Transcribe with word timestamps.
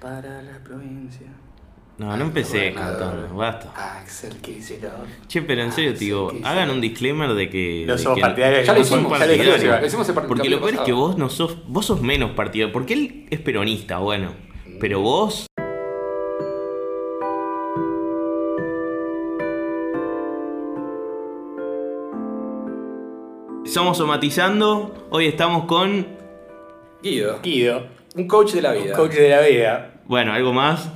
para 0.00 0.42
la 0.42 0.58
provincia. 0.64 1.26
No, 1.98 2.16
no 2.16 2.24
empecé 2.24 2.72
cantando, 2.72 3.34
basta. 3.36 3.72
Axel 4.00 4.34
Kicillof. 4.40 4.92
Che, 5.28 5.42
pero 5.42 5.62
en 5.62 5.70
serio 5.70 5.92
te 5.92 5.98
digo, 5.98 6.30
Sí, 6.30 6.38
sí. 6.38 6.42
hagan 6.46 6.70
un 6.70 6.80
disclaimer 6.80 7.34
de 7.34 7.50
que. 7.50 7.84
No 7.86 7.92
de 7.92 7.98
somos 7.98 8.16
que 8.16 8.22
partidarios. 8.22 8.66
Ya 8.66 8.72
lo 8.72 8.78
no 8.78 8.84
hicimos, 8.86 9.18
ya 9.18 9.26
lo 9.26 9.32
hicimos, 9.34 9.80
lo 9.80 9.86
hicimos 9.86 10.08
el 10.08 10.14
par- 10.14 10.26
Porque 10.26 10.48
lo 10.48 10.60
peor 10.60 10.74
es 10.74 10.80
que 10.80 10.92
vos 10.92 11.18
no 11.18 11.28
sos. 11.28 11.58
Vos 11.68 11.84
sos 11.84 12.00
menos 12.00 12.30
partidario. 12.30 12.72
Porque 12.72 12.94
él 12.94 13.26
es 13.30 13.40
peronista, 13.40 13.98
bueno. 13.98 14.32
Pero 14.80 15.00
vos. 15.00 15.46
Somos 23.64 23.98
somatizando. 23.98 25.06
Hoy 25.10 25.26
estamos 25.26 25.64
con. 25.66 26.06
Guido, 27.02 27.38
Guido, 27.42 27.86
un 28.16 28.26
coach 28.26 28.52
de 28.52 28.62
la 28.62 28.72
un 28.72 28.82
vida. 28.82 28.96
coach 28.96 29.12
de 29.12 29.28
la 29.28 29.40
vida. 29.42 29.89
Bueno, 30.10 30.32
algo 30.32 30.52
más. 30.52 30.88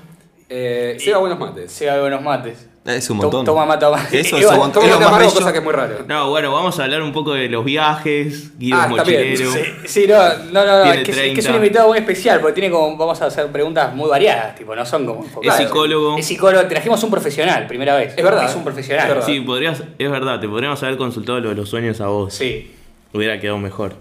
Eh, 0.48 0.96
Seba 0.98 1.18
Buenos 1.18 1.38
Mates. 1.38 1.70
Se 1.70 1.88
haga 1.88 2.00
buenos 2.00 2.20
mates. 2.20 2.68
Es 2.84 3.08
un 3.10 3.18
montón. 3.18 3.44
Toma 3.44 3.64
mata 3.64 3.88
más. 3.92 4.12
Eso 4.12 4.36
es 4.36 4.42
Igual, 4.42 4.58
un 4.58 4.70
Es 4.84 4.90
lo 4.90 5.00
más 5.08 5.18
bello. 5.20 5.32
cosa 5.32 5.52
que 5.52 5.58
es 5.58 5.64
muy 5.64 5.72
raro. 5.72 5.98
No, 6.08 6.30
bueno, 6.30 6.52
vamos 6.52 6.80
a 6.80 6.82
hablar 6.84 7.00
un 7.00 7.12
poco 7.12 7.32
de 7.32 7.48
los 7.48 7.64
viajes. 7.64 8.58
Guido 8.58 8.76
Ah, 8.76 8.88
mochilero. 8.88 9.52
Sí, 9.52 9.60
sí, 9.86 10.06
no, 10.08 10.18
no, 10.50 10.66
no, 10.66 10.84
no, 10.84 10.92
es 10.92 11.04
que, 11.04 11.12
es 11.12 11.16
que 11.16 11.22
es 11.30 11.34
30. 11.46 11.50
un 11.50 11.56
invitado 11.58 11.88
muy 11.90 11.98
especial 11.98 12.40
porque 12.40 12.54
tiene 12.60 12.70
como, 12.72 12.96
vamos 12.96 13.22
a 13.22 13.26
hacer 13.26 13.46
preguntas 13.52 13.94
muy 13.94 14.10
variadas, 14.10 14.56
tipo, 14.56 14.74
no 14.74 14.84
son 14.84 15.06
como 15.06 15.22
enfocadas. 15.22 15.60
Es 15.60 15.66
psicólogo. 15.68 16.18
Es 16.18 16.26
psicólogo, 16.26 16.66
trajimos 16.66 17.00
un 17.04 17.10
profesional, 17.12 17.68
primera 17.68 17.94
vez. 17.94 18.14
Es 18.16 18.24
verdad. 18.24 18.46
Es 18.50 18.56
un 18.56 18.64
profesional. 18.64 19.04
Es 19.06 19.14
verdad. 19.14 19.26
Sí, 19.26 19.40
podrías, 19.42 19.80
es 19.96 20.10
verdad, 20.10 20.40
te 20.40 20.48
podríamos 20.48 20.82
haber 20.82 20.96
consultado 20.96 21.38
lo 21.38 21.50
de 21.50 21.54
los 21.54 21.68
sueños 21.68 22.00
a 22.00 22.08
vos. 22.08 22.34
Sí. 22.34 22.74
Hubiera 23.12 23.38
quedado 23.38 23.58
mejor. 23.58 23.94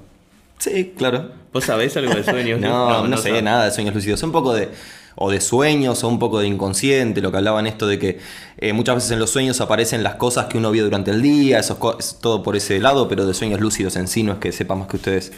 Sí, 0.58 0.94
claro. 0.98 1.30
¿Vos 1.54 1.66
sabés 1.66 1.95
algo 1.98 2.14
de 2.16 2.23
sueños? 2.23 2.59
No, 2.59 3.08
no, 3.08 3.18
sé 3.18 3.30
sabés. 3.30 3.44
nada 3.44 3.66
de 3.66 3.72
sueños 3.72 3.94
lúcidos. 3.94 4.23
Un 4.23 4.32
poco 4.32 4.54
de. 4.56 4.70
O 5.16 5.30
de 5.31 5.40
sueños, 5.41 6.03
o 6.03 6.08
un 6.08 6.17
poco 6.20 6.40
de 6.40 6.48
inconsciente, 6.48 7.22
lo 7.22 7.31
que 7.31 7.38
hablaban 7.38 7.67
esto 7.67 7.85
de 7.88 7.99
que 7.99 8.20
eh, 8.58 8.73
muchas 8.73 8.95
veces 8.95 9.11
en 9.11 9.20
los 9.20 9.30
sueños 9.30 9.61
aparecen 9.61 10.02
las 10.03 10.16
cosas 10.16 10.45
que 10.47 10.58
uno 10.58 10.72
vio 10.72 10.83
durante 10.83 11.11
el 11.11 11.22
día, 11.22 11.59
eso 11.59 11.78
es, 12.00 12.17
todo 12.20 12.42
por 12.44 12.55
ese 12.55 12.80
lado, 12.80 13.08
pero 13.08 13.25
de 13.25 13.33
sueños 13.33 13.59
lúcidos 13.61 13.95
en 13.95 14.08
sí 14.08 14.23
no 14.23 14.33
es 14.33 14.39
que 14.39 14.52
sepa 14.52 14.75
más 14.75 14.88
que 14.88 14.95
ustedes. 14.97 15.31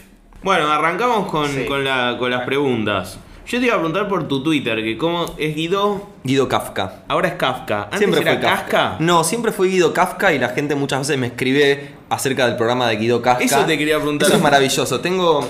Bueno, 0.43 0.67
arrancamos 0.71 1.29
con, 1.29 1.49
Sí. 1.49 1.65
con, 1.65 1.83
la- 1.83 2.15
con 2.19 2.31
las 2.31 2.45
preguntas. 2.45 3.17
Yo 3.47 3.59
te 3.59 3.65
iba 3.67 3.75
a 3.75 3.77
preguntar 3.77 4.07
por 4.07 4.27
tu 4.27 4.41
Twitter, 4.41 4.81
que 4.83 4.97
cómo 4.97 5.25
es 5.37 5.55
Guido, 5.55 6.07
Guido 6.23 6.47
Kafka. 6.47 7.03
ahora 7.07 7.27
es 7.27 7.33
Kafka. 7.35 7.83
Antes 7.83 7.99
Siempre 7.99 8.21
era 8.21 8.31
fue 8.33 8.41
Kafka. 8.41 8.71
Kafka. 8.77 8.95
No, 9.03 9.23
siempre 9.23 9.51
fue 9.51 9.67
Guido 9.67 9.93
Kafka 9.93 10.33
y 10.33 10.39
la 10.39 10.49
gente 10.49 10.73
muchas 10.73 10.99
veces 11.01 11.17
me 11.19 11.27
escribe 11.27 11.89
acerca 12.09 12.47
del 12.47 12.55
programa 12.55 12.87
de 12.87 12.95
Guido 12.95 13.21
Kafka. 13.21 13.43
Eso 13.43 13.63
te 13.65 13.77
quería 13.77 13.97
preguntar. 13.97 14.27
Eso 14.29 14.37
es 14.37 14.43
maravilloso. 14.43 14.99
Tengo. 14.99 15.47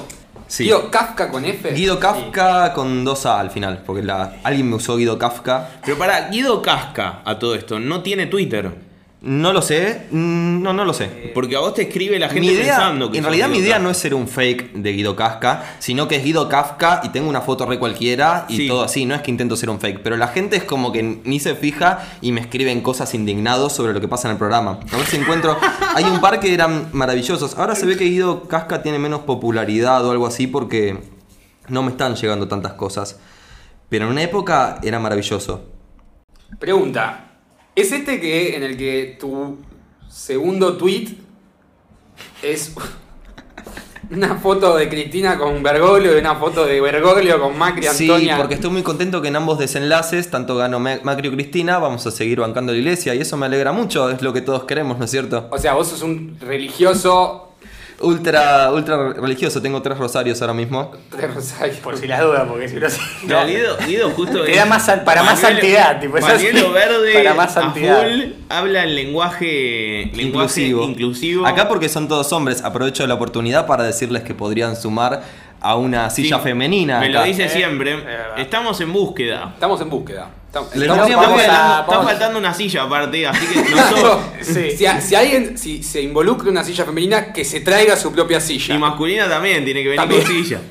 Sí. 0.47 0.65
Guido, 0.65 0.91
Kafka 0.91 1.29
con 1.29 1.43
F. 1.45 1.71
Guido 1.73 1.99
Kafka 1.99 2.73
con 2.73 3.03
dos 3.03 3.25
A 3.25 3.39
al 3.39 3.49
final, 3.51 3.83
porque 3.85 4.03
la, 4.03 4.35
alguien 4.43 4.69
me 4.69 4.75
usó 4.75 4.97
Guido 4.97 5.17
Kafka. 5.17 5.69
Pero 5.83 5.97
para, 5.97 6.29
Guido 6.29 6.61
Casca 6.61 7.21
a 7.25 7.39
todo 7.39 7.55
esto, 7.55 7.79
no 7.79 8.01
tiene 8.01 8.27
Twitter. 8.27 8.84
No 9.27 9.51
lo 9.53 9.63
sé, 9.63 10.05
mm, 10.11 10.61
no, 10.61 10.71
no 10.71 10.85
lo 10.85 10.93
sé. 10.93 11.31
Porque 11.33 11.55
a 11.55 11.59
vos 11.59 11.73
te 11.73 11.81
escribe 11.81 12.19
la 12.19 12.27
gente 12.29 12.41
Mi 12.41 12.53
idea, 12.53 12.75
pensando 12.75 13.09
que 13.09 13.17
en 13.17 13.23
realidad 13.23 13.49
mi 13.49 13.57
idea 13.57 13.71
Kafka. 13.73 13.83
no 13.83 13.89
es 13.89 13.97
ser 13.97 14.13
un 14.13 14.27
fake 14.27 14.73
de 14.73 14.93
Guido 14.93 15.15
Kafka, 15.15 15.63
sino 15.79 16.07
que 16.07 16.17
es 16.17 16.23
Guido 16.23 16.47
Kafka 16.47 17.01
y 17.03 17.09
tengo 17.09 17.27
una 17.27 17.41
foto 17.41 17.65
re 17.65 17.79
cualquiera 17.79 18.45
y 18.49 18.57
Sí. 18.57 18.67
todo 18.67 18.83
así, 18.83 19.05
no 19.05 19.15
es 19.15 19.21
que 19.23 19.31
intento 19.31 19.55
ser 19.55 19.71
un 19.71 19.79
fake, 19.79 20.01
pero 20.03 20.15
la 20.15 20.27
gente 20.27 20.57
es 20.57 20.63
como 20.63 20.91
que 20.91 21.01
ni 21.23 21.39
se 21.39 21.55
fija 21.55 22.03
y 22.21 22.31
me 22.33 22.39
escriben 22.41 22.81
cosas 22.81 23.15
indignados 23.15 23.73
sobre 23.73 23.93
lo 23.93 23.99
que 23.99 24.07
pasa 24.07 24.27
en 24.27 24.33
el 24.33 24.37
programa. 24.37 24.79
A 24.91 24.95
ver 24.97 25.07
si 25.07 25.17
encuentro, 25.17 25.57
hay 25.95 26.03
un 26.03 26.21
par 26.21 26.39
que 26.39 26.53
eran 26.53 26.89
maravillosos. 26.93 27.57
Ahora 27.57 27.73
se 27.73 27.87
ve 27.87 27.97
que 27.97 28.05
Guido 28.05 28.47
Kafka 28.47 28.83
tiene 28.83 28.99
menos 28.99 29.21
popularidad 29.21 30.05
o 30.05 30.11
algo 30.11 30.27
así 30.27 30.45
porque 30.45 30.99
no 31.67 31.81
me 31.81 31.89
están 31.89 32.13
llegando 32.15 32.47
tantas 32.47 32.73
cosas. 32.73 33.19
Pero 33.89 34.05
en 34.05 34.11
una 34.11 34.21
época 34.21 34.77
era 34.83 34.99
maravilloso. 34.99 35.65
Pregunta. 36.59 37.21
¿Es 37.75 37.91
este 37.91 38.19
que 38.21 38.55
en 38.55 38.63
el 38.63 38.77
que 38.77 39.17
tu 39.19 39.57
segundo 40.09 40.77
tweet 40.77 41.09
es 42.41 42.73
una 44.11 44.35
foto 44.37 44.75
de 44.77 44.87
Cristina 44.87 45.37
con 45.37 45.61
Bergoglio 45.63 46.15
y 46.15 46.19
una 46.19 46.35
foto 46.35 46.65
de 46.65 46.79
Bergoglio 46.79 47.39
con 47.41 47.57
Macri 47.57 47.87
Sí, 47.91 48.05
Antonia? 48.09 48.37
porque 48.37 48.53
estoy 48.55 48.69
muy 48.69 48.83
contento 48.83 49.21
que 49.21 49.27
en 49.29 49.35
ambos 49.35 49.59
desenlaces, 49.59 50.29
tanto 50.31 50.55
ganó 50.55 50.79
Ma- 50.79 50.99
Macri 51.03 51.27
o 51.27 51.31
Cristina, 51.31 51.79
vamos 51.79 52.05
a 52.07 52.11
seguir 52.11 52.39
bancando 52.39 52.71
la 52.71 52.77
iglesia 52.77 53.13
y 53.15 53.19
eso 53.21 53.35
me 53.35 53.47
alegra 53.47 53.71
mucho, 53.71 54.09
es 54.09 54.21
lo 54.21 54.31
que 54.31 54.41
todos 54.41 54.63
queremos, 54.65 54.97
¿no 54.97 55.05
es 55.05 55.11
cierto? 55.11 55.47
O 55.51 55.57
sea, 55.57 55.73
vos 55.73 55.87
sos 55.87 56.01
un 56.01 56.37
religioso 56.39 57.54
Ultra, 58.01 58.71
ultra 58.73 59.13
religioso, 59.13 59.61
tengo 59.61 59.81
tres 59.81 59.97
rosarios 59.97 60.41
ahora 60.41 60.53
mismo. 60.53 60.91
de 61.17 61.27
Rosario. 61.27 61.73
Por 61.81 61.97
si 61.97 62.07
las 62.07 62.21
dudas, 62.21 62.43
porque 62.47 62.67
si 62.67 62.75
no. 62.75 62.87
No, 63.39 63.45
Guido, 63.47 63.77
Guido 63.87 64.09
justo 64.11 64.43
Te 64.43 64.55
da 64.55 64.65
más 64.65 64.89
para 65.05 65.23
más 65.23 65.39
santidad, 65.39 65.99
tipo, 66.01 66.17
es 66.17 66.25
así. 66.25 66.47
Pañuelo 66.47 66.71
verde 66.73 67.13
Para 67.13 67.33
más 67.33 67.55
a 67.55 67.61
santidad. 67.61 68.01
full, 68.03 68.21
habla 68.49 68.83
en 68.83 68.95
lenguaje, 68.95 70.11
lenguaje 70.13 70.21
Inclusivo. 70.23 70.83
inclusivo. 70.83 71.45
Acá 71.47 71.67
porque 71.69 71.87
son 71.89 72.07
todos 72.07 72.31
hombres, 72.33 72.63
aprovecho 72.63 73.07
la 73.07 73.13
oportunidad 73.13 73.65
para 73.65 73.83
decirles 73.83 74.23
que 74.23 74.33
podrían 74.33 74.75
sumar 74.75 75.23
a 75.61 75.75
una 75.75 76.09
silla 76.09 76.37
Sí, 76.37 76.43
femenina. 76.43 76.99
Me 76.99 77.09
lo 77.09 77.23
dice 77.23 77.45
Eh, 77.45 77.49
siempre. 77.49 77.97
Estamos 78.37 78.79
en 78.81 78.91
búsqueda. 78.93 79.51
Estamos 79.53 79.79
en 79.81 79.89
búsqueda. 79.89 80.29
Estamos- 80.61 80.73
Está 80.73 80.87
faltando, 80.95 81.17
vamos 81.17 81.41
a- 81.41 81.79
está 81.81 82.01
faltando 82.03 82.39
una 82.39 82.53
silla 82.53 82.83
aparte, 82.83 83.27
así 83.27 83.45
que 83.47 83.69
nosotros. 83.75 84.19
Sí. 84.41 84.71
Si, 84.77 84.85
a- 84.85 85.01
si 85.01 85.15
alguien 85.15 85.57
si 85.57 85.83
se 85.83 86.01
involucra 86.01 86.45
en 86.45 86.51
una 86.51 86.63
silla 86.63 86.85
femenina, 86.85 87.33
que 87.33 87.43
se 87.43 87.59
traiga 87.61 87.95
su 87.97 88.11
propia 88.11 88.39
silla. 88.39 88.75
y 88.75 88.77
masculina 88.77 89.27
también 89.27 89.63
tiene 89.65 89.81
que 89.83 89.89
venir 89.89 89.99
También. 89.99 90.23
con 90.23 90.31
silla. 90.31 90.61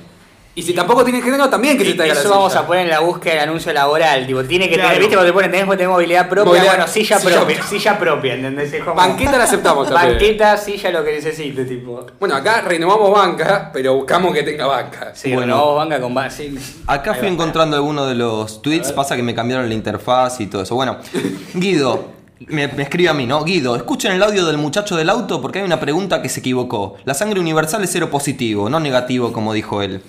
Y 0.57 0.63
si 0.63 0.73
tampoco 0.73 1.03
tiene 1.03 1.21
género, 1.21 1.51
también 1.51 1.77
que 1.77 1.85
se 1.85 1.95
traiga 1.95 2.15
Eso 2.15 2.29
la 2.29 2.37
vamos 2.37 2.53
silla. 2.53 2.63
a 2.63 2.67
poner 2.69 2.85
en 2.85 2.91
la 2.91 3.01
búsqueda 3.01 3.33
del 3.35 3.43
anuncio 3.49 3.73
laboral. 3.73 4.25
Tipo, 4.25 4.45
tiene 4.45 4.69
que 4.69 4.75
Claro. 4.77 4.91
tener, 4.91 5.01
viste, 5.01 5.17
cuando 5.17 5.29
te 5.31 5.35
ponen, 5.35 5.51
tenés 5.51 5.67
que 5.69 5.71
tener 5.77 5.89
movilidad 5.89 6.29
propia. 6.29 6.45
Movilidad- 6.53 6.77
bueno, 6.77 6.87
silla, 6.87 7.19
silla 7.19 7.39
propia. 7.41 7.57
propia. 7.57 7.63
Silla 7.71 7.99
propia, 7.99 8.35
¿entendés? 8.35 8.73
Es 8.73 8.85
como- 8.85 8.95
Banqueta 8.95 9.37
la 9.37 9.45
aceptamos 9.45 9.89
también. 9.91 10.13
Banqueta, 10.19 10.57
silla, 10.57 10.91
lo 10.93 11.05
que 11.05 11.13
necesite, 11.13 11.65
tipo. 11.65 12.07
Bueno, 12.21 12.37
acá 12.37 12.61
renovamos 12.61 13.11
banca, 13.11 13.71
pero 13.73 13.95
buscamos 13.97 14.33
que 14.33 14.45
tenga 14.45 14.67
banca. 14.67 15.11
Sí, 15.15 15.33
Bueno. 15.35 15.57
bueno, 15.57 15.75
banca 15.75 16.01
con 16.01 16.15
ba- 16.15 16.31
sí. 16.31 16.57
Acá 16.87 17.11
Ahí 17.15 17.19
fui 17.19 17.27
va. 17.29 17.35
encontrando 17.35 17.75
algunos 17.77 18.09
de 18.09 18.15
los 18.15 18.63
tweets, 18.63 18.93
pasa 18.93 19.17
que 19.17 19.25
me 19.25 19.35
cambiaron 19.35 19.69
la 19.69 19.75
interfaz 19.75 20.39
y 20.41 20.47
todo 20.47 20.63
eso. 20.63 20.77
Bueno, 20.77 20.99
Guido, 21.55 22.13
me, 22.47 22.69
me 22.69 22.85
escribe 22.85 23.09
a 23.09 23.15
mí, 23.15 23.27
¿no? 23.27 23.43
Guido, 23.43 23.75
escuchen 23.75 24.13
el 24.13 24.23
audio 24.23 24.47
del 24.47 24.59
muchacho 24.59 24.95
del 24.95 25.11
auto 25.11 25.41
porque 25.41 25.59
hay 25.59 25.65
una 25.65 25.81
pregunta 25.81 26.23
que 26.23 26.29
se 26.29 26.39
equivocó. 26.39 26.95
La 27.05 27.15
sangre 27.15 27.41
universal 27.41 27.83
es 27.83 27.91
cero 27.91 28.09
positivo, 28.09 28.71
no 28.71 28.79
negativo 28.79 29.33
como 29.33 29.53
dijo 29.53 29.83
él. 29.83 30.01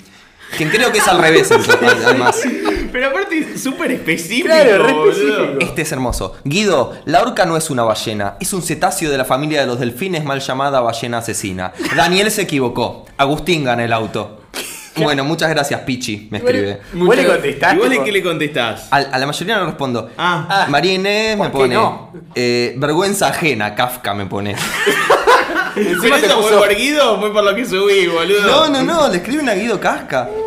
Quien 0.57 0.69
creo 0.69 0.91
que 0.91 0.99
es 0.99 1.07
al 1.07 1.19
revés, 1.19 1.51
en 1.51 1.61
total, 1.63 1.97
además. 2.05 2.41
Pero 2.91 3.07
aparte, 3.07 3.57
súper 3.57 3.91
específico. 3.91 4.47
Claro, 4.47 4.83
re 4.83 4.91
específico. 4.91 5.43
Este 5.59 5.81
es 5.81 5.91
hermoso. 5.91 6.35
Guido, 6.45 6.93
la 7.05 7.21
orca 7.21 7.45
no 7.45 7.57
es 7.57 7.69
una 7.69 7.83
ballena, 7.83 8.35
es 8.39 8.53
un 8.53 8.61
cetáceo 8.61 9.11
de 9.11 9.17
la 9.17 9.25
familia 9.25 9.61
de 9.61 9.67
los 9.67 9.79
delfines 9.79 10.23
mal 10.23 10.39
llamada 10.39 10.79
ballena 10.81 11.17
asesina. 11.17 11.73
Daniel 11.95 12.31
se 12.31 12.43
equivocó. 12.43 13.05
Agustín 13.17 13.63
gana 13.65 13.83
el 13.83 13.91
auto. 13.93 14.41
Bueno, 14.97 15.25
muchas 15.25 15.49
gracias, 15.49 15.81
Pichi, 15.81 16.29
me 16.31 16.37
escribe. 16.37 16.79
Vos 16.93 17.13
le 17.17 17.25
contestaste. 17.27 17.75
Igual 17.75 17.91
es 17.91 17.95
tipo, 17.97 18.05
que 18.05 18.11
le 18.13 18.23
contestás. 18.23 18.87
Al- 18.91 19.09
A, 19.11 19.19
la 19.19 19.25
mayoría 19.25 19.57
no 19.57 19.65
respondo. 19.65 20.09
Ah, 20.17 20.47
Ah, 20.49 20.67
María 20.69 20.93
Inés 20.93 21.37
me 21.37 21.49
¿por 21.49 21.51
qué 21.51 21.57
pone. 21.57 21.75
no? 21.75 22.13
eh, 22.33 22.75
vergüenza 22.77 23.27
ajena, 23.27 23.75
Kafka 23.75 24.13
me 24.13 24.25
pone. 24.25 24.55
¿pero 25.75 25.89
Encima 25.91 26.19
te 26.19 26.27
puso- 26.29 26.57
por 26.57 26.75
Guido 26.75 27.13
o 27.13 27.19
fue 27.19 27.31
por 27.33 27.43
lo 27.43 27.53
que 27.55 27.65
subí, 27.65 28.07
boludo? 28.07 28.41
No, 28.47 28.69
no, 28.69 28.81
no, 28.83 29.07
le 29.09 29.17
escriben 29.17 29.47
a 29.49 29.53
Guido 29.53 29.79
Casca. 29.79 30.29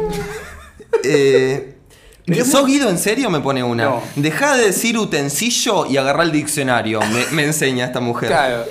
Eh, 1.04 1.74
¿Sos 2.44 2.66
Guido 2.66 2.88
en 2.90 2.98
serio? 2.98 3.30
Me 3.30 3.40
pone 3.40 3.62
una. 3.62 3.84
No. 3.84 4.02
Deja 4.16 4.56
de 4.56 4.66
decir 4.66 4.98
utensilio 4.98 5.86
y 5.86 5.96
agarrar 5.96 6.26
el 6.26 6.32
diccionario, 6.32 7.00
me, 7.00 7.24
me 7.32 7.44
enseña 7.44 7.84
esta 7.84 8.00
mujer. 8.00 8.28
Claro. 8.28 8.64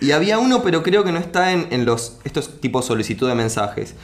Y 0.00 0.10
había 0.10 0.38
uno, 0.38 0.62
pero 0.62 0.82
creo 0.82 1.04
que 1.04 1.12
no 1.12 1.18
está 1.20 1.52
en, 1.52 1.68
en 1.70 1.84
los. 1.84 2.18
Estos 2.24 2.60
tipos 2.60 2.84
solicitud 2.86 3.28
de 3.28 3.34
mensajes. 3.34 3.94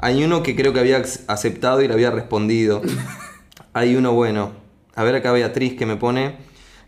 Hay 0.00 0.24
uno 0.24 0.42
que 0.42 0.56
creo 0.56 0.72
que 0.72 0.80
había 0.80 0.98
ac- 1.02 1.20
aceptado 1.28 1.82
y 1.82 1.88
le 1.88 1.94
había 1.94 2.10
respondido. 2.10 2.80
Hay 3.74 3.94
uno 3.96 4.12
bueno. 4.12 4.52
A 4.94 5.02
ver 5.04 5.14
acá 5.14 5.32
Beatriz 5.32 5.74
que 5.76 5.86
me 5.86 5.96
pone. 5.96 6.36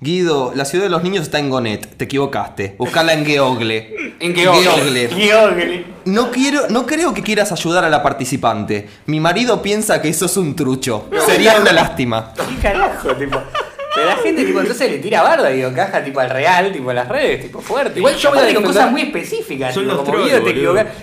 Guido, 0.08 0.52
la 0.54 0.66
ciudad 0.66 0.84
de 0.84 0.90
los 0.90 1.02
niños 1.02 1.22
está 1.22 1.38
en 1.38 1.48
Gonet. 1.48 1.96
Te 1.96 2.04
equivocaste. 2.04 2.74
Buscala 2.76 3.14
en 3.14 3.24
Geogle. 3.24 4.12
En 4.20 4.34
Geogle. 4.36 5.08
Geogle. 5.08 5.84
No 6.04 6.30
quiero, 6.30 6.68
no 6.68 6.84
creo 6.84 7.14
que 7.14 7.22
quieras 7.22 7.50
ayudar 7.52 7.84
a 7.84 7.88
la 7.88 8.02
participante. 8.02 8.86
Mi 9.06 9.18
marido 9.18 9.62
piensa 9.62 10.02
que 10.02 10.12
sos 10.12 10.36
un 10.36 10.54
trucho. 10.54 11.08
Sería 11.24 11.56
una 11.58 11.72
lástima. 11.72 12.34
¿Qué 12.36 12.56
carajo, 12.60 13.14
tipo? 13.16 13.40
Pero 13.94 14.06
la 14.08 14.16
gente, 14.16 14.44
tipo, 14.44 14.60
entonces 14.60 14.90
le 14.90 14.98
tira 14.98 15.22
barda, 15.22 15.48
digo, 15.48 15.72
caja, 15.72 16.04
tipo, 16.04 16.20
al 16.20 16.28
real, 16.28 16.70
tipo, 16.70 16.90
a 16.90 16.94
las 16.94 17.08
redes, 17.08 17.40
tipo, 17.40 17.60
fuerte. 17.62 17.98
Igual 18.00 18.16
yo 18.16 18.30
voy 18.30 18.38
a 18.50 18.54
con 18.54 18.64
cosas 18.64 18.90
muy 18.90 19.02
específicas. 19.02 19.72
Son 19.72 19.84
tipo, 19.84 19.94
los 19.96 20.04
como 20.04 20.18
te 20.22 20.52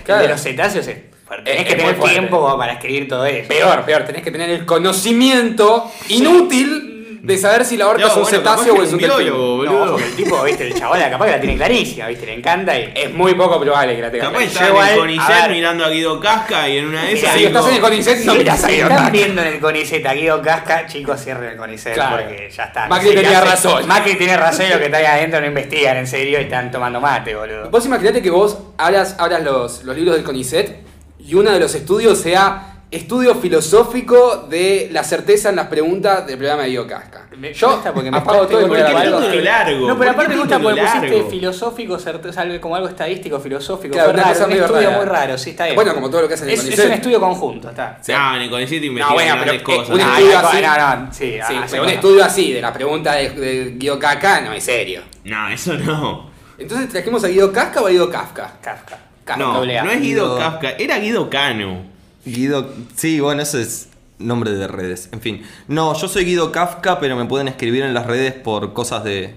Claro. 0.04 0.22
de 0.22 0.28
los 0.28 0.40
cetáceos 0.40 0.86
es 0.86 0.98
fuerte. 1.26 1.50
Tenés 1.50 1.62
Es- 1.66 1.74
que 1.74 1.82
es 1.82 1.88
tener 1.98 2.10
tiempo 2.10 2.56
para 2.56 2.74
escribir 2.74 3.08
todo 3.08 3.26
eso. 3.26 3.48
Peor, 3.48 3.84
peor, 3.84 4.04
tenés 4.04 4.22
que 4.22 4.30
tener 4.30 4.48
el 4.50 4.64
conocimiento 4.64 5.90
inútil 6.08 6.91
de 7.22 7.38
saber 7.38 7.64
si 7.64 7.76
la 7.76 7.86
orca 7.86 8.00
No, 8.00 8.08
es 8.08 8.16
un 8.16 8.22
bueno, 8.24 8.38
cetáceo 8.38 8.74
o 8.74 8.82
es 8.82 8.90
un 8.92 8.98
biólogo, 8.98 9.62
delfín. 9.62 9.78
No, 9.78 9.86
porque 9.92 10.06
el 10.06 10.16
tipo, 10.16 10.42
viste, 10.42 10.66
el 10.66 10.74
chaval 10.74 11.08
capaz 11.08 11.24
que 11.26 11.30
la 11.30 11.40
tiene 11.40 11.56
clarísima, 11.56 12.08
viste, 12.08 12.26
le 12.26 12.34
encanta 12.34 12.76
y. 12.76 12.92
Es 12.96 13.14
muy 13.14 13.34
poco 13.34 13.60
probable 13.60 13.94
que 13.94 14.02
la 14.02 14.10
tenga. 14.10 14.24
Capaz 14.24 14.38
claro. 14.50 14.66
estaba 14.66 14.86
en 14.86 14.92
el 14.92 14.98
Conicet 14.98 15.50
mirando 15.50 15.84
a 15.84 15.88
Guido 15.90 16.18
Casca 16.20 16.68
y 16.68 16.78
en 16.78 16.86
una 16.86 17.02
de 17.04 17.12
esas 17.12 17.34
si 17.34 17.44
estás 17.44 17.68
en 17.68 17.74
el 17.74 17.80
Conicet, 17.80 18.24
no 18.24 18.32
Si 18.32 18.38
mirás 18.38 18.64
a 18.64 18.68
Guido 18.68 18.82
están 18.82 18.96
Casca. 18.98 19.10
viendo 19.12 19.42
en 19.42 19.48
el 19.48 19.60
Conicet 19.60 20.04
a 20.06 20.14
Guido 20.14 20.42
Casca, 20.42 20.86
chicos, 20.88 21.20
cierren 21.22 21.50
el 21.50 21.56
Conicet 21.56 21.94
Claro. 21.94 22.16
porque 22.16 22.50
ya 22.50 22.64
está. 22.64 22.88
Macri 22.88 23.14
tenía 23.14 23.38
hace. 23.38 23.50
razón. 23.50 23.86
Macri 23.86 24.14
tiene 24.16 24.36
razón 24.36 24.66
y 24.66 24.70
lo 24.72 24.78
que 24.80 24.86
está 24.86 24.96
ahí 24.96 25.04
adentro 25.06 25.40
no 25.40 25.46
investigan 25.46 25.96
en 25.98 26.06
serio 26.08 26.40
y 26.40 26.42
están 26.42 26.72
tomando 26.72 27.00
mate, 27.00 27.36
boludo. 27.36 27.70
Vos 27.70 27.86
imaginate 27.86 28.20
que 28.20 28.30
vos 28.30 28.58
abras, 28.78 29.14
abras 29.20 29.44
los, 29.44 29.84
los 29.84 29.94
libros 29.96 30.16
del 30.16 30.24
CONICET 30.24 30.76
y 31.20 31.34
uno 31.34 31.52
de 31.52 31.60
los 31.60 31.72
estudios 31.76 32.18
sea 32.18 32.71
estudio 32.92 33.34
filosófico 33.34 34.46
de 34.48 34.88
la 34.92 35.02
certeza 35.02 35.48
en 35.48 35.56
las 35.56 35.66
preguntas 35.68 36.26
del 36.26 36.36
programa 36.36 36.62
de 36.64 36.68
Guido 36.70 36.86
Casca. 36.86 37.26
Me 37.38 37.52
Yo 37.54 37.72
gusta 37.72 37.92
porque 37.94 38.10
me 38.10 38.18
apago 38.18 38.46
todo 38.46 38.60
y 38.60 38.66
porque 38.68 38.82
voy 38.82 38.92
a 38.92 38.92
¿Por 38.92 39.02
qué 39.02 39.08
grabar. 39.08 39.34
el 39.34 39.44
largo? 39.44 39.80
No, 39.80 39.86
¿Por 39.88 39.98
pero 39.98 40.10
aparte 40.10 40.34
me 40.34 40.40
gusta 40.40 40.58
porque 40.60 40.80
pusiste 40.82 41.22
filosófico, 41.30 41.98
certeza, 41.98 42.44
como 42.60 42.76
algo 42.76 42.88
estadístico, 42.88 43.40
filosófico. 43.40 43.94
Claro, 43.94 44.12
fue 44.12 44.20
raro, 44.22 44.44
un 44.46 44.52
estudio 44.52 44.68
rara. 44.90 44.96
muy 44.98 45.06
raro, 45.06 45.38
sí, 45.38 45.50
está 45.50 45.64
bien. 45.64 45.74
Bueno, 45.76 45.94
como 45.94 46.10
todo 46.10 46.22
lo 46.22 46.28
que 46.28 46.34
el 46.34 46.50
es, 46.50 46.64
es 46.64 46.78
un 46.84 46.92
estudio 46.92 47.18
conjunto, 47.18 47.70
está. 47.70 47.98
No, 48.08 48.36
en 48.36 48.42
el 48.42 48.50
Conicet 48.50 48.84
investigan 48.84 49.08
No, 49.08 49.14
bueno, 49.14 49.34
grandes 49.36 49.62
pero, 49.64 49.72
eh, 49.72 49.76
cosas. 49.78 49.94
un 49.94 50.00
Ah, 50.00 50.18
estudio 50.18 50.38
así- 50.38 50.62
No, 50.62 50.96
no, 51.06 51.12
sí, 51.14 51.18
Sí, 51.18 51.38
ah, 51.42 51.48
un 51.62 51.68
bueno. 51.70 51.88
estudio 51.88 52.24
así 52.24 52.52
de 52.52 52.60
la 52.60 52.72
pregunta 52.72 53.12
de, 53.14 53.30
de 53.30 53.70
Guido 53.76 53.98
Casca 53.98 54.40
no 54.42 54.52
es 54.52 54.62
serio. 54.64 55.00
No, 55.24 55.48
eso 55.48 55.72
no. 55.74 56.30
Entonces, 56.58 56.90
¿trajimos 56.90 57.24
a 57.24 57.28
Guido 57.28 57.50
Casca 57.52 57.80
o 57.80 57.86
a 57.86 57.90
Guido 57.90 58.10
Kafka? 58.10 58.52
Kafka. 58.60 58.98
Kafka, 59.24 59.36
No, 59.42 59.64
no 59.64 59.90
es 59.90 60.00
Guido 60.00 60.26
Guido- 60.34 60.38
Kafka, 60.38 60.70
era 60.78 60.98
Guido 60.98 61.30
Cano. 61.30 61.91
Guido. 62.24 62.72
Sí, 62.94 63.20
bueno, 63.20 63.42
ese 63.42 63.62
es 63.62 63.88
nombre 64.18 64.52
de 64.52 64.68
redes. 64.68 65.08
En 65.12 65.20
fin. 65.20 65.42
No, 65.68 65.94
yo 65.94 66.08
soy 66.08 66.24
Guido 66.24 66.52
Kafka, 66.52 67.00
pero 67.00 67.16
me 67.16 67.24
pueden 67.24 67.48
escribir 67.48 67.82
en 67.82 67.94
las 67.94 68.06
redes 68.06 68.32
por 68.32 68.72
cosas 68.72 69.04
de 69.04 69.34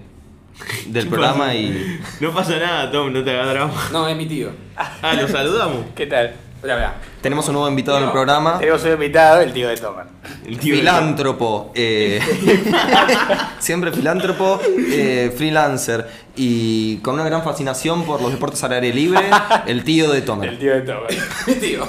del 0.86 1.08
programa 1.08 1.54
y. 1.54 2.00
No 2.20 2.32
pasa 2.32 2.58
nada, 2.58 2.90
Tom, 2.90 3.12
no 3.12 3.22
te 3.24 3.30
hagas 3.30 3.48
drama. 3.48 3.72
No, 3.92 4.08
es 4.08 4.16
mi 4.16 4.26
tío. 4.26 4.50
Ah, 4.76 5.14
lo 5.14 5.26
saludamos. 5.28 5.86
¿Qué 5.94 6.06
tal? 6.06 6.34
Espera, 6.56 6.74
espera. 6.74 6.94
Tenemos 7.20 7.46
un 7.48 7.54
nuevo 7.54 7.68
invitado 7.68 7.98
en 7.98 8.04
el 8.04 8.10
programa. 8.12 8.58
Tenemos 8.58 8.82
un 8.84 8.92
invitado, 8.92 9.40
el 9.42 9.52
tío 9.52 9.68
de 9.68 9.76
Toman. 9.76 10.06
El 10.46 10.58
tío 10.58 10.76
Filántropo. 10.76 11.72
eh, 11.74 12.20
siempre 13.58 13.92
filántropo, 13.92 14.60
eh, 14.90 15.32
freelancer 15.36 16.06
y 16.36 16.96
con 16.98 17.14
una 17.14 17.24
gran 17.24 17.42
fascinación 17.42 18.04
por 18.04 18.22
los 18.22 18.30
deportes 18.32 18.62
al 18.64 18.72
aire 18.72 18.92
libre, 18.94 19.20
el 19.66 19.84
tío 19.84 20.10
de 20.12 20.22
Tomer. 20.22 20.50
El 20.50 20.58
tío 20.58 20.72
de 20.74 20.80
Toman. 20.82 21.06
Mi 21.46 21.54
tío. 21.54 21.86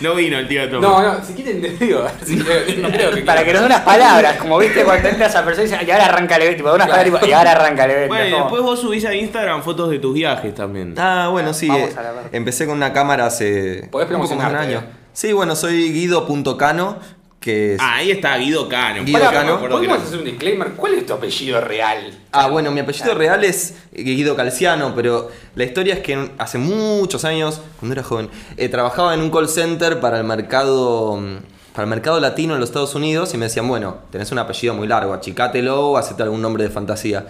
No 0.00 0.14
vino 0.14 0.38
el 0.38 0.46
tío 0.48 0.60
de 0.62 0.68
Tom. 0.68 0.80
No, 0.82 1.02
no, 1.02 1.24
si 1.24 1.32
quieren 1.32 1.60
te 1.62 1.68
digo. 1.84 2.06
si 2.24 2.38
creo- 2.42 2.76
no 2.82 2.88
creo 2.90 3.10
que 3.12 3.22
Para 3.22 3.44
que 3.44 3.52
nos 3.52 3.60
dé 3.62 3.66
unas 3.66 3.80
palabras, 3.80 4.36
como 4.36 4.58
viste 4.58 4.84
cuando 4.84 5.08
entras 5.10 5.34
a 5.36 5.44
persona 5.44 5.66
y 5.66 5.70
dice, 5.70 5.84
y 5.86 5.90
ahora 5.90 6.04
arranca 6.06 6.36
el 6.36 6.42
evento, 6.42 6.56
tipo, 6.64 6.74
unas 6.74 6.86
Claro. 6.86 6.90
palabras 7.02 7.20
tipo, 7.22 7.30
y 7.30 7.32
ahora 7.34 7.52
arranca 7.52 7.84
el 7.84 7.90
evento. 7.92 8.14
Bueno, 8.14 8.36
y 8.36 8.40
después 8.40 8.62
vos 8.62 8.80
subís 8.80 9.04
a 9.06 9.14
Instagram 9.14 9.62
fotos 9.62 9.90
de 9.90 9.98
tus 9.98 10.12
viajes 10.14 10.54
también. 10.54 10.94
Ah, 10.98 11.28
bueno, 11.30 11.54
sí. 11.54 11.68
Vamos 11.68 11.90
eh, 11.90 11.94
a 11.96 12.02
la 12.02 12.12
verdad. 12.12 12.30
empecé 12.32 12.66
con 12.66 12.76
una 12.76 12.92
cámara 12.92 13.26
hace 13.26 13.88
Podés 13.90 14.10
un 14.10 14.20
poco 14.22 14.34
más 14.36 14.48
de 14.48 14.54
un 14.54 14.60
año. 14.60 14.78
eh. 14.80 14.90
Sí, 15.12 15.32
bueno, 15.32 15.56
soy 15.56 15.92
guido.cano, 15.92 16.98
que 17.46 17.74
es... 17.74 17.80
Ah, 17.80 17.96
ahí 17.96 18.10
está 18.10 18.36
Guido 18.36 18.68
Cano. 18.68 19.04
Guido 19.04 19.20
Pará, 19.20 19.30
Cano. 19.32 19.60
Que 19.62 19.68
¿Podemos 19.68 19.96
era- 19.98 20.04
hacer 20.06 20.18
un 20.18 20.24
disclaimer? 20.24 20.72
¿Cuál 20.72 20.94
es 20.94 21.06
tu 21.06 21.12
apellido 21.12 21.60
real? 21.60 22.12
Ah, 22.32 22.48
bueno, 22.48 22.70
mi 22.72 22.80
apellido 22.80 23.14
real 23.14 23.44
es 23.44 23.74
Guido 23.92 24.34
Calciano, 24.34 24.92
pero 24.96 25.30
la 25.54 25.64
historia 25.64 25.94
es 25.94 26.00
que 26.00 26.30
hace 26.38 26.58
muchos 26.58 27.24
años, 27.24 27.60
cuando 27.78 27.92
era 27.94 28.02
joven, 28.02 28.28
eh, 28.56 28.68
trabajaba 28.68 29.14
en 29.14 29.20
un 29.20 29.30
call 29.30 29.48
center 29.48 30.00
para 30.00 30.18
el 30.18 30.24
mercado 30.24 31.16
mm, 31.16 31.36
para 31.72 31.84
el 31.84 31.90
mercado 31.90 32.18
latino 32.20 32.54
en 32.54 32.60
los 32.60 32.70
Estados 32.70 32.94
Unidos 32.94 33.32
y 33.34 33.36
me 33.36 33.44
decían, 33.46 33.68
bueno, 33.68 33.98
tenés 34.10 34.32
un 34.32 34.38
apellido 34.38 34.72
muy 34.74 34.88
largo, 34.88 35.12
achicátelo 35.14 35.90
o 35.90 35.96
hacete 35.98 36.22
algún 36.22 36.40
nombre 36.42 36.64
de 36.64 36.70
fantasía. 36.70 37.26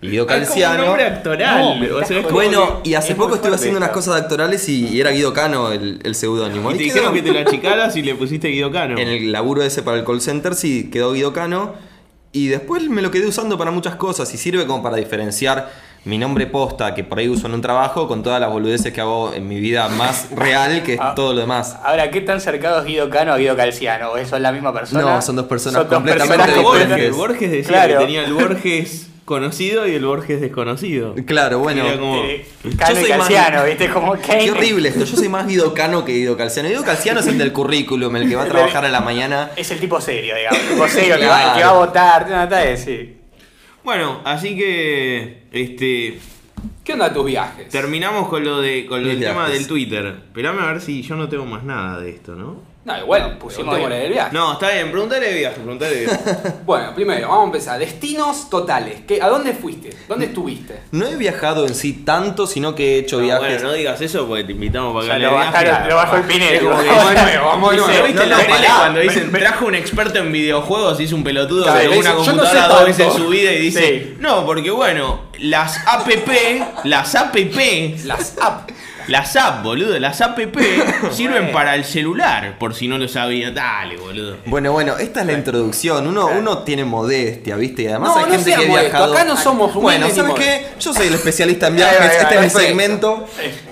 Y 0.00 0.10
Guido 0.10 0.26
Ah, 0.28 0.36
es 0.36 0.48
como 0.48 0.54
un 0.54 0.60
Calciano. 0.62 0.84
nombre 0.86 1.04
actoral. 1.06 1.58
No, 1.60 1.74
me 1.76 1.86
o 1.86 1.88
sea, 1.94 2.02
estás 2.02 2.10
es 2.18 2.22
como 2.24 2.34
Bueno, 2.34 2.82
que- 2.82 2.90
y 2.90 2.94
hace 2.94 3.12
es 3.12 3.18
poco 3.18 3.34
estuve 3.34 3.54
haciendo 3.54 3.78
unas 3.78 3.90
cosas 3.90 4.20
actorales 4.20 4.68
y, 4.68 4.86
y 4.88 5.00
era 5.00 5.10
Guido 5.10 5.32
Cano 5.32 5.72
el, 5.72 6.00
el 6.04 6.14
seudónimo. 6.14 6.70
Y 6.70 6.76
te 6.76 6.82
Y 6.82 6.84
dijeron 6.86 7.12
que 7.14 7.22
te 7.22 7.32
lo 7.32 7.40
achicaras 7.40 7.96
y 7.96 8.02
le 8.02 8.14
pusiste 8.14 8.48
Guido 8.48 8.70
Cano. 8.70 8.96
En 8.98 9.08
el 9.08 9.32
laburo 9.32 9.62
ese 9.62 9.82
para 9.82 9.96
el 9.98 10.04
call 10.04 10.20
center 10.20 10.54
sí 10.54 10.88
quedó 10.92 11.12
Guido 11.12 11.32
Cano. 11.32 11.74
Y 12.30 12.48
después 12.48 12.88
me 12.90 13.02
lo 13.02 13.10
quedé 13.10 13.26
usando 13.26 13.56
para 13.58 13.70
muchas 13.70 13.96
cosas 13.96 14.32
y 14.34 14.36
sirve 14.36 14.66
como 14.66 14.82
para 14.82 14.96
diferenciar 14.96 15.70
mi 16.04 16.16
nombre 16.16 16.46
posta, 16.46 16.94
que 16.94 17.02
por 17.02 17.18
ahí 17.18 17.28
uso 17.28 17.46
en 17.48 17.54
un 17.54 17.60
trabajo, 17.60 18.06
con 18.06 18.22
todas 18.22 18.40
las 18.40 18.50
boludeces 18.52 18.92
que 18.92 19.00
hago 19.00 19.32
en 19.34 19.48
mi 19.48 19.58
vida 19.58 19.88
más 19.88 20.28
real, 20.36 20.82
que 20.84 20.94
es 20.94 21.00
Ah. 21.02 21.14
todo 21.16 21.32
lo 21.32 21.40
demás. 21.40 21.76
Ahora, 21.82 22.10
¿qué 22.10 22.20
tan 22.20 22.40
cercados 22.40 22.84
Guido 22.84 23.10
Cano 23.10 23.32
a 23.32 23.38
Guido 23.38 23.56
Calciano? 23.56 24.12
¿O 24.12 24.24
son 24.26 24.42
la 24.42 24.52
misma 24.52 24.72
persona? 24.72 25.00
No, 25.02 25.20
son 25.22 25.36
dos 25.36 25.46
personas 25.46 25.80
Son 25.80 25.88
dos 25.88 25.94
completamente 25.96 26.36
personas 26.36 26.56
Como 26.62 26.74
diferentes. 26.74 27.16
Borges, 27.16 27.38
Borges 27.40 27.50
decía 27.50 27.68
Claro. 27.68 27.98
que 27.98 28.04
tenía 28.04 28.24
el 28.24 28.32
Borges 28.32 29.07
conocido 29.28 29.86
y 29.86 29.92
el 29.94 30.04
Borges 30.06 30.40
desconocido. 30.40 31.14
Claro, 31.26 31.58
bueno. 31.58 31.84
Era 31.86 31.98
como- 31.98 32.24
Eh, 32.24 32.46
Cano 32.78 32.94
Yo 32.94 33.00
y 33.00 33.02
soy 33.02 33.10
más- 33.10 33.18
Calciano, 33.28 33.64
¿viste? 33.66 33.88
Como 33.90 34.12
que. 34.14 34.38
Qué 34.38 34.50
horrible 34.50 34.88
esto. 34.88 35.04
Yo 35.04 35.16
soy 35.16 35.28
más 35.28 35.46
Guido 35.46 35.74
Cano 35.74 36.04
que 36.06 36.12
Guido 36.14 36.36
Calciano. 36.38 36.70
Guido 36.70 36.82
Calciano 36.82 37.20
es 37.20 37.26
el 37.26 37.36
del 37.36 37.52
currículum, 37.52 38.16
el 38.16 38.26
que 38.28 38.36
va 38.36 38.44
a 38.44 38.48
trabajar 38.48 38.84
a 38.86 38.88
la 38.88 39.00
mañana. 39.02 39.50
Es 39.56 39.70
el 39.70 39.78
tipo 39.80 40.00
serio, 40.00 40.34
digamos. 40.34 40.58
El 40.58 40.68
tipo 40.68 40.88
serio 40.88 41.18
que, 41.18 41.26
va, 41.26 41.54
que 41.54 41.62
va 41.62 41.70
a 41.70 41.72
votar. 41.74 42.28
No, 42.30 42.42
está 42.42 42.62
bien, 42.64 42.78
sí. 42.78 43.16
Bueno, 43.84 44.20
así 44.24 44.56
que 44.56 45.42
este 45.52 46.18
¿Qué 46.84 46.94
onda 46.94 47.12
tus 47.12 47.26
viajes? 47.26 47.68
terminamos 47.68 48.28
con 48.28 48.42
lo 48.44 48.60
de 48.62 48.86
con 48.86 49.02
lo 49.02 49.08
del 49.10 49.20
tema 49.20 49.48
del 49.48 49.66
Twitter. 49.66 50.06
Esperame 50.26 50.62
a 50.62 50.72
ver 50.72 50.80
si 50.80 51.02
yo 51.02 51.16
no 51.16 51.28
tengo 51.28 51.44
más 51.44 51.62
nada 51.64 52.00
de 52.00 52.10
esto, 52.10 52.34
¿no? 52.34 52.62
No, 52.88 52.98
igual, 52.98 53.22
Bueno, 53.22 53.38
pusimos 53.38 53.78
el 53.78 54.10
viaje. 54.12 54.30
No, 54.32 54.54
está 54.54 54.70
bien, 54.70 54.90
preguntale 54.90 55.28
de 55.28 55.38
viaje, 55.38 55.56
preguntale 55.56 55.94
de 55.94 56.00
viaje. 56.06 56.18
Bueno, 56.64 56.94
primero, 56.94 57.28
vamos 57.28 57.42
a 57.42 57.46
empezar. 57.46 57.78
Destinos 57.78 58.48
totales. 58.48 59.00
¿Qué, 59.06 59.20
¿A 59.20 59.28
dónde 59.28 59.52
fuiste? 59.52 59.90
¿Dónde 60.08 60.26
estuviste? 60.26 60.80
No 60.92 61.06
he 61.06 61.16
viajado 61.16 61.66
en 61.66 61.74
sí 61.74 61.92
tanto, 62.04 62.46
sino 62.46 62.74
que 62.74 62.96
he 62.96 62.98
hecho 63.00 63.18
No, 63.18 63.24
viajes. 63.24 63.46
bueno, 63.46 63.62
no 63.68 63.72
digas 63.74 64.00
eso 64.00 64.26
porque 64.26 64.44
te 64.44 64.52
invitamos 64.52 64.92
para 64.94 65.02
que 65.02 65.08
Ya 65.08 65.14
hable 65.14 65.26
lo, 65.26 65.30
de 65.32 65.44
bajaron, 65.44 65.88
lo 65.88 65.96
bajó 65.96 66.16
el 66.16 66.26
que 66.26 66.60
Vamos 66.64 66.86
vamos 66.86 67.14
de 67.14 67.22
nuevo, 67.22 67.46
vamos 67.46 67.70
de 67.70 67.76
Dice, 67.76 67.88
nuevo. 67.88 68.06
¿Viste 68.06 68.26
la 68.26 68.76
cuando 68.78 69.00
dicen 69.00 69.32
trajo 69.32 69.66
un 69.66 69.74
experto 69.74 70.18
en 70.20 70.32
videojuegos 70.32 71.00
y 71.00 71.02
hizo 71.04 71.14
un 71.16 71.24
pelotudo 71.24 71.64
Claro, 71.64 71.78
que 71.80 71.88
le 71.88 71.90
tuvo 71.90 72.00
una 72.00 72.10
dice, 72.10 72.24
"Yo 72.26 72.32
no 72.32 72.42
computadora 72.42 72.68
dos 72.68 72.76
tanto". 72.78 72.86
veces 72.86 73.06
en 73.06 73.12
su 73.22 73.28
vida 73.28 73.52
y 73.52 73.58
dice, 73.60 74.14
no, 74.18 74.46
porque 74.46 74.70
bueno, 74.70 75.20
las 75.38 75.78
APP, 75.86 76.62
las 76.84 77.14
APP, 77.14 77.96
Las 78.04 78.36
app. 78.40 78.70
Las 79.08 79.34
app, 79.36 79.62
boludo, 79.64 79.98
las 79.98 80.20
APP 80.20 80.56
sirven 81.10 81.50
para 81.52 81.74
el 81.74 81.84
celular, 81.84 82.56
por 82.58 82.74
si 82.74 82.88
no 82.88 82.98
lo 82.98 83.08
sabía. 83.08 83.50
Dale, 83.50 83.96
boludo. 83.96 84.36
Bueno, 84.46 84.72
bueno, 84.72 84.96
esta 84.98 85.20
es 85.20 85.26
la 85.26 85.32
introducción. 85.32 86.06
Uno, 86.06 86.26
uno 86.28 86.58
tiene 86.58 86.84
modestia, 86.84 87.56
¿viste? 87.56 87.82
Y 87.82 87.86
además 87.88 88.10
No, 88.10 88.18
hay 88.18 88.24
no 88.26 88.30
gente 88.32 88.50
que 88.50 88.54
ha 88.56 88.80
viajado. 88.80 89.12
acá 89.14 89.24
no 89.24 89.36
somos 89.36 89.74
Bueno, 89.74 90.08
¿sabes 90.10 90.34
qué? 90.34 90.66
Yo 90.78 90.92
soy 90.94 91.08
el 91.08 91.14
especialista 91.14 91.68
en 91.68 91.76
viajes. 91.76 92.12
Este 92.22 92.34
es 92.36 92.40
mi 92.42 92.50
segmento. 92.50 93.26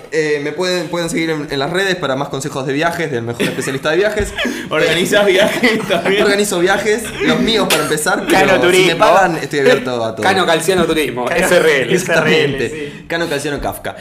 Eh, 0.09 0.39
me 0.41 0.53
pueden, 0.53 0.87
pueden 0.87 1.09
seguir 1.09 1.29
en, 1.31 1.47
en 1.51 1.59
las 1.59 1.69
redes 1.69 1.95
para 1.97 2.15
más 2.15 2.29
consejos 2.29 2.65
de 2.65 2.71
viajes 2.71 3.11
del 3.11 3.23
mejor 3.23 3.41
especialista 3.43 3.91
de 3.91 3.97
viajes. 3.97 4.33
Organizás 4.69 5.25
viajes 5.25 5.85
también. 5.87 6.23
organizo 6.23 6.59
viajes, 6.59 7.03
los 7.23 7.39
míos 7.41 7.67
para 7.69 7.83
empezar, 7.83 8.23
pero 8.25 8.31
Cano 8.31 8.47
si 8.53 8.55
me 8.55 8.59
Turismo. 8.65 8.97
pagan 8.99 9.35
estoy 9.37 9.59
abierto 9.59 10.03
a 10.05 10.15
todo. 10.15 10.23
Cano 10.23 10.45
Calciano 10.45 10.85
Turismo. 10.85 11.25
Cano- 11.25 11.47
SRL. 11.49 11.93
Exactamente. 11.93 12.67
SRL, 12.69 12.79
sí. 12.99 13.05
Cano 13.07 13.27
Calciano 13.27 13.59
Kafka. 13.59 13.97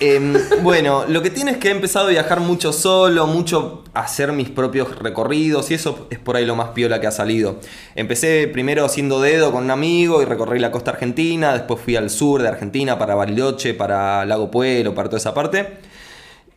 Em, 0.00 0.34
bueno, 0.62 1.04
lo 1.08 1.22
que 1.22 1.30
tiene 1.30 1.50
es 1.50 1.56
que 1.56 1.68
he 1.68 1.70
empezado 1.72 2.06
a 2.06 2.10
viajar 2.10 2.38
mucho 2.38 2.72
solo, 2.72 3.26
mucho 3.26 3.82
a 3.94 4.02
hacer 4.02 4.32
mis 4.32 4.48
propios 4.48 4.96
recorridos 5.00 5.72
y 5.72 5.74
eso 5.74 6.06
es 6.10 6.20
por 6.20 6.36
ahí 6.36 6.46
lo 6.46 6.54
más 6.54 6.68
piola 6.68 7.00
que 7.00 7.08
ha 7.08 7.10
salido. 7.10 7.56
Empecé 7.96 8.46
primero 8.46 8.84
haciendo 8.84 9.20
dedo 9.20 9.50
con 9.50 9.64
un 9.64 9.70
amigo 9.72 10.22
y 10.22 10.24
recorrí 10.24 10.60
la 10.60 10.70
costa 10.70 10.92
argentina, 10.92 11.52
después 11.52 11.80
fui 11.80 11.96
al 11.96 12.10
sur 12.10 12.42
de 12.42 12.48
Argentina 12.48 12.96
para 12.96 13.16
Bariloche, 13.16 13.74
para 13.74 14.24
Lago 14.24 14.50
Puelo, 14.50 14.94
para 14.94 15.08
toda 15.08 15.18
esa 15.18 15.34
parte. 15.34 15.78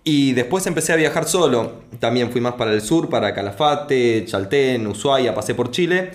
Y 0.03 0.33
después 0.33 0.65
empecé 0.67 0.93
a 0.93 0.95
viajar 0.95 1.27
solo. 1.27 1.81
También 1.99 2.31
fui 2.31 2.41
más 2.41 2.53
para 2.53 2.71
el 2.73 2.81
sur, 2.81 3.09
para 3.09 3.33
Calafate, 3.33 4.25
Chaltén, 4.25 4.85
Ushuaia, 4.85 5.33
pasé 5.33 5.55
por 5.55 5.71
Chile. 5.71 6.11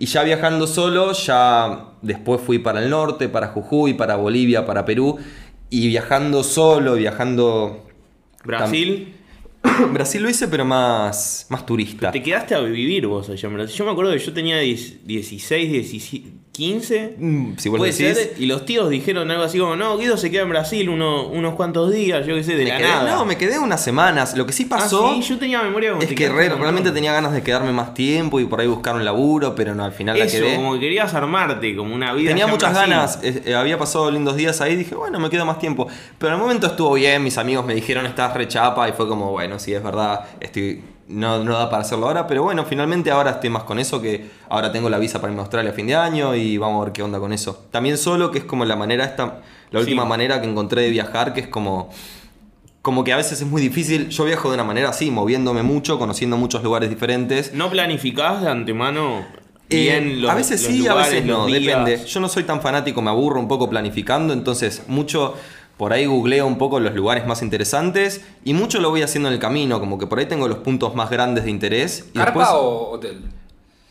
Y 0.00 0.06
ya 0.06 0.22
viajando 0.22 0.68
solo, 0.68 1.12
ya 1.12 1.86
después 2.02 2.40
fui 2.40 2.60
para 2.60 2.80
el 2.80 2.88
norte, 2.88 3.28
para 3.28 3.48
Jujuy, 3.48 3.94
para 3.94 4.14
Bolivia, 4.14 4.64
para 4.64 4.84
Perú. 4.84 5.18
Y 5.70 5.88
viajando 5.88 6.42
solo, 6.42 6.94
viajando... 6.94 7.84
Brasil, 8.44 9.14
Brasil 9.92 10.22
lo 10.22 10.30
hice, 10.30 10.48
pero 10.48 10.64
más, 10.64 11.46
más 11.50 11.66
turista. 11.66 12.10
te 12.10 12.22
quedaste 12.22 12.54
a 12.54 12.60
vivir 12.60 13.06
vos 13.06 13.28
allá 13.28 13.48
en 13.48 13.54
Brasil. 13.54 13.76
Yo 13.76 13.84
me 13.84 13.90
acuerdo 13.90 14.12
que 14.12 14.18
yo 14.18 14.32
tenía 14.32 14.58
10 14.58 15.06
16, 15.06 15.72
17, 15.72 16.30
15. 16.58 17.14
Mm, 17.18 17.52
Si 17.56 17.68
vos 17.68 17.80
decís. 17.80 17.96
ser, 18.16 18.34
y 18.36 18.46
los 18.46 18.66
tíos 18.66 18.90
dijeron 18.90 19.30
algo 19.30 19.44
así 19.44 19.60
como, 19.60 19.76
no, 19.76 19.96
Guido 19.96 20.16
se 20.16 20.28
queda 20.28 20.42
en 20.42 20.48
Brasil 20.48 20.88
uno- 20.88 21.28
unos 21.28 21.54
cuantos 21.54 21.92
días, 21.92 22.26
yo 22.26 22.34
qué 22.34 22.42
sé, 22.42 22.56
de 22.56 22.64
Me 22.64 22.70
la 22.70 22.78
quedé- 22.78 22.88
nada. 22.88 23.14
no, 23.14 23.24
me 23.24 23.36
quedé 23.38 23.60
unas 23.60 23.80
semanas. 23.82 24.36
Lo 24.36 24.44
que 24.44 24.52
sí 24.52 24.64
Ah, 24.68 24.76
pasó... 24.78 25.14
sí, 25.14 25.22
yo 25.22 25.38
tenía 25.38 25.62
memoria 25.62 25.94
Es 26.00 26.12
que 26.12 26.28
re- 26.28 26.48
realmente 26.48 26.90
tenía 26.90 27.12
ganas 27.12 27.32
de 27.32 27.42
quedarme 27.44 27.70
más 27.72 27.94
tiempo 27.94 28.40
y 28.40 28.44
por 28.46 28.60
ahí 28.60 28.66
buscar 28.66 28.96
un 28.96 29.04
laburo, 29.04 29.54
pero 29.54 29.72
no, 29.76 29.84
al 29.84 29.92
final 29.92 30.18
la 30.18 30.26
quedé. 30.26 30.56
como 30.56 30.74
que 30.74 30.80
querías 30.80 31.14
armarte, 31.14 31.76
como 31.76 31.94
una 31.94 32.12
vida. 32.12 32.30
Tenía 32.30 32.48
muchas 32.48 32.72
Brasil. 32.72 32.90
ganas, 32.90 33.20
eh, 33.22 33.54
había 33.54 33.78
pasado 33.78 34.10
lindos 34.10 34.34
días 34.34 34.60
ahí, 34.60 34.74
dije, 34.74 34.96
bueno, 34.96 35.20
me 35.20 35.30
quedo 35.30 35.46
más 35.46 35.60
tiempo. 35.60 35.86
Pero 36.18 36.34
el 36.34 36.40
momento 36.40 36.66
estuvo 36.66 36.94
bien, 36.94 37.22
mis 37.22 37.38
amigos 37.38 37.64
me 37.64 37.74
dijeron, 37.76 38.04
estás 38.04 38.34
re 38.34 38.48
chapa, 38.48 38.88
y 38.88 38.92
fue 38.92 39.06
como, 39.06 39.30
bueno, 39.30 39.60
sí, 39.60 39.72
es 39.72 39.82
verdad, 39.84 40.22
estoy 40.40 40.82
no, 41.08 41.42
no 41.42 41.52
da 41.58 41.70
para 41.70 41.82
hacerlo 41.82 42.06
ahora, 42.06 42.26
pero 42.26 42.42
bueno, 42.42 42.64
finalmente 42.64 43.10
ahora 43.10 43.30
estoy 43.32 43.50
más 43.50 43.64
con 43.64 43.78
eso, 43.78 44.00
que 44.00 44.26
ahora 44.48 44.70
tengo 44.72 44.88
la 44.90 44.98
visa 44.98 45.20
para 45.20 45.30
irme 45.32 45.40
a 45.40 45.44
Australia 45.44 45.70
a 45.70 45.74
fin 45.74 45.86
de 45.86 45.94
año 45.96 46.34
y 46.34 46.58
vamos 46.58 46.80
a 46.80 46.84
ver 46.84 46.92
qué 46.92 47.02
onda 47.02 47.18
con 47.18 47.32
eso. 47.32 47.64
También 47.70 47.96
solo, 47.98 48.30
que 48.30 48.38
es 48.38 48.44
como 48.44 48.64
la 48.64 48.76
manera 48.76 49.04
esta, 49.04 49.40
la 49.70 49.80
última 49.80 50.02
Sí. 50.04 50.08
manera 50.08 50.40
que 50.40 50.48
encontré 50.48 50.82
de 50.82 50.90
viajar, 50.90 51.32
que 51.34 51.40
es 51.40 51.48
como 51.48 51.90
como 52.80 53.04
que 53.04 53.12
a 53.12 53.16
veces 53.18 53.40
es 53.42 53.46
muy 53.46 53.60
difícil. 53.60 54.08
Yo 54.08 54.24
viajo 54.24 54.48
de 54.48 54.54
una 54.54 54.64
manera 54.64 54.88
así, 54.90 55.10
moviéndome 55.10 55.62
mucho, 55.62 55.98
conociendo 55.98 56.38
muchos 56.38 56.62
lugares 56.62 56.88
diferentes. 56.88 57.52
¿No 57.52 57.68
planificás 57.68 58.40
de 58.40 58.48
antemano 58.48 59.26
Eh, 59.68 59.76
bien 59.82 60.22
los 60.22 60.30
a 60.30 60.34
veces 60.34 60.62
los 60.62 60.72
sí, 60.72 60.86
a 60.86 60.94
veces 60.94 61.22
no, 61.26 61.44
días? 61.46 61.60
depende. 61.84 62.06
Yo 62.06 62.20
no 62.20 62.28
soy 62.30 62.44
tan 62.44 62.62
fanático, 62.62 63.02
me 63.02 63.10
aburro 63.10 63.40
un 63.40 63.48
poco 63.48 63.68
planificando, 63.68 64.32
entonces 64.32 64.84
mucho 64.86 65.34
por 65.78 65.92
ahí 65.92 66.04
googleo 66.06 66.46
un 66.46 66.58
poco 66.58 66.80
los 66.80 66.94
lugares 66.94 67.26
más 67.26 67.40
interesantes 67.40 68.20
y 68.44 68.52
mucho 68.52 68.80
lo 68.80 68.90
voy 68.90 69.02
haciendo 69.02 69.28
en 69.28 69.34
el 69.34 69.40
camino, 69.40 69.80
como 69.80 69.96
que 69.96 70.06
por 70.06 70.18
ahí 70.18 70.26
tengo 70.26 70.48
los 70.48 70.58
puntos 70.58 70.94
más 70.94 71.08
grandes 71.08 71.44
de 71.44 71.50
interés. 71.50 72.10
Y 72.12 72.18
¿Carpa 72.18 72.40
después, 72.40 72.48
o 72.50 72.90
hotel? 72.90 73.22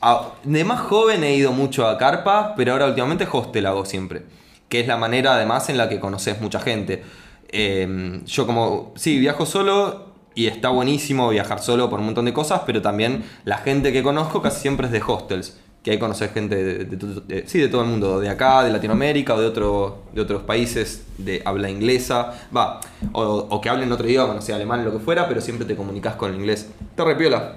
Ah, 0.01 0.33
de 0.43 0.63
más 0.63 0.81
joven 0.81 1.23
he 1.23 1.33
ido 1.33 1.53
mucho 1.53 1.87
a 1.87 1.97
Carpa, 1.97 2.53
pero 2.55 2.73
ahora 2.73 2.85
últimamente 2.87 3.27
hostel 3.31 3.65
hago 3.65 3.85
siempre. 3.85 4.23
Que 4.69 4.81
es 4.81 4.87
la 4.87 4.97
manera 4.97 5.33
además 5.33 5.69
en 5.69 5.77
la 5.77 5.87
que 5.87 5.99
conoces 5.99 6.41
mucha 6.41 6.59
gente. 6.59 7.03
Eh, 7.49 8.21
yo 8.25 8.45
como, 8.45 8.91
sí, 8.95 9.17
viajo 9.17 9.45
solo 9.45 10.07
y 10.35 10.47
está 10.47 10.69
buenísimo 10.69 11.29
viajar 11.29 11.59
solo 11.59 11.89
por 11.89 11.99
un 11.99 12.05
montón 12.05 12.25
de 12.25 12.33
cosas, 12.33 12.61
pero 12.65 12.81
también 12.81 13.23
la 13.45 13.57
gente 13.57 13.91
que 13.91 14.03
conozco 14.03 14.41
casi 14.41 14.61
siempre 14.61 14.87
es 14.87 14.91
de 14.91 15.01
hostels. 15.01 15.57
Que 15.87 15.91
ahí 15.93 15.99
conoces 15.99 16.33
gente 16.33 16.53
de, 16.61 16.83
de 16.83 16.97
de- 16.97 17.47
sí, 17.47 17.59
de 17.59 17.69
todo 17.69 17.81
el 17.83 17.87
mundo, 17.87 18.19
de 18.19 18.27
acá, 18.27 18.61
de 18.61 18.71
Latinoamérica 18.73 19.35
o 19.35 19.39
de, 19.39 19.47
otro, 19.47 20.03
de 20.11 20.19
otros 20.19 20.43
países 20.43 21.05
de 21.17 21.41
habla 21.45 21.69
inglesa. 21.69 22.33
Va, 22.53 22.81
o, 23.13 23.21
o 23.23 23.61
que 23.61 23.69
hablen 23.69 23.89
otro 23.93 24.05
idioma, 24.05 24.33
no 24.33 24.41
sé, 24.41 24.51
alemán, 24.53 24.83
lo 24.83 24.91
que 24.91 24.99
fuera, 24.99 25.29
pero 25.29 25.39
siempre 25.39 25.65
te 25.65 25.77
comunicas 25.77 26.15
con 26.15 26.31
el 26.31 26.35
inglés. 26.35 26.67
Te 26.93 27.05
repiola. 27.05 27.55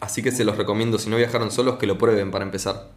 Así 0.00 0.22
que 0.22 0.32
se 0.32 0.44
los 0.44 0.58
recomiendo, 0.58 0.98
si 0.98 1.08
no 1.08 1.16
viajaron 1.16 1.50
solos, 1.50 1.76
que 1.76 1.86
lo 1.86 1.96
prueben 1.96 2.30
para 2.30 2.44
empezar. 2.44 2.88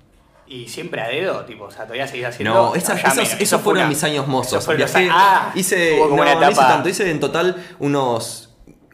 Y 0.45 0.67
siempre 0.67 0.99
a 0.99 1.07
dedo, 1.07 1.45
tipo, 1.45 1.63
o 1.63 1.71
sea, 1.71 1.83
todavía 1.85 2.05
seguís 2.05 2.25
haciendo. 2.25 2.53
No, 2.53 2.75
esas- 2.75 3.01
ya 3.01 3.09
esos, 3.21 3.39
eso 3.39 3.57
fue 3.59 3.63
fueron 3.63 3.83
una- 3.83 3.89
mis 3.91 4.03
años 4.03 4.27
mozos. 4.27 4.65
fueron 4.65 4.81
los- 4.81 4.91
Viajé- 4.93 5.07
ah, 5.09 5.53
hice, 5.55 5.95
no, 5.99 6.07
no 6.17 6.49
hice 6.51 6.59
tanto, 6.73 6.89
hice 6.89 7.09
en 7.09 7.21
total 7.21 7.55
unos 7.79 8.49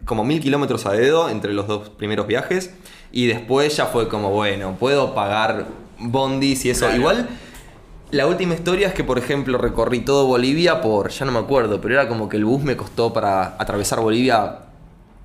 como 0.05 0.23
mil 0.23 0.39
kilómetros 0.39 0.85
a 0.85 0.91
dedo 0.91 1.27
entre 1.29 1.53
los 1.53 1.65
dos 1.67 1.89
primeros 1.89 2.27
viajes. 2.27 2.71
Y 3.15 3.27
después 3.27 3.77
ya 3.77 3.85
fue 3.85 4.09
como, 4.09 4.29
bueno, 4.29 4.75
puedo 4.77 5.15
pagar 5.15 5.67
bondis 5.97 6.65
y 6.65 6.71
eso. 6.71 6.81
Claro. 6.81 6.99
Igual, 6.99 7.29
la 8.11 8.27
última 8.27 8.55
historia 8.55 8.89
es 8.89 8.93
que, 8.93 9.05
por 9.05 9.17
ejemplo, 9.17 9.57
recorrí 9.57 10.01
todo 10.01 10.25
Bolivia 10.27 10.81
por, 10.81 11.09
ya 11.11 11.23
no 11.23 11.31
me 11.31 11.39
acuerdo, 11.39 11.79
pero 11.79 11.93
era 11.93 12.09
como 12.09 12.27
que 12.27 12.35
el 12.35 12.43
bus 12.43 12.61
me 12.61 12.75
costó 12.75 13.13
para 13.13 13.55
atravesar 13.57 14.01
Bolivia 14.01 14.57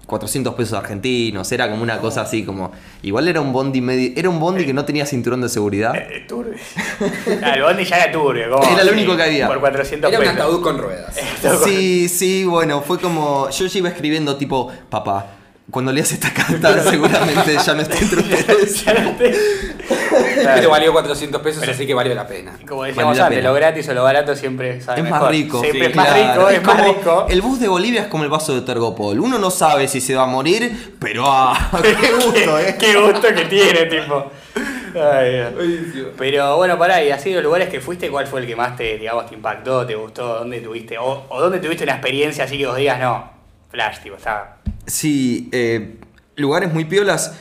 400 0.07 0.55
pesos 0.55 0.79
argentinos, 0.79 1.51
era 1.51 1.69
como 1.69 1.83
una 1.83 1.99
cosa 1.99 2.21
así 2.21 2.45
como... 2.45 2.71
Igual 3.03 3.27
era 3.27 3.41
un 3.41 3.53
bondi 3.53 3.81
medio... 3.81 4.13
Era 4.15 4.29
un 4.29 4.39
bondi 4.39 4.65
que 4.65 4.73
no 4.73 4.85
tenía 4.85 5.05
cinturón 5.05 5.41
de 5.41 5.49
seguridad. 5.49 5.93
Eh, 5.97 6.27
turbio. 6.29 6.55
Ah, 7.43 7.55
el 7.55 7.63
bondi 7.63 7.85
ya 7.85 7.97
era 7.97 8.13
turbio. 8.13 8.51
¿cómo? 8.53 8.73
Era 8.73 8.85
lo 8.85 8.93
único 8.93 9.17
que 9.17 9.23
había. 9.25 9.49
Por 9.49 9.59
400 9.59 10.11
Era 10.11 10.19
un 10.21 10.25
pesos. 10.27 10.41
ataúd 10.41 10.63
con 10.63 10.79
ruedas. 10.79 11.17
Sí, 11.65 12.09
sí, 12.09 12.45
bueno, 12.45 12.83
fue 12.83 13.01
como. 13.01 13.51
Yo 13.51 13.67
ya 13.67 13.79
iba 13.79 13.89
escribiendo 13.89 14.37
tipo, 14.37 14.71
papá, 14.89 15.40
cuando 15.71 15.93
leas 15.93 16.11
esta 16.13 16.33
carta, 16.33 16.83
seguramente 16.83 17.57
ya 17.65 17.75
no 17.75 17.83
esté 17.83 17.99
entre 17.99 18.21
ustedes. 18.21 18.85
Ya 18.85 18.95
no 18.95 19.15
Pero 19.19 20.71
valió 20.71 20.93
400 20.93 21.41
pesos, 21.43 21.67
así 21.69 21.87
que 21.87 21.95
valió 21.95 22.15
la 22.15 22.27
pena. 22.27 22.59
Como 22.67 22.85
decíamos 22.85 23.17
la 23.17 23.27
antes, 23.27 23.45
lo 23.45 23.55
gratis 23.55 23.89
o 23.89 23.95
lo 23.95 24.03
barato 24.03 24.35
siempre 24.35 24.81
sabe 24.81 24.99
Es 24.99 25.05
mejor. 25.05 25.21
más 25.21 25.31
rico. 25.31 25.61
Siempre 25.61 25.81
Sí, 25.81 25.91
es 25.91 25.97
más 25.97 26.15
rico, 26.15 26.49
es, 26.49 26.63
más 26.63 26.85
rico. 26.85 27.27
El 27.29 27.43
bus 27.43 27.61
de 27.61 27.69
Bolivia 27.69 28.03
es 28.03 28.07
como 28.09 28.25
el 28.25 28.31
vaso 28.31 28.55
de 28.55 28.63
Tergopol. 28.63 29.21
Uno 29.21 29.39
no 29.39 29.51
sabe 29.51 29.89
si 29.89 30.01
se 30.01 30.15
va 30.15 30.25
a 30.25 30.27
morir, 30.27 30.97
pero 30.99 31.25
ah, 31.27 31.71
qué 31.83 32.13
gusto, 32.13 32.59
eh. 32.59 32.77
Qué 32.79 32.97
gusto 32.97 33.29
que 33.29 33.45
tiene, 33.45 33.87
tipo. 33.87 34.31
Ay. 34.95 36.11
Pero 36.19 36.57
bueno, 36.57 36.77
pará, 36.79 37.03
y 37.05 37.11
así 37.11 37.31
de 37.31 37.37
los 37.37 37.45
lugares 37.45 37.69
que 37.69 37.81
fuiste, 37.81 38.11
¿cuál 38.11 38.27
fue 38.27 38.41
el 38.41 38.47
que 38.47 38.57
más 38.57 38.77
te, 38.77 38.99
digamos, 38.99 39.27
te 39.27 39.35
impactó, 39.35 39.87
te 39.87 39.95
gustó? 39.95 40.41
¿Dónde 40.41 40.61
tuviste? 40.61 40.99
O, 40.99 41.27
o 41.29 41.41
dónde 41.41 41.61
tuviste 41.61 41.85
una 41.85 41.93
experiencia 41.93 42.45
así 42.45 42.59
que 42.59 42.67
vos 42.67 42.77
digas, 42.77 42.99
no, 42.99 43.40
flash, 43.71 44.01
tipo, 44.03 44.17
está. 44.17 44.59
Sí, 44.87 45.49
eh, 45.53 45.97
lugares 46.37 46.73
muy 46.73 46.85
piolas. 46.85 47.35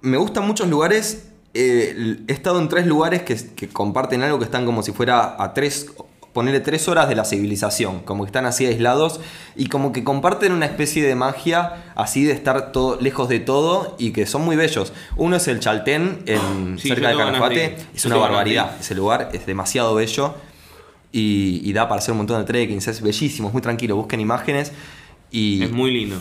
Me 0.00 0.16
gustan 0.16 0.46
muchos 0.46 0.68
lugares. 0.68 1.24
eh, 1.54 2.18
he 2.28 2.32
estado 2.32 2.60
en 2.60 2.68
tres 2.68 2.86
lugares 2.86 3.22
que, 3.22 3.34
que 3.54 3.68
comparten 3.68 4.22
algo 4.22 4.38
que 4.38 4.44
están 4.44 4.64
como 4.66 4.82
si 4.82 4.92
fuera 4.92 5.42
a 5.42 5.54
tres, 5.54 5.86
ponerle 6.32 6.60
tres 6.60 6.86
horas 6.88 7.08
de 7.08 7.16
la 7.16 7.24
civilización, 7.24 8.00
como 8.00 8.22
que 8.22 8.28
están 8.28 8.46
así 8.46 8.64
aislados 8.66 9.18
y 9.56 9.66
como 9.68 9.92
que 9.92 10.04
comparten 10.04 10.52
una 10.52 10.66
especie 10.66 11.02
de 11.04 11.14
magia 11.16 11.92
así 11.96 12.22
de 12.24 12.32
estar 12.32 12.70
todo, 12.70 13.00
lejos 13.00 13.28
de 13.28 13.40
todo 13.40 13.96
y 13.98 14.12
que 14.12 14.26
son 14.26 14.42
muy 14.44 14.54
bellos. 14.56 14.92
Uno 15.16 15.36
es 15.36 15.48
el 15.48 15.58
Chaltén, 15.58 16.22
en, 16.26 16.78
Sí, 16.78 16.88
cerca 16.88 17.08
de 17.08 17.14
ir. 17.54 17.76
Es 17.94 18.04
una 18.04 18.16
barbaridad. 18.16 18.76
Ese 18.78 18.94
lugar 18.94 19.30
es 19.32 19.46
demasiado 19.46 19.94
bello 19.94 20.34
y, 21.10 21.60
y 21.64 21.72
da 21.72 21.88
para 21.88 21.98
hacer 22.00 22.12
un 22.12 22.18
montón 22.18 22.38
de 22.40 22.44
trekkings. 22.46 22.86
Es 22.86 23.00
bellísimo, 23.00 23.48
es 23.48 23.54
muy 23.54 23.62
tranquilo. 23.62 23.96
Busquen 23.96 24.20
imágenes. 24.20 24.70
Y, 25.30 25.62
Es 25.62 25.72
muy 25.72 25.90
lindo. 25.90 26.16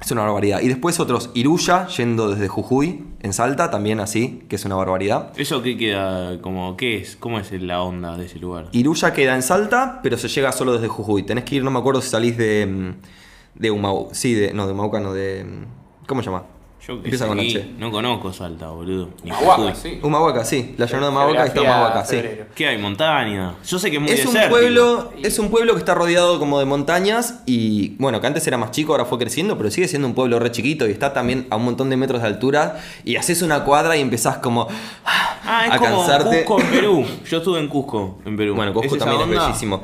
es 0.00 0.10
una 0.10 0.22
barbaridad. 0.22 0.60
Y 0.60 0.68
después 0.68 0.98
otros, 1.00 1.30
Iruya, 1.34 1.86
yendo 1.88 2.30
desde 2.30 2.48
Jujuy, 2.48 3.04
en 3.20 3.32
Salta, 3.32 3.70
también 3.70 4.00
así, 4.00 4.42
que 4.48 4.56
es 4.56 4.64
una 4.64 4.74
barbaridad. 4.76 5.32
¿Eso 5.36 5.62
qué 5.62 5.76
queda? 5.76 6.40
Como, 6.40 6.76
¿Qué 6.76 6.96
es? 6.96 7.16
¿Cómo 7.16 7.38
es 7.38 7.52
la 7.52 7.82
onda 7.82 8.16
de 8.16 8.26
ese 8.26 8.38
lugar? 8.38 8.68
Iruya 8.72 9.12
queda 9.12 9.34
en 9.36 9.42
Salta, 9.42 10.00
pero 10.02 10.16
se 10.18 10.28
llega 10.28 10.50
solo 10.52 10.72
desde 10.72 10.88
Jujuy. 10.88 11.22
Tenés 11.22 11.44
que 11.44 11.56
ir, 11.56 11.64
no 11.64 11.70
me 11.70 11.78
acuerdo 11.78 12.00
si 12.00 12.08
salís 12.10 12.36
de. 12.36 12.66
mm, 12.66 13.60
de 13.60 13.70
Humau. 13.70 14.08
Sí, 14.12 14.34
de. 14.34 14.52
No, 14.52 14.66
de 14.66 14.72
Humauca, 14.72 14.98
no, 15.00 15.12
de. 15.12 15.44
mm, 15.44 16.06
¿Cómo 16.06 16.20
se 16.22 16.26
llama? 16.30 16.44
Yo 16.86 17.00
que 17.00 17.04
Empieza 17.06 17.28
con 17.28 17.38
H. 17.38 17.74
no 17.78 17.92
conozco 17.92 18.32
Salta, 18.32 18.68
boludo. 18.70 19.10
Ni 19.22 19.30
Jujuy. 19.30 19.72
sí. 19.74 20.00
Humahuaca, 20.02 20.44
sí. 20.44 20.74
La 20.78 20.86
llanura 20.86 21.06
de 21.06 21.12
Humahuaca 21.12 21.46
está 21.46 21.60
Humahuaca, 21.60 22.04
sí. 22.04 22.20
¿Qué 22.56 22.66
hay? 22.66 22.78
Montaña. 22.78 23.54
Yo 23.64 23.78
sé 23.78 23.88
que 23.90 23.96
es 23.98 24.02
muy 24.02 24.10
Es 24.10 24.26
un 24.26 24.34
pueblo, 24.50 25.12
es 25.22 25.38
un 25.38 25.48
pueblo 25.50 25.74
que 25.74 25.78
está 25.78 25.94
rodeado 25.94 26.40
como 26.40 26.58
de 26.58 26.64
montañas 26.64 27.40
y 27.46 27.90
bueno, 27.98 28.20
que 28.20 28.26
antes 28.26 28.44
era 28.48 28.58
más 28.58 28.72
chico, 28.72 28.92
ahora 28.92 29.04
fue 29.04 29.18
creciendo, 29.18 29.56
pero 29.56 29.70
sigue 29.70 29.86
siendo 29.86 30.08
un 30.08 30.14
pueblo 30.14 30.40
re 30.40 30.50
chiquito 30.50 30.88
y 30.88 30.90
está 30.90 31.12
también 31.12 31.46
a 31.50 31.56
un 31.56 31.64
montón 31.64 31.88
de 31.88 31.96
metros 31.96 32.20
de 32.20 32.26
altura 32.26 32.80
y 33.04 33.14
haces 33.14 33.42
una 33.42 33.62
cuadra 33.62 33.96
y 33.96 34.00
empezás 34.00 34.38
como 34.38 34.66
Ah, 35.04 35.66
es 35.66 35.72
a 35.72 35.78
como 35.78 35.98
cansarte. 35.98 36.44
Cusco 36.44 36.60
en 36.62 36.70
Perú. 36.70 37.06
Yo 37.28 37.38
estuve 37.38 37.58
en 37.60 37.68
Cusco, 37.68 38.18
en 38.24 38.36
Perú. 38.36 38.54
Bueno, 38.54 38.72
Cusco 38.72 38.96
también 38.96 39.22
es 39.22 39.28
bellísimo. 39.28 39.82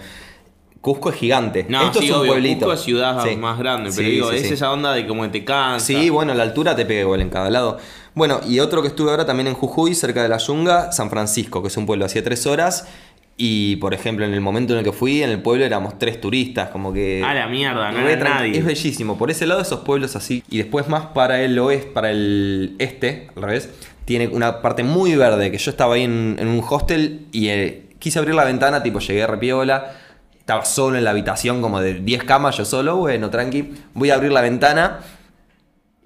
Cusco 0.80 1.10
es 1.10 1.16
gigante. 1.16 1.66
No, 1.68 1.86
Esto 1.86 1.98
sí, 2.00 2.06
es 2.06 2.12
un 2.12 2.18
obvio, 2.20 2.32
pueblito. 2.32 2.58
Cusco 2.66 2.72
es 2.72 2.80
ciudad 2.80 3.24
Sí. 3.24 3.36
más 3.36 3.58
grande, 3.58 3.90
pero 3.94 4.06
Sí, 4.08 4.14
digo, 4.14 4.30
es 4.32 4.50
esa 4.50 4.70
onda 4.72 4.92
de 4.92 5.06
como 5.06 5.28
te 5.30 5.44
cansa. 5.44 5.84
Sí, 5.84 6.08
bueno, 6.10 6.34
la 6.34 6.44
altura 6.44 6.76
te 6.76 6.86
pega 6.86 7.00
igual 7.00 7.20
en 7.20 7.30
cada 7.30 7.50
lado. 7.50 7.78
Bueno, 8.14 8.40
y 8.48 8.60
otro 8.60 8.80
que 8.82 8.88
estuve 8.88 9.10
ahora 9.10 9.26
también 9.26 9.48
en 9.48 9.54
Jujuy, 9.54 9.94
cerca 9.94 10.22
de 10.22 10.28
la 10.28 10.38
Yunga, 10.38 10.92
San 10.92 11.10
Francisco, 11.10 11.62
que 11.62 11.68
es 11.68 11.76
un 11.76 11.86
pueblo 11.86 12.04
hacía 12.04 12.22
tres 12.22 12.46
horas. 12.46 12.86
Y 13.40 13.76
por 13.76 13.94
ejemplo, 13.94 14.24
en 14.24 14.34
el 14.34 14.40
momento 14.40 14.72
en 14.72 14.80
el 14.80 14.84
que 14.84 14.90
fui, 14.92 15.22
en 15.22 15.30
el 15.30 15.40
pueblo 15.40 15.64
éramos 15.64 15.96
tres 15.98 16.20
turistas, 16.20 16.70
como 16.70 16.92
que. 16.92 17.22
A 17.24 17.34
la 17.34 17.46
mierda, 17.46 17.92
no 17.92 18.08
era 18.08 18.24
nadie. 18.36 18.58
Es 18.58 18.64
bellísimo. 18.64 19.16
Por 19.16 19.30
ese 19.30 19.46
lado, 19.46 19.60
esos 19.60 19.80
pueblos 19.80 20.16
así. 20.16 20.42
Y 20.50 20.58
después, 20.58 20.88
más 20.88 21.06
para 21.06 21.40
el 21.42 21.56
oeste, 21.60 21.88
para 21.92 22.10
el 22.10 22.74
este, 22.80 23.28
al 23.36 23.42
revés, 23.42 23.68
tiene 24.04 24.26
una 24.26 24.60
parte 24.60 24.82
muy 24.82 25.14
verde. 25.14 25.52
Que 25.52 25.58
yo 25.58 25.70
estaba 25.70 25.94
ahí 25.94 26.02
en, 26.02 26.36
en 26.40 26.48
un 26.48 26.64
hostel 26.68 27.26
y 27.30 27.46
eh, 27.48 27.84
quise 28.00 28.18
abrir 28.18 28.34
la 28.34 28.44
ventana, 28.44 28.82
tipo, 28.82 28.98
llegué 28.98 29.22
a 29.22 29.28
repiola. 29.28 29.92
Estaba 30.48 30.64
solo 30.64 30.96
en 30.96 31.04
la 31.04 31.10
habitación, 31.10 31.60
como 31.60 31.78
de 31.78 31.92
10 31.92 32.24
camas, 32.24 32.56
yo 32.56 32.64
solo, 32.64 32.96
bueno, 32.96 33.28
tranqui. 33.28 33.70
Voy 33.92 34.08
a 34.08 34.14
abrir 34.14 34.32
la 34.32 34.40
ventana. 34.40 35.00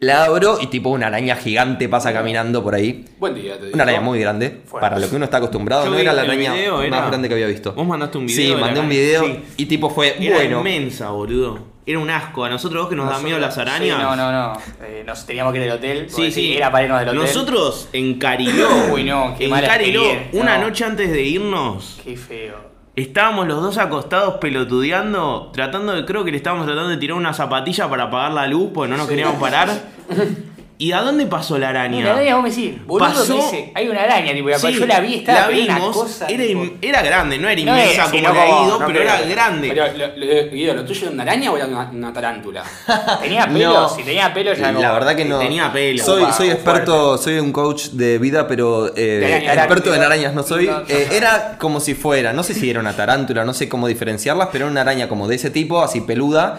La 0.00 0.25
abro 0.25 0.58
y 0.61 0.66
tipo 0.66 0.88
una 0.88 1.06
araña 1.06 1.37
gigante 1.37 1.88
pasa 1.88 2.12
caminando 2.12 2.61
por 2.61 2.75
ahí. 2.75 3.04
Buen 3.20 3.37
día, 3.37 3.54
te 3.56 3.66
digo. 3.66 3.75
Una 3.75 3.84
araña 3.84 4.00
muy 4.00 4.18
grande, 4.18 4.50
para 4.80 4.99
lo 4.99 5.08
que 5.08 5.14
uno 5.14 5.26
está 5.26 5.37
acostumbrado. 5.37 5.84
Yo 5.84 5.90
no 5.92 5.96
vi 5.96 6.02
era 6.02 6.12
la 6.12 6.22
el 6.25 6.30
araña 6.32 6.54
video, 6.54 6.76
más 6.78 6.87
era- 6.87 7.06
grande 7.06 7.28
que 7.28 7.34
había 7.34 7.46
visto. 7.46 7.72
Vos 7.72 7.87
mandaste 7.87 8.18
un 8.18 8.26
video 8.26 8.37
Sí, 8.37 8.49
de 8.49 8.54
la 8.56 8.61
mandé 8.61 8.80
un 8.80 8.87
araña, 8.87 9.00
video 9.00 9.25
sí. 9.26 9.44
y 9.58 9.66
tipo 9.66 9.88
fue, 9.90 10.16
Era 10.20 10.34
bueno. 10.38 10.58
inmensa, 10.58 11.11
boludo. 11.11 11.61
Era 11.87 12.00
un 12.00 12.11
asco. 12.11 12.44
A 12.44 12.50
nosotros 12.50 12.82
dos 12.82 12.90
que 12.90 12.96
nos 12.96 13.08
da 13.08 13.20
miedo 13.20 13.38
las 13.38 13.54
Sí, 13.54 13.61
arañas. 13.61 14.02
no, 14.02 14.16
no, 14.16 14.32
no. 14.32 14.58
Eh, 14.84 15.04
nos 15.06 15.25
teníamos 15.25 15.52
que 15.52 15.61
ir 15.61 15.64
del 15.66 15.72
hotel. 15.75 16.06
Sí, 16.08 16.14
porque 16.16 16.30
sí. 16.32 16.56
Era 16.56 16.72
para 16.72 16.82
irnos 16.84 16.99
del 16.99 17.08
hotel. 17.11 17.20
Nosotros 17.22 17.88
en 17.92 18.18
Cariló. 18.18 18.68
Uy, 18.92 19.04
no, 19.04 19.37
qué 19.38 19.44
en 19.44 19.50
mala 19.50 19.68
Cariló, 19.68 20.02
experiencia, 20.02 20.40
una 20.42 20.58
no. 20.58 20.66
noche 20.66 20.84
antes 20.84 21.12
de 21.12 21.22
irnos, 21.22 22.00
Qué 22.02 22.16
feo. 22.16 22.72
Estábamos 22.96 23.46
los 23.46 23.62
dos 23.62 23.78
acostados 23.78 24.34
pelotudeando, 24.34 25.50
tratando 25.52 25.92
de, 25.92 26.04
creo 26.04 26.25
que 26.25 26.30
le 26.30 26.37
estábamos 26.37 26.66
tratando 26.66 26.90
de 26.90 26.96
tirar 26.99 27.16
una 27.16 27.32
zapatilla 27.32 27.88
para 27.88 28.04
apagar 28.04 28.32
la 28.32 28.46
luz, 28.46 28.70
porque 28.75 28.90
no 28.90 28.96
nos 28.96 29.08
queríamos 29.08 29.37
parar. 29.37 29.68
¿Y 30.83 30.91
a 30.91 31.01
dónde 31.01 31.27
pasó 31.27 31.59
la 31.59 31.69
araña? 31.69 32.03
La 32.05 32.11
araña, 32.15 32.35
vos 32.35 32.43
me 32.43 32.51
decís, 32.51 32.85
boludo, 32.85 33.09
Pasó- 33.09 33.37
me 33.37 33.43
dice, 33.45 33.73
hay 33.73 33.87
una 33.87 34.03
araña, 34.03 34.33
tipo, 34.33 34.49
Sí, 34.59 34.73
yo 34.73 34.85
la 34.87 34.99
vi, 34.99 35.15
estaba 35.15 35.39
la 35.43 35.47
era 35.57 35.65
una 35.65 35.75
vimos, 35.77 35.97
cosa. 35.97 36.27
era, 36.29 36.45
tipo, 36.45 36.65
era 36.83 37.03
grande, 37.03 37.39
no 37.39 37.49
era 37.49 37.62
No 37.62 37.71
inmensa 37.79 38.11
como 38.11 38.23
la 38.23 38.31
Guido, 38.45 38.79
no, 38.81 38.87
pero 38.89 39.01
era 39.03 39.21
grande. 39.23 39.69
Pero, 39.69 39.87
lo- 39.97 40.17
lo- 40.17 40.51
Guido, 40.51 40.75
¿lo 40.75 40.85
tuyo 40.85 41.03
era 41.03 41.11
una 41.12 41.23
araña 41.23 41.53
o 41.53 41.57
era 41.57 41.67
una, 41.69 41.89
una 41.93 42.12
tarántula? 42.12 42.65
Tenía 43.23 43.47
pelo, 43.47 43.73
No. 43.83 43.89
si 43.91 44.03
tenía 44.03 44.35
pelo 44.35 44.55
ya 44.55 44.73
La 44.73 44.75
como- 44.75 44.93
verdad 44.95 45.15
que 45.15 45.25
no. 45.25 45.39
Tenía 45.39 45.73
pelo. 45.73 46.03
Soy, 46.05 46.23
fuerte. 46.25 46.51
experto, 46.51 47.17
soy 47.19 47.39
un 47.39 47.53
coach 47.53 47.91
de 47.91 48.19
vida, 48.19 48.49
pero 48.49 48.91
eh, 48.97 49.45
araña, 49.47 49.55
experto 49.62 49.91
en 49.95 50.01
araña. 50.03 50.07
arañas 50.15 50.35
no 50.35 50.43
soy. 50.43 50.67
No, 50.67 50.81
no. 50.81 50.85
Eh, 50.89 51.09
era 51.12 51.59
como 51.61 51.79
si 51.79 51.95
fuera, 51.95 52.33
no 52.33 52.43
sé 52.43 52.55
si 52.55 52.69
era 52.69 52.81
una 52.81 52.97
tarántula, 52.97 53.45
no 53.45 53.55
sé 53.55 53.69
cómo 53.69 53.87
diferenciarlas, 53.87 54.49
pero 54.51 54.65
era 54.65 54.73
una 54.73 54.81
araña 54.81 55.07
como 55.09 55.29
de 55.29 55.37
ese 55.37 55.51
tipo, 55.51 55.81
así 55.81 56.01
peluda. 56.01 56.59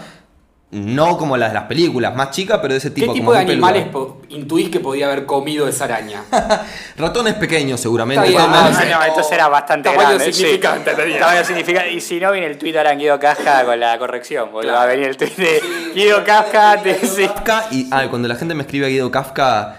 No 0.74 1.18
como 1.18 1.38
las 1.38 1.50
de 1.50 1.54
las 1.56 1.64
películas, 1.66 2.16
más 2.16 2.32
chica, 2.32 2.62
pero 2.62 2.74
de 2.74 2.80
ese 2.80 2.90
tipo. 2.92 3.14
¿Qué 3.14 3.20
tipo 3.20 3.32
como 3.32 3.38
de 3.38 3.40
animales 3.52 3.88
po- 3.88 4.22
intuís 4.30 4.70
que 4.70 4.80
podía 4.80 5.06
haber 5.06 5.26
comido 5.26 5.68
esa 5.68 5.86
araña? 5.86 6.24
Ratones 6.98 7.36
pequeños, 7.36 7.80
seguramente. 7.80 8.28
Bien, 8.28 8.42
No, 8.42 8.48
Ah, 8.54 8.72
sí, 8.74 8.88
no, 8.92 9.04
entonces 9.06 9.32
era 9.34 9.48
bastante 9.48 9.90
Tamaño 9.90 10.08
grande. 10.10 10.26
sí. 10.26 10.34
significante 10.34 10.94
tenía. 10.96 11.20
Tamaño 11.20 11.44
significante. 11.46 11.92
Y 11.94 12.02
si 12.02 12.20
no, 12.20 12.32
viene 12.32 12.48
el 12.48 12.58
tuit 12.58 12.76
ahora 12.76 12.92
en 12.94 13.00
Guido 13.00 13.20
Casca 13.20 13.64
con 13.66 13.80
la 13.80 13.98
corrección. 14.00 14.52
boludo. 14.52 14.74
Va 14.74 14.84
a 14.84 14.86
venir 14.88 15.08
el 15.08 15.18
tuit 15.18 15.36
de 15.36 15.62
Guido 15.96 16.24
Casca. 16.24 16.80
te- 16.82 16.96
sí. 17.06 17.24
Kafka 17.28 17.66
y 17.72 17.88
ah, 17.92 18.06
cuando 18.10 18.28
la 18.28 18.36
gente 18.36 18.54
me 18.56 18.64
escribe 18.64 18.86
a 18.88 18.90
Guido 18.90 19.12
Kafka 19.12 19.78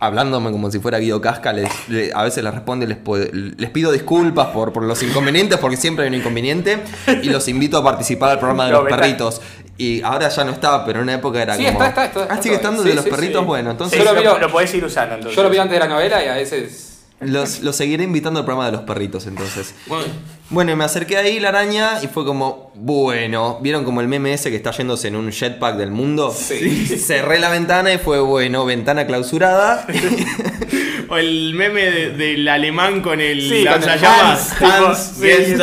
hablándome 0.00 0.50
como 0.50 0.70
si 0.70 0.78
fuera 0.78 0.98
Guido 0.98 1.20
Casca, 1.20 1.52
les- 1.52 1.88
le- 1.88 2.10
a 2.14 2.22
veces 2.22 2.42
les 2.42 2.54
responde, 2.54 2.86
les, 2.86 2.98
les 3.58 3.70
pido 3.70 3.92
disculpas 3.92 4.46
por, 4.48 4.72
por 4.72 4.84
los 4.84 5.02
inconvenientes, 5.02 5.58
porque 5.58 5.76
siempre 5.76 6.04
hay 6.04 6.08
un 6.10 6.14
inconveniente, 6.14 6.78
y 7.22 7.28
los 7.28 7.48
invito 7.48 7.76
a 7.78 7.84
participar 7.84 8.30
al 8.30 8.38
programa 8.38 8.66
de 8.66 8.72
No, 8.72 8.82
los 8.82 8.88
perritos. 8.92 9.42
Y 9.76 10.02
ahora 10.02 10.28
ya 10.28 10.44
no 10.44 10.52
está, 10.52 10.84
pero 10.84 11.00
en 11.00 11.04
una 11.04 11.14
época 11.14 11.42
era 11.42 11.56
Sí, 11.56 11.64
como... 11.64 11.82
está, 11.82 11.88
está, 11.88 12.04
está, 12.04 12.20
ah, 12.20 12.22
está 12.34 12.42
sigue 12.42 12.54
estando 12.56 12.82
de 12.82 12.90
Sí, 12.90 12.96
los 12.96 13.04
sí, 13.04 13.10
perritos, 13.10 13.40
sí. 13.40 13.46
bueno, 13.46 13.70
Sí, 13.70 13.72
entonces 13.72 13.98
Yo 13.98 14.04
lo 14.12 14.38
lo 14.38 14.50
podés 14.52 14.72
ir 14.74 14.84
usando 14.84 15.14
entonces. 15.16 15.36
Yo 15.36 15.42
lo 15.42 15.50
vi 15.50 15.58
antes 15.58 15.72
de 15.72 15.80
la 15.80 15.88
novela 15.88 16.24
y 16.24 16.28
a 16.28 16.34
veces. 16.34 17.02
los, 17.20 17.60
los 17.60 17.74
seguiré 17.74 18.04
invitando 18.04 18.38
al 18.40 18.44
programa 18.46 18.66
de 18.66 18.72
los 18.72 18.82
perritos, 18.82 19.26
entonces. 19.26 19.74
Bueno, 19.86 20.04
Bueno, 20.50 20.72
y 20.72 20.76
me 20.76 20.84
acerqué 20.84 21.16
ahí 21.16 21.40
la 21.40 21.48
araña 21.48 22.00
y 22.02 22.06
fue 22.06 22.24
como, 22.24 22.70
bueno, 22.74 23.58
¿vieron 23.62 23.82
como 23.84 24.00
el 24.00 24.08
meme 24.08 24.32
ese 24.34 24.50
que 24.50 24.56
está 24.56 24.70
yéndose 24.72 25.08
en 25.08 25.16
un 25.16 25.32
jetpack 25.32 25.76
del 25.76 25.90
mundo? 25.90 26.30
Sí. 26.36 26.86
Cerré 26.98 27.38
la 27.40 27.48
ventana 27.48 27.92
y 27.92 27.98
fue, 27.98 28.20
bueno, 28.20 28.64
ventana 28.66 29.06
clausurada. 29.06 29.86
o 31.08 31.16
el 31.16 31.54
meme 31.54 31.90
de- 31.90 32.10
del 32.10 32.46
alemán 32.48 33.00
con 33.00 33.20
el 33.20 33.40
Sí, 33.40 33.48
con 33.48 33.56
el 33.58 33.64
lanzallamas. 33.64 34.62
Hans, 34.62 35.20
De 35.20 35.56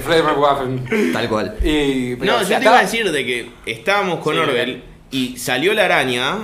Flamerwaffen. 0.00 1.12
tal 1.12 1.28
cual. 1.28 1.56
Y, 1.62 2.16
pero, 2.16 2.38
No, 2.38 2.42
yo 2.42 2.58
te 2.58 2.64
iba 2.64 2.78
a 2.78 2.82
decir 2.82 3.10
de 3.10 3.26
que 3.26 3.50
estábamos 3.66 4.20
con 4.20 4.34
Sí, 4.34 4.40
Orwell 4.40 4.82
y 5.10 5.36
salió 5.36 5.74
la 5.74 5.84
araña 5.84 6.38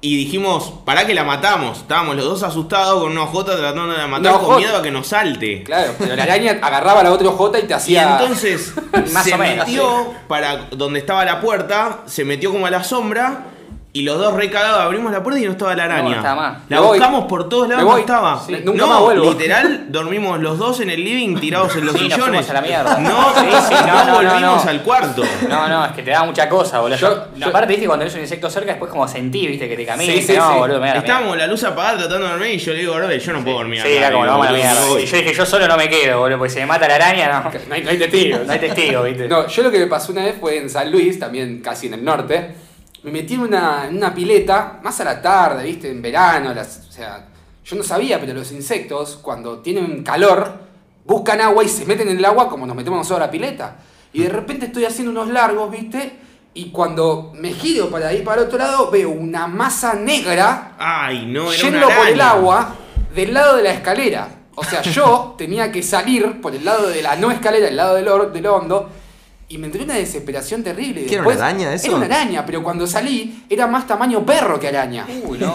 y 0.00 0.16
dijimos, 0.16 0.80
¿para 0.84 1.06
que 1.06 1.14
la 1.14 1.22
matamos? 1.22 1.78
Estábamos 1.78 2.16
los 2.16 2.24
dos 2.24 2.42
asustados 2.42 3.00
con 3.02 3.12
una 3.12 3.22
ojota 3.22 3.56
tratando 3.56 3.92
de 3.92 3.98
la 3.98 4.08
matar 4.08 4.40
con 4.40 4.56
miedo 4.56 4.76
a 4.76 4.82
que 4.82 4.90
nos 4.90 5.06
salte. 5.06 5.62
Claro, 5.62 5.94
pero 5.98 6.16
la 6.16 6.24
araña 6.24 6.58
agarraba 6.60 7.00
a 7.00 7.04
la 7.04 7.12
otra 7.12 7.28
ojota 7.28 7.58
y 7.60 7.62
te 7.62 7.68
Y 7.68 7.72
hacía. 7.74 8.18
entonces 8.18 8.74
Más 9.12 9.24
se 9.24 9.34
o 9.34 9.38
menos, 9.38 9.66
metió 9.66 10.12
para 10.26 10.66
donde 10.72 10.98
estaba 10.98 11.24
la 11.24 11.40
puerta, 11.40 12.00
se 12.06 12.24
metió 12.24 12.50
como 12.50 12.66
a 12.66 12.70
la 12.72 12.82
sombra 12.82 13.44
y 13.94 14.02
los 14.02 14.18
dos 14.18 14.32
recagados 14.32 14.80
abrimos 14.80 15.12
la 15.12 15.22
puerta 15.22 15.38
y 15.38 15.44
no 15.44 15.50
estaba 15.52 15.74
la 15.76 15.84
araña. 15.84 16.08
no 16.08 16.16
estaba 16.16 16.34
más. 16.34 16.58
La 16.70 16.80
Me 16.80 16.86
voy. 16.86 16.98
buscamos 16.98 17.26
por 17.26 17.48
todos 17.50 17.68
lados, 17.68 17.84
no 17.84 17.98
estaba. 17.98 18.42
Sí, 18.46 18.56
nunca 18.64 18.78
no, 18.78 18.86
más 18.86 19.00
vuelvo. 19.00 19.30
literal, 19.32 19.84
dormimos 19.90 20.40
los 20.40 20.56
dos 20.58 20.80
en 20.80 20.88
el 20.88 21.04
living 21.04 21.36
tirados 21.38 21.76
en 21.76 21.84
los 21.84 21.94
Sí, 21.98 22.04
nos 22.08 22.12
sillones. 22.14 22.46
fuimos 22.46 22.50
a 22.50 22.52
la 22.54 22.60
mierda. 22.62 22.98
No, 23.00 23.34
Sí, 23.34 23.46
sí, 23.68 23.74
no, 23.86 23.86
no, 23.86 24.04
no, 24.04 24.04
no, 24.06 24.14
volvimos 24.30 24.64
no. 24.64 24.70
al 24.70 24.82
cuarto. 24.82 25.22
No, 25.46 25.68
no, 25.68 25.84
es 25.84 25.92
que 25.92 26.02
te 26.02 26.10
da 26.10 26.24
mucha 26.24 26.48
cosa, 26.48 26.80
boludo. 26.80 26.96
Yo- 26.96 27.24
yo- 27.36 27.48
Aparte, 27.48 27.68
viste, 27.72 27.86
cuando 27.86 28.04
eres 28.04 28.14
un 28.14 28.22
insecto 28.22 28.48
cerca, 28.48 28.70
después 28.70 28.90
como 28.90 29.06
sentí, 29.06 29.46
viste, 29.46 29.68
que 29.68 29.76
te 29.76 29.84
camina. 29.84 30.10
Sí, 30.10 30.22
sí, 30.22 30.36
no, 30.38 30.52
sí. 30.52 30.58
boludo, 30.58 30.80
me 30.80 30.88
da. 30.88 30.94
Estábamos 30.94 31.36
la 31.36 31.46
luz 31.46 31.62
apagada 31.64 31.98
tratando 31.98 32.24
de 32.26 32.32
dormir 32.32 32.50
y 32.54 32.58
yo 32.58 32.72
le 32.72 32.78
digo, 32.78 32.94
Orwell, 32.94 33.20
yo 33.20 33.32
no 33.34 33.44
puedo 33.44 33.58
dormir 33.58 33.82
Sí, 33.82 33.88
acá", 33.88 33.96
era 33.98 34.12
como, 34.12 34.24
vamos 34.26 34.46
a 34.46 34.50
la 34.52 34.56
"Boludo, 34.56 34.64
mierda. 34.70 34.82
me 34.84 34.88
voy". 34.88 35.02
Y 35.02 35.06
yo 35.06 35.16
dije, 35.18 35.34
yo 35.34 35.44
solo 35.44 35.68
no 35.68 35.76
me 35.76 35.88
quedo, 35.90 36.18
boludo, 36.18 36.38
porque 36.38 36.54
si 36.54 36.60
me 36.60 36.66
mata 36.66 36.88
la 36.88 36.94
araña, 36.94 37.28
no. 37.42 37.50
No 37.68 37.74
hay, 37.74 37.82
no 37.82 37.90
hay 37.90 37.98
testigos. 37.98 38.40
No 38.46 38.52
hay 38.54 38.58
testigo, 38.58 39.02
viste. 39.02 39.28
No, 39.28 39.46
yo 39.46 39.62
lo 39.62 39.70
que 39.70 39.78
me 39.80 39.86
pasó 39.86 40.12
una 40.12 40.24
vez 40.24 40.36
fue 40.40 40.56
en 40.56 40.70
San 40.70 40.90
Luis, 40.90 41.18
también 41.18 41.60
casi 41.60 41.88
en 41.88 41.94
el 41.94 42.02
norte. 42.04 42.54
Me 43.02 43.10
metí 43.10 43.34
en 43.34 43.40
una, 43.40 43.88
en 43.88 43.96
una 43.96 44.14
pileta, 44.14 44.80
más 44.82 45.00
a 45.00 45.04
la 45.04 45.20
tarde, 45.20 45.64
¿viste? 45.64 45.90
En 45.90 46.00
verano, 46.00 46.54
las, 46.54 46.86
o 46.88 46.92
sea, 46.92 47.26
yo 47.64 47.76
no 47.76 47.82
sabía, 47.82 48.20
pero 48.20 48.34
los 48.34 48.52
insectos, 48.52 49.18
cuando 49.20 49.58
tienen 49.58 50.02
calor, 50.02 50.60
buscan 51.04 51.40
agua 51.40 51.64
y 51.64 51.68
se 51.68 51.84
meten 51.84 52.08
en 52.08 52.18
el 52.18 52.24
agua 52.24 52.48
como 52.48 52.66
nos 52.66 52.76
metemos 52.76 52.98
nosotros 52.98 53.22
a 53.22 53.26
la 53.26 53.30
pileta. 53.30 53.76
Y 54.12 54.22
de 54.22 54.28
repente 54.28 54.66
estoy 54.66 54.84
haciendo 54.84 55.10
unos 55.10 55.28
largos, 55.28 55.70
¿viste? 55.70 56.12
Y 56.54 56.70
cuando 56.70 57.32
me 57.34 57.52
giro 57.52 57.88
para 57.88 58.12
ir 58.12 58.24
para 58.24 58.42
el 58.42 58.48
otro 58.48 58.58
lado, 58.58 58.90
veo 58.90 59.08
una 59.08 59.46
masa 59.46 59.94
negra 59.94 60.76
Ay, 60.78 61.24
no, 61.26 61.50
era 61.50 61.62
yendo 61.62 61.86
una 61.86 61.96
por 61.96 62.08
el 62.08 62.20
agua 62.20 62.74
del 63.14 63.32
lado 63.32 63.56
de 63.56 63.62
la 63.62 63.72
escalera. 63.72 64.28
O 64.54 64.62
sea, 64.62 64.82
yo 64.82 65.34
tenía 65.38 65.72
que 65.72 65.82
salir 65.82 66.40
por 66.42 66.54
el 66.54 66.64
lado 66.64 66.88
de 66.88 67.00
la 67.00 67.16
no 67.16 67.30
escalera, 67.30 67.68
el 67.68 67.76
lado 67.76 67.94
del, 67.94 68.32
del 68.32 68.46
hondo, 68.46 68.90
y 69.52 69.58
me 69.58 69.66
entró 69.66 69.84
una 69.84 69.94
desesperación 69.94 70.62
terrible. 70.62 71.02
Y 71.02 71.06
¿Qué 71.06 71.14
era 71.14 71.22
después- 71.22 71.36
una 71.36 71.46
araña 71.48 71.74
eso? 71.74 71.86
Era 71.88 71.96
una 71.96 72.06
araña, 72.06 72.46
pero 72.46 72.62
cuando 72.62 72.86
salí 72.86 73.44
era 73.50 73.66
más 73.66 73.86
tamaño 73.86 74.24
perro 74.24 74.58
que 74.58 74.68
araña. 74.68 75.06
Uy, 75.26 75.38
no. 75.38 75.54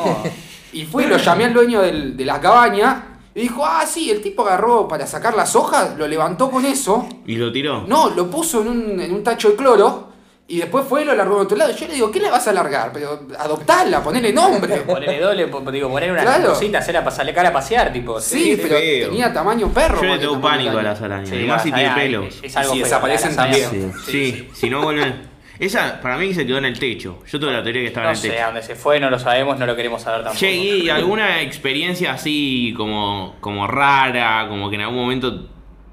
Y 0.73 0.85
fui, 0.85 1.05
lo 1.05 1.17
llamé 1.17 1.45
al 1.45 1.53
dueño 1.53 1.81
del- 1.81 2.15
de 2.15 2.25
la 2.25 2.39
cabaña 2.39 3.19
y 3.33 3.41
dijo, 3.41 3.65
ah, 3.65 3.85
sí, 3.87 4.11
el 4.11 4.21
tipo 4.21 4.43
agarró 4.45 4.87
para 4.87 5.07
sacar 5.07 5.35
las 5.35 5.55
hojas, 5.55 5.97
lo 5.97 6.07
levantó 6.07 6.51
con 6.51 6.65
eso. 6.65 7.07
¿Y 7.25 7.35
lo 7.37 7.51
tiró? 7.51 7.85
No, 7.87 8.09
lo 8.11 8.29
puso 8.29 8.61
en 8.61 8.67
un, 8.67 8.99
en 8.99 9.13
un 9.13 9.23
tacho 9.23 9.49
de 9.49 9.55
cloro. 9.55 10.06
Y 10.49 10.59
después 10.59 10.85
fue 10.87 11.01
y 11.01 11.05
lo 11.05 11.13
largó 11.13 11.35
de 11.35 11.41
otro 11.41 11.57
lado. 11.57 11.75
Yo 11.75 11.87
le 11.87 11.93
digo, 11.95 12.09
¿qué 12.09 12.21
le 12.21 12.29
vas 12.31 12.47
a 12.47 12.53
largar? 12.53 12.91
Pero 12.93 13.27
adoptarla, 13.37 14.01
ponele 14.01 14.31
nombre. 14.31 14.77
Ponerle 14.87 15.19
doble, 15.19 15.47
po- 15.47 15.59
digo, 15.71 15.89
poner 15.89 16.09
una 16.11 16.21
Claro. 16.21 16.49
cosita, 16.49 16.77
hacerla 16.77 17.03
pasarle 17.03 17.33
cara 17.33 17.49
a 17.49 17.53
pasear, 17.53 17.91
tipo. 17.91 18.21
Sí, 18.21 18.57
pero 18.61 18.77
feo. 18.77 19.09
tenía 19.09 19.33
tamaño 19.33 19.67
perro. 19.73 20.01
Yo 20.01 20.07
le 20.07 20.19
tengo 20.19 20.39
pánico 20.39 20.69
a 20.69 20.73
araña. 20.79 20.89
las 20.89 21.01
arañas. 21.01 21.29
Sí, 21.29 21.35
y 21.35 21.43
más 21.45 21.63
si 21.63 21.71
tiene 21.73 21.89
pelo. 21.91 22.23
Es, 22.23 22.39
es 22.43 22.55
algo 22.55 22.69
Y 22.71 22.77
si 22.77 22.79
feo, 22.79 22.85
desaparecen 22.85 23.35
también. 23.35 23.93
Sí, 24.05 24.47
si 24.53 24.69
no 24.69 24.81
vuelven. 24.83 25.35
Esa 25.59 25.99
para 26.01 26.17
mí 26.17 26.33
se 26.33 26.45
quedó 26.45 26.59
en 26.59 26.65
el 26.65 26.79
techo. 26.79 27.19
Yo 27.29 27.39
tuve 27.39 27.51
la 27.51 27.61
teoría 27.63 27.81
que 27.81 27.87
estaba 27.87 28.05
No 28.05 28.11
en 28.11 28.15
el 28.15 28.21
sé, 28.21 28.29
techo. 28.29 28.43
a 28.43 28.45
dónde 28.45 28.61
se 28.63 28.75
fue, 28.75 28.99
no 29.01 29.09
lo 29.09 29.17
sabemos, 29.19 29.57
no 29.59 29.65
lo 29.65 29.75
queremos 29.75 30.01
saber 30.03 30.19
tampoco. 30.19 30.39
Che, 30.39 30.53
¿y 30.53 30.89
alguna 30.89 31.41
experiencia 31.41 32.13
así 32.13 32.73
como, 32.77 33.35
como 33.41 33.67
rara? 33.67 34.45
Como 34.47 34.69
que 34.69 34.75
en 34.75 34.81
algún 34.83 34.97
momento 34.99 35.47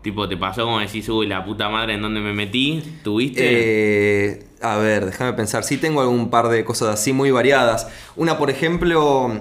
tipo 0.05 0.29
te 0.29 0.37
pasó 0.37 0.65
como 0.65 0.79
decís, 0.79 1.09
uy, 1.09 1.27
la 1.27 1.45
puta 1.45 1.69
madre 1.69 1.95
en 1.95 2.03
donde 2.03 2.21
me 2.21 2.33
metí? 2.33 2.83
¿Tuviste? 3.03 3.41
Eh, 3.43 4.45
a 4.61 4.77
ver, 4.77 5.07
déjame 5.07 5.33
pensar. 5.33 5.65
Sí 5.65 5.79
tengo 5.79 6.03
algún 6.03 6.31
par 6.31 6.49
de 6.49 6.65
cosas 6.65 6.91
así 6.91 7.13
muy 7.13 7.33
variadas. 7.33 7.89
Una, 8.15 8.39
por 8.39 8.51
ejemplo, 8.51 9.33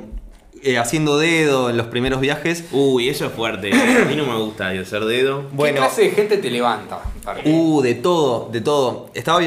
eh, 0.64 0.78
haciendo 0.78 1.18
dedo 1.20 1.70
en 1.70 1.78
los 1.78 1.88
primeros 1.88 2.22
viajes. 2.22 2.64
Uy, 2.72 3.10
eso 3.10 3.28
es 3.28 3.34
fuerte. 3.34 3.72
A 3.74 4.06
mí 4.06 4.16
no 4.16 4.26
me 4.26 4.38
gusta 4.38 4.70
hacer 4.70 5.06
dedo. 5.06 5.50
¿Qué 5.56 5.74
clase 5.74 6.04
de 6.04 6.12
gente 6.12 6.38
te 6.38 6.50
levanta? 6.50 7.00
Uh, 7.46 7.82
de 7.82 7.96
todo, 7.96 8.50
de 8.52 8.62
todo. 8.62 9.12
Estaba 9.14 9.42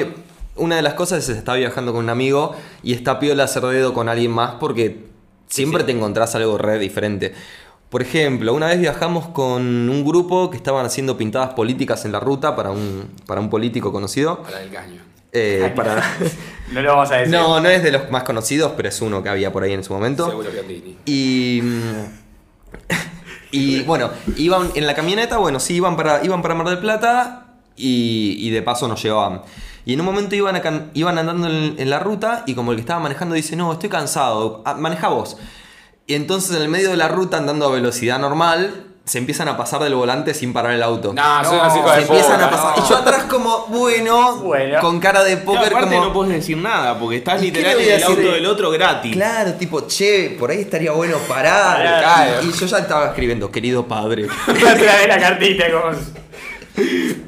una 0.57 0.77
de 0.77 0.83
las 0.83 0.95
cosas 0.95 1.29
es 1.29 1.37
estar 1.37 1.59
viajando 1.59 1.93
con 1.93 2.05
un 2.05 2.11
amigo 2.11 2.55
y 2.83 2.93
está 2.95 3.19
piola 3.19 3.45
hacer 3.45 3.63
dedo 3.65 3.93
con 3.93 4.09
alguien 4.09 4.31
más 4.31 4.55
porque 4.59 5.05
siempre 5.49 5.85
te 5.85 5.93
encontrás 5.93 6.35
algo 6.35 6.59
re 6.59 6.79
diferente. 6.79 7.35
Por 7.91 8.03
ejemplo, 8.03 8.53
una 8.53 8.67
vez 8.67 8.81
viajamos 8.81 9.29
con 9.29 9.89
un 9.89 10.05
grupo 10.05 10.51
que 10.51 10.57
estaban 10.57 10.85
haciendo 10.85 11.17
pintadas 11.17 11.55
políticas 11.55 12.05
en 12.05 12.13
la 12.13 12.21
ruta 12.21 12.57
para 12.57 12.71
un, 12.71 13.11
para 13.27 13.41
un 13.41 13.49
político 13.49 13.93
conocido. 13.93 14.43
Para 14.43 14.63
el 14.63 14.71
caño. 14.71 15.03
Eh, 15.33 15.73
para... 15.75 16.03
No 16.73 16.83
lo 16.83 16.97
vamos 16.97 17.11
a 17.13 17.17
decir. 17.17 17.33
No, 17.33 17.61
no 17.61 17.69
es 17.69 17.83
de 17.85 17.93
los 17.93 18.11
más 18.11 18.25
conocidos, 18.25 18.73
pero 18.77 18.89
es 18.89 19.01
uno 19.01 19.23
que 19.23 19.29
había 19.29 19.53
por 19.53 19.63
ahí 19.63 19.73
en 19.73 19.85
su 19.85 19.93
momento. 19.93 20.29
Seguro 20.29 20.51
que. 20.51 20.97
Y. 21.05 21.61
mm, 21.63 22.27
Y 23.53 23.83
bueno, 23.83 24.11
iban 24.37 24.71
en 24.75 24.87
la 24.87 24.95
camioneta, 24.95 25.39
bueno, 25.39 25.61
sí, 25.61 25.77
iban 25.77 25.97
para, 25.97 26.25
iban 26.25 26.43
para 26.43 26.55
Mar 26.55 26.69
del 26.69 26.79
Plata 26.79 27.55
y, 27.77 28.37
y 28.41 28.51
de 28.51 28.63
paso 28.63 28.89
nos 28.89 29.03
llevaban. 29.03 29.43
Y 29.85 29.95
en 29.95 30.01
un 30.01 30.07
momento 30.07 30.35
iban, 30.35 30.57
a 30.57 30.91
iban 30.95 31.17
andando 31.17 31.49
en, 31.49 31.77
en 31.79 31.91
la 31.91 32.01
ruta 32.01 32.43
y 32.47 32.55
como 32.55 32.73
el 32.73 32.77
que 32.77 32.81
estaba 32.81 33.01
manejando 33.01 33.35
dice, 33.35 33.55
no, 33.55 33.73
estoy 33.73 33.89
cansado, 33.89 34.65
maneja 34.79 35.09
vos. 35.09 35.37
Y 36.07 36.15
entonces 36.15 36.55
en 36.57 36.63
el 36.63 36.69
medio 36.69 36.91
de 36.91 36.97
la 36.97 37.09
ruta, 37.09 37.37
andando 37.39 37.67
a 37.67 37.71
velocidad 37.73 38.19
normal, 38.19 38.85
se 39.05 39.19
empiezan 39.19 39.47
a 39.49 39.57
pasar 39.57 39.83
del 39.83 39.95
volante 39.95 40.35
sin 40.35 40.53
parar 40.53 40.73
el 40.73 40.83
auto. 40.83 41.13
No, 41.15 41.45
son 41.45 41.59
No, 41.59 41.77
hijos 41.77 41.91
se 41.93 41.97
de 41.99 42.03
empiezan 42.03 42.41
a 42.41 42.51
pasar. 42.51 42.77
no. 42.79 42.85
Y 42.85 42.89
yo 42.89 42.97
atrás 42.97 43.25
como, 43.25 43.67
bueno, 43.69 44.37
Bueno. 44.39 44.81
con 44.81 44.99
cara 45.01 45.23
de 45.23 45.37
póker 45.37 45.67
aparte 45.73 45.95
como... 45.95 46.07
no 46.07 46.13
puedes 46.13 46.33
decir 46.35 46.57
nada, 46.57 46.99
porque 46.99 47.17
estás 47.19 47.41
¿Y 47.43 47.53
qué 47.53 47.59
literal 47.59 47.81
en 47.81 47.91
el 47.95 48.03
auto 48.05 48.21
del 48.33 48.47
otro 48.47 48.71
gratis. 48.71 49.13
Claro, 49.15 49.53
tipo, 49.55 49.83
che, 49.87 50.37
por 50.39 50.51
ahí 50.51 50.61
estaría 50.61 50.91
bueno 50.93 51.19
parar. 51.29 51.81
Claro. 51.83 52.43
Y 52.43 52.53
yo 52.53 52.67
ya 52.67 52.79
estaba 52.79 53.07
escribiendo, 53.07 53.51
querido 53.51 53.87
padre. 53.87 54.27
Otra 54.49 54.75
vez 54.75 55.09
la 55.09 55.19
cartita 55.21 55.65
como. 55.71 55.97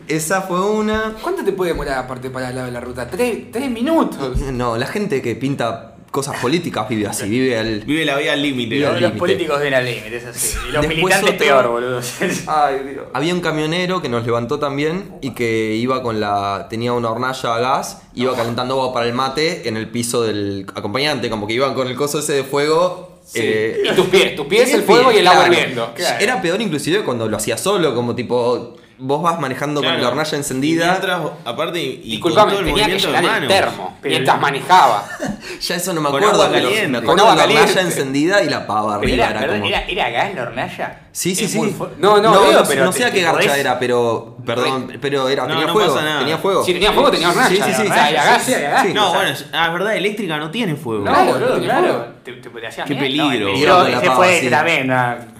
Esa 0.08 0.42
fue 0.42 0.60
una. 0.60 1.14
¿Cuánto 1.22 1.44
te 1.44 1.52
puede 1.52 1.70
demorar 1.72 1.98
aparte 1.98 2.28
para 2.30 2.48
el 2.50 2.54
lado 2.56 2.66
de 2.66 2.72
la 2.72 2.80
ruta? 2.80 3.06
¿Tres, 3.08 3.50
tres 3.52 3.70
minutos? 3.70 4.36
No, 4.38 4.76
la 4.76 4.86
gente 4.86 5.22
que 5.22 5.34
pinta 5.36 5.87
cosas 6.10 6.40
políticas 6.40 6.88
vive 6.88 7.06
así, 7.06 7.28
vive 7.28 7.58
al. 7.58 7.80
Vive 7.80 8.04
la 8.04 8.16
vida 8.16 8.32
al 8.32 8.42
límite. 8.42 8.76
Los, 8.76 9.00
límite. 9.00 9.18
políticos 9.18 9.60
ven 9.60 9.74
al 9.74 9.84
límite, 9.84 10.16
es 10.16 10.24
así. 10.26 10.56
Y 10.68 10.72
los 10.72 10.82
Después 10.82 10.96
militantes 10.96 11.34
otro- 11.34 11.38
peor, 11.38 11.68
boludo. 11.68 12.00
Ay, 12.46 12.76
Dios. 12.92 13.06
Había 13.12 13.34
un 13.34 13.40
camionero 13.40 14.00
que 14.02 14.08
nos 14.08 14.24
levantó 14.24 14.58
también 14.58 15.14
y 15.20 15.30
que 15.30 15.74
iba 15.74 16.02
con 16.02 16.20
la. 16.20 16.66
tenía 16.70 16.92
una 16.92 17.10
hornalla 17.10 17.54
a 17.54 17.58
gas, 17.60 18.02
iba 18.14 18.34
calentando 18.34 18.74
agua 18.80 18.92
para 18.92 19.06
el 19.06 19.14
mate 19.14 19.68
en 19.68 19.76
el 19.76 19.88
piso 19.88 20.22
del 20.22 20.66
acompañante, 20.74 21.30
como 21.30 21.46
que 21.46 21.54
iban 21.54 21.74
con 21.74 21.88
el 21.88 21.96
coso 21.96 22.18
ese 22.20 22.32
de 22.34 22.44
fuego. 22.44 23.18
Sí. 23.24 23.40
eh, 23.42 23.82
y 23.92 23.94
tus 23.94 24.06
pies, 24.06 24.34
tus 24.36 24.46
pies, 24.46 24.72
el 24.72 24.82
fuego 24.84 25.12
y 25.12 25.18
el 25.18 25.26
agua 25.26 25.44
claro. 25.44 25.52
hirviendo. 25.52 25.92
Claro. 25.94 26.16
Era 26.18 26.40
peor 26.40 26.62
inclusive 26.62 27.02
cuando 27.04 27.28
lo 27.28 27.36
hacía 27.36 27.58
solo, 27.58 27.94
como 27.94 28.14
tipo. 28.14 28.76
Vos 28.98 29.22
vas 29.22 29.38
manejando 29.40 29.82
con 29.82 30.00
la 30.00 30.08
hornalla 30.08 30.30
Y 30.32 30.36
encendida. 30.36 30.86
mientras, 30.90 31.20
aparte, 31.44 31.80
y, 31.80 31.84
y 32.04 32.20
con 32.20 32.30
Disculpame, 32.32 32.50
todo 32.52 32.60
el 32.60 32.66
tenía 32.66 32.86
que 32.86 32.98
llenar 32.98 33.42
el 33.42 33.48
termo 33.48 33.96
Pero- 34.02 34.12
mientras 34.14 34.40
manejaba. 34.40 35.08
Ya 35.60 35.74
eso 35.74 35.92
no 35.92 36.00
me 36.00 36.08
Con 36.10 36.18
acuerdo, 36.22 36.42
agua 36.42 36.54
pero 36.54 36.68
caliente. 36.68 36.88
me 36.88 37.02
Con 37.06 37.18
acuerdo 37.18 37.30
de 37.30 37.36
la 37.36 37.42
agua 37.42 37.62
hornalla 37.62 37.80
encendida 37.80 38.42
y 38.44 38.48
la 38.48 38.66
pava 38.66 38.94
arriba. 38.94 39.26
era, 39.28 39.42
Era, 39.42 39.52
como... 39.54 39.66
era, 39.66 39.80
era 39.88 40.10
gas 40.10 40.34
la 40.34 40.42
hornalla. 40.42 41.00
Sí, 41.10 41.34
sí, 41.34 41.44
Es 41.46 41.50
sí. 41.50 41.58
No, 41.98 42.18
no, 42.18 42.22
no, 42.22 42.40
veo, 42.42 42.60
no, 42.60 42.68
pero 42.68 42.84
no 42.84 42.90
te- 42.92 42.98
sé 42.98 43.04
a 43.06 43.10
qué 43.10 43.22
garcha 43.22 43.50
podés- 43.54 43.58
era, 43.58 43.78
pero. 43.80 44.36
Perdón, 44.46 44.92
pero 45.00 45.28
era, 45.28 45.42
No, 45.42 45.48
tenía 45.48 45.66
no 45.66 45.72
fuego. 45.72 45.94
pasa 45.94 46.04
nada. 46.04 46.18
Tenía 46.20 46.38
fuego. 46.38 46.64
Si 46.64 46.72
tenía 46.74 46.92
fuego, 46.92 47.10
tenía 47.10 47.30
hornalla. 47.30 47.48
Sí, 47.48 47.56
sí, 47.56 47.62
sí, 47.74 47.82
O 47.82 47.92
sea, 47.92 48.06
sí. 48.06 48.14
era 48.14 48.24
gas. 48.24 48.42
Sí, 48.44 48.52
era 48.52 48.70
gas. 48.70 48.86
Sí. 48.86 48.94
No, 48.94 49.12
bueno, 49.14 49.30
es- 49.30 49.46
ah, 49.52 49.66
es 49.66 49.72
verdad, 49.72 49.96
eléctrica 49.96 50.36
no 50.36 50.50
tiene 50.52 50.76
fuego. 50.76 51.04
No, 51.04 51.10
Claro, 51.12 51.60
claro. 51.60 52.06
Te, 52.22 52.32
te, 52.34 52.50
Qué 52.86 52.94
peligro. 52.94 53.48
Con 53.52 53.90
la 53.90 53.98
ese 53.98 54.06
pava, 54.06 54.16
fue 54.16 54.40
sí. 54.40 54.48
también 54.50 54.90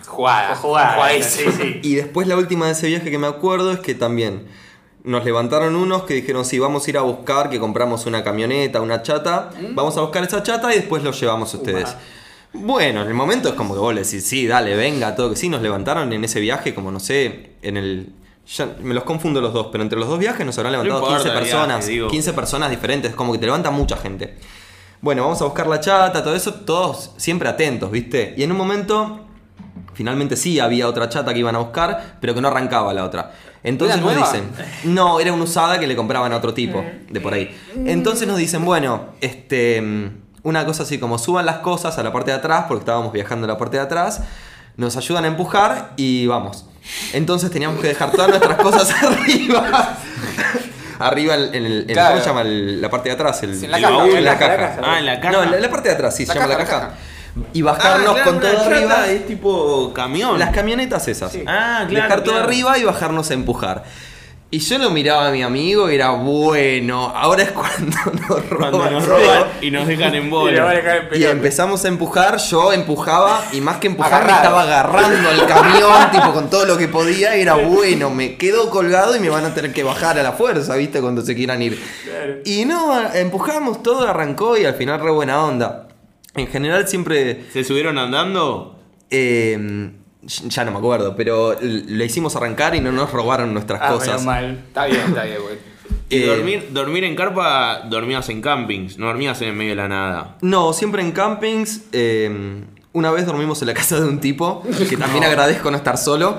Jugada. 0.09 0.57
jugada. 0.57 1.23
Sí, 1.23 1.45
sí. 1.57 1.81
Y 1.83 1.95
después 1.95 2.27
la 2.27 2.37
última 2.37 2.67
de 2.67 2.73
ese 2.73 2.87
viaje 2.89 3.11
que 3.11 3.19
me 3.19 3.27
acuerdo 3.27 3.73
es 3.73 3.81
que 3.81 3.95
también 3.95 4.47
nos 5.05 5.25
levantaron 5.25 5.77
unos 5.77 6.03
que 6.03 6.15
dijeron, 6.15 6.45
sí, 6.45 6.59
vamos 6.59 6.87
a 6.87 6.91
ir 6.91 6.99
a 6.99 7.03
buscar, 7.03 7.51
que 7.51 7.59
compramos 7.59 8.07
una 8.07 8.25
camioneta, 8.25 8.81
una 8.81 9.03
chata, 9.03 9.51
vamos 9.73 9.97
a 9.97 10.01
buscar 10.01 10.25
esa 10.25 10.43
chata 10.43 10.73
y 10.73 10.77
después 10.77 11.03
los 11.03 11.19
llevamos 11.21 11.55
a 11.55 11.57
ustedes. 11.57 11.95
Bueno, 12.53 13.03
en 13.03 13.09
el 13.09 13.15
momento 13.15 13.49
es 13.49 13.55
como 13.55 13.75
que 13.75 13.81
vos 13.81 13.95
le 13.95 14.03
decís, 14.03 14.27
sí, 14.27 14.47
dale, 14.47 14.75
venga, 14.75 15.15
todo 15.15 15.31
que 15.31 15.37
sí, 15.37 15.49
nos 15.49 15.63
levantaron 15.63 16.13
en 16.13 16.25
ese 16.25 16.41
viaje, 16.41 16.75
como 16.75 16.91
no 16.91 17.01
sé, 17.01 17.53
en 17.63 17.77
el... 17.77 18.13
Ya 18.47 18.75
me 18.81 18.95
los 18.95 19.05
confundo 19.05 19.43
los 19.43 19.53
dos, 19.53 19.69
pero 19.71 19.83
entre 19.83 19.99
los 19.99 20.09
dos 20.09 20.19
viajes 20.19 20.45
nos 20.45 20.57
habrán 20.57 20.73
levantado 20.73 21.01
importa 21.01 21.23
15 21.23 21.29
el 21.29 21.35
viaje, 21.35 21.51
personas, 21.51 21.87
digo. 21.87 22.09
15 22.09 22.33
personas 22.33 22.71
diferentes, 22.71 23.15
como 23.15 23.33
que 23.33 23.39
te 23.39 23.45
levanta 23.45 23.71
mucha 23.71 23.99
gente. 23.99 24.37
Bueno, 25.03 25.23
vamos 25.23 25.41
a 25.43 25.45
buscar 25.45 25.67
la 25.67 25.81
chata, 25.81 26.25
todo 26.25 26.35
eso, 26.35 26.55
todos 26.55 27.13
siempre 27.19 27.49
atentos, 27.49 27.91
¿viste? 27.91 28.35
Y 28.39 28.43
en 28.43 28.51
un 28.51 28.57
momento 28.57 29.28
Finalmente 29.99 30.37
sí 30.37 30.61
había 30.61 30.87
otra 30.87 31.09
chata 31.09 31.33
que 31.33 31.41
iban 31.41 31.57
a 31.57 31.59
buscar, 31.59 32.15
pero 32.21 32.33
que 32.33 32.41
no 32.41 32.47
arrancaba 32.47 32.95
la 32.95 33.03
otra. 33.03 33.33
Entonces 33.65 33.97
¿Era 33.97 34.05
nos 34.07 34.15
nueva? 34.15 34.31
dicen, 34.33 34.49
no, 34.85 35.19
era 35.19 35.33
una 35.33 35.43
usada 35.43 35.81
que 35.81 35.89
le 35.89 35.97
compraban 35.97 36.33
a 36.33 36.37
otro 36.37 36.55
tipo 36.55 36.85
de 37.11 37.21
por 37.21 37.35
ahí. 37.35 37.51
Entonces 37.85 38.29
nos 38.29 38.39
dicen, 38.39 38.65
bueno, 38.65 39.07
este, 39.21 39.83
mm, 39.83 40.11
una 40.45 40.65
cosa 40.65 40.85
así 40.85 40.99
como 40.99 41.19
suban 41.19 41.47
las 41.47 41.57
cosas 41.57 41.99
a 41.99 42.05
la 42.05 42.13
parte 42.13 42.31
de 42.31 42.37
atrás, 42.37 42.67
porque 42.69 42.83
estábamos 42.83 43.13
viajando 43.13 43.47
a 43.47 43.49
la 43.49 43.59
parte 43.59 43.77
de 43.79 43.83
atrás, 43.83 44.23
nos 44.77 44.97
ayudan 44.97 45.25
a 45.25 45.27
empujar 45.27 45.95
y 45.97 46.29
vamos. 46.29 46.67
Entonces 47.13 47.51
teníamos 47.51 47.81
que 47.81 47.89
dejar 47.89 48.13
todas 48.13 48.29
nuestras 48.29 48.57
cosas 48.59 48.89
arriba. 49.03 49.97
arriba 51.01 51.35
en, 51.35 51.55
en 51.55 51.67
el, 51.67 51.81
en- 51.81 51.87
Claro. 51.89 52.11
¿cómo 52.11 52.23
se 52.23 52.29
llama? 52.29 52.41
El- 52.43 52.81
la 52.81 52.89
parte 52.89 53.09
de 53.09 53.15
atrás, 53.17 53.43
el, 53.43 53.57
Sí, 53.57 53.65
en 53.65 53.73
la 53.73 53.77
el 53.79 53.83
caja, 53.83 53.97
baúl, 53.97 54.11
en 54.17 54.25
la 54.25 54.33
la 54.33 54.39
caja. 54.39 54.57
caja. 54.57 54.81
Ah, 54.85 54.99
en 55.01 55.07
la 55.07 55.21
caja. 55.21 55.33
No, 55.33 55.43
en 55.43 55.51
la, 55.51 55.59
la 55.61 55.71
parte 55.71 55.89
de 55.89 55.95
atrás, 55.97 56.15
sí, 56.17 56.25
La 56.27 56.33
se 56.35 56.39
llama 56.39 56.55
caja, 56.57 56.65
la 56.65 56.71
caja. 56.71 56.95
Y 57.53 57.63
bajarnos 57.63 58.11
Ah, 58.11 58.13
claro, 58.15 58.31
con 58.31 58.41
todo 58.41 58.61
arriba. 58.63 59.07
Es 59.09 59.27
tipo 59.27 59.93
camión. 59.95 60.39
Las 60.39 60.51
camionetas 60.55 61.07
esas. 61.09 61.33
Sí. 61.33 61.43
Ah, 61.47 61.85
claro. 61.89 62.05
Dejar 62.05 62.21
todo 62.23 62.35
claro. 62.35 62.49
arriba 62.49 62.79
y 62.79 62.85
bajarnos 62.85 63.31
a 63.31 63.35
empujar. 63.35 63.85
Y 64.51 64.61
yo 64.61 64.79
lo 64.79 64.89
miraba 64.89 65.29
a 65.29 65.31
mi 65.31 65.43
amigo 65.43 65.91
y 65.91 65.95
era 65.97 66.09
bueno. 66.13 67.13
Ahora 67.15 67.43
es 67.43 67.53
cuando 67.53 67.95
nos 68.29 68.49
roban. 68.49 68.71
Cuando 68.71 68.91
nos 68.93 69.05
todo. 69.05 69.19
roban 69.19 69.45
y 69.61 69.71
nos 69.71 69.87
dejan 69.87 70.15
en 70.15 70.31
bola. 70.31 70.75
Y 71.13 71.25
empezamos 71.25 71.85
a 71.85 71.89
empujar, 71.89 72.39
yo 72.39 72.73
empujaba 72.73 73.45
y 73.53 73.61
más 73.61 73.77
que 73.77 73.89
empujar 73.89 74.25
me 74.25 74.33
estaba 74.33 74.63
agarrando 74.63 75.31
el 75.33 75.45
camión, 75.45 76.11
tipo 76.13 76.33
con 76.33 76.49
todo 76.49 76.65
lo 76.65 76.79
que 76.79 76.89
podía, 76.89 77.37
y 77.37 77.43
era 77.43 77.57
bueno, 77.57 78.09
me 78.09 78.37
quedo 78.37 78.71
colgado 78.71 79.15
y 79.15 79.21
me 79.21 79.29
van 79.29 79.45
a 79.45 79.53
tener 79.53 79.75
que 79.75 79.83
bajar 79.83 80.19
a 80.19 80.23
la 80.23 80.33
fuerza, 80.33 80.77
¿viste? 80.77 81.03
Cuando 81.03 81.21
se 81.21 81.35
quieran 81.35 81.61
ir. 81.61 81.79
Claro. 82.05 82.37
Y 82.47 82.65
no, 82.65 83.13
empujamos 83.13 83.83
todo, 83.83 84.09
arrancó 84.09 84.57
y 84.57 84.65
al 84.65 84.77
final 84.77 84.99
re 85.01 85.11
buena 85.11 85.45
onda. 85.45 85.88
En 86.39 86.47
general 86.49 86.87
siempre 86.89 87.45
¿Se 87.53 87.65
subieron 87.65 87.99
andando? 87.99 88.79
eh, 89.11 89.91
ya 90.23 90.65
no 90.65 90.73
me 90.73 90.79
acuerdo, 90.79 91.15
pero 91.17 91.57
le 91.61 92.05
hicimos 92.05 92.35
arrancar 92.37 92.75
y 92.75 92.81
no 92.81 92.93
nos 92.93 93.11
robaron 93.13 93.55
nuestras 93.55 93.81
Ah, 93.83 93.93
cosas. 93.93 94.25
mal. 94.25 94.63
Está 94.69 94.87
bien, 94.87 95.01
está 95.09 95.25
bien, 95.25 95.39
güey. 95.41 95.57
Y 96.11 96.17
Eh, 96.23 96.27
dormir, 96.27 96.69
dormir 96.73 97.05
en 97.05 97.15
carpa, 97.17 97.83
dormías 97.89 98.29
en 98.29 98.43
campings, 98.43 98.99
no 98.99 99.07
dormías 99.07 99.41
en 99.43 99.49
el 99.49 99.55
medio 99.55 99.71
de 99.71 99.77
la 99.77 99.89
nada. 99.89 100.37
No, 100.43 100.73
siempre 100.73 101.03
en 101.03 101.13
campings. 101.13 101.83
eh, 101.93 102.65
una 102.93 103.11
vez 103.11 103.27
dormimos 103.27 103.61
en 103.63 103.69
la 103.69 103.75
casa 103.75 104.01
de 104.01 104.07
un 104.09 104.19
tipo, 104.19 104.63
que 104.89 104.97
también 104.97 105.23
agradezco 105.25 105.71
no 105.71 105.77
estar 105.77 105.97
solo. 105.99 106.39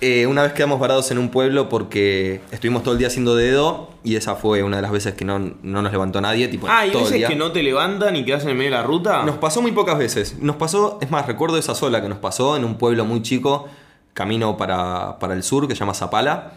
Eh, 0.00 0.26
una 0.26 0.42
vez 0.42 0.52
quedamos 0.52 0.78
varados 0.80 1.10
en 1.12 1.18
un 1.18 1.30
pueblo 1.30 1.68
porque 1.70 2.42
estuvimos 2.50 2.82
todo 2.82 2.92
el 2.92 2.98
día 2.98 3.06
haciendo 3.06 3.34
dedo 3.36 3.88
y 4.02 4.16
esa 4.16 4.34
fue 4.34 4.62
una 4.62 4.76
de 4.76 4.82
las 4.82 4.90
veces 4.90 5.14
que 5.14 5.24
no, 5.24 5.38
no 5.38 5.80
nos 5.82 5.90
levantó 5.92 6.20
nadie. 6.20 6.48
Tipo, 6.48 6.66
Ah, 6.68 6.86
y 6.86 6.90
todo 6.90 6.98
el 7.00 7.04
veces 7.04 7.18
día. 7.18 7.28
que 7.28 7.36
no 7.36 7.52
te 7.52 7.62
levantan 7.62 8.14
y 8.16 8.24
quedas 8.24 8.42
en 8.44 8.50
el 8.50 8.54
medio 8.56 8.70
de 8.72 8.76
la 8.76 8.82
ruta. 8.82 9.22
Nos 9.24 9.38
pasó 9.38 9.62
muy 9.62 9.72
pocas 9.72 9.96
veces. 9.96 10.36
Nos 10.40 10.56
pasó, 10.56 10.98
es 11.00 11.10
más, 11.10 11.26
recuerdo 11.26 11.56
esa 11.56 11.74
sola 11.74 12.02
que 12.02 12.08
nos 12.08 12.18
pasó 12.18 12.56
en 12.56 12.64
un 12.64 12.76
pueblo 12.76 13.04
muy 13.06 13.22
chico, 13.22 13.66
camino 14.12 14.56
para, 14.58 15.18
para 15.18 15.32
el 15.34 15.42
sur, 15.42 15.66
que 15.68 15.74
se 15.74 15.80
llama 15.80 15.94
Zapala. 15.94 16.52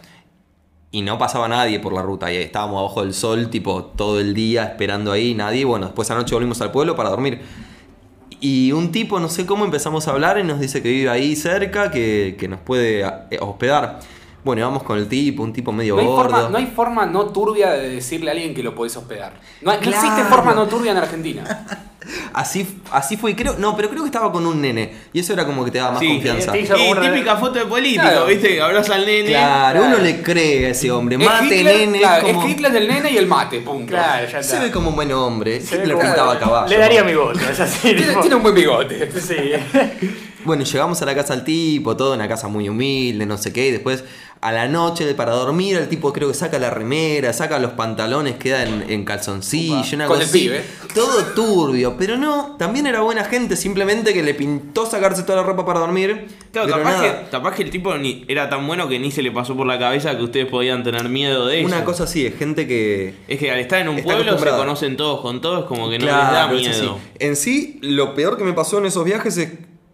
Y 0.91 1.01
no 1.01 1.17
pasaba 1.17 1.47
nadie 1.47 1.79
por 1.79 1.93
la 1.93 2.01
ruta. 2.01 2.31
Y 2.33 2.37
estábamos 2.37 2.79
abajo 2.79 3.01
del 3.03 3.13
sol, 3.13 3.49
tipo, 3.49 3.83
todo 3.95 4.19
el 4.19 4.33
día 4.33 4.63
esperando 4.65 5.11
ahí, 5.11 5.33
nadie. 5.35 5.63
Bueno, 5.63 5.85
después 5.85 6.09
anoche 6.11 6.33
volvimos 6.35 6.59
al 6.61 6.71
pueblo 6.71 6.95
para 6.95 7.09
dormir. 7.09 7.41
Y 8.39 8.71
un 8.71 8.91
tipo, 8.91 9.19
no 9.19 9.29
sé 9.29 9.45
cómo, 9.45 9.65
empezamos 9.65 10.07
a 10.07 10.11
hablar 10.11 10.37
y 10.37 10.43
nos 10.43 10.59
dice 10.59 10.81
que 10.81 10.89
vive 10.89 11.09
ahí 11.09 11.35
cerca, 11.35 11.89
que, 11.89 12.35
que 12.39 12.47
nos 12.47 12.59
puede 12.59 13.01
eh, 13.31 13.39
hospedar. 13.41 13.99
Bueno, 14.47 14.61
vamos 14.65 14.83
con 14.83 14.97
el 14.97 15.09
tipo, 15.09 15.43
un 15.43 15.51
tipo 15.51 15.73
medio 15.73 15.95
No 15.95 15.99
hay, 16.01 16.07
gordo. 16.07 16.21
forma, 16.23 16.49
no 16.49 16.57
hay 16.57 16.67
forma 16.67 17.05
no 17.05 17.25
turbia 17.25 17.71
de 17.71 17.89
decirle 17.89 18.29
a 18.29 18.33
alguien 18.33 18.53
que 18.55 18.63
lo 18.63 18.73
podés 18.73 18.95
hospedar. 18.95 19.33
No, 19.61 19.71
hay- 19.71 19.77
no 19.77 19.83
Claro. 19.83 19.97
existe 20.07 20.23
forma 20.23 20.53
no 20.53 20.67
turbia 20.67 20.91
en 20.93 20.97
Argentina. 20.97 21.43
Así, 22.33 22.65
así 22.91 23.17
fue, 23.17 23.35
creo, 23.35 23.55
no, 23.57 23.75
pero 23.75 23.89
creo 23.89 24.03
que 24.03 24.07
estaba 24.07 24.31
con 24.31 24.45
un 24.45 24.61
nene. 24.61 24.93
Y 25.11 25.19
eso 25.19 25.33
era 25.33 25.45
como 25.45 25.65
que 25.65 25.71
te 25.71 25.79
daba 25.79 25.91
más 25.91 25.99
Sí, 25.99 26.07
confianza. 26.07 26.53
como 26.53 26.85
Y 26.85 26.91
una- 26.91 27.01
típica 27.01 27.35
foto 27.35 27.59
de 27.59 27.65
político, 27.65 28.03
Claro. 28.03 28.25
¿viste? 28.27 28.47
Que 28.47 28.61
abraza 28.61 28.95
al 28.95 29.05
nene. 29.05 29.27
Claro, 29.29 29.79
Claro. 29.81 29.95
uno 29.97 30.03
le 30.05 30.21
cree 30.21 30.67
a 30.67 30.69
ese 30.69 30.89
hombre. 30.89 31.17
Es 31.17 31.25
Mate, 31.25 31.45
Hitler, 31.57 31.77
nene. 31.79 31.99
claro, 31.99 32.27
es 32.27 32.33
como- 32.33 32.45
es 32.47 32.51
Hitler 32.53 32.71
del 32.71 32.87
nene 32.87 33.11
y 33.11 33.17
el 33.17 33.27
mate, 33.27 33.59
punto. 33.59 33.87
Claro, 33.87 34.25
ya 34.25 34.41
Se 34.41 34.53
está. 34.53 34.63
ve 34.63 34.71
como 34.71 34.89
un 34.91 34.95
buen 34.95 35.11
hombre. 35.11 35.59
Se 35.59 35.75
Hitler 35.75 35.91
como- 35.97 36.05
pintaba 36.05 36.39
caballo. 36.39 36.69
Le 36.69 36.77
daría 36.77 37.03
mi 37.03 37.13
voto, 37.13 37.39
es 37.41 37.59
así. 37.59 37.93
Tiene 38.21 38.35
un 38.35 38.43
buen 38.43 38.55
bigote. 38.55 39.11
Sí. 39.19 39.35
Bueno, 40.45 40.63
llegamos 40.63 41.01
a 41.01 41.05
la 41.05 41.13
casa 41.13 41.35
del 41.35 41.43
tipo, 41.43 41.97
todo 41.97 42.13
una 42.13 42.25
casa 42.25 42.47
muy 42.47 42.69
humilde, 42.69 43.25
no 43.25 43.37
sé 43.37 43.51
qué. 43.51 43.67
Y 43.67 43.71
después, 43.71 44.05
a 44.39 44.51
la 44.51 44.67
noche, 44.67 45.11
para 45.15 45.33
dormir, 45.33 45.77
el 45.77 45.89
tipo 45.89 46.13
creo 46.13 46.27
que 46.27 46.33
saca 46.33 46.59
la 46.59 46.69
remera, 46.69 47.33
saca 47.33 47.57
los 47.59 47.71
pantalones, 47.71 48.35
queda 48.35 48.63
en, 48.63 48.85
en 48.87 49.03
calzoncillo, 49.03 49.79
Upa, 49.79 49.95
una 49.95 50.07
con 50.07 50.19
cosa 50.19 50.37
el 50.37 50.53
así. 50.53 50.67
Todo 50.93 51.25
turbio. 51.33 51.95
Pero 51.97 52.17
no, 52.17 52.55
también 52.57 52.85
era 52.85 53.01
buena 53.01 53.23
gente, 53.23 53.55
simplemente 53.55 54.13
que 54.13 54.21
le 54.21 54.33
pintó 54.33 54.85
sacarse 54.85 55.23
toda 55.23 55.37
la 55.37 55.43
ropa 55.43 55.65
para 55.65 55.79
dormir. 55.79 56.27
Claro, 56.51 56.69
capaz 56.69 57.01
que, 57.01 57.29
capaz 57.31 57.55
que 57.55 57.63
el 57.63 57.71
tipo 57.71 57.95
ni, 57.97 58.25
era 58.27 58.49
tan 58.49 58.65
bueno 58.67 58.87
que 58.87 58.99
ni 58.99 59.11
se 59.11 59.21
le 59.21 59.31
pasó 59.31 59.55
por 59.55 59.65
la 59.65 59.79
cabeza 59.79 60.15
que 60.15 60.23
ustedes 60.23 60.47
podían 60.47 60.83
tener 60.83 61.09
miedo 61.09 61.47
de 61.47 61.59
eso. 61.59 61.67
Una 61.67 61.83
cosa 61.83 62.03
así, 62.03 62.25
es 62.25 62.37
gente 62.37 62.67
que, 62.67 63.15
Es 63.27 63.39
que 63.39 63.51
al 63.51 63.59
estar 63.59 63.79
en 63.79 63.89
un 63.89 64.01
pueblo 64.03 64.37
se 64.37 64.45
conocen 64.45 64.97
todos 64.97 65.21
con 65.21 65.41
todos, 65.41 65.65
como 65.65 65.89
que 65.89 65.97
no 65.97 66.05
Claro, 66.05 66.53
les 66.53 66.67
es 66.67 66.77
da 66.77 66.83
miedo. 66.83 66.99
En 67.19 67.35
sí, 67.35 67.79
lo 67.81 68.13
peor 68.13 68.37
que 68.37 68.43
me 68.43 68.53
pasó 68.53 68.77
en 68.77 68.85
esos 68.85 69.03
viajes 69.03 69.37
es 69.37 69.51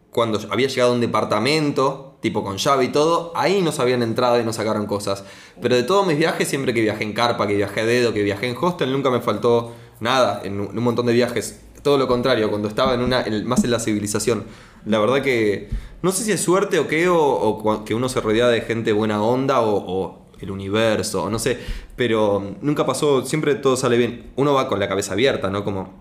cuando 0.09 0.39
había 0.51 0.67
llegado 0.67 0.91
a 0.91 0.95
un 0.95 1.01
departamento, 1.01 2.12
tipo 2.23 2.41
con 2.41 2.57
llave 2.57 2.85
y 2.85 2.87
todo, 2.87 3.33
ahí 3.35 3.61
nos 3.61 3.79
habían 3.79 4.01
entrado 4.01 4.39
y 4.39 4.45
nos 4.45 4.55
sacaron 4.55 4.87
cosas. 4.87 5.25
Pero 5.61 5.75
de 5.75 5.83
todos 5.83 6.07
mis 6.07 6.17
viajes, 6.17 6.47
siempre 6.47 6.73
que 6.73 6.79
viajé 6.79 7.03
en 7.03 7.11
carpa, 7.11 7.45
que 7.45 7.53
viajé 7.53 7.81
a 7.81 7.85
dedo, 7.85 8.13
que 8.13 8.23
viajé 8.23 8.47
en 8.47 8.55
hostel, 8.59 8.93
nunca 8.93 9.11
me 9.11 9.19
faltó 9.19 9.73
nada 9.99 10.41
en 10.43 10.61
un, 10.61 10.83
montón 10.83 11.05
de 11.05 11.13
viajes. 11.13 11.59
Todo 11.83 11.97
lo 11.97 12.07
contrario, 12.07 12.49
cuando 12.49 12.69
estaba 12.69 12.93
en 12.93 13.01
una, 13.01 13.25
más 13.43 13.65
en 13.65 13.71
la 13.71 13.79
civilización. 13.79 14.45
La 14.85 14.99
verdad 14.99 15.21
que 15.21 15.67
no 16.01 16.13
sé 16.13 16.23
si 16.23 16.31
es 16.31 16.41
suerte 16.41 16.79
o 16.79 16.87
qué, 16.87 17.09
o, 17.09 17.83
que 17.85 17.93
uno 17.93 18.07
se 18.07 18.21
rodea 18.21 18.47
de 18.47 18.61
gente 18.61 18.93
buena 18.93 19.21
onda 19.21 19.59
o, 19.59 19.83
o 19.85 20.25
el 20.39 20.49
universo, 20.49 21.29
no 21.29 21.39
sé. 21.39 21.59
Pero 21.97 22.55
nunca 22.61 22.85
pasó, 22.85 23.25
siempre 23.25 23.55
todo 23.55 23.75
sale 23.75 23.97
bien. 23.97 24.31
Uno 24.37 24.53
va 24.53 24.69
con 24.69 24.79
la 24.79 24.87
cabeza 24.87 25.11
abierta, 25.11 25.49
¿no? 25.49 25.65
Como, 25.65 25.91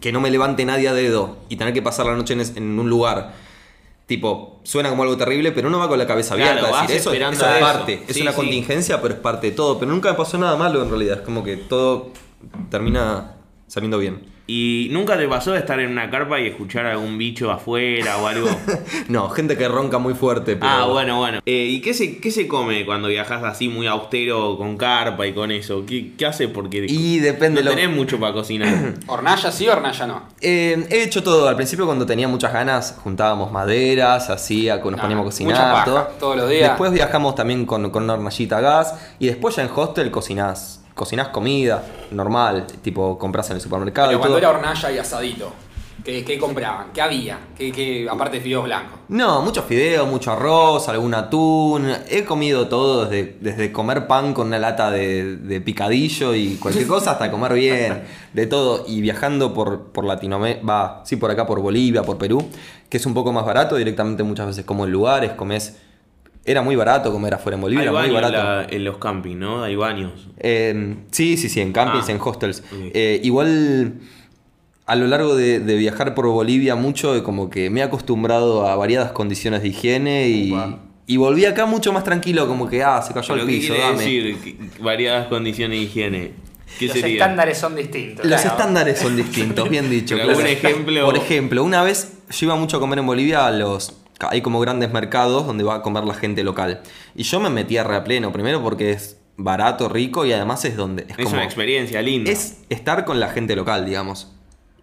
que 0.00 0.10
no 0.10 0.22
me 0.22 0.30
levante 0.30 0.64
nadie 0.64 0.88
a 0.88 0.94
dedo 0.94 1.36
y 1.50 1.56
tener 1.56 1.74
que 1.74 1.82
pasar 1.82 2.06
la 2.06 2.16
noche 2.16 2.34
en 2.34 2.78
un 2.78 2.88
lugar. 2.88 3.51
Tipo, 4.06 4.60
suena 4.64 4.90
como 4.90 5.04
algo 5.04 5.16
terrible, 5.16 5.52
pero 5.52 5.68
uno 5.68 5.78
va 5.78 5.88
con 5.88 5.98
la 5.98 6.06
cabeza 6.06 6.34
Claro, 6.34 6.50
abierta. 6.60 6.78
a 6.78 6.82
decir, 6.82 6.96
eso, 6.96 7.12
eso 7.12 7.22
es 7.30 7.36
eso. 7.36 7.60
parte, 7.60 8.02
es 8.08 8.14
Sí, 8.16 8.22
una 8.22 8.32
sí. 8.32 8.36
contingencia, 8.36 9.00
pero 9.00 9.14
es 9.14 9.20
parte 9.20 9.50
de 9.50 9.56
todo. 9.56 9.78
Pero 9.78 9.90
nunca 9.90 10.10
me 10.10 10.16
pasó 10.16 10.36
nada 10.38 10.56
malo 10.56 10.82
en 10.82 10.88
realidad. 10.90 11.18
Es 11.18 11.24
como 11.24 11.42
que 11.44 11.56
todo 11.56 12.10
termina 12.70 13.36
saliendo 13.68 13.98
bien. 13.98 14.31
¿Y 14.46 14.88
nunca 14.90 15.16
te 15.16 15.28
pasó 15.28 15.52
de 15.52 15.60
estar 15.60 15.78
en 15.80 15.90
una 15.92 16.10
carpa 16.10 16.40
y 16.40 16.48
escuchar 16.48 16.84
algún 16.86 17.16
bicho 17.16 17.50
afuera 17.50 18.18
o 18.18 18.26
algo? 18.26 18.48
No, 19.08 19.28
gente 19.30 19.56
que 19.56 19.68
ronca 19.68 19.98
muy 19.98 20.14
fuerte. 20.14 20.56
Pero... 20.56 20.66
ah, 20.70 20.86
bueno, 20.86 21.18
bueno. 21.18 21.40
Eh, 21.46 21.66
¿Y 21.70 21.80
qué 21.80 21.92
se, 21.94 22.18
qué 22.18 22.30
se 22.30 22.46
come 22.48 22.84
cuando 22.86 23.08
viajas 23.08 23.42
así 23.44 23.68
muy 23.68 23.86
austero 23.86 24.56
con 24.56 24.76
carpa 24.76 25.26
y 25.26 25.32
con 25.32 25.50
eso? 25.50 25.84
¿Qué, 25.86 26.12
qué 26.16 26.26
haces? 26.26 26.48
Porque 26.48 26.86
Y 26.88 27.18
depende 27.18 27.62
no 27.62 27.70
lo- 27.70 27.76
tenés 27.76 27.94
mucho 27.94 28.18
para 28.18 28.32
cocinar. 28.32 28.94
Hornalla 29.06 29.50
sí, 29.52 29.68
hornalla 29.68 30.06
no. 30.06 30.22
Eh, 30.40 30.86
he 30.90 31.02
hecho 31.02 31.22
todo. 31.22 31.48
Al 31.48 31.56
principio, 31.56 31.84
cuando 31.86 32.06
tenía 32.06 32.26
muchas 32.28 32.52
ganas, 32.52 32.96
juntábamos 33.02 33.52
maderas, 33.52 34.30
hacía, 34.30 34.76
nos 34.76 34.94
Ah, 34.98 35.02
poníamos 35.02 35.22
a 35.22 35.24
cocinar. 35.26 35.52
mucha 35.54 35.72
paja, 35.72 35.84
todo. 35.84 36.08
todos 36.20 36.36
los 36.38 36.50
días. 36.50 36.70
Después 36.70 36.92
viajamos 36.92 37.34
también 37.34 37.64
con, 37.66 37.90
con 37.90 38.04
una 38.04 38.14
hornallita 38.14 38.58
a 38.58 38.60
gas. 38.60 38.94
Y 39.18 39.26
después 39.26 39.56
ya 39.56 39.62
en 39.62 39.70
hostel 39.74 40.10
cocinás. 40.10 40.81
Cocinás 40.94 41.28
comida 41.28 41.84
normal, 42.10 42.66
tipo 42.82 43.18
compras 43.18 43.48
en 43.50 43.56
el 43.56 43.62
supermercado 43.62 44.08
Pero 44.08 44.18
y 44.18 44.20
cuando 44.20 44.38
todo. 44.38 44.50
era 44.50 44.58
hornalla 44.58 44.90
y 44.90 44.98
asadito. 44.98 45.52
¿Qué, 46.04 46.24
qué 46.24 46.36
compraban? 46.36 46.88
¿Qué 46.92 47.00
había? 47.00 47.38
¿Qué, 47.56 47.70
qué, 47.70 48.08
aparte 48.10 48.38
de 48.38 48.42
fideos 48.42 48.64
blancos? 48.64 48.98
No, 49.08 49.40
muchos 49.40 49.64
fideos, 49.66 50.08
mucho 50.08 50.32
arroz, 50.32 50.88
algún 50.88 51.14
atún. 51.14 51.88
He 52.10 52.24
comido 52.24 52.66
todo, 52.66 53.04
desde, 53.06 53.36
desde 53.40 53.70
comer 53.70 54.08
pan 54.08 54.34
con 54.34 54.48
una 54.48 54.58
lata 54.58 54.90
de, 54.90 55.36
de 55.36 55.60
picadillo 55.60 56.34
y 56.34 56.56
cualquier 56.56 56.88
cosa 56.88 57.12
hasta 57.12 57.30
comer 57.30 57.52
bien, 57.54 58.02
de 58.32 58.46
todo. 58.46 58.84
Y 58.88 59.00
viajando 59.00 59.54
por, 59.54 59.92
por 59.92 60.04
Latinoamérica, 60.04 60.66
va, 60.66 61.02
sí, 61.04 61.14
por 61.16 61.30
acá, 61.30 61.46
por 61.46 61.60
Bolivia, 61.60 62.02
por 62.02 62.18
Perú, 62.18 62.48
que 62.88 62.96
es 62.96 63.06
un 63.06 63.14
poco 63.14 63.32
más 63.32 63.44
barato, 63.44 63.76
directamente 63.76 64.24
muchas 64.24 64.46
veces 64.48 64.64
como 64.64 64.84
en 64.84 64.90
lugares, 64.92 65.32
comes... 65.32 65.76
Era 66.44 66.62
muy 66.62 66.74
barato 66.74 67.12
comer 67.12 67.34
afuera 67.34 67.54
en 67.56 67.60
Bolivia, 67.62 67.82
Hay 67.82 67.88
era 67.88 67.98
muy 68.00 68.08
en, 68.08 68.14
barato. 68.14 68.32
la- 68.34 68.66
en 68.68 68.84
los 68.84 68.98
campings, 68.98 69.36
¿no? 69.38 69.62
Hay 69.62 69.76
baños. 69.76 70.28
Eh, 70.38 70.96
sí, 71.12 71.36
sí, 71.36 71.48
sí, 71.48 71.60
en 71.60 71.72
campings, 71.72 72.08
Ah. 72.08 72.12
en 72.12 72.18
hostels. 72.20 72.64
Eh, 72.94 73.20
igual 73.22 73.94
a 74.86 74.96
lo 74.96 75.06
largo 75.06 75.36
de, 75.36 75.60
de 75.60 75.76
viajar 75.76 76.14
por 76.14 76.26
Bolivia 76.26 76.74
mucho, 76.74 77.14
eh, 77.14 77.22
como 77.22 77.48
que 77.48 77.70
me 77.70 77.80
he 77.80 77.82
acostumbrado 77.84 78.66
a 78.66 78.74
variadas 78.74 79.12
condiciones 79.12 79.62
de 79.62 79.68
higiene 79.68 80.28
y, 81.06 81.16
volví 81.16 81.44
acá 81.44 81.66
mucho 81.66 81.92
más 81.92 82.02
tranquilo, 82.04 82.48
como 82.48 82.68
que, 82.68 82.82
ah, 82.82 83.00
se 83.02 83.14
cayó 83.14 83.34
¿Pero 83.34 83.42
el 83.42 83.48
qué 83.48 83.56
piso, 83.58 83.74
quiere 83.74 83.88
dame. 83.88 83.98
decir 83.98 84.56
variadas 84.80 85.26
condiciones 85.28 85.78
de 85.78 85.84
higiene? 85.84 86.32
¿Qué 86.78 86.86
Los 86.86 86.96
sería? 86.96 87.12
estándares 87.22 87.58
son 87.58 87.76
distintos. 87.76 88.24
Los 88.24 88.40
claro. 88.40 88.56
estándares 88.56 88.98
son 88.98 89.14
distintos, 89.14 89.68
bien 89.68 89.88
dicho. 89.90 90.16
Claro. 90.16 90.32
ejemplo- 90.40 91.04
Por 91.04 91.16
ejemplo, 91.16 91.62
una 91.62 91.82
vez 91.84 92.14
yo 92.30 92.46
iba 92.46 92.56
mucho 92.56 92.78
a 92.78 92.80
comer 92.80 92.98
en 92.98 93.06
Bolivia 93.06 93.46
a 93.46 93.50
los... 93.52 93.94
Hay 94.30 94.40
como 94.42 94.60
grandes 94.60 94.92
mercados 94.92 95.46
donde 95.46 95.64
va 95.64 95.76
a 95.76 95.82
comer 95.82 96.04
la 96.04 96.14
gente 96.14 96.42
local. 96.44 96.80
Y 97.14 97.22
yo 97.24 97.40
me 97.40 97.50
metí 97.50 97.76
a 97.78 97.84
re 97.84 97.96
a 97.96 98.04
pleno, 98.04 98.32
primero 98.32 98.62
porque 98.62 98.92
es 98.92 99.18
barato, 99.36 99.88
rico 99.88 100.24
y 100.26 100.32
además 100.32 100.64
es 100.64 100.76
donde... 100.76 101.02
Es, 101.04 101.10
Es 101.18 101.24
como, 101.24 101.30
una 101.36 101.44
experiencia 101.44 102.00
linda. 102.02 102.30
Es 102.30 102.58
estar 102.68 103.04
con 103.04 103.18
la 103.20 103.28
gente 103.30 103.56
local, 103.56 103.84
digamos. 103.86 104.32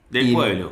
del 0.09 0.29
y- 0.29 0.33
pueblo. 0.33 0.71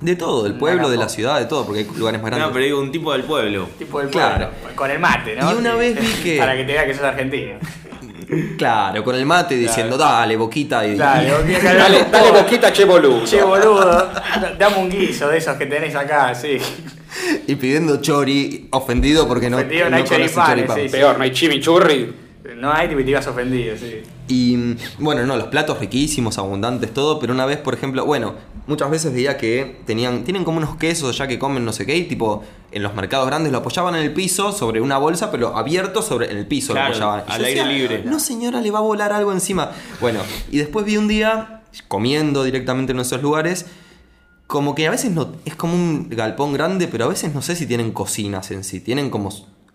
De 0.00 0.16
todo, 0.16 0.42
del 0.42 0.54
pueblo, 0.54 0.90
de 0.90 0.96
la 0.96 1.08
ciudad, 1.08 1.38
de 1.38 1.44
todo, 1.46 1.64
porque 1.64 1.80
hay 1.82 1.86
lugares 1.96 2.20
más 2.20 2.30
grandes. 2.30 2.48
No, 2.48 2.52
pero 2.52 2.64
digo 2.64 2.80
un 2.80 2.90
tipo 2.90 3.12
del 3.12 3.22
pueblo. 3.22 3.68
Tipo 3.78 4.00
del 4.00 4.08
Claro. 4.08 4.50
pueblo, 4.50 4.74
Con 4.76 4.90
el 4.90 4.98
mate, 4.98 5.36
¿no? 5.36 5.52
Y 5.52 5.54
una 5.54 5.74
vez 5.76 5.94
vi 6.00 6.06
que- 6.24 6.38
Para 6.38 6.56
que 6.56 6.64
te 6.64 6.72
vea 6.72 6.84
que 6.86 6.92
sos 6.94 7.04
argentino. 7.04 7.58
Claro, 8.56 9.04
con 9.04 9.14
el 9.14 9.26
mate 9.26 9.54
diciendo, 9.56 9.96
dale, 9.96 10.36
boquita. 10.36 10.84
Y, 10.86 10.96
Dale, 10.96 11.30
querés 11.46 11.62
Dale, 11.62 12.04
dale 12.10 12.30
boquita, 12.32 12.72
che 12.72 12.84
boludo. 12.84 13.24
Che, 13.24 13.42
boludo, 13.42 13.84
da- 13.84 14.54
dame 14.58 14.76
un 14.78 14.88
guiso 14.90 15.28
de 15.28 15.36
esos 15.38 15.56
que 15.56 15.66
tenés 15.66 15.94
acá, 15.94 16.34
sí. 16.34 16.58
y 17.46 17.54
pidiendo 17.56 18.00
chori, 18.00 18.68
ofendido 18.70 19.28
porque 19.28 19.50
no, 19.50 19.56
Ofendido, 19.56 19.90
no 19.90 19.96
hay 19.96 20.02
conoce 20.02 20.26
choripanes, 20.26 20.66
choripán. 20.66 20.76
sí, 20.76 20.82
sí. 20.84 20.88
Peor, 20.90 21.18
no 21.18 21.24
hay 21.24 21.32
chimichurri. 21.32 22.14
No 22.56 22.72
hay, 22.72 22.88
te 22.88 23.10
ibas 23.10 23.26
ofendido, 23.26 23.76
sí. 23.76 24.02
Y 24.28 24.56
mm, 24.56 24.76
bueno, 24.98 25.24
no, 25.26 25.36
los 25.36 25.46
platos 25.46 25.78
riquísimos, 25.78 26.38
abundantes, 26.38 26.92
todo, 26.92 27.20
pero 27.20 27.32
una 27.32 27.46
vez, 27.46 27.58
por 27.58 27.74
ejemplo, 27.74 28.04
bueno, 28.04 28.34
muchas 28.66 28.90
veces 28.90 29.12
veía 29.12 29.36
que 29.36 29.80
tenían, 29.86 30.24
tienen 30.24 30.42
como 30.42 30.58
unos 30.58 30.76
quesos 30.76 31.16
ya 31.16 31.28
que 31.28 31.38
comen 31.38 31.64
no 31.64 31.72
sé 31.72 31.86
qué, 31.86 31.96
y 31.96 32.04
tipo, 32.04 32.42
en 32.72 32.82
los 32.82 32.94
mercados 32.94 33.26
grandes 33.26 33.52
lo 33.52 33.58
apoyaban 33.58 33.94
en 33.94 34.02
el 34.02 34.12
piso 34.12 34.52
sobre 34.52 34.80
una 34.80 34.98
bolsa, 34.98 35.30
pero 35.30 35.56
abierto 35.56 36.02
sobre 36.02 36.30
en 36.30 36.38
el 36.38 36.46
piso 36.46 36.72
Claro, 36.72 36.88
lo 36.88 36.94
apoyaban. 36.94 37.24
Y 37.28 37.32
al 37.32 37.44
aire 37.44 37.60
decía, 37.60 37.72
libre. 37.72 38.02
No 38.04 38.18
señora, 38.18 38.60
le 38.60 38.70
va 38.70 38.80
a 38.80 38.82
volar 38.82 39.12
algo 39.12 39.32
encima. 39.32 39.70
Bueno, 40.00 40.20
y 40.50 40.58
después 40.58 40.84
vi 40.84 40.96
un 40.96 41.06
día, 41.06 41.62
comiendo 41.86 42.42
directamente 42.42 42.92
en 42.92 43.00
esos 43.00 43.22
lugares, 43.22 43.66
como 44.52 44.74
que 44.74 44.86
a 44.86 44.90
veces 44.90 45.10
no, 45.10 45.32
es 45.46 45.56
como 45.56 45.72
un 45.72 46.10
galpón 46.10 46.52
grande, 46.52 46.86
pero 46.86 47.06
a 47.06 47.08
veces 47.08 47.32
no 47.32 47.40
sé 47.40 47.56
si 47.56 47.64
tienen 47.64 47.90
cocinas 47.90 48.50
en 48.50 48.64
sí, 48.64 48.80
tienen 48.80 49.08
como 49.08 49.30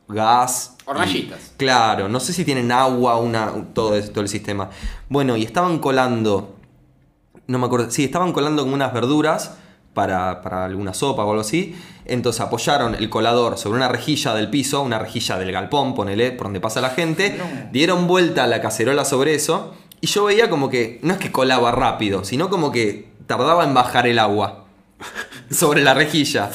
gas. 0.07 0.75
Hornallitas. 0.85 1.53
claro, 1.57 2.07
no 2.07 2.19
sé 2.19 2.31
si 2.31 2.45
tienen 2.45 2.71
agua, 2.71 3.17
una, 3.17 3.51
todo, 3.73 3.99
todo 4.03 4.21
el 4.21 4.29
sistema. 4.29 4.69
Bueno, 5.09 5.35
y 5.35 5.41
estaban 5.41 5.79
colando, 5.79 6.57
no 7.47 7.57
me 7.57 7.65
acuerdo, 7.65 7.89
sí, 7.89 8.03
estaban 8.03 8.33
colando 8.33 8.61
como 8.61 8.75
unas 8.75 8.93
verduras 8.93 9.55
para, 9.95 10.43
para 10.43 10.65
alguna 10.65 10.93
sopa 10.93 11.25
o 11.25 11.29
algo 11.31 11.41
así. 11.41 11.75
Entonces 12.05 12.39
apoyaron 12.41 12.93
el 12.93 13.09
colador 13.09 13.57
sobre 13.57 13.77
una 13.77 13.87
rejilla 13.87 14.35
del 14.35 14.51
piso, 14.51 14.83
una 14.83 14.99
rejilla 14.99 15.39
del 15.39 15.51
galpón, 15.51 15.95
ponele, 15.95 16.33
por 16.33 16.45
donde 16.45 16.59
pasa 16.59 16.81
la 16.81 16.91
gente. 16.91 17.35
Dieron 17.71 18.05
vuelta 18.05 18.45
la 18.45 18.61
cacerola 18.61 19.05
sobre 19.05 19.33
eso. 19.33 19.73
Y 20.01 20.05
yo 20.05 20.25
veía 20.25 20.51
como 20.51 20.69
que, 20.69 20.99
no 21.01 21.13
es 21.13 21.19
que 21.19 21.31
colaba 21.31 21.71
rápido, 21.71 22.23
sino 22.23 22.51
como 22.51 22.71
que 22.71 23.09
tardaba 23.25 23.63
en 23.63 23.73
bajar 23.73 24.05
el 24.05 24.19
agua 24.19 24.65
sobre 25.51 25.81
la 25.83 25.93
rejilla. 25.93 26.49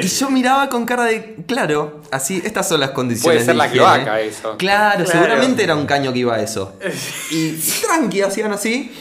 Y 0.00 0.06
yo 0.06 0.30
miraba 0.30 0.68
con 0.68 0.84
cara 0.84 1.04
de, 1.04 1.36
claro, 1.46 2.02
así, 2.10 2.42
estas 2.44 2.68
son 2.68 2.80
las 2.80 2.90
condiciones. 2.90 3.44
Puede 3.44 3.46
ser 3.46 3.54
de 3.54 3.58
la 3.58 3.66
higiene. 3.66 3.84
cloaca 3.84 4.20
eso. 4.20 4.56
Claro, 4.58 5.04
Claro. 5.04 5.10
seguramente 5.10 5.62
era 5.64 5.74
un 5.76 5.86
caño 5.86 6.12
que 6.12 6.20
iba 6.20 6.34
a 6.34 6.40
eso. 6.42 6.76
Y 7.30 7.52
tranqui, 7.86 8.20
hacían 8.22 8.52
así. 8.52 8.92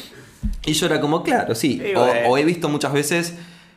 Y 0.65 0.73
yo 0.73 0.85
era 0.85 0.99
como, 1.01 1.21
claro, 1.23 1.53
sí. 1.55 1.81
O, 1.95 2.01
o 2.31 2.37
he 2.37 2.43
visto 2.45 2.69
muchas 2.69 2.93
veces 2.93 3.33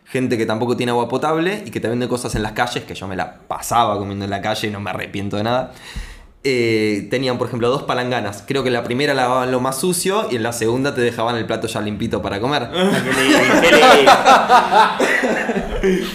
gente 0.06 0.36
que 0.38 0.46
tampoco 0.46 0.76
tiene 0.76 0.90
agua 0.92 1.08
potable 1.08 1.62
y 1.66 1.70
que 1.70 1.80
te 1.80 1.88
vende 1.88 2.06
cosas 2.08 2.34
en 2.36 2.42
las 2.42 2.52
calles, 2.52 2.84
que 2.84 2.94
yo 2.94 3.08
me 3.08 3.16
la 3.16 3.38
pasaba 3.48 3.98
comiendo 3.98 4.24
en 4.24 4.30
la 4.30 4.40
calle 4.40 4.68
y 4.68 4.70
no 4.70 4.78
me 4.80 4.90
arrepiento 4.90 5.36
de 5.36 5.42
nada. 5.42 5.72
Eh, 6.46 7.06
tenían, 7.10 7.38
por 7.38 7.46
ejemplo, 7.46 7.70
dos 7.70 7.84
palanganas. 7.84 8.44
Creo 8.46 8.62
que 8.62 8.68
en 8.68 8.74
la 8.74 8.84
primera 8.84 9.14
lavaban 9.14 9.50
lo 9.50 9.60
más 9.60 9.80
sucio 9.80 10.28
y 10.30 10.36
en 10.36 10.42
la 10.42 10.52
segunda 10.52 10.94
te 10.94 11.00
dejaban 11.00 11.36
el 11.36 11.46
plato 11.46 11.66
ya 11.66 11.80
limpito 11.80 12.20
para 12.20 12.38
comer. 12.38 12.68
Lindo. 12.74 14.12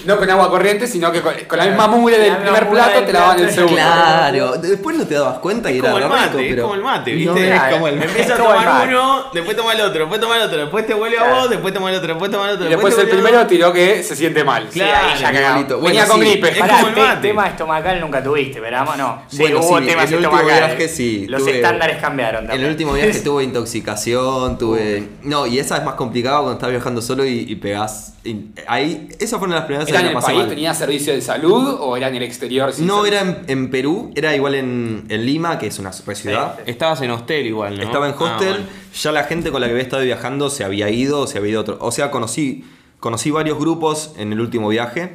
No 0.06 0.18
con 0.18 0.30
agua 0.30 0.50
corriente, 0.50 0.88
sino 0.88 1.12
que 1.12 1.22
con, 1.22 1.34
con 1.48 1.58
la 1.60 1.66
misma 1.66 1.88
mugre 1.88 2.18
del 2.18 2.38
primer 2.38 2.70
plato 2.70 2.96
del 2.98 3.06
te 3.06 3.14
lavaban 3.14 3.40
el 3.40 3.50
segundo. 3.52 3.76
Claro, 3.76 4.52
después 4.58 4.98
no 4.98 5.06
te 5.06 5.14
dabas 5.16 5.38
cuenta 5.40 5.72
y 5.72 5.78
era 5.80 5.92
como 5.92 5.98
el 5.98 6.04
re 6.04 6.10
rico, 6.10 6.20
mate, 6.28 6.42
es 6.44 6.50
pero- 6.50 6.62
como 6.64 6.76
el 6.76 6.82
mate, 6.82 7.12
No, 7.26 7.34
¿viste? 7.34 7.56
es 7.56 7.62
como 7.74 7.88
el 7.88 8.02
Empieza 8.04 8.34
a 8.34 8.36
Es 8.36 8.40
como 8.42 8.54
el 8.54 8.58
tomar 8.60 8.74
mate. 8.80 8.88
uno, 8.96 9.24
después 9.34 9.58
toma 9.58 9.74
el 9.74 9.82
otro, 9.82 10.00
después 10.00 10.22
toma 10.22 10.38
el 10.38 10.42
otro, 10.44 10.58
después 10.58 10.88
te 10.88 10.94
vuelve 10.96 11.20
a 11.20 11.24
vos, 11.34 11.50
después 11.50 11.74
toma 11.74 11.90
el 11.92 11.96
otro, 11.98 12.08
después 12.08 12.32
toma 12.32 12.46
el 12.50 12.54
otro. 12.56 12.66
Y 12.66 12.70
después 12.70 12.98
el 12.98 13.10
primero 13.10 13.46
tiró 13.48 13.72
que 13.74 14.04
se 14.04 14.16
siente 14.16 14.44
mal. 14.44 14.68
Claro, 14.70 14.92
Sí, 15.18 15.24
ahí 15.26 15.34
ya. 15.34 15.54
Venía 15.56 15.76
Bueno, 15.78 16.08
con 16.08 16.22
sí. 16.22 16.30
gripe. 16.30 16.50
Es 16.52 16.58
Pará, 16.58 16.74
como 16.76 16.88
el 16.88 16.94
te- 16.96 17.02
mate. 17.02 17.28
tema 17.28 17.48
estomacal 17.48 18.00
nunca 18.02 18.24
tuviste, 18.24 18.60
pero 18.62 18.78
vamos, 18.78 18.98
no. 18.98 19.22
Sí, 19.28 19.38
Bueno, 19.40 19.60
hubo 19.60 19.80
sí, 19.80 19.86
temas 19.86 20.12
último 20.20 20.38
estomacales. 20.42 20.78
viaje 20.78 20.94
sí, 20.94 21.26
Los 21.28 21.44
tuve- 21.44 21.56
estándares 21.56 21.98
cambiaron 21.98 22.42
En 22.44 22.48
también. 22.48 22.66
el 22.66 22.72
último 22.72 22.94
viaje 22.94 23.20
tuve 23.24 23.44
intoxicación, 23.44 24.58
tuve. 24.58 25.08
No, 25.24 25.48
y 25.48 25.60
esa 25.60 25.78
es 25.78 25.84
más 25.84 25.96
complicado 25.96 26.38
cuando 26.44 26.54
estás 26.54 26.70
viajando 26.72 27.02
solo 27.02 27.26
y, 27.26 27.40
y 27.48 27.56
pegás. 27.56 28.14
y- 28.24 28.48
ahí, 28.68 29.10
esa 29.20 29.38
fue 29.40 29.48
una 29.48 29.56
de 29.56 29.60
las 29.62 29.66
primeras 29.68 29.90
¿Era 29.90 30.00
veces 30.00 30.08
en 30.08 30.14
que 30.14 30.18
el 30.20 30.24
país? 30.26 30.38
mal. 30.40 30.50
¿Tenía 30.50 30.74
servicio 30.74 31.14
de 31.14 31.22
salud 31.22 31.78
o 31.80 31.98
era 31.98 32.08
en 32.10 32.16
el 32.16 32.24
exterior? 32.24 32.72
No, 32.80 33.06
era 33.06 33.22
en, 33.22 33.38
en 33.48 33.70
Perú, 33.70 34.12
era 34.16 34.36
igual 34.36 34.56
en, 34.56 35.06
en 35.10 35.26
Lima, 35.26 35.58
que 35.60 35.68
es 35.68 35.80
una 35.80 35.92
super 35.94 36.16
ciudad. 36.16 36.56
Sí, 36.58 36.62
sí. 36.66 36.72
Estabas 36.72 37.02
en 37.02 37.12
hostel 37.12 37.46
igual, 37.48 37.78
¿no? 37.78 37.84
Estaba 37.84 38.08
en 38.08 38.16
Ah, 38.20 38.24
hostel, 38.24 38.50
bueno. 38.50 38.66
ya 39.02 39.12
la 39.12 39.24
gente 39.24 39.52
con 39.52 39.62
la 39.62 39.68
que 39.68 39.72
había 39.74 39.84
estado 39.84 40.04
viajando 40.04 40.50
se 40.50 40.64
había 40.64 40.90
ido, 40.90 41.28
se 41.28 41.38
había 41.38 41.52
ido 41.52 41.62
otro. 41.62 41.78
O 41.82 41.92
sea, 41.92 42.12
conocí, 42.12 42.64
conocí 43.00 43.32
varios 43.32 43.58
grupos 43.58 44.14
en 44.18 44.34
el 44.34 44.40
último 44.42 44.68
viaje, 44.70 45.14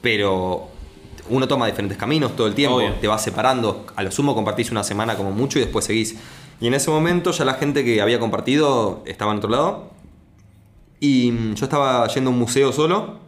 pero 0.00 0.68
uno 1.28 1.48
toma 1.48 1.66
diferentes 1.66 1.96
caminos 1.98 2.36
todo 2.36 2.46
el 2.46 2.54
tiempo, 2.54 2.76
Obvio. 2.76 2.94
te 2.94 3.08
vas 3.08 3.22
separando. 3.22 3.86
A 3.96 4.02
lo 4.02 4.10
sumo 4.10 4.34
compartís 4.34 4.70
una 4.70 4.84
semana 4.84 5.16
como 5.16 5.30
mucho 5.30 5.58
y 5.58 5.62
después 5.62 5.84
seguís. 5.84 6.16
Y 6.60 6.66
en 6.66 6.74
ese 6.74 6.90
momento 6.90 7.32
ya 7.32 7.44
la 7.44 7.54
gente 7.54 7.84
que 7.84 8.00
había 8.00 8.18
compartido 8.18 9.02
estaba 9.06 9.32
en 9.32 9.38
otro 9.38 9.50
lado. 9.50 9.90
Y 11.00 11.30
mm, 11.32 11.54
yo 11.54 11.64
estaba 11.64 12.06
yendo 12.08 12.30
a 12.30 12.32
un 12.32 12.38
museo 12.38 12.72
solo. 12.72 13.26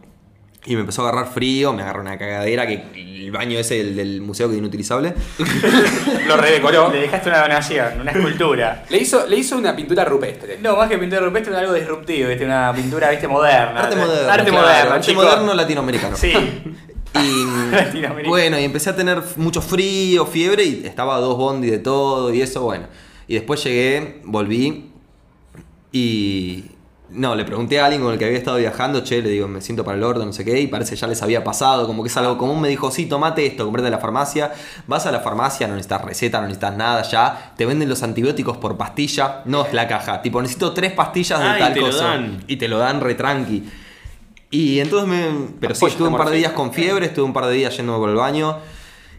Y 0.65 0.75
me 0.75 0.81
empezó 0.81 1.05
a 1.05 1.09
agarrar 1.09 1.31
frío, 1.31 1.71
me 1.71 1.83
agarró 1.83 2.01
una 2.01 2.17
cagadera, 2.17 2.67
que 2.67 2.83
el 2.93 3.31
baño 3.31 3.57
ese 3.57 3.79
el 3.79 3.95
del 3.95 4.19
museo 4.19 4.47
que 4.49 4.55
es 4.55 4.59
inutilizable. 4.59 5.13
Lo 6.27 6.35
redecoró. 6.35 6.91
Le 6.91 7.01
dejaste 7.01 7.29
una 7.29 7.41
donación, 7.41 8.01
una 8.01 8.11
escultura. 8.11 8.83
Le 8.89 8.97
hizo, 8.97 9.25
le 9.25 9.37
hizo 9.37 9.57
una 9.57 9.73
pintura 9.73 10.03
rupestre. 10.03 10.57
No, 10.61 10.75
más 10.75 10.89
que 10.89 10.97
pintura 10.97 11.21
rupestre, 11.21 11.55
algo 11.55 11.73
disruptivo, 11.73 12.27
¿viste? 12.27 12.43
Una 12.43 12.73
pintura, 12.75 13.09
¿viste? 13.09 13.27
Moderna. 13.27 13.79
Arte 13.79 13.95
moderno. 13.95 14.31
Arte 14.31 14.51
claro, 14.51 14.67
moderno, 14.67 14.93
arte 14.95 15.13
moderno 15.13 15.53
latinoamericano. 15.53 16.17
Sí. 16.17 16.33
Y 17.15 18.25
bueno, 18.27 18.59
y 18.59 18.63
empecé 18.63 18.91
a 18.91 18.95
tener 18.95 19.21
mucho 19.37 19.61
frío, 19.61 20.25
fiebre 20.25 20.63
y 20.63 20.85
estaba 20.85 21.15
a 21.15 21.19
dos 21.19 21.37
bondi 21.37 21.69
de 21.69 21.79
todo 21.79 22.33
y 22.33 22.41
eso, 22.41 22.63
bueno. 22.63 22.87
Y 23.27 23.35
después 23.35 23.63
llegué, 23.63 24.21
volví 24.25 24.91
y 25.91 26.65
no, 27.11 27.35
le 27.35 27.43
pregunté 27.43 27.79
a 27.79 27.85
alguien 27.85 28.03
con 28.03 28.13
el 28.13 28.19
que 28.19 28.25
había 28.25 28.37
estado 28.37 28.57
viajando, 28.57 29.01
che, 29.03 29.21
le 29.21 29.29
digo, 29.29 29.47
me 29.47 29.61
siento 29.61 29.83
para 29.83 29.97
el 29.97 30.03
orto, 30.03 30.23
no 30.23 30.31
sé 30.31 30.45
qué, 30.45 30.59
y 30.59 30.67
parece 30.67 30.91
que 30.91 30.97
ya 30.97 31.07
les 31.07 31.21
había 31.23 31.43
pasado, 31.43 31.87
como 31.87 32.03
que 32.03 32.09
es 32.09 32.17
algo 32.17 32.37
común, 32.37 32.61
me 32.61 32.69
dijo, 32.69 32.91
sí, 32.91 33.07
tomate 33.07 33.45
esto, 33.47 33.63
comprate 33.65 33.87
a 33.87 33.91
la 33.91 33.97
farmacia, 33.97 34.51
vas 34.85 35.07
a 35.07 35.11
la 35.11 35.19
farmacia, 35.19 35.67
no 35.67 35.73
necesitas 35.73 36.03
receta, 36.03 36.39
no 36.39 36.45
necesitas 36.47 36.77
nada, 36.77 37.01
ya, 37.01 37.53
te 37.57 37.65
venden 37.65 37.89
los 37.89 38.03
antibióticos 38.03 38.57
por 38.57 38.77
pastilla, 38.77 39.41
no 39.45 39.65
es 39.65 39.73
la 39.73 39.87
caja, 39.87 40.21
tipo, 40.21 40.39
necesito 40.39 40.71
tres 40.73 40.91
pastillas 40.91 41.39
de 41.39 41.45
Ah, 41.45 41.55
y 41.57 41.59
tal 41.59 41.79
cosa. 41.79 42.03
dan. 42.03 42.43
Y 42.45 42.57
te 42.57 42.67
lo 42.67 42.77
dan 42.77 43.01
re 43.01 43.15
tranqui. 43.15 43.63
Y 44.51 44.79
entonces 44.79 45.07
me. 45.07 45.47
Pero 45.59 45.75
sí, 45.75 45.85
estuve 45.85 46.07
un 46.07 46.17
par 46.17 46.29
de 46.29 46.37
días 46.37 46.53
con 46.53 46.73
fiebre, 46.73 47.05
estuve 47.05 47.25
un 47.25 47.33
par 47.33 47.45
de 47.45 47.53
días 47.53 47.75
yéndome 47.77 47.99
por 47.99 48.09
el 48.09 48.15
baño. 48.15 48.57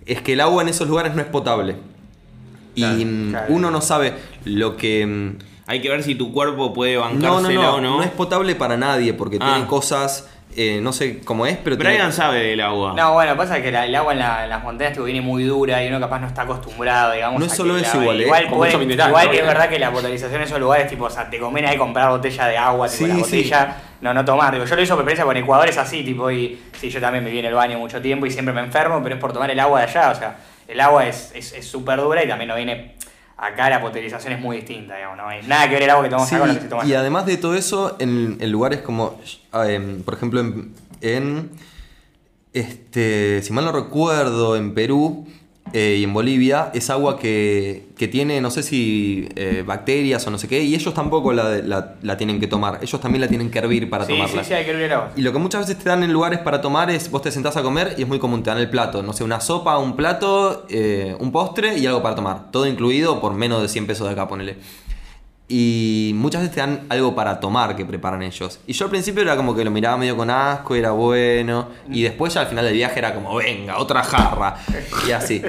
Es 0.06 0.22
que 0.22 0.32
el 0.32 0.40
agua 0.40 0.62
en 0.62 0.68
esos 0.68 0.88
lugares 0.88 1.14
no 1.14 1.20
es 1.22 1.28
potable. 1.28 1.76
Y 2.74 2.80
Claro, 2.82 2.98
mm, 3.04 3.30
claro. 3.30 3.46
uno 3.54 3.70
no 3.70 3.80
sabe 3.80 4.14
lo 4.44 4.76
que. 4.76 5.06
mm, 5.06 5.38
Hay 5.66 5.80
que 5.80 5.88
ver 5.88 6.02
si 6.02 6.16
tu 6.16 6.32
cuerpo 6.32 6.72
puede 6.72 6.96
No, 6.96 7.08
no, 7.10 7.14
bancársela 7.36 7.62
no, 7.62 7.74
o 7.76 7.80
no. 7.80 7.96
no. 7.98 8.02
es 8.02 8.10
potable 8.10 8.56
para 8.56 8.76
nadie 8.76 9.14
porque 9.14 9.38
Ah. 9.40 9.52
tiene 9.54 9.68
cosas 9.68 10.28
eh, 10.56 10.80
no 10.82 10.92
sé 10.92 11.20
cómo 11.20 11.46
es, 11.46 11.56
pero 11.62 11.76
tiene- 11.76 11.94
Brian 11.94 12.12
sabe 12.12 12.40
del 12.40 12.60
agua. 12.60 12.94
No, 12.96 13.12
bueno, 13.14 13.36
pasa 13.36 13.62
que 13.62 13.70
la- 13.70 13.86
el 13.86 13.94
agua 13.94 14.12
en, 14.12 14.18
la- 14.18 14.44
en 14.44 14.50
las 14.50 14.62
montañas 14.62 14.92
tipo, 14.92 15.04
viene 15.04 15.20
muy 15.20 15.44
dura 15.44 15.82
y 15.84 15.88
uno 15.88 16.00
capaz 16.00 16.18
no 16.20 16.26
está 16.26 16.42
acostumbrado, 16.42 17.12
digamos. 17.12 17.38
No 17.40 17.46
es 17.46 17.52
solo 17.52 17.76
eso 17.76 17.96
la- 17.96 18.02
igual, 18.02 18.20
¿eh? 18.20 18.24
Igual, 18.24 18.46
puede- 18.48 18.70
mucho 18.72 18.78
mineral, 18.80 19.08
igual 19.10 19.26
¿no? 19.26 19.32
es 19.32 19.46
verdad 19.46 19.68
que 19.68 19.78
la 19.78 19.90
potabilización 19.92 20.40
en 20.40 20.46
esos 20.48 20.58
lugares, 20.60 20.88
tipo, 20.88 21.04
o 21.04 21.10
sea, 21.10 21.30
te 21.30 21.38
conviene 21.38 21.68
ahí 21.68 21.76
comprar 21.76 22.08
botella 22.10 22.46
de 22.46 22.58
agua, 22.58 22.88
tipo, 22.88 23.04
Sí, 23.04 23.08
la 23.08 23.14
sí. 23.14 23.20
botella, 23.20 23.76
no, 24.00 24.12
no 24.14 24.24
tomar. 24.24 24.52
Digo, 24.52 24.64
yo 24.64 24.76
lo 24.76 24.82
hice 24.82 24.92
por 24.92 25.00
experiencia 25.00 25.24
con 25.24 25.36
Ecuador, 25.36 25.68
es 25.68 25.78
así, 25.78 26.02
tipo, 26.02 26.30
y 26.30 26.60
sí, 26.78 26.90
yo 26.90 27.00
también 27.00 27.22
me 27.24 27.30
vi 27.30 27.38
en 27.38 27.44
el 27.46 27.54
baño 27.54 27.78
mucho 27.78 28.00
tiempo 28.02 28.26
y 28.26 28.30
siempre 28.30 28.52
me 28.52 28.60
enfermo, 28.60 29.00
pero 29.02 29.14
es 29.14 29.20
por 29.20 29.32
tomar 29.32 29.50
el 29.50 29.60
agua 29.60 29.80
de 29.80 29.86
allá, 29.86 30.10
o 30.10 30.14
sea, 30.14 30.36
el 30.66 30.80
agua 30.80 31.06
es 31.06 31.32
es- 31.34 31.52
es 31.52 31.66
súper 31.66 31.98
dura 32.00 32.22
y 32.24 32.28
también 32.28 32.48
no 32.48 32.56
viene. 32.56 32.94
Acá 33.42 33.70
la 33.70 33.80
potabilización 33.80 34.34
es 34.34 34.40
muy 34.40 34.56
distinta, 34.58 34.96
digamos, 34.96 35.16
no 35.16 35.26
hay 35.28 35.42
nada 35.46 35.66
que 35.66 35.74
ver 35.74 35.84
el 35.84 35.90
agua 35.90 36.02
que 36.04 36.10
tomamos 36.10 36.28
Sí, 36.28 36.34
acá 36.34 36.40
con 36.42 36.48
lo 36.48 36.54
que 36.56 36.60
se 36.60 36.68
toma 36.68 36.82
y 36.84 36.88
allá. 36.88 37.00
además 37.00 37.24
de 37.24 37.36
todo 37.38 37.54
eso, 37.54 37.96
en, 37.98 38.36
en 38.38 38.52
lugares 38.52 38.82
como, 38.82 39.18
em, 39.66 40.02
por 40.02 40.12
ejemplo, 40.14 40.40
en, 40.40 40.74
en, 41.00 41.50
este, 42.52 43.40
si 43.42 43.52
mal 43.52 43.64
no 43.64 43.72
recuerdo, 43.72 44.56
en 44.56 44.74
Perú 44.74 45.26
eh, 45.72 45.96
y 46.00 46.04
en 46.04 46.12
Bolivia, 46.12 46.70
es 46.74 46.90
agua 46.90 47.18
que, 47.18 47.86
que 47.96 48.08
tiene, 48.08 48.40
no 48.40 48.50
sé 48.50 48.62
si 48.62 49.28
eh, 49.36 49.62
bacterias 49.66 50.26
o 50.26 50.30
no 50.30 50.38
sé 50.38 50.48
qué, 50.48 50.62
y 50.62 50.74
ellos 50.74 50.92
tampoco 50.94 51.32
la, 51.32 51.58
la- 51.58 51.94
la 52.02 52.16
tienen 52.16 52.40
que 52.40 52.46
tomar, 52.46 52.78
ellos 52.82 53.00
también 53.00 53.20
la 53.20 53.28
tienen 53.28 53.50
que 53.50 53.58
hervir 53.58 53.88
para 53.88 54.04
Sí, 54.04 54.12
sí, 54.12 54.18
tomarla. 54.18 54.44
sí, 54.44 54.54
hay 54.54 54.64
que 54.64 54.70
hervir 54.70 54.92
agua. 54.92 55.10
Y 55.16 55.22
lo 55.22 55.32
que 55.32 55.38
muchas 55.38 55.66
veces 55.66 55.82
te 55.82 55.88
dan 55.88 56.02
en 56.02 56.12
lugares 56.12 56.40
para 56.40 56.60
tomar 56.60 56.90
es, 56.90 57.10
vos 57.10 57.22
te 57.22 57.30
sentás 57.30 57.56
a 57.56 57.62
comer 57.62 57.94
y 57.98 58.02
es 58.02 58.08
muy 58.08 58.18
común, 58.18 58.42
te 58.42 58.50
dan 58.50 58.58
el 58.58 58.68
plato, 58.70 59.02
no 59.02 59.12
sé, 59.12 59.24
una 59.24 59.40
sopa, 59.40 59.78
un 59.78 59.96
plato, 59.96 60.66
eh, 60.70 61.14
un 61.20 61.32
postre 61.32 61.78
y 61.78 61.86
algo 61.86 62.02
para 62.02 62.14
tomar. 62.14 62.50
Todo 62.50 62.66
incluido 62.66 63.20
por 63.20 63.34
menos 63.34 63.62
de 63.62 63.68
100 63.68 63.86
pesos 63.86 64.06
de 64.06 64.12
acá, 64.12 64.26
ponele. 64.28 64.56
Y 65.52 66.12
muchas 66.14 66.42
veces 66.42 66.54
te 66.54 66.60
dan 66.60 66.82
algo 66.90 67.16
para 67.16 67.40
tomar 67.40 67.74
que 67.74 67.84
preparan 67.84 68.22
ellos. 68.22 68.60
Y 68.68 68.72
yo 68.72 68.84
al 68.84 68.90
principio 68.92 69.20
era 69.22 69.36
como 69.36 69.52
que 69.52 69.64
lo 69.64 69.72
miraba 69.72 69.96
medio 69.96 70.16
con 70.16 70.30
asco, 70.30 70.76
era 70.76 70.92
bueno. 70.92 71.66
Y 71.90 72.02
después 72.02 72.32
ya 72.34 72.42
al 72.42 72.46
final 72.46 72.64
del 72.64 72.74
viaje 72.74 73.00
era 73.00 73.12
como, 73.14 73.34
venga, 73.34 73.78
otra 73.78 74.04
jarra. 74.04 74.54
Y 75.08 75.10
así. 75.10 75.42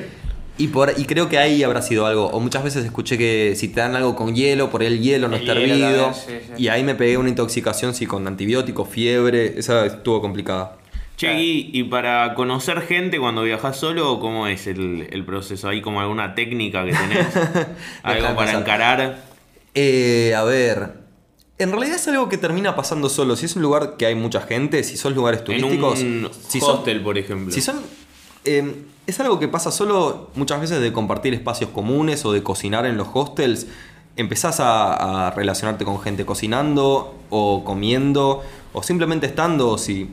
Y, 0.58 0.70
por, 0.70 0.92
y 0.98 1.06
creo 1.06 1.30
que 1.30 1.38
ahí 1.38 1.62
habrá 1.62 1.84
sido 1.84 2.08
algo. 2.08 2.26
O 2.32 2.40
muchas 2.40 2.64
veces 2.64 2.84
escuché 2.84 3.16
que 3.16 3.54
si 3.56 3.68
te 3.68 3.80
dan 3.80 3.96
algo 3.96 4.16
con 4.16 4.34
hielo, 4.36 4.72
por 4.72 4.82
el 4.82 5.00
hielo 5.02 5.28
no 5.28 5.36
El 5.36 5.42
está 5.44 5.54
hielo 5.54 5.74
hervido. 5.74 6.06
también, 6.08 6.42
sí, 6.42 6.48
sí. 6.56 6.64
Y 6.64 6.68
ahí 6.70 6.84
me 6.84 6.96
pegué 6.96 7.18
una 7.18 7.30
intoxicación, 7.30 7.94
sí, 7.94 8.08
con 8.08 8.26
antibióticos, 8.26 8.90
fiebre. 8.90 9.60
Esa 9.60 9.86
estuvo 9.86 10.20
complicada. 10.20 10.78
Che, 11.16 11.40
y 11.40 11.84
para 11.84 12.34
conocer 12.34 12.82
gente 12.82 13.20
cuando 13.20 13.44
viajas 13.44 13.78
solo, 13.78 14.20
¿cómo 14.20 14.48
es 14.48 14.66
el, 14.66 15.08
el 15.12 15.24
proceso? 15.26 15.70
¿Hay 15.70 15.80
como 15.82 16.02
alguna 16.02 16.34
técnica 16.34 16.84
que 16.84 16.94
tenés? 16.94 17.28
¿Algo 18.02 18.28
para 18.30 18.36
pensar. 18.38 18.62
encarar? 18.62 19.31
Eh, 19.76 20.34
a 20.36 20.44
ver. 20.44 21.02
En 21.58 21.72
realidad 21.72 21.96
es 21.96 22.08
algo 22.08 22.28
que 22.28 22.38
termina 22.38 22.76
pasando 22.76 23.08
solo. 23.08 23.36
Si 23.36 23.46
es 23.46 23.56
un 23.56 23.62
lugar 23.62 23.96
que 23.98 24.08
hay 24.08 24.16
mucha 24.16 24.42
gente, 24.42 24.84
si 24.84 24.98
son 24.98 25.14
lugares 25.14 25.44
turísticos. 25.44 26.00
en 26.00 26.26
un 26.26 26.32
si 26.48 26.60
son- 26.60 26.78
hostel, 26.78 27.02
por 27.02 27.18
ejemplo. 27.18 27.54
Si 27.54 27.62
son. 27.62 27.82
eh, 28.46 28.84
es 29.08 29.20
algo 29.20 29.40
que 29.40 29.48
pasa 29.48 29.72
solo 29.72 30.30
muchas 30.36 30.60
veces 30.62 30.82
de 30.82 30.92
compartir 30.94 31.34
espacios 31.34 31.70
comunes 31.70 32.26
o 32.26 32.32
de 32.32 32.42
cocinar 32.44 32.86
en 32.86 32.98
los 32.98 33.08
hostels. 33.14 33.68
Empezás 34.16 34.60
a, 34.60 35.28
a 35.28 35.32
relacionarte 35.32 35.86
con 35.86 36.00
gente 36.02 36.26
cocinando 36.26 37.16
o 37.30 37.64
comiendo 37.64 38.42
o 38.74 38.82
simplemente 38.84 39.28
estando. 39.28 39.78
Si, 39.78 40.10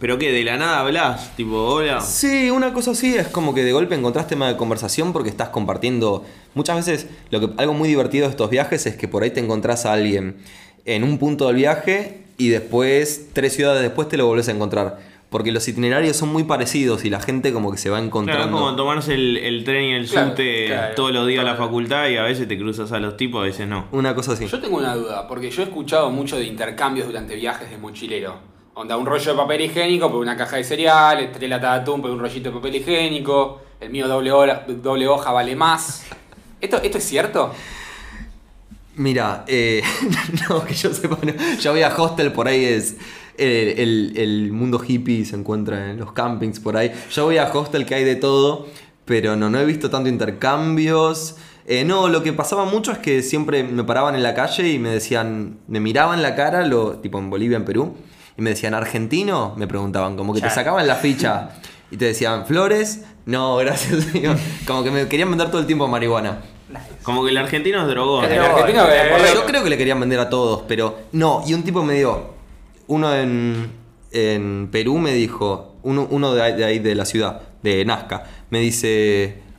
¿Pero 0.00 0.16
qué? 0.18 0.32
¿De 0.32 0.42
la 0.42 0.56
nada 0.56 0.80
hablas? 0.80 1.36
Tipo, 1.36 1.56
hola. 1.62 2.00
Sí, 2.00 2.50
una 2.50 2.72
cosa 2.72 2.92
así 2.92 3.14
es 3.16 3.28
como 3.28 3.54
que 3.54 3.62
de 3.62 3.72
golpe 3.72 3.94
encontrás 3.94 4.26
tema 4.26 4.48
de 4.48 4.56
conversación 4.56 5.12
porque 5.12 5.28
estás 5.28 5.50
compartiendo. 5.50 6.24
Muchas 6.54 6.76
veces, 6.76 7.06
lo 7.30 7.38
que, 7.40 7.50
algo 7.62 7.74
muy 7.74 7.86
divertido 7.88 8.24
de 8.24 8.30
estos 8.30 8.48
viajes 8.48 8.86
es 8.86 8.96
que 8.96 9.08
por 9.08 9.22
ahí 9.22 9.30
te 9.30 9.40
encontrás 9.40 9.84
a 9.84 9.92
alguien 9.92 10.36
en 10.86 11.04
un 11.04 11.18
punto 11.18 11.46
del 11.48 11.56
viaje 11.56 12.22
y 12.38 12.48
después, 12.48 13.28
tres 13.34 13.52
ciudades 13.54 13.82
después, 13.82 14.08
te 14.08 14.16
lo 14.16 14.24
volvés 14.26 14.48
a 14.48 14.52
encontrar. 14.52 14.98
Porque 15.28 15.52
los 15.52 15.68
itinerarios 15.68 16.16
son 16.16 16.30
muy 16.32 16.42
parecidos 16.44 17.04
y 17.04 17.10
la 17.10 17.20
gente 17.20 17.52
como 17.52 17.70
que 17.70 17.76
se 17.78 17.88
va 17.90 17.98
Claro, 17.98 18.04
es 18.04 18.08
encontrando. 18.08 18.56
como 18.56 18.74
tomarse 18.74 19.14
el, 19.14 19.36
el 19.36 19.62
tren 19.64 19.84
y 19.84 19.92
el 19.92 20.08
Claro, 20.08 20.30
subte 20.30 20.64
claro. 20.66 20.94
todos 20.96 21.12
los 21.12 21.26
días 21.28 21.42
a 21.42 21.44
la 21.44 21.54
facultad 21.56 22.08
y 22.08 22.16
a 22.16 22.22
veces 22.24 22.48
te 22.48 22.58
cruzas 22.58 22.90
a 22.90 22.98
los 22.98 23.16
tipos, 23.18 23.40
a 23.42 23.44
veces 23.44 23.68
no. 23.68 23.86
Una 23.92 24.14
cosa 24.14 24.32
así. 24.32 24.46
Yo 24.46 24.58
tengo 24.60 24.78
una 24.78 24.96
duda, 24.96 25.28
porque 25.28 25.50
yo 25.50 25.62
he 25.62 25.66
escuchado 25.66 26.10
mucho 26.10 26.36
de 26.38 26.46
intercambios 26.46 27.06
durante 27.06 27.36
viajes 27.36 27.70
de 27.70 27.76
mochilero. 27.76 28.48
Onda, 28.80 28.96
un 28.96 29.04
rollo 29.04 29.32
de 29.32 29.36
papel 29.36 29.60
higiénico 29.60 30.10
por 30.10 30.20
una 30.20 30.34
caja 30.38 30.56
de 30.56 30.64
cereales, 30.64 31.30
tres 31.32 31.50
latas 31.50 31.84
de 31.84 31.92
por 31.92 32.10
un 32.10 32.18
rollito 32.18 32.48
de 32.48 32.56
papel 32.56 32.76
higiénico, 32.76 33.60
el 33.78 33.90
mío 33.90 34.08
doble, 34.08 35.06
hoja 35.06 35.32
vale 35.32 35.54
más. 35.54 36.06
¿Esto, 36.62 36.80
¿Esto 36.82 36.96
es 36.96 37.04
cierto? 37.04 37.52
Mira, 38.96 39.44
eh, 39.48 39.82
no, 40.48 40.64
que 40.64 40.72
yo 40.72 40.94
sepa, 40.94 41.18
yo 41.60 41.72
voy 41.72 41.82
a 41.82 41.94
hostel, 41.94 42.32
por 42.32 42.48
ahí 42.48 42.64
es. 42.64 42.96
el, 43.36 44.14
el 44.16 44.50
mundo 44.50 44.82
hippie 44.82 45.26
se 45.26 45.36
encuentra 45.36 45.90
en 45.90 45.98
los 45.98 46.12
campings 46.12 46.58
por 46.58 46.78
ahí. 46.78 46.90
Yo 47.10 47.26
voy 47.26 47.36
a 47.36 47.52
hostel 47.52 47.84
que 47.84 47.96
hay 47.96 48.04
de 48.04 48.16
todo, 48.16 48.66
pero 49.04 49.36
no, 49.36 49.50
no 49.50 49.60
he 49.60 49.66
visto 49.66 49.90
tanto 49.90 50.08
intercambios. 50.08 51.36
Eh, 51.66 51.84
no, 51.84 52.08
lo 52.08 52.22
que 52.22 52.32
pasaba 52.32 52.64
mucho 52.64 52.92
es 52.92 52.98
que 52.98 53.20
siempre 53.20 53.62
me 53.62 53.84
paraban 53.84 54.14
en 54.14 54.22
la 54.22 54.32
calle 54.32 54.70
y 54.70 54.78
me 54.78 54.88
decían, 54.88 55.58
me 55.68 55.80
miraban 55.80 56.22
la 56.22 56.34
cara, 56.34 56.64
lo, 56.64 56.92
tipo 56.94 57.18
en 57.18 57.28
Bolivia, 57.28 57.58
en 57.58 57.66
Perú, 57.66 57.94
y 58.40 58.42
me 58.42 58.50
decían, 58.50 58.72
¿argentino? 58.74 59.54
Me 59.56 59.66
preguntaban, 59.68 60.16
como 60.16 60.32
que 60.32 60.40
te 60.40 60.48
sacaban 60.50 60.86
la 60.86 60.96
ficha 60.96 61.50
y 61.90 61.96
te 61.98 62.06
decían, 62.06 62.46
¿flores? 62.46 63.02
No, 63.26 63.56
gracias, 63.58 64.04
señor. 64.04 64.36
Como 64.66 64.82
que 64.82 64.90
me 64.90 65.06
querían 65.08 65.28
vender 65.28 65.48
todo 65.50 65.60
el 65.60 65.66
tiempo 65.66 65.86
marihuana. 65.86 66.38
Como 67.02 67.22
que 67.24 67.30
el 67.30 67.36
argentino 67.36 67.82
es 67.82 67.88
drogón. 67.88 68.24
El 68.24 68.38
argentino. 68.40 68.84
Yo 69.34 69.44
creo 69.44 69.62
que 69.62 69.70
le 69.70 69.76
querían 69.76 70.00
vender 70.00 70.18
a 70.20 70.30
todos, 70.30 70.62
pero 70.66 70.98
no. 71.12 71.42
Y 71.46 71.52
un 71.54 71.62
tipo 71.62 71.82
me 71.84 71.94
dio, 71.94 72.30
uno 72.86 73.14
en, 73.14 73.70
en 74.12 74.68
Perú 74.72 74.96
me 74.98 75.12
dijo, 75.12 75.74
uno, 75.82 76.06
uno 76.10 76.32
de, 76.32 76.42
ahí, 76.42 76.52
de 76.56 76.64
ahí 76.64 76.78
de 76.78 76.94
la 76.94 77.04
ciudad, 77.04 77.42
de 77.62 77.84
Nazca, 77.84 78.24
me 78.50 78.60
dice, 78.60 79.42
"Ar- 79.42 79.49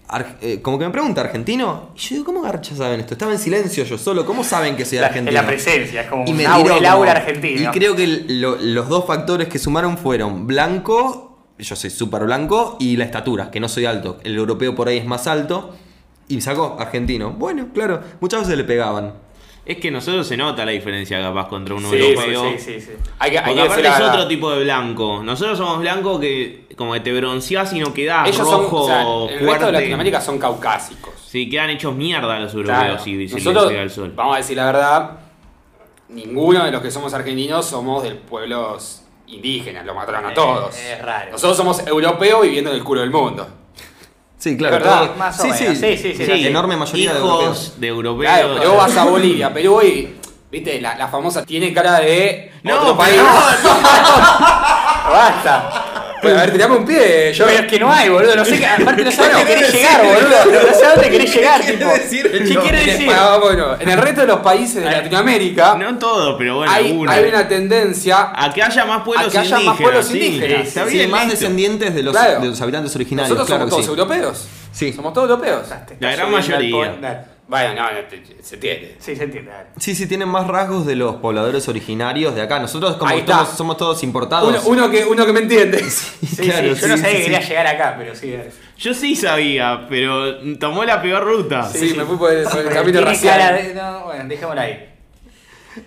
eh, 0.41 0.61
como 0.61 0.77
que 0.77 0.85
me 0.85 0.91
pregunta, 0.91 1.21
¿argentino? 1.21 1.91
Y 1.95 1.99
yo 1.99 2.07
digo, 2.15 2.25
¿cómo 2.25 2.41
garcha 2.41 2.75
saben 2.75 2.99
esto? 2.99 3.13
Estaba 3.13 3.31
en 3.31 3.39
silencio 3.39 3.83
yo 3.85 3.97
solo, 3.97 4.25
¿cómo 4.25 4.43
saben 4.43 4.75
que 4.75 4.83
soy 4.85 4.99
La- 4.99 5.07
argentino? 5.07 5.29
es 5.37 5.41
la 5.43 5.47
presencia, 5.47 6.01
es 6.01 6.07
como 6.07 6.25
Y 6.27 6.33
me 6.33 6.43
tiró 6.43 6.57
el 6.59 6.67
como- 6.83 6.87
aura 6.89 7.11
argentino. 7.13 7.61
Y 7.61 7.73
creo 7.73 7.95
que 7.95 8.07
lo- 8.07 8.57
los 8.57 8.89
dos 8.89 9.05
factores 9.05 9.47
que 9.47 9.57
sumaron 9.59 9.97
fueron 9.97 10.47
blanco, 10.47 11.39
yo 11.57 11.75
soy 11.75 11.89
súper 11.89 12.23
blanco, 12.25 12.77
y 12.79 12.97
la 12.97 13.05
estatura, 13.05 13.51
que 13.51 13.59
no 13.59 13.69
soy 13.69 13.85
alto. 13.85 14.17
El 14.23 14.35
europeo 14.35 14.75
por 14.75 14.87
ahí 14.87 14.97
es 14.97 15.05
más 15.05 15.27
alto. 15.27 15.75
Y 16.27 16.35
me 16.35 16.41
sacó 16.41 16.77
argentino. 16.79 17.31
Bueno, 17.31 17.67
claro, 17.73 17.99
muchas 18.21 18.41
veces 18.41 18.57
le 18.57 18.63
pegaban. 18.63 19.13
Es 19.63 19.77
que 19.77 19.91
nosotros 19.91 20.27
se 20.27 20.35
nota 20.37 20.65
la 20.65 20.71
diferencia 20.71 21.21
capaz 21.21 21.47
contra 21.47 21.75
un 21.75 21.81
Sí, 21.87 21.95
europeo. 21.95 22.51
sí, 22.51 22.57
sí, 22.57 22.81
sí. 22.81 22.91
Hay 23.19 23.29
que, 23.31 23.37
hay 23.37 23.43
Porque 23.45 23.55
que 23.55 23.61
aparte 23.67 23.83
la 23.83 23.95
es 23.97 24.01
otro 24.01 24.27
tipo 24.27 24.51
de 24.51 24.63
blanco. 24.63 25.21
Nosotros 25.23 25.57
somos 25.57 25.79
blancos 25.79 26.19
que 26.19 26.65
como 26.75 26.93
que 26.93 26.99
te 27.01 27.13
bronceás 27.13 27.71
y 27.73 27.79
no 27.79 27.93
quedás 27.93 28.27
Ellos 28.27 28.47
son, 28.47 28.63
rojo, 28.63 28.81
o 28.81 28.87
sea, 28.87 29.01
el 29.39 29.45
resto 29.47 29.65
de. 29.67 29.71
Latinoamérica 29.73 30.19
son 30.19 30.39
caucásicos. 30.39 31.13
Sí, 31.27 31.47
quedan 31.49 31.69
hechos 31.69 31.93
mierda 31.95 32.39
los 32.39 32.53
europeos 32.53 32.79
Claro. 32.79 32.99
si 33.03 33.15
les 33.17 33.33
Nosotros, 33.33 33.67
pega 33.67 33.81
el 33.83 33.91
sol. 33.91 34.11
vamos 34.15 34.33
a 34.35 34.37
decir 34.39 34.57
la 34.57 34.65
verdad, 34.65 35.11
ninguno 36.09 36.65
de 36.65 36.71
los 36.71 36.81
que 36.81 36.89
somos 36.91 37.13
argentinos 37.13 37.65
somos 37.65 38.01
de 38.03 38.11
pueblos 38.15 39.03
indígenas, 39.27 39.85
lo 39.85 39.93
mataron 39.93 40.25
a 40.25 40.31
Eh, 40.31 40.35
todos. 40.35 40.75
es 40.77 41.01
raro. 41.01 41.31
Nosotros 41.33 41.55
somos 41.55 41.85
europeos 41.87 42.41
viviendo 42.41 42.71
en 42.71 42.77
el 42.77 42.83
culo 42.83 43.01
del 43.01 43.11
mundo. 43.11 43.47
Sí, 44.41 44.57
claro. 44.57 44.77
Es 44.77 44.83
verdad. 44.83 45.05
todo- 45.05 45.15
Más 45.17 45.39
o 45.39 45.43
sí, 45.43 45.49
menos. 45.49 45.77
sí, 45.77 45.97
Sí, 45.97 45.97
sí, 45.97 46.25
sí, 46.25 46.41
La 46.41 46.47
enorme 46.49 46.75
mayoría 46.75 47.13
de 47.13 47.19
europeos. 47.19 47.73
De 47.77 47.87
europeos. 47.87 48.31
Claro, 48.33 48.55
pero 48.57 48.71
vos 48.71 48.77
vas 48.87 48.97
a 48.97 49.03
Bolivia, 49.05 49.53
Perú 49.53 49.81
y, 49.83 50.15
viste, 50.51 50.81
la, 50.81 50.95
la 50.95 51.07
famosa 51.09 51.45
tiene 51.45 51.71
cara 51.71 51.99
de 51.99 52.51
No, 52.63 52.79
otro 52.81 52.97
país. 52.97 53.21
Basta. 55.11 55.85
Bueno, 56.21 56.37
a 56.37 56.41
ver, 56.41 56.51
tirame 56.51 56.75
un 56.77 56.85
pie. 56.85 57.33
Yo, 57.33 57.45
Pero 57.45 57.59
es 57.63 57.67
que 57.67 57.79
no 57.79 57.91
hay, 57.91 58.09
boludo. 58.09 58.35
No 58.35 58.45
sé, 58.45 58.57
qué- 58.59 58.65
aparte 58.67 59.03
no 59.03 59.11
sé 59.11 59.21
a 59.21 59.29
dónde 59.29 59.45
querés 59.45 59.71
¿qué 59.71 59.77
llegar, 59.77 60.01
boludo. 60.03 60.61
No 60.67 60.73
sé 60.77 60.85
a 60.85 60.89
dónde 60.93 61.09
querés 61.09 61.35
llegar, 61.35 61.61
¿Qué 61.61 61.71
tipo. 61.73 61.85
quiere 61.89 62.03
decir? 62.03 62.31
¿Qué 62.31 62.53
No, 62.53 62.61
quiere 62.61 62.79
en- 62.81 62.85
decir? 62.87 63.11
bueno, 63.41 63.75
en 63.79 63.89
el 63.89 63.97
resto 63.97 64.21
de 64.21 64.27
los 64.27 64.39
países 64.41 64.83
de 64.83 64.91
Latinoamérica 64.91 65.75
No 65.75 65.97
todo, 65.97 66.37
pero 66.37 66.57
bueno, 66.57 66.71
hay, 66.71 67.03
hay 67.07 67.25
una 67.29 67.47
tendencia. 67.47 68.31
A 68.35 68.53
que 68.53 68.61
haya 68.61 68.85
más 68.85 69.03
pueblos 69.03 69.27
A 69.27 69.31
que 69.31 69.37
haya 69.39 69.49
más 69.55 69.59
indígenas. 69.63 69.81
pueblos 69.81 70.05
sí. 70.07 70.19
indígenas. 70.19 70.67
Está 70.67 70.85
Sí, 70.87 70.93
bien, 70.93 71.09
más 71.11 71.25
listo. 71.25 71.39
descendientes 71.39 71.95
de 71.95 72.03
los, 72.03 72.15
Claro. 72.15 72.39
de 72.39 72.47
los 72.47 72.61
habitantes 72.61 72.95
originarios, 72.95 73.29
Nosotros 73.29 73.47
claro 73.47 73.61
somos 73.69 73.69
que 73.69 73.87
todos 73.87 73.95
sí. 73.95 74.01
europeos. 74.01 74.47
Sí. 74.73 74.93
Somos 74.93 75.13
todos 75.13 75.29
europeos. 75.29 75.61
La 75.99 76.11
gran 76.11 76.31
mayoría. 76.31 77.25
Bueno, 77.51 77.81
no, 77.83 77.89
se 78.41 78.55
entiende. 78.55 78.95
Sí, 78.97 79.13
se 79.13 79.23
entiende. 79.25 79.51
dale. 79.51 79.69
Sí, 79.77 79.93
sí, 79.93 80.07
tienen 80.07 80.29
más 80.29 80.47
rasgos 80.47 80.85
de 80.85 80.95
los 80.95 81.17
pobladores 81.17 81.67
originarios 81.67 82.33
de 82.33 82.41
acá. 82.41 82.59
Nosotros 82.59 82.95
como 82.95 83.09
Ahí 83.11 83.17
que 83.17 83.21
está. 83.23 83.39
somos, 83.39 83.57
somos 83.57 83.77
todos 83.77 84.03
importados. 84.03 84.47
Uno, 84.65 84.83
uno 84.85 84.89
que, 84.89 85.03
uno 85.03 85.25
que 85.25 85.33
me 85.33 85.41
entiende. 85.41 85.79
Sí, 85.89 86.43
Claro, 86.47 86.73
sí, 86.73 86.81
yo 86.81 86.87
no 86.87 86.95
sí, 86.95 87.01
sabía 87.01 87.11
sí, 87.11 87.17
que 87.17 87.23
quería 87.23 87.41
llegar 87.41 87.67
acá, 87.67 87.95
pero 87.99 88.15
sí. 88.15 88.31
dale. 88.31 88.51
Yo 88.77 88.93
sí 88.93 89.17
sabía, 89.17 89.85
pero 89.89 90.37
tomó 90.59 90.85
la 90.85 91.01
peor 91.01 91.25
ruta. 91.25 91.69
Sí, 91.69 91.93
me 91.97 92.05
fui 92.05 92.15
por 92.15 92.31
el, 92.31 92.45
por 92.45 92.57
el 92.59 92.63
Pero 92.63 92.75
camino 92.75 92.99
tiene 92.99 93.11
racial. 93.11 93.37
cara 93.39 93.57
de- 93.57 93.73
no, 93.73 94.05
bueno, 94.05 94.23
dejémoslo 94.29 94.61
ahí. 94.61 94.89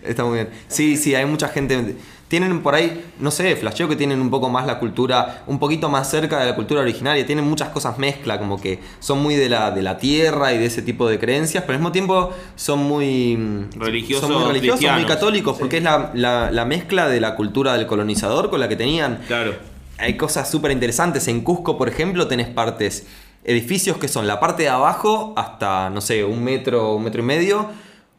Está 0.02 0.22
muy 0.24 0.34
bien. 0.34 0.50
Sí, 0.68 0.98
sí, 0.98 1.14
hay 1.14 1.24
mucha 1.24 1.48
gente. 1.48 1.96
Tienen 2.34 2.60
por 2.62 2.74
ahí, 2.74 3.04
no 3.20 3.30
sé, 3.30 3.54
flasheo 3.54 3.88
que 3.88 3.94
tienen 3.96 4.20
un 4.20 4.28
poco 4.28 4.48
más 4.48 4.66
la 4.66 4.80
cultura, 4.80 5.44
un 5.46 5.58
poquito 5.60 5.88
más 5.88 6.10
cerca 6.10 6.40
de 6.40 6.46
la 6.46 6.56
cultura 6.56 6.80
originaria, 6.80 7.24
tienen 7.24 7.44
muchas 7.48 7.68
cosas 7.68 7.96
mezcla, 7.98 8.38
como 8.40 8.60
que 8.60 8.80
son 8.98 9.22
muy 9.22 9.36
de 9.36 9.48
la, 9.48 9.70
de 9.70 9.82
la 9.82 9.98
tierra 9.98 10.52
y 10.52 10.58
de 10.58 10.66
ese 10.66 10.82
tipo 10.82 11.08
de 11.08 11.18
creencias, 11.20 11.62
pero 11.62 11.74
al 11.74 11.78
mismo 11.80 11.92
tiempo 11.92 12.30
son 12.56 12.80
muy 12.80 13.36
mm, 13.36 13.78
Religiosos, 13.78 14.28
son 14.28 14.36
muy, 14.42 14.48
religiosos, 14.52 14.80
muy 14.92 15.04
católicos, 15.04 15.56
porque 15.58 15.76
es 15.76 15.82
la, 15.84 16.10
la- 16.14 16.50
la 16.50 16.64
mezcla 16.64 17.08
de 17.08 17.20
la 17.20 17.36
cultura 17.36 17.74
del 17.74 17.86
colonizador 17.86 18.50
con 18.50 18.58
la 18.58 18.68
que 18.68 18.76
tenían. 18.76 19.20
Claro. 19.28 19.54
Hay 19.98 20.16
cosas 20.16 20.50
súper 20.50 20.72
interesantes. 20.72 21.28
En 21.28 21.42
Cusco, 21.42 21.78
por 21.78 21.88
ejemplo, 21.88 22.26
tenés 22.26 22.48
partes, 22.48 23.06
edificios 23.44 23.96
que 23.98 24.08
son 24.08 24.26
la 24.26 24.40
parte 24.40 24.64
de 24.64 24.70
abajo 24.70 25.34
hasta, 25.36 25.88
no 25.90 26.00
sé, 26.00 26.24
un 26.24 26.42
metro, 26.42 26.96
un 26.96 27.04
metro 27.04 27.22
y 27.22 27.24
medio, 27.24 27.68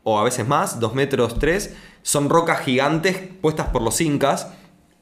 o 0.07 0.17
a 0.17 0.23
veces 0.23 0.47
más, 0.47 0.79
dos 0.79 0.93
metros, 0.95 1.37
tres. 1.39 1.75
Son 2.03 2.29
rocas 2.29 2.61
gigantes 2.61 3.17
puestas 3.41 3.67
por 3.67 3.81
los 3.81 3.99
incas. 3.99 4.47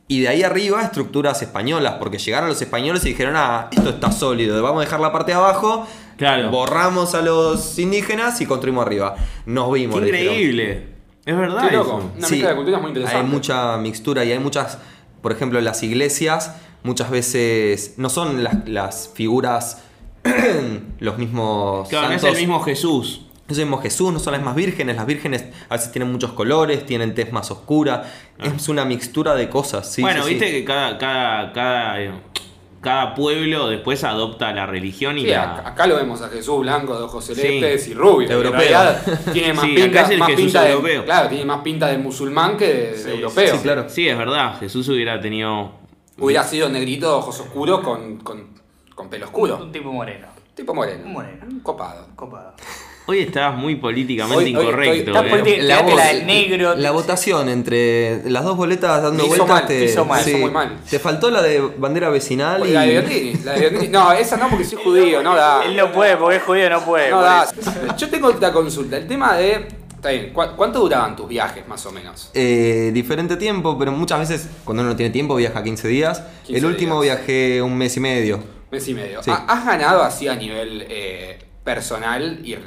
Y 0.07 0.21
de 0.21 0.29
ahí 0.29 0.43
arriba 0.43 0.81
estructuras 0.81 1.41
españolas, 1.41 1.95
porque 1.99 2.17
llegaron 2.17 2.49
los 2.49 2.61
españoles 2.61 3.05
y 3.05 3.09
dijeron, 3.09 3.35
ah, 3.37 3.67
esto 3.71 3.89
está 3.91 4.11
sólido, 4.11 4.61
vamos 4.63 4.81
a 4.81 4.85
dejar 4.85 4.99
la 4.99 5.11
parte 5.13 5.31
de 5.31 5.37
abajo, 5.37 5.87
Claro. 6.17 6.51
borramos 6.51 7.15
a 7.15 7.21
los 7.21 7.77
indígenas 7.79 8.39
y 8.41 8.45
construimos 8.45 8.85
arriba. 8.85 9.15
Nos 9.45 9.69
Qué 9.69 9.73
vimos. 9.79 10.01
dijeron. 10.01 10.23
increíble. 10.33 10.87
Es 11.25 11.37
verdad 11.37 11.69
Qué 11.69 11.75
loco. 11.77 12.11
Una 12.17 12.27
Sí, 12.27 12.33
mezcla 12.35 12.49
de 12.49 12.55
culturas 12.57 12.81
muy 12.81 12.89
interesante. 12.89 13.19
Hay 13.21 13.25
mucha 13.31 13.77
mixtura 13.77 14.25
y 14.25 14.31
hay 14.33 14.39
muchas, 14.39 14.77
por 15.21 15.31
ejemplo, 15.31 15.57
en 15.59 15.65
las 15.65 15.81
iglesias, 15.83 16.53
muchas 16.83 17.09
veces 17.09 17.93
no 17.97 18.09
son 18.09 18.43
las, 18.43 18.67
las 18.67 19.09
figuras, 19.13 19.83
los 20.99 21.17
mismos. 21.17 21.87
Claro, 21.89 22.09
no 22.09 22.13
es 22.15 22.23
el 22.23 22.35
mismo 22.35 22.59
Jesús. 22.61 23.25
No 23.53 23.55
es 23.55 23.59
el 23.59 23.65
mismo 23.65 23.81
Jesús, 23.83 24.11
no 24.11 24.19
son 24.19 24.31
las 24.33 24.41
mismas 24.41 24.55
vírgenes. 24.55 24.95
Las 24.95 25.05
vírgenes 25.05 25.45
a 25.69 25.75
veces 25.75 25.91
tienen 25.91 26.11
muchos 26.11 26.31
colores, 26.33 26.85
tienen 26.87 27.13
tez 27.13 27.31
más 27.31 27.51
oscura. 27.51 28.03
Es 28.39 28.67
una 28.67 28.83
mixtura 28.83 29.35
de 29.35 29.47
cosas. 29.47 29.91
sí, 29.91 30.01
bueno, 30.01 30.23
sí, 30.23 30.31
viste 30.31 30.47
sí. 30.47 30.51
que 30.53 30.65
cada, 30.65 30.97
cada, 30.97 31.53
cada, 31.53 32.19
cada 32.81 33.13
pueblo 33.13 33.69
después 33.69 34.03
adopta 34.03 34.51
la 34.53 34.65
religión 34.65 35.19
y 35.19 35.21
Sí, 35.21 35.27
la. 35.27 35.59
acá, 35.67 35.85
lo 35.85 35.97
vemos 35.97 36.21
a 36.23 36.29
Jesús 36.29 36.61
blanco 36.61 36.97
de 36.97 37.03
ojos 37.03 37.25
celestes 37.25 37.83
Sí. 37.83 37.91
y 37.91 37.93
rubio. 37.93 38.27
que 38.27 38.33
Europeo. 38.33 38.79
Tiene 39.33 39.53
más 39.53 39.65
Sí, 39.65 39.75
pinta, 39.75 39.85
acá 39.99 40.01
es 40.01 40.09
el 40.09 40.17
más 40.17 40.29
Jesús 40.29 40.43
pinta 40.45 40.61
de, 40.63 40.71
europeo. 40.71 41.05
Claro, 41.05 41.29
tiene 41.29 41.45
más 41.45 41.61
pinta 41.61 41.87
de 41.87 41.97
musulmán 41.99 42.57
que 42.57 42.67
de, 42.67 43.03
de 43.03 43.13
europeo. 43.13 43.55
sí, 43.55 43.61
claro. 43.61 43.85
Sí, 43.87 44.09
es 44.09 44.17
verdad. 44.17 44.59
Jesús 44.59 44.89
hubiera 44.89 45.21
tenido. 45.21 45.73
Hubiera 46.17 46.43
sido 46.43 46.69
negrito 46.69 47.07
de 47.07 47.13
ojos 47.13 47.39
oscuros 47.39 47.81
con, 47.81 48.17
con, 48.17 48.47
con 48.95 49.09
pelo 49.09 49.25
oscuro. 49.27 49.57
Un 49.61 49.71
tipo 49.71 49.91
moreno. 49.93 50.27
Tipo 50.55 50.73
moreno. 50.73 51.07
Moreno. 51.07 51.45
Copado. 51.63 52.07
Copado. 52.15 52.53
Hoy 53.05 53.19
estabas 53.19 53.57
muy 53.57 53.75
políticamente 53.75 54.37
Hoy- 54.45 54.55
hoy 54.55 54.63
incorrecto. 54.63 55.11
estoy- 55.11 55.51
eh. 55.51 55.63
La, 55.63 55.81
voz- 55.81 56.01
del 56.07 56.25
negro. 56.25 56.75
la 56.75 56.91
votación 56.91 57.49
entre 57.49 58.21
las 58.29 58.45
dos 58.45 58.55
boletas 58.55 59.01
dando 59.03 59.27
vueltas 59.27 59.67
te, 59.67 59.83
hizo 59.85 60.05
mal, 60.05 60.23
sí. 60.23 60.29
hizo 60.29 60.39
muy 60.39 60.51
mal. 60.51 60.77
te 60.89 60.99
faltó 60.99 61.29
la 61.29 61.41
de 61.41 61.59
bandera 61.59 62.09
vecinal 62.09 62.65
y 62.65 62.71
La 62.71 62.81
de 62.83 62.93
Bertini, 63.01 63.33
la 63.43 63.53
de. 63.53 63.89
No, 63.89 64.11
esa 64.13 64.37
no 64.37 64.47
porque 64.49 64.63
soy 64.63 64.79
judío, 64.83 65.21
no 65.21 65.35
da. 65.35 65.65
Él 65.65 65.75
no 65.75 65.91
puede, 65.91 66.15
porque 66.15 66.37
es 66.37 66.43
judío, 66.43 66.69
no 66.69 66.79
puede. 66.85 67.09
No 67.11 67.21
da. 67.21 67.45
Yo 67.97 68.09
tengo 68.09 68.29
otra 68.29 68.53
consulta. 68.53 68.95
El 68.95 69.05
tema 69.07 69.35
de. 69.35 69.67
Está 69.95 70.09
bien, 70.11 70.31
¿cu- 70.33 70.55
¿cuánto 70.55 70.79
duraban 70.79 71.15
tus 71.15 71.27
viajes 71.27 71.67
más 71.67 71.85
o 71.85 71.91
menos? 71.91 72.29
Eh, 72.33 72.91
diferente 72.93 73.35
tiempo, 73.37 73.77
pero 73.77 73.91
muchas 73.91 74.19
veces 74.19 74.49
cuando 74.63 74.81
uno 74.83 74.91
no 74.91 74.95
tiene 74.97 75.11
tiempo 75.11 75.35
viaja 75.35 75.61
15 75.61 75.87
días. 75.89 76.23
15 76.45 76.57
el 76.59 76.65
último 76.65 77.01
días. 77.01 77.17
viajé 77.17 77.61
un 77.61 77.77
mes 77.77 77.95
y 77.97 77.99
medio. 77.99 78.39
Mes 78.71 78.87
y 78.87 78.93
medio. 78.93 79.21
Sí. 79.23 79.29
¿Ha- 79.31 79.45
¿Has 79.47 79.65
ganado 79.65 80.03
así 80.03 80.27
a 80.29 80.35
nivel 80.35 80.85
eh, 80.89 81.39
personal 81.65 82.39
y 82.43 82.57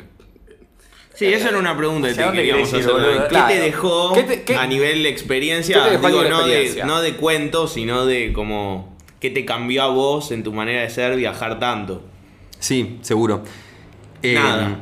Sí, 1.17 1.27
esa 1.27 1.49
era 1.49 1.59
una 1.59 1.77
pregunta 1.77 2.09
que 2.09 2.13
¿Hacia 2.13 2.31
te 2.31 2.37
queríamos 2.37 2.69
hacer. 2.73 2.93
boludo? 2.93 3.23
¿Qué 3.23 3.29
Claro. 3.29 3.49
te 3.49 3.61
dejó 3.61 4.13
¿Qué 4.13 4.23
te- 4.23 4.43
qué- 4.43 4.57
a 4.57 4.67
nivel 4.67 4.99
de 5.03 5.09
qué 5.09 5.09
experiencia? 5.09 5.85
te 5.85 5.91
dejó 5.93 6.07
Digo, 6.09 6.23
no, 6.25 6.39
de, 6.45 6.53
experiencia? 6.53 6.85
no 6.85 7.01
de 7.01 7.17
cuentos, 7.17 7.73
sino 7.73 8.05
de 8.07 8.33
como. 8.33 8.95
¿Qué 9.21 9.31
te 9.31 9.45
cambió 9.47 9.83
a 9.83 9.87
vos 9.89 10.31
en 10.31 10.43
tu 10.43 10.53
manera 10.53 10.83
de 10.83 10.91
ser 10.91 11.17
viajar 11.17 11.59
tanto? 11.59 12.03
Sí, 12.59 12.99
seguro. 13.01 13.43
Eh, 14.23 14.35
Nada. 14.35 14.77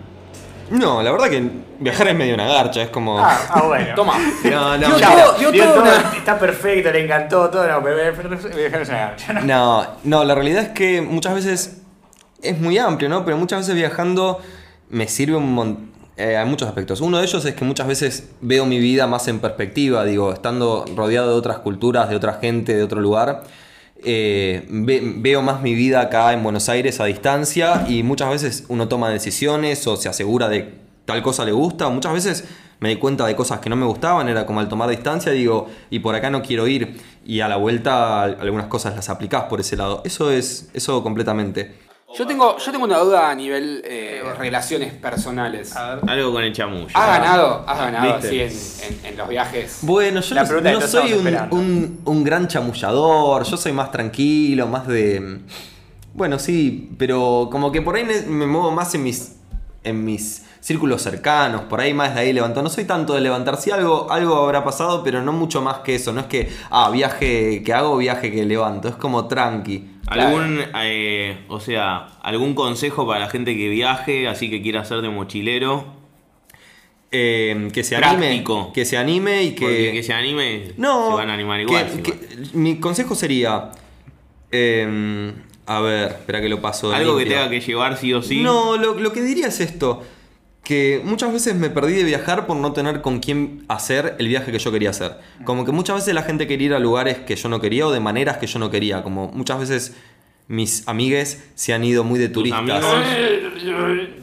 No, 0.70 1.02
la 1.02 1.12
verdad 1.12 1.28
que 1.30 1.42
viajar 1.78 2.08
es 2.08 2.14
medio 2.16 2.34
una 2.34 2.46
garcha, 2.48 2.82
es 2.82 2.88
como... 2.88 3.18
Ah, 3.20 3.38
ah, 3.50 3.62
bueno. 3.62 3.88
Toma. 3.96 4.14
No, 4.44 4.76
no, 4.78 4.88
todo- 4.96 5.38
yo 5.40 5.52
dio 5.52 5.64
todo 5.64 5.74
todo, 5.74 5.82
una- 5.84 6.12
Está 6.16 6.38
perfecto, 6.38 6.90
le 6.90 7.04
encantó 7.04 7.48
todo. 7.50 7.66
No, 7.68 7.82
pero- 7.82 8.00
es 8.00 8.88
una 8.88 8.98
garcha, 8.98 9.32
¿no? 9.34 9.40
No, 9.42 9.86
no, 10.04 10.24
la 10.24 10.34
realidad 10.34 10.62
es 10.62 10.68
que 10.70 11.00
muchas 11.02 11.34
veces 11.34 11.82
es 12.42 12.58
muy 12.58 12.76
amplio, 12.78 13.08
¿no? 13.08 13.24
Pero 13.24 13.36
muchas 13.36 13.60
veces 13.60 13.74
viajando 13.76 14.40
me 14.90 15.06
sirve 15.06 15.36
un 15.36 15.52
montón. 15.54 15.93
Hay 16.16 16.46
muchos 16.46 16.68
aspectos. 16.68 17.00
Uno 17.00 17.18
de 17.18 17.24
ellos 17.24 17.44
es 17.44 17.54
que 17.54 17.64
muchas 17.64 17.86
veces 17.88 18.30
veo 18.40 18.66
mi 18.66 18.78
vida 18.78 19.06
más 19.06 19.26
en 19.28 19.40
perspectiva, 19.40 20.04
digo, 20.04 20.32
estando 20.32 20.84
rodeado 20.96 21.30
de 21.30 21.34
otras 21.36 21.58
culturas, 21.58 22.08
de 22.08 22.16
otra 22.16 22.34
gente, 22.34 22.74
de 22.76 22.82
otro 22.82 23.00
lugar. 23.00 23.42
eh, 24.06 24.66
ve- 24.68 25.00
veo 25.16 25.40
más 25.40 25.62
mi 25.62 25.74
vida 25.74 26.00
acá 26.02 26.32
en 26.34 26.42
Buenos 26.42 26.68
Aires 26.68 27.00
a 27.00 27.06
distancia 27.06 27.86
y 27.88 28.02
muchas 28.02 28.28
veces 28.28 28.64
uno 28.68 28.86
toma 28.86 29.08
decisiones 29.08 29.86
o 29.86 29.96
se 29.96 30.08
asegura 30.10 30.48
de 30.48 30.74
tal 31.06 31.22
cosa 31.22 31.44
le 31.44 31.52
gusta. 31.52 31.88
Muchas 31.88 32.12
veces 32.12 32.44
me 32.80 32.90
di 32.90 32.96
cuenta 32.96 33.24
de 33.26 33.34
cosas 33.34 33.60
que 33.60 33.70
no 33.70 33.76
me 33.76 33.86
gustaban, 33.86 34.28
era 34.28 34.44
como 34.44 34.60
al 34.60 34.68
tomar 34.68 34.90
distancia 34.90 35.32
digo, 35.32 35.68
y 35.88 36.00
por 36.00 36.14
acá 36.14 36.28
no 36.28 36.42
quiero 36.42 36.66
ir. 36.68 37.00
Y 37.24 37.40
a 37.40 37.48
la 37.48 37.56
vuelta 37.56 38.24
algunas 38.24 38.66
cosas 38.66 38.94
las 38.94 39.08
aplicás 39.08 39.44
por 39.44 39.60
ese 39.60 39.76
lado. 39.76 40.02
Eso 40.04 40.30
es, 40.30 40.68
eso 40.74 41.02
completamente. 41.02 41.72
Yo 42.16 42.26
tengo, 42.26 42.56
yo 42.58 42.70
tengo 42.72 42.84
una 42.84 42.98
duda 42.98 43.30
a 43.30 43.34
nivel 43.34 43.82
eh, 43.84 44.22
relaciones 44.38 44.92
personales. 44.92 45.74
A 45.74 45.96
ver. 45.96 46.10
Algo 46.10 46.32
con 46.32 46.44
el 46.44 46.52
chamullo. 46.52 46.86
¿Has 46.94 47.06
ganado, 47.18 47.64
has 47.66 47.78
ganado 47.78 48.12
¿Viste? 48.20 48.44
así 48.44 48.84
en, 48.86 48.94
en- 49.00 49.06
en 49.06 49.16
los 49.16 49.28
viajes? 49.28 49.78
Bueno, 49.82 50.20
yo 50.20 50.34
La 50.34 50.42
no, 50.42 50.48
pregunta 50.48 50.68
que 50.70 50.74
no 50.74 50.78
todos 50.78 50.90
soy 50.92 51.02
estamos 51.10 51.20
un, 51.22 51.26
esperando. 51.28 51.56
un- 51.56 52.00
un 52.04 52.24
gran 52.24 52.46
chamullador, 52.48 53.42
yo 53.44 53.56
soy 53.56 53.72
más 53.72 53.90
tranquilo, 53.90 54.66
más 54.68 54.86
de... 54.86 55.40
Bueno, 56.14 56.38
sí, 56.38 56.90
pero 56.98 57.48
como 57.50 57.72
que 57.72 57.82
por 57.82 57.96
ahí 57.96 58.04
me, 58.04 58.20
me 58.22 58.46
muevo 58.46 58.70
más 58.70 58.94
en 58.94 59.02
mis, 59.02 59.36
en 59.82 60.04
mis 60.04 60.44
círculos 60.60 61.02
cercanos, 61.02 61.62
por 61.62 61.80
ahí 61.80 61.92
más 61.92 62.14
de 62.14 62.20
ahí 62.20 62.32
levanto. 62.32 62.62
No 62.62 62.68
soy 62.70 62.84
tanto 62.84 63.14
de 63.14 63.20
levantar, 63.22 63.56
sí 63.56 63.72
algo, 63.72 64.06
algo 64.12 64.36
habrá 64.36 64.62
pasado, 64.62 65.02
pero 65.02 65.20
no 65.22 65.32
mucho 65.32 65.60
más 65.62 65.78
que 65.78 65.96
eso. 65.96 66.12
No 66.12 66.20
es 66.20 66.26
que, 66.26 66.48
ah, 66.70 66.88
viaje 66.90 67.62
que 67.64 67.72
hago, 67.74 67.96
viaje 67.96 68.30
que 68.30 68.44
levanto, 68.44 68.88
es 68.88 68.94
como 68.94 69.26
tranqui. 69.26 69.90
¿Algún, 70.06 70.60
eh, 70.76 71.38
o 71.48 71.60
sea, 71.60 72.08
algún 72.22 72.54
consejo 72.54 73.06
para 73.06 73.20
la 73.20 73.28
gente 73.30 73.56
que 73.56 73.68
viaje, 73.68 74.28
así 74.28 74.50
que 74.50 74.60
quiera 74.62 74.84
ser 74.84 75.00
de 75.00 75.08
mochilero? 75.08 75.86
Eh, 77.16 77.68
que 77.72 77.84
se 77.84 77.96
Práctico. 77.96 78.56
anime, 78.58 78.72
que 78.74 78.84
se 78.84 78.96
anime 78.96 79.42
y 79.44 79.50
Porque 79.52 79.92
que 79.92 80.02
se 80.02 80.12
anime, 80.12 80.72
No, 80.76 81.10
se 81.10 81.14
van 81.16 81.30
a 81.30 81.34
animar 81.34 81.60
igual. 81.60 81.86
que- 82.02 82.12
que- 82.12 82.18
mi 82.54 82.80
consejo 82.80 83.14
sería. 83.14 83.70
eh, 84.50 85.32
a 85.66 85.80
ver, 85.80 86.08
espera 86.10 86.40
que 86.40 86.48
lo 86.48 86.60
paso. 86.60 86.88
va. 86.90 86.96
Algo 86.96 87.16
que 87.16 87.24
tenga 87.26 87.48
que 87.48 87.60
llevar 87.60 87.96
sí 87.96 88.12
o 88.12 88.20
sí. 88.22 88.40
No, 88.42 88.76
lo, 88.76 88.94
lo 88.94 89.12
que 89.12 89.22
diría 89.22 89.46
es 89.48 89.60
esto. 89.60 90.02
Que 90.64 91.00
muchas 91.04 91.30
veces 91.32 91.54
me 91.54 91.68
perdí 91.70 91.92
de 91.92 92.04
viajar 92.04 92.46
por 92.46 92.56
no 92.56 92.72
tener 92.72 93.02
con 93.02 93.20
quién 93.20 93.64
hacer 93.68 94.16
el 94.18 94.28
viaje 94.28 94.50
que 94.50 94.58
yo 94.58 94.72
quería 94.72 94.90
hacer. 94.90 95.18
Como 95.44 95.64
que 95.66 95.72
muchas 95.72 95.96
veces 95.96 96.14
la 96.14 96.22
gente 96.22 96.46
quería 96.46 96.66
ir 96.68 96.74
a 96.74 96.78
lugares 96.78 97.18
que 97.18 97.36
yo 97.36 97.48
no 97.50 97.60
quería 97.60 97.86
o 97.86 97.92
de 97.92 98.00
maneras 98.00 98.38
que 98.38 98.46
yo 98.46 98.58
no 98.58 98.70
quería. 98.70 99.02
Como 99.02 99.28
muchas 99.32 99.60
veces 99.60 99.94
mis 100.48 100.86
amigues 100.88 101.42
se 101.54 101.74
han 101.74 101.84
ido 101.84 102.02
muy 102.02 102.18
de 102.18 102.28
turistas. 102.30 102.60
amigos, 102.60 102.84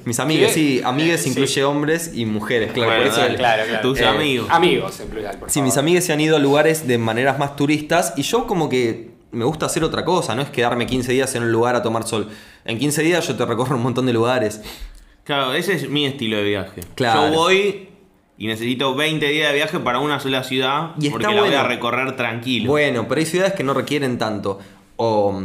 Mis 0.05 0.19
amigues, 0.19 0.47
¿Qué? 0.49 0.53
sí, 0.53 0.81
amigues 0.83 1.21
Sí. 1.23 1.29
incluye 1.29 1.63
hombres 1.63 2.11
y 2.13 2.25
mujeres, 2.25 2.71
claro. 2.71 2.89
Bueno, 2.89 3.03
por 3.03 3.11
eso 3.11 3.21
dale, 3.21 3.31
el- 3.33 3.37
claro, 3.37 3.63
claro. 3.67 3.81
tus 3.89 3.99
Eh, 3.99 4.05
amigos. 4.05 4.47
Amigos 4.49 4.99
en 4.99 5.07
plural, 5.09 5.37
por 5.37 5.49
Sí, 5.49 5.55
favor. 5.59 5.65
mis 5.67 5.77
amigues 5.77 6.05
se 6.05 6.13
han 6.13 6.21
ido 6.21 6.35
a 6.35 6.39
lugares 6.39 6.87
de 6.87 6.97
maneras 6.97 7.37
más 7.39 7.55
turistas 7.55 8.13
y 8.17 8.23
yo 8.23 8.47
como 8.47 8.67
que 8.69 9.11
me 9.31 9.45
gusta 9.45 9.67
hacer 9.67 9.83
otra 9.83 10.03
cosa, 10.03 10.35
no 10.35 10.41
es 10.41 10.49
quedarme 10.49 10.85
15 10.87 11.11
días 11.13 11.33
en 11.35 11.43
un 11.43 11.51
lugar 11.51 11.75
a 11.75 11.81
tomar 11.83 12.05
sol. 12.07 12.29
En 12.65 12.77
15 12.79 13.01
días 13.03 13.27
yo 13.27 13.35
te 13.35 13.45
recorro 13.45 13.75
un 13.77 13.83
montón 13.83 14.05
de 14.05 14.13
lugares. 14.13 14.61
Claro, 15.31 15.53
ese 15.53 15.75
es 15.75 15.89
mi 15.89 16.05
estilo 16.05 16.35
de 16.35 16.43
viaje. 16.43 16.81
Claro. 16.93 17.29
Yo 17.29 17.33
voy 17.33 17.87
y 18.37 18.47
necesito 18.47 18.95
20 18.95 19.25
días 19.29 19.47
de 19.47 19.55
viaje 19.55 19.79
para 19.79 19.99
una 19.99 20.19
sola 20.19 20.43
ciudad 20.43 20.91
Y 20.99 21.09
porque 21.09 21.27
la 21.27 21.39
voy 21.41 21.53
a 21.53 21.63
recorrer 21.63 22.17
tranquilo. 22.17 22.69
Bueno, 22.69 23.07
pero 23.07 23.19
hay 23.19 23.25
ciudades 23.25 23.53
que 23.53 23.63
no 23.63 23.73
requieren 23.73 24.17
tanto. 24.17 24.59
O, 24.97 25.41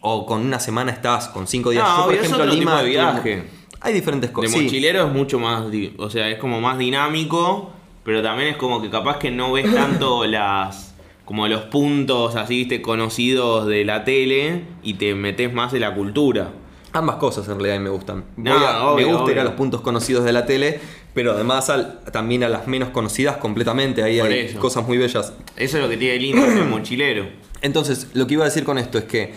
o 0.00 0.24
con 0.24 0.40
una 0.40 0.58
semana 0.58 0.90
estás, 0.90 1.28
con 1.28 1.46
5 1.46 1.68
días. 1.68 1.84
No, 1.84 1.98
yo, 1.98 2.04
por 2.06 2.14
ejemplo, 2.14 2.46
Lima. 2.46 2.56
tipo 2.56 2.76
de 2.76 2.88
viaje. 2.88 3.44
Hay 3.82 3.92
diferentes 3.92 4.30
de 4.30 4.32
cosas. 4.32 4.52
sí. 4.52 4.62
mochilero 4.62 5.06
es 5.08 5.12
mucho 5.12 5.38
más, 5.38 5.64
o 5.98 6.08
sea, 6.08 6.30
es 6.30 6.38
como 6.38 6.62
más 6.62 6.78
dinámico, 6.78 7.72
pero 8.04 8.22
también 8.22 8.48
es 8.48 8.56
como 8.56 8.80
que 8.80 8.88
capaz 8.88 9.18
que 9.18 9.30
no 9.30 9.52
ves 9.52 9.70
tanto 9.74 10.24
las 10.26 10.94
como 11.26 11.46
los 11.46 11.64
puntos 11.64 12.36
así, 12.36 12.56
viste, 12.56 12.80
conocidos 12.80 13.66
de 13.66 13.84
la 13.84 14.02
tele 14.04 14.62
y 14.82 14.94
te 14.94 15.14
metes 15.14 15.52
más 15.52 15.74
en 15.74 15.82
la 15.82 15.94
cultura. 15.94 16.52
Ambas 16.92 17.16
cosas 17.16 17.46
en 17.48 17.54
realidad 17.60 17.78
me 17.80 17.90
gustan. 17.90 18.24
No, 18.36 18.52
Voy 18.54 18.64
a- 18.64 18.84
obvio, 18.84 19.06
me 19.06 19.14
gusta 19.14 19.30
ir 19.32 19.38
a 19.38 19.44
los 19.44 19.52
puntos 19.54 19.80
conocidos 19.80 20.24
de 20.24 20.32
la 20.32 20.44
tele, 20.46 20.80
pero 21.14 21.32
además 21.32 21.70
al- 21.70 22.00
también 22.12 22.42
a 22.42 22.48
las 22.48 22.66
menos 22.66 22.88
conocidas 22.90 23.36
completamente. 23.36 24.02
Ahí 24.02 24.18
Por 24.18 24.30
hay 24.30 24.40
eso. 24.40 24.58
cosas 24.58 24.86
muy 24.86 24.98
bellas. 24.98 25.32
Eso 25.56 25.76
es 25.76 25.82
lo 25.82 25.88
que 25.88 25.96
tiene 25.96 26.18
lindo 26.18 26.42
ser 26.46 26.64
mochilero. 26.64 27.26
Entonces, 27.62 28.08
lo 28.14 28.26
que 28.26 28.34
iba 28.34 28.44
a 28.44 28.48
decir 28.48 28.64
con 28.64 28.76
esto 28.78 28.98
es 28.98 29.04
que 29.04 29.32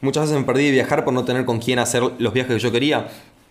muchas 0.00 0.24
veces 0.24 0.38
me 0.38 0.44
perdí 0.44 0.64
de 0.66 0.72
viajar 0.72 1.04
por 1.04 1.14
no 1.14 1.24
tener 1.24 1.44
con 1.44 1.58
quién 1.60 1.78
hacer 1.78 2.02
los 2.18 2.32
viajes 2.32 2.54
que 2.54 2.58
yo 2.60 2.72
quería. 2.72 3.08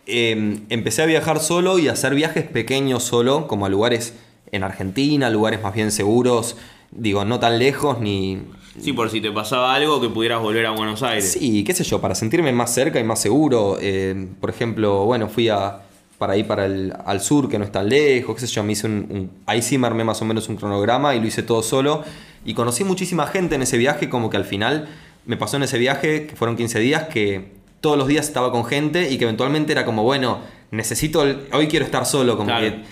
Eh, 0.07 0.59
empecé 0.69 1.01
a 1.03 1.05
viajar 1.05 1.39
solo 1.39 1.79
y 1.79 1.87
a 1.87 1.93
hacer 1.93 2.13
viajes 2.13 2.43
pequeños 2.45 3.03
solo, 3.03 3.47
como 3.47 3.65
a 3.65 3.69
lugares 3.69 4.13
en 4.51 4.63
Argentina, 4.63 5.29
lugares 5.29 5.61
más 5.61 5.73
bien 5.73 5.91
seguros, 5.91 6.57
digo, 6.91 7.23
no 7.25 7.39
tan 7.39 7.57
lejos 7.57 7.99
ni... 7.99 8.41
Sí, 8.81 8.93
por 8.93 9.09
si 9.09 9.21
te 9.21 9.31
pasaba 9.31 9.73
algo 9.73 10.01
que 10.01 10.09
pudieras 10.09 10.41
volver 10.41 10.65
a 10.65 10.71
Buenos 10.71 11.01
Aires. 11.01 11.31
Sí, 11.31 11.63
qué 11.63 11.73
sé 11.73 11.83
yo, 11.83 12.01
para 12.01 12.13
sentirme 12.15 12.51
más 12.51 12.73
cerca 12.73 12.99
y 12.99 13.03
más 13.03 13.21
seguro. 13.21 13.77
eh, 13.79 14.27
por 14.41 14.49
ejemplo, 14.49 15.05
bueno, 15.05 15.29
fui 15.29 15.47
a, 15.49 15.81
para 16.17 16.35
ir 16.37 16.45
para 16.45 16.65
el, 16.65 16.93
al 17.05 17.21
sur, 17.21 17.47
que 17.49 17.57
no 17.57 17.63
es 17.65 17.71
tan 17.71 17.87
lejos, 17.89 18.35
qué 18.35 18.45
sé 18.45 18.53
yo, 18.53 18.63
me 18.63 18.73
hice 18.73 18.87
un, 18.87 19.07
un- 19.09 19.31
Ahí 19.45 19.61
sí 19.61 19.77
me 19.77 19.87
armé 19.87 20.03
más 20.03 20.21
o 20.21 20.25
menos 20.25 20.49
un 20.49 20.57
cronograma 20.57 21.15
y 21.15 21.19
lo 21.21 21.27
hice 21.27 21.41
todo 21.43 21.63
solo. 21.63 22.03
Y 22.45 22.53
conocí 22.53 22.83
muchísima 22.83 23.27
gente 23.27 23.55
en 23.55 23.61
ese 23.61 23.77
viaje, 23.77 24.09
como 24.09 24.29
que 24.29 24.37
al 24.37 24.45
final 24.45 24.87
me 25.25 25.37
pasó 25.37 25.57
en 25.57 25.63
ese 25.63 25.77
viaje, 25.77 26.27
que 26.27 26.35
fueron 26.35 26.55
15 26.57 26.79
días, 26.79 27.03
que 27.07 27.53
todos 27.81 27.97
los 27.97 28.07
días 28.07 28.25
estaba 28.27 28.51
con 28.51 28.65
gente 28.65 29.09
y 29.09 29.17
que 29.17 29.23
eventualmente 29.23 29.71
era 29.71 29.85
como, 29.85 30.03
bueno, 30.03 30.39
necesito, 30.71 31.23
el- 31.23 31.47
hoy 31.53 31.67
quiero 31.67 31.85
estar 31.85 32.05
solo, 32.05 32.35
como 32.37 32.47
Claro. 32.49 32.67
que... 32.67 32.83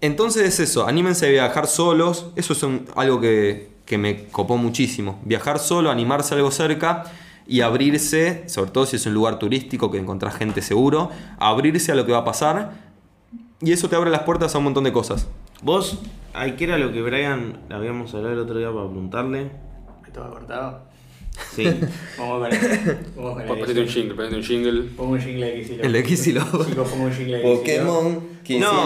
Entonces 0.00 0.42
es 0.46 0.58
eso, 0.60 0.86
anímense 0.86 1.26
a 1.26 1.30
viajar 1.30 1.68
solos, 1.68 2.26
eso 2.34 2.52
es 2.54 2.62
un- 2.64 2.86
algo 2.96 3.20
que, 3.20 3.68
que 3.86 3.98
me 3.98 4.26
copó 4.26 4.56
muchísimo. 4.56 5.20
Viajar 5.24 5.58
solo, 5.58 5.90
animarse 5.90 6.34
a 6.34 6.36
algo 6.36 6.50
cerca 6.50 7.04
y 7.46 7.60
abrirse, 7.60 8.48
sobre 8.48 8.70
todo 8.70 8.86
si 8.86 8.96
es 8.96 9.06
un 9.06 9.14
lugar 9.14 9.38
turístico 9.38 9.90
que 9.90 9.98
encontrás 9.98 10.36
gente 10.36 10.62
seguro, 10.62 11.10
abrirse 11.38 11.92
a 11.92 11.94
lo 11.94 12.06
que 12.06 12.12
va 12.12 12.18
a 12.18 12.24
pasar 12.24 12.92
y 13.60 13.72
eso 13.72 13.88
te 13.88 13.96
abre 13.96 14.10
las 14.10 14.22
puertas 14.22 14.54
a 14.54 14.58
un 14.58 14.64
montón 14.64 14.84
de 14.84 14.92
cosas. 14.92 15.28
Vos, 15.62 16.00
ay, 16.34 16.52
¿qué 16.52 16.64
era 16.64 16.78
lo 16.78 16.92
que 16.92 17.02
Brian 17.02 17.60
le 17.68 17.74
habíamos 17.74 18.14
hablado 18.14 18.34
el 18.34 18.40
otro 18.40 18.58
día 18.58 18.72
para 18.72 18.86
preguntarle? 18.86 19.50
¿Esto 20.06 20.20
va 20.20 20.30
cortado? 20.30 20.91
Sí. 21.54 21.64
Vamos 22.18 22.40
con 22.48 22.52
el. 22.52 22.98
Vamos 23.16 23.40
el. 23.40 23.46
Ponete 23.48 23.80
un 23.80 23.88
jingle, 23.88 24.14
ponete 24.14 24.36
un 24.36 24.42
jingle. 24.42 24.82
Pongo 24.96 25.12
un 25.12 25.20
jingle 25.20 25.46
de 25.46 25.54
Kicillof. 25.60 25.84
El 25.84 25.92
de 25.92 26.02
Kicillof. 26.02 26.66
Chicos, 26.68 26.88
pongo 26.88 27.04
un 27.04 27.12
jingle 27.12 27.38
de 27.38 27.60
Kicillof. 27.62 27.84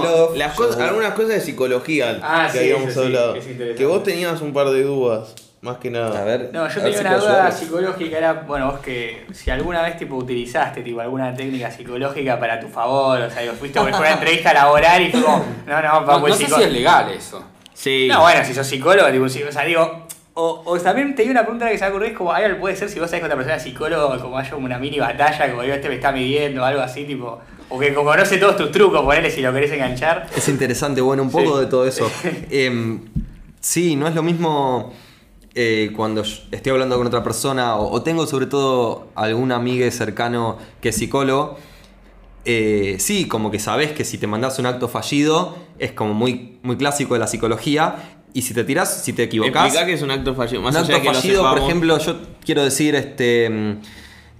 no, 0.05 0.34
las 0.36 0.55
cosas, 0.55 0.80
algunas 0.80 1.12
cosas 1.14 1.28
de 1.30 1.40
psicología 1.40 2.18
Ah, 2.22 2.49
que 2.51 2.59
sí, 2.59 2.64
habíamos 2.64 2.90
eso 2.90 3.01
sí, 3.01 3.07
hablado. 3.07 3.34
es 3.36 3.47
interesante. 3.47 3.74
que 3.78 3.86
vos 3.86 4.03
tenías 4.03 4.40
un 4.42 4.53
par 4.53 4.68
de 4.70 4.82
dudas, 4.82 5.34
más 5.61 5.78
que 5.78 5.90
nada. 5.90 6.20
A 6.20 6.24
ver. 6.24 6.51
No, 6.53 6.68
yo 6.68 6.80
a 6.80 6.84
tenía 6.84 7.01
una 7.01 7.16
duda 7.16 7.51
psicológica, 7.51 8.18
era, 8.18 8.32
bueno, 8.34 8.70
vos 8.72 8.80
que 8.80 9.26
si 9.32 9.51
alguna 9.51 9.82
vez 9.82 9.97
tipo 9.99 10.16
utilizaste 10.16 10.82
tipo 10.82 11.01
alguna 11.01 11.34
técnica 11.34 11.70
psicológica 11.70 12.38
para 12.38 12.61
tu 12.61 12.68
favor, 12.68 13.20
o 13.20 13.30
sea, 13.30 13.42
digo, 13.42 13.55
fuiste 13.55 13.78
a 13.78 13.82
una 13.82 14.12
entrevista 14.12 14.53
laboral 14.53 15.03
y 15.03 15.11
fue 15.11 15.22
como, 15.22 15.44
no, 15.66 15.82
no, 15.82 16.01
No, 16.01 16.07
vamos 16.07 16.20
no 16.22 16.26
el 16.28 16.32
sé 16.34 16.38
si 16.38 16.44
psicólogo. 16.47 16.66
es 16.66 16.72
legal 16.72 17.11
eso. 17.12 17.44
Sí. 17.74 18.07
No, 18.11 18.20
bueno, 18.22 18.44
si 18.44 18.55
sos 18.55 18.66
psicólogo, 18.66 19.11
tipo, 19.11 19.24
o 19.24 19.28
sea, 19.53 19.64
digo, 19.64 20.07
o, 20.39 20.62
o 20.64 20.78
también 20.78 21.14
te 21.14 21.22
di 21.24 21.30
una 21.30 21.43
pregunta 21.43 21.68
que 21.70 21.78
se 21.78 21.84
me 21.84 21.91
ocurrió, 21.91 22.09
es 22.11 22.16
como, 22.16 22.30
algo 22.32 22.61
puede 22.61 22.76
ser 22.76 22.89
si 22.91 22.99
vos 23.01 23.09
sabés 23.09 23.20
que 23.22 23.24
otra 23.26 23.37
persona 23.37 23.57
es 23.57 23.62
psicólogo, 23.62 24.20
como 24.20 24.39
haya 24.39 24.51
como 24.51 24.66
una 24.66 24.78
mini 24.78 24.99
batalla, 24.99 25.51
como 25.51 25.62
este 25.62 25.89
me 25.89 25.95
está 25.97 26.12
midiendo, 26.12 26.64
algo 26.64 26.82
así, 26.82 27.05
tipo, 27.05 27.41
o 27.70 27.78
que 27.78 27.93
conoce 27.95 28.37
todos 28.39 28.57
tus 28.57 28.70
trucos, 28.70 29.01
ponele 29.03 29.30
si 29.30 29.41
lo 29.41 29.53
querés 29.53 29.72
enganchar. 29.72 30.26
Es 30.37 30.49
interesante, 30.49 31.01
bueno, 31.01 31.22
un 31.22 31.30
poco 31.30 31.57
Sí. 31.59 31.64
de 31.64 31.66
todo 31.70 31.87
eso. 31.87 32.11
Em, 32.51 33.01
sí, 33.61 33.97
no 33.97 34.07
es 34.07 34.14
lo 34.14 34.22
mismo 34.22 34.93
eh, 35.55 35.91
cuando 35.97 36.20
estoy 36.22 36.70
hablando 36.72 36.99
con 36.99 37.07
otra 37.07 37.22
persona 37.24 37.76
o, 37.76 37.91
o 37.91 38.03
tengo 38.03 38.26
sobre 38.26 38.45
todo 38.47 39.09
algún 39.14 39.53
amigo 39.53 39.91
cercano 39.91 40.59
que 40.82 40.91
es 40.91 40.97
psicólogo. 40.97 41.57
eh, 42.45 42.97
sí, 43.01 43.26
como 43.26 43.51
que 43.51 43.59
sabes 43.59 43.93
que 43.93 44.05
si 44.05 44.18
te 44.18 44.26
mandas 44.26 44.59
un 44.59 44.66
acto 44.66 44.87
fallido 44.87 45.57
es 45.78 45.93
como 45.93 46.14
muy, 46.14 46.59
muy 46.62 46.76
clásico 46.76 47.14
de 47.14 47.20
la 47.20 47.26
psicología. 47.26 48.16
Y 48.37 48.43
si 48.43 48.53
te 48.53 48.64
tirás, 48.64 49.03
si 49.03 49.14
te 49.14 49.22
equivocás. 49.22 49.64
Explica 49.64 49.87
que 49.87 49.95
es 49.95 50.03
un 50.03 50.11
acto 50.11 50.34
fallido. 50.34 50.61
Más 50.61 50.74
un 50.74 50.82
allá 50.82 50.97
acto 50.97 50.99
de 50.99 51.01
que 51.01 51.09
lo 51.09 51.22
fallido, 51.22 51.49
por 51.49 51.59
ejemplo, 51.59 51.99
yo 51.99 52.20
quiero 52.45 52.62
decir, 52.62 52.95
este, 52.95 53.49
mm, 53.49 53.72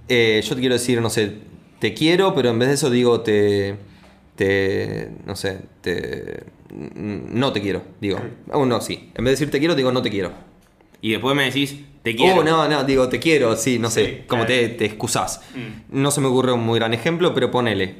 eh, 0.07 0.43
yo 0.47 0.55
te 0.55 0.61
quiero 0.61 0.75
decir, 0.75 1.01
no 1.01 1.09
sé, 1.09 1.33
te 1.79 1.95
quiero, 1.95 2.35
pero 2.35 2.51
en 2.51 2.59
vez 2.59 2.69
de 2.69 2.75
eso 2.75 2.91
digo 2.91 3.23
te, 3.23 3.77
te, 4.35 5.13
no 5.25 5.35
sé, 5.35 5.61
te, 5.81 6.45
mm, 6.75 7.39
no 7.39 7.55
te 7.55 7.63
quiero, 7.63 7.85
digo, 7.99 8.21
oh, 8.53 8.67
no, 8.67 8.83
sí, 8.83 9.13
en 9.15 9.25
vez 9.25 9.31
de 9.31 9.31
decir 9.31 9.51
te 9.51 9.61
quiero, 9.61 9.75
digo 9.75 9.91
no 9.91 10.03
te 10.03 10.11
quiero. 10.11 10.31
Y 11.01 11.13
después 11.13 11.35
me 11.35 11.45
decís, 11.45 11.77
te 12.03 12.15
quiero. 12.15 12.41
Oh, 12.41 12.45
no, 12.45 12.69
no, 12.69 12.85
digo 12.85 13.09
te 13.09 13.19
quiero, 13.19 13.57
sí, 13.57 13.79
no 13.79 13.89
sé, 13.89 14.05
Sí, 14.05 14.25
como 14.27 14.45
claro. 14.45 14.61
te, 14.61 14.69
te 14.75 14.85
excusás. 14.85 15.41
Mm. 15.55 16.03
No 16.03 16.11
se 16.11 16.21
me 16.21 16.27
ocurre 16.27 16.53
un 16.53 16.65
muy 16.65 16.79
gran 16.79 16.93
ejemplo, 16.93 17.33
pero 17.33 17.51
ponele. 17.51 17.95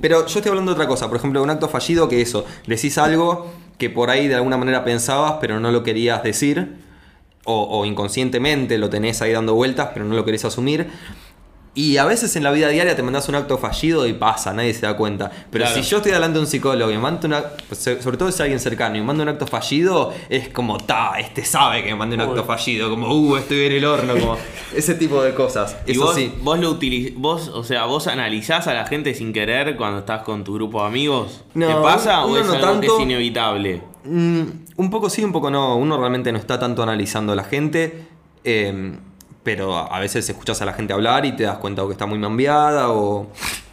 Pero 0.00 0.28
yo 0.28 0.38
estoy 0.38 0.50
hablando 0.50 0.70
de 0.70 0.74
otra 0.74 0.86
cosa, 0.86 1.08
por 1.08 1.16
ejemplo, 1.16 1.42
un 1.42 1.50
acto 1.50 1.68
fallido 1.68 2.08
que 2.08 2.20
eso, 2.20 2.46
decís 2.68 2.96
algo 2.98 3.50
que 3.80 3.88
por 3.88 4.10
ahí 4.10 4.28
de 4.28 4.34
alguna 4.34 4.58
manera 4.58 4.84
pensabas, 4.84 5.38
pero 5.40 5.58
no 5.58 5.72
lo 5.72 5.82
querías 5.82 6.22
decir, 6.22 6.68
o, 7.44 7.84
inconscientemente 7.86 8.76
lo 8.76 8.90
tenés 8.90 9.22
ahí 9.22 9.32
dando 9.32 9.54
vueltas, 9.54 9.88
pero 9.94 10.04
no 10.04 10.14
lo 10.14 10.24
querés 10.24 10.44
asumir. 10.44 10.88
Y 11.72 11.98
a 11.98 12.04
veces 12.04 12.34
en 12.34 12.42
la 12.42 12.50
vida 12.50 12.68
diaria 12.68 12.96
te 12.96 13.02
mandás 13.04 13.28
un 13.28 13.36
acto 13.36 13.56
fallido 13.56 14.04
y 14.08 14.12
pasa, 14.12 14.52
nadie 14.52 14.74
se 14.74 14.86
da 14.86 14.96
cuenta. 14.96 15.30
Pero 15.52 15.64
Claro. 15.66 15.80
si 15.80 15.88
yo 15.88 15.98
estoy 15.98 16.10
delante 16.10 16.34
de 16.34 16.40
un 16.40 16.46
psicólogo 16.48 16.90
y 16.90 16.94
me 16.94 17.00
mando 17.00 17.28
una. 17.28 17.44
Sobre 17.72 18.16
todo 18.16 18.28
si 18.28 18.34
es 18.34 18.40
alguien 18.40 18.58
cercano 18.58 18.96
y 18.96 19.00
me 19.00 19.06
manda 19.06 19.22
un 19.22 19.28
acto 19.28 19.46
fallido, 19.46 20.12
es 20.28 20.48
como, 20.48 20.78
ta, 20.78 21.12
este 21.20 21.44
sabe 21.44 21.84
que 21.84 21.90
me 21.90 21.94
mandé 21.96 22.16
un 22.16 22.22
acto 22.22 22.44
fallido, 22.44 22.90
como, 22.90 23.14
uh, 23.14 23.36
estoy 23.36 23.66
en 23.66 23.72
el 23.72 23.84
horno, 23.84 24.14
como. 24.18 24.36
ese 24.74 24.94
tipo 24.96 25.22
de 25.22 25.32
cosas. 25.32 25.76
Y 25.86 25.92
Eso 25.92 26.06
vos, 26.06 26.16
sí. 26.16 26.34
vos 26.42 26.58
lo 26.58 26.70
utiliz 26.70 27.14
vos, 27.16 27.46
o 27.48 27.62
sea, 27.62 27.84
vos 27.84 28.08
analizás 28.08 28.66
a 28.66 28.74
la 28.74 28.84
gente 28.86 29.14
sin 29.14 29.32
querer 29.32 29.76
cuando 29.76 30.00
estás 30.00 30.22
con 30.22 30.42
tu 30.42 30.54
grupo 30.54 30.80
de 30.82 30.88
amigos. 30.88 31.44
No, 31.54 31.68
¿Te 31.68 31.74
pasa 31.74 32.24
o 32.24 32.36
es 32.36 32.46
no 32.46 32.54
algo 32.54 32.80
que 32.80 32.86
es 32.88 33.00
inevitable? 33.00 33.80
Mm, 34.04 34.42
un 34.76 34.90
poco 34.90 35.08
sí, 35.08 35.22
un 35.22 35.30
poco 35.32 35.50
no. 35.52 35.76
Uno 35.76 35.96
realmente 35.98 36.32
no 36.32 36.38
está 36.38 36.58
tanto 36.58 36.82
analizando 36.82 37.32
a 37.32 37.36
la 37.36 37.44
gente. 37.44 38.06
eh, 38.42 38.96
pero 39.42 39.76
a 39.92 39.98
veces 40.00 40.28
escuchas 40.28 40.60
a 40.62 40.64
la 40.64 40.72
gente 40.72 40.92
hablar 40.92 41.24
y 41.26 41.32
te 41.32 41.44
das 41.44 41.58
cuenta 41.58 41.82
o 41.82 41.86
que 41.88 41.92
está 41.92 42.06
muy 42.06 42.18
mambiada 42.18 42.90
o. 42.90 43.26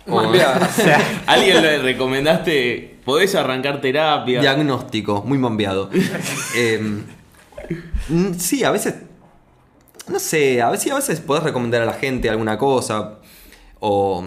o- 0.07 0.15
Mambeada. 0.15 0.67
O 0.77 0.81
sea, 0.81 0.99
¿Alguien 1.27 1.61
le 1.61 1.79
recomendaste? 1.79 2.97
¿Podés 3.03 3.35
arrancar 3.35 3.81
terapia? 3.81 4.39
Diagnóstico, 4.41 5.23
muy 5.25 5.37
mambeado. 5.37 5.89
Eh, 6.55 7.03
mm, 8.09 8.33
sí, 8.37 8.63
a 8.63 8.71
veces. 8.71 8.95
No 10.07 10.19
sé, 10.19 10.61
a 10.61 10.69
veces, 10.69 10.91
a 10.91 10.95
veces 10.95 11.19
podés 11.19 11.43
recomendar 11.43 11.81
a 11.81 11.85
la 11.85 11.93
gente 11.93 12.29
alguna 12.29 12.57
cosa. 12.57 13.15
O. 13.81 14.23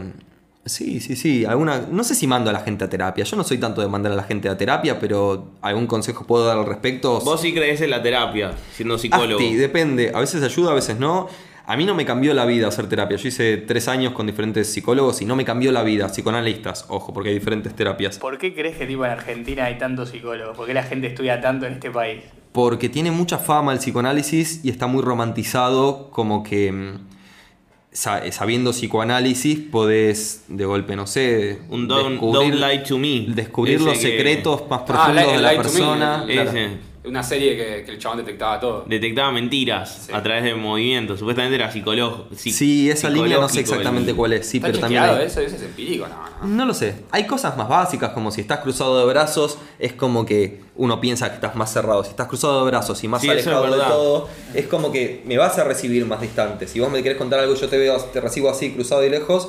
Sí, 0.66 1.00
sí, 1.00 1.16
sí. 1.16 1.44
Alguna, 1.46 1.86
no 1.90 2.04
sé 2.04 2.14
si 2.14 2.26
mando 2.26 2.50
a 2.50 2.52
la 2.52 2.60
gente 2.60 2.84
a 2.84 2.90
terapia. 2.90 3.24
Yo 3.24 3.36
no 3.36 3.44
soy 3.44 3.58
tanto 3.58 3.80
de 3.80 3.88
mandar 3.88 4.12
a 4.12 4.16
la 4.16 4.24
gente 4.24 4.48
a 4.48 4.58
terapia, 4.58 5.00
pero 5.00 5.52
algún 5.62 5.86
consejo 5.86 6.26
puedo 6.26 6.44
dar 6.44 6.58
al 6.58 6.66
respecto. 6.66 7.20
Vos 7.20 7.40
sí 7.40 7.54
crees 7.54 7.80
en 7.80 7.90
la 7.90 8.02
terapia, 8.02 8.52
siendo 8.72 8.98
psicólogo. 8.98 9.40
Asti, 9.40 9.54
depende. 9.56 10.12
A 10.14 10.20
veces 10.20 10.42
ayuda, 10.42 10.72
a 10.72 10.74
veces 10.74 10.98
no. 10.98 11.28
A 11.64 11.76
mí 11.76 11.86
no 11.86 11.94
me 11.94 12.04
cambió 12.04 12.34
la 12.34 12.44
vida 12.44 12.68
hacer 12.68 12.88
terapia. 12.88 13.16
Yo 13.16 13.28
hice 13.28 13.56
tres 13.56 13.88
años 13.88 14.12
con 14.12 14.26
diferentes 14.26 14.70
psicólogos 14.72 15.22
y 15.22 15.24
no 15.24 15.34
me 15.36 15.44
cambió 15.44 15.72
la 15.72 15.82
vida. 15.82 16.08
Psicoanalistas, 16.08 16.84
ojo, 16.88 17.14
porque 17.14 17.30
hay 17.30 17.36
diferentes 17.36 17.74
terapias. 17.74 18.18
¿por 18.18 18.38
qué 18.38 18.54
crees 18.54 18.76
que 18.76 18.86
tipo 18.86 19.04
en 19.04 19.12
Argentina 19.12 19.64
hay 19.64 19.78
tantos 19.78 20.10
psicólogos? 20.10 20.56
¿Por 20.56 20.66
qué 20.66 20.74
la 20.74 20.82
gente 20.82 21.06
estudia 21.06 21.40
tanto 21.40 21.66
en 21.66 21.74
este 21.74 21.90
país? 21.90 22.22
Porque 22.52 22.88
tiene 22.88 23.12
mucha 23.12 23.38
fama 23.38 23.72
el 23.72 23.78
psicoanálisis 23.78 24.64
y 24.64 24.70
está 24.70 24.88
muy 24.88 25.02
romantizado 25.02 26.10
como 26.10 26.42
que 26.42 26.72
mm, 26.72 26.98
sabiendo 27.92 28.70
psicoanálisis 28.70 29.58
podés 29.70 30.44
de 30.48 30.64
golpe, 30.64 30.94
no 30.96 31.06
sé, 31.06 31.58
Un 31.70 31.88
don't, 31.88 32.10
descubrir, 32.12 32.52
don't 32.52 32.70
lie 32.70 32.78
to 32.84 32.98
me. 32.98 33.24
descubrir 33.28 33.76
Ese 33.76 33.84
los 33.84 33.94
que 33.94 34.00
secretos 34.00 34.62
más 34.70 34.80
Ah, 34.82 34.84
profundos 34.84 35.14
Lie- 35.24 35.32
de 35.36 35.42
la 35.42 35.56
persona. 35.56 36.24
Una 37.02 37.22
serie 37.22 37.56
que, 37.56 37.82
que 37.84 37.92
el 37.92 37.98
chabón 37.98 38.18
detectaba 38.18 38.60
todo. 38.60 38.84
Detectaba 38.86 39.32
mentiras 39.32 40.02
Sí. 40.06 40.12
a 40.12 40.22
través 40.22 40.44
de 40.44 40.54
movimientos. 40.54 41.18
Supuestamente 41.18 41.54
era 41.54 41.72
psicólogo. 41.72 42.26
psi- 42.30 42.50
Sí, 42.52 42.90
esa 42.90 43.08
línea 43.08 43.38
no 43.38 43.48
sé 43.48 43.60
exactamente 43.60 44.10
el- 44.10 44.16
cuál 44.16 44.34
es, 44.34 44.46
sí, 44.46 44.58
¿Está 44.58 44.66
pero 44.68 44.80
también 44.80 45.02
hay- 45.04 45.24
eso? 45.24 45.40
Eso 45.40 45.56
es 45.56 45.62
empírico, 45.62 46.06
no, 46.06 46.46
no. 46.46 46.46
No 46.56 46.66
lo 46.66 46.74
sé. 46.74 46.96
Hay 47.10 47.26
cosas 47.26 47.56
más 47.56 47.68
básicas, 47.70 48.10
como 48.10 48.30
si 48.30 48.42
estás 48.42 48.58
cruzado 48.58 48.98
de 48.98 49.06
brazos, 49.06 49.56
es 49.78 49.94
como 49.94 50.26
que 50.26 50.60
uno 50.76 51.00
piensa 51.00 51.30
que 51.30 51.36
estás 51.36 51.56
más 51.56 51.72
cerrado. 51.72 52.04
Si 52.04 52.10
estás 52.10 52.28
cruzado 52.28 52.64
de 52.64 52.70
brazos 52.70 53.02
y 53.02 53.08
más 53.08 53.22
Sí, 53.22 53.28
eso 53.30 53.38
es 53.38 53.46
alejado 53.46 53.76
de 53.76 53.82
todo, 53.84 54.28
es 54.52 54.66
como 54.66 54.92
que 54.92 55.22
me 55.24 55.38
vas 55.38 55.56
a 55.58 55.64
recibir 55.64 56.04
más 56.04 56.20
distante. 56.20 56.68
Si 56.68 56.80
vos 56.80 56.90
me 56.90 57.02
querés 57.02 57.16
contar 57.16 57.40
algo, 57.40 57.54
yo 57.54 57.66
te 57.68 57.78
veo, 57.78 57.96
te 57.96 58.20
recibo 58.20 58.50
así, 58.50 58.72
cruzado 58.72 59.02
y 59.06 59.08
lejos, 59.08 59.48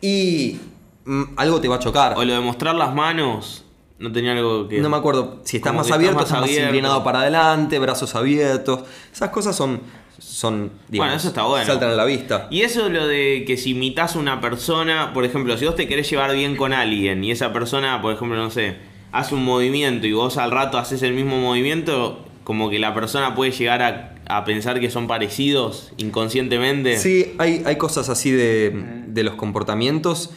y 0.00 0.60
mm, 1.04 1.22
algo 1.36 1.60
te 1.60 1.68
va 1.68 1.76
a 1.76 1.78
chocar. 1.78 2.14
O 2.16 2.24
lo 2.24 2.32
de 2.32 2.40
mostrar 2.40 2.74
las 2.74 2.94
manos. 2.94 3.64
No 3.98 4.12
tenía 4.12 4.32
algo 4.32 4.68
que. 4.68 4.80
No 4.80 4.88
me 4.90 4.96
acuerdo 4.96 5.40
si 5.44 5.56
estás 5.56 5.74
más 5.74 5.90
abierto, 5.90 6.16
más 6.16 6.24
estás 6.26 6.40
más 6.40 6.48
abierto. 6.50 6.68
inclinado 6.68 7.02
para 7.02 7.20
adelante, 7.20 7.78
brazos 7.78 8.14
abiertos. 8.14 8.80
Esas 9.12 9.30
cosas 9.30 9.56
son, 9.56 9.80
son 10.18 10.70
digamos, 10.88 11.08
Bueno, 11.08 11.14
eso 11.16 11.28
está 11.28 11.42
bueno. 11.44 11.66
saltan 11.66 11.90
a 11.90 11.94
la 11.94 12.04
vista. 12.04 12.46
Y 12.50 12.60
eso 12.62 12.88
lo 12.90 13.06
de 13.06 13.44
que 13.46 13.56
si 13.56 13.70
imitas 13.70 14.16
a 14.16 14.18
una 14.18 14.40
persona, 14.40 15.12
por 15.14 15.24
ejemplo, 15.24 15.56
si 15.56 15.64
vos 15.64 15.76
te 15.76 15.88
querés 15.88 16.10
llevar 16.10 16.34
bien 16.34 16.56
con 16.56 16.72
alguien 16.74 17.24
y 17.24 17.30
esa 17.30 17.52
persona, 17.54 18.02
por 18.02 18.12
ejemplo, 18.12 18.36
no 18.36 18.50
sé, 18.50 18.76
hace 19.12 19.34
un 19.34 19.44
movimiento 19.44 20.06
y 20.06 20.12
vos 20.12 20.36
al 20.36 20.50
rato 20.50 20.76
haces 20.76 21.02
el 21.02 21.14
mismo 21.14 21.38
movimiento, 21.40 22.22
como 22.44 22.68
que 22.68 22.78
la 22.78 22.92
persona 22.94 23.34
puede 23.34 23.50
llegar 23.52 23.82
a, 23.82 24.14
a 24.28 24.44
pensar 24.44 24.78
que 24.78 24.90
son 24.90 25.06
parecidos 25.06 25.92
inconscientemente. 25.96 26.98
Sí, 26.98 27.34
hay, 27.38 27.62
hay 27.64 27.76
cosas 27.76 28.08
así 28.10 28.30
de, 28.30 28.72
de 29.06 29.22
los 29.22 29.34
comportamientos. 29.36 30.30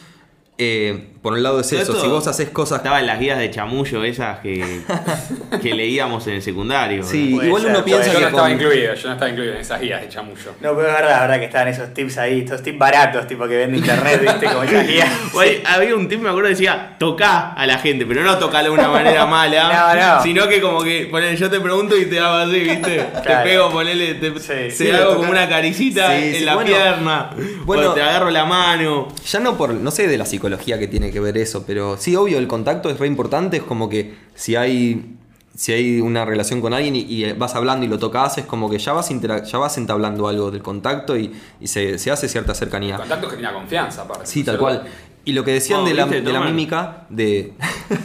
Eh, 0.62 1.06
por 1.22 1.32
un 1.34 1.42
lado 1.42 1.60
es 1.60 1.72
eso, 1.72 1.98
si 2.00 2.06
vos 2.06 2.26
haces 2.26 2.48
cosas... 2.50 2.78
Estaba 2.78 3.00
en 3.00 3.06
las 3.06 3.18
guías 3.18 3.38
de 3.38 3.50
chamullo 3.50 4.04
esas 4.04 4.40
que, 4.40 4.80
que 5.62 5.74
leíamos 5.74 6.26
en 6.26 6.34
el 6.34 6.42
secundario. 6.42 7.02
Sí, 7.02 7.38
igual 7.42 7.62
ser, 7.62 7.70
uno 7.70 7.84
piensa 7.84 8.06
Yo 8.06 8.12
que 8.14 8.20
no 8.20 8.26
estaba 8.28 8.42
con- 8.48 8.52
incluido, 8.52 8.94
yo 8.94 9.06
no 9.08 9.12
estaba 9.14 9.30
incluido 9.30 9.54
en 9.54 9.60
esas 9.60 9.80
guías 9.80 10.00
de 10.02 10.08
chamullo. 10.08 10.50
No, 10.60 10.74
pero 10.76 10.88
es 10.88 10.94
verdad, 10.94 11.14
es 11.14 11.20
verdad 11.22 11.38
que 11.38 11.44
estaban 11.46 11.68
esos 11.68 11.94
tips 11.94 12.18
ahí, 12.18 12.40
estos 12.40 12.62
tips 12.62 12.78
baratos, 12.78 13.26
tipo 13.26 13.46
que 13.48 13.56
vende 13.56 13.78
internet, 13.78 14.20
viste, 14.20 14.46
como 14.46 14.62
esas 14.64 14.86
guías. 14.86 15.08
Güey, 15.32 15.62
había 15.64 15.94
un 15.94 16.08
tip, 16.08 16.20
me 16.20 16.28
acuerdo, 16.28 16.48
que 16.48 16.54
decía, 16.54 16.96
toca 16.98 17.52
a 17.52 17.66
la 17.66 17.78
gente, 17.78 18.04
pero 18.06 18.22
no 18.22 18.36
tocalo 18.38 18.68
de 18.68 18.74
una 18.78 18.88
manera 18.90 19.24
mala, 19.26 19.94
No, 19.94 20.16
no. 20.16 20.22
sino 20.22 20.46
que 20.48 20.60
como 20.60 20.82
que, 20.82 21.06
ponele, 21.10 21.36
yo 21.36 21.48
te 21.50 21.60
pregunto 21.60 21.96
y 21.96 22.04
te 22.06 22.18
hago 22.20 22.34
así, 22.36 22.60
¿viste? 22.60 23.06
Te 23.24 23.36
pego, 23.44 23.70
ponele, 23.70 24.14
te, 24.14 24.30
Sí. 24.40 24.46
te 24.48 24.70
Sí, 24.70 24.90
hago 24.90 25.16
como 25.16 25.30
una 25.30 25.48
caricita 25.48 26.16
Sí, 26.18 26.22
en 26.28 26.34
sí, 26.34 26.44
la 26.44 26.54
bueno. 26.54 26.70
pierna, 26.70 27.30
Bueno. 27.64 27.90
o 27.90 27.94
te 27.94 28.02
agarro 28.02 28.30
la 28.30 28.44
mano. 28.44 29.08
Ya 29.26 29.40
no 29.40 29.56
por, 29.56 29.72
no 29.74 29.90
sé 29.90 30.06
de 30.06 30.18
la 30.18 30.24
psicología 30.26 30.49
que 30.58 30.88
tiene 30.88 31.10
que 31.10 31.20
ver 31.20 31.36
eso, 31.38 31.64
pero 31.66 31.96
sí, 31.96 32.16
obvio, 32.16 32.38
el 32.38 32.46
contacto 32.48 32.90
es 32.90 32.98
re 32.98 33.06
importante, 33.06 33.58
es 33.58 33.62
como 33.62 33.88
que 33.88 34.14
si 34.34 34.56
hay, 34.56 35.16
si 35.54 35.72
hay 35.72 36.00
una 36.00 36.24
relación 36.24 36.60
con 36.60 36.72
alguien 36.74 36.96
y, 36.96 37.00
y 37.00 37.32
vas 37.32 37.54
hablando 37.54 37.84
y 37.86 37.88
lo 37.88 37.98
tocas, 37.98 38.38
es 38.38 38.44
como 38.46 38.68
que 38.70 38.78
ya 38.78 38.92
vas, 38.92 39.08
ya 39.10 39.58
vas 39.58 39.78
entablando 39.78 40.28
algo 40.28 40.50
del 40.50 40.62
contacto 40.62 41.16
y, 41.16 41.32
y 41.60 41.66
se, 41.66 41.98
se 41.98 42.10
hace 42.10 42.28
cierta 42.28 42.52
El 42.52 42.58
cercanía. 42.58 42.96
contacto 42.96 43.28
genera 43.28 43.52
confianza, 43.52 44.02
aparte. 44.02 44.26
Sí, 44.26 44.42
tal 44.44 44.58
cual. 44.58 44.84
Y 45.22 45.32
lo 45.34 45.44
que 45.44 45.52
decían 45.52 45.80
Oh, 45.80 45.84
de, 45.84 45.92
la, 45.92 46.04
¿viste, 46.06 46.22
de 46.22 46.32
la 46.32 46.40
mímica, 46.40 47.04
de... 47.10 47.52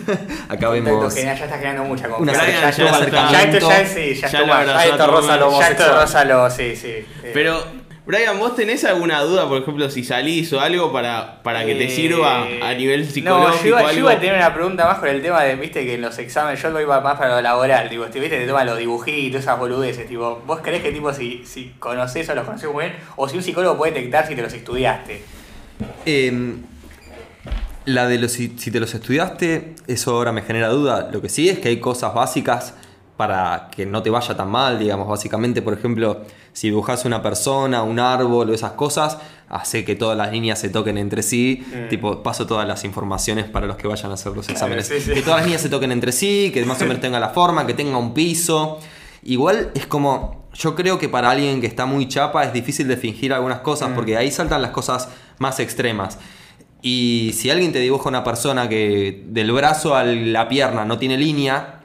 Acá 0.49 0.69
vemos... 0.69 1.15
ya 1.15 1.33
está 1.33 1.47
generando 1.57 1.85
mucha 1.85 2.07
Una 2.07 2.33
confianza. 2.33 2.71
Ya, 2.71 2.71
ya 2.71 2.99
está- 3.05 3.31
ya 3.31 3.43
esto 3.43 3.69
ya 3.69 3.81
es, 3.81 3.89
sí, 3.89 4.13
ya, 4.15 4.21
ya 4.21 4.27
esto 4.27 4.39
lo 4.41 4.47
más, 4.47 4.59
abrazó 4.59 4.79
Ahí 4.79 4.89
está 4.89 5.07
Rosa 5.07 5.37
lo 5.37 5.49
ya 5.59 5.67
esto 5.69 5.83
homosexual. 5.85 6.01
rosa 6.01 6.25
lo, 6.25 6.49
sí, 6.51 6.75
sí. 6.75 6.87
eh. 6.89 7.31
Pero, 7.33 7.63
Brian, 8.05 8.37
¿vos 8.37 8.55
tenés 8.55 8.83
alguna 8.85 9.21
duda, 9.21 9.47
por 9.49 9.59
ejemplo, 9.63 9.89
si 9.89 10.03
salís 10.03 10.53
o 10.53 10.59
algo 10.59 10.93
para, 10.93 11.41
para 11.41 11.65
que 11.65 11.73
te 11.73 11.85
Eh, 11.85 11.89
sirva 11.89 12.43
a 12.61 12.73
nivel 12.75 13.03
psicológico? 13.09 13.51
No, 13.51 13.61
yo 13.63 13.67
iba, 13.69 13.91
yo 13.93 13.99
iba 13.99 14.11
a 14.11 14.19
tener 14.19 14.35
una 14.35 14.53
pregunta 14.53 14.85
más 14.85 14.99
con 14.99 15.09
el 15.09 15.23
tema 15.23 15.41
de, 15.41 15.55
viste, 15.55 15.83
que 15.83 15.95
en 15.95 16.01
los 16.03 16.15
exámenes, 16.19 16.61
yo 16.61 16.69
lo 16.69 16.79
iba 16.79 17.01
más 17.01 17.17
para 17.17 17.35
lo 17.37 17.41
laboral, 17.41 17.89
tipo, 17.89 18.05
te- 18.05 18.19
viste, 18.19 18.37
te 18.37 18.45
toman 18.45 18.67
los 18.67 18.77
dibujitos, 18.77 19.41
esas 19.41 19.57
boludeces, 19.57 20.07
tipo, 20.07 20.39
¿vos 20.45 20.59
creés 20.61 20.83
que 20.83 20.91
tipo 20.91 21.11
si, 21.13 21.43
si 21.47 21.73
conocés 21.79 22.29
o 22.29 22.35
los 22.35 22.45
conocés 22.45 22.69
muy 22.71 22.83
bien, 22.85 22.95
o 23.15 23.27
si 23.27 23.37
un 23.37 23.43
psicólogo 23.43 23.75
puede 23.75 23.93
detectar 23.93 24.27
si 24.27 24.35
te 24.35 24.43
los 24.43 24.53
estudiaste? 24.53 25.23
Eh, 26.05 26.53
la 27.85 28.07
de 28.07 28.19
los 28.19 28.31
si, 28.33 28.53
si 28.59 28.69
te 28.69 28.79
los 28.79 28.93
estudiaste, 28.93 29.73
eso 29.87 30.11
ahora 30.15 30.31
me 30.31 30.43
genera 30.43 30.67
duda. 30.69 31.09
Lo 31.11 31.23
que 31.23 31.29
sí 31.29 31.49
es 31.49 31.57
que 31.57 31.69
hay 31.69 31.79
cosas 31.79 32.13
básicas 32.13 32.75
para 33.17 33.69
que 33.75 33.85
no 33.87 34.03
te 34.03 34.09
vaya 34.11 34.35
tan 34.37 34.49
mal, 34.51 34.77
digamos. 34.77 35.07
Básicamente, 35.07 35.61
por 35.61 35.73
ejemplo, 35.73 36.21
si 36.55 36.69
dibujas 36.69 37.03
una 37.03 37.21
persona, 37.21 37.83
un 37.83 37.99
árbol 37.99 38.49
o 38.49 38.53
esas 38.53 38.71
cosas, 38.71 39.17
hace 39.49 39.83
que 39.83 39.95
todas 39.95 40.17
las 40.17 40.31
líneas 40.31 40.57
se 40.57 40.69
toquen 40.69 40.97
entre 40.97 41.21
sí. 41.21 41.65
Mm. 41.67 41.89
Tipo, 41.89 42.23
paso 42.23 42.47
todas 42.47 42.65
las 42.65 42.85
informaciones 42.85 43.45
para 43.45 43.67
los 43.67 43.75
que 43.75 43.89
vayan 43.89 44.09
a 44.11 44.13
hacer 44.13 44.31
los 44.31 44.47
exámenes. 44.47 44.87
sí, 44.87 45.01
sí. 45.01 45.11
Que 45.13 45.21
todas 45.21 45.39
las 45.39 45.45
líneas 45.47 45.61
se 45.61 45.67
toquen 45.67 45.91
entre 45.91 46.13
sí, 46.13 46.51
que 46.53 46.63
más 46.63 46.81
o 46.81 46.85
menos 46.85 47.01
tenga 47.01 47.19
la 47.19 47.29
forma, 47.29 47.67
que 47.67 47.73
tenga 47.73 47.97
un 47.97 48.13
piso. 48.13 48.79
Igual 49.23 49.71
es 49.75 49.85
como, 49.85 50.47
yo 50.53 50.75
creo 50.75 50.97
que 50.97 51.09
para 51.09 51.31
alguien 51.31 51.59
que 51.59 51.67
está 51.67 51.85
muy 51.85 52.07
chapa 52.07 52.45
es 52.45 52.53
difícil 52.53 52.87
de 52.87 52.95
fingir 52.95 53.33
algunas 53.33 53.59
cosas, 53.59 53.91
porque 53.93 54.15
ahí 54.15 54.31
saltan 54.31 54.61
las 54.61 54.71
cosas 54.71 55.09
más 55.39 55.59
extremas. 55.59 56.19
Y 56.81 57.31
si 57.33 57.49
alguien 57.49 57.73
te 57.73 57.79
dibuja 57.79 58.07
una 58.07 58.23
persona 58.23 58.69
que 58.69 59.25
del 59.27 59.51
brazo 59.51 59.93
a 59.93 60.05
la 60.05 60.47
pierna 60.47 60.85
no 60.85 60.97
tiene 60.99 61.17
línea, 61.17 61.81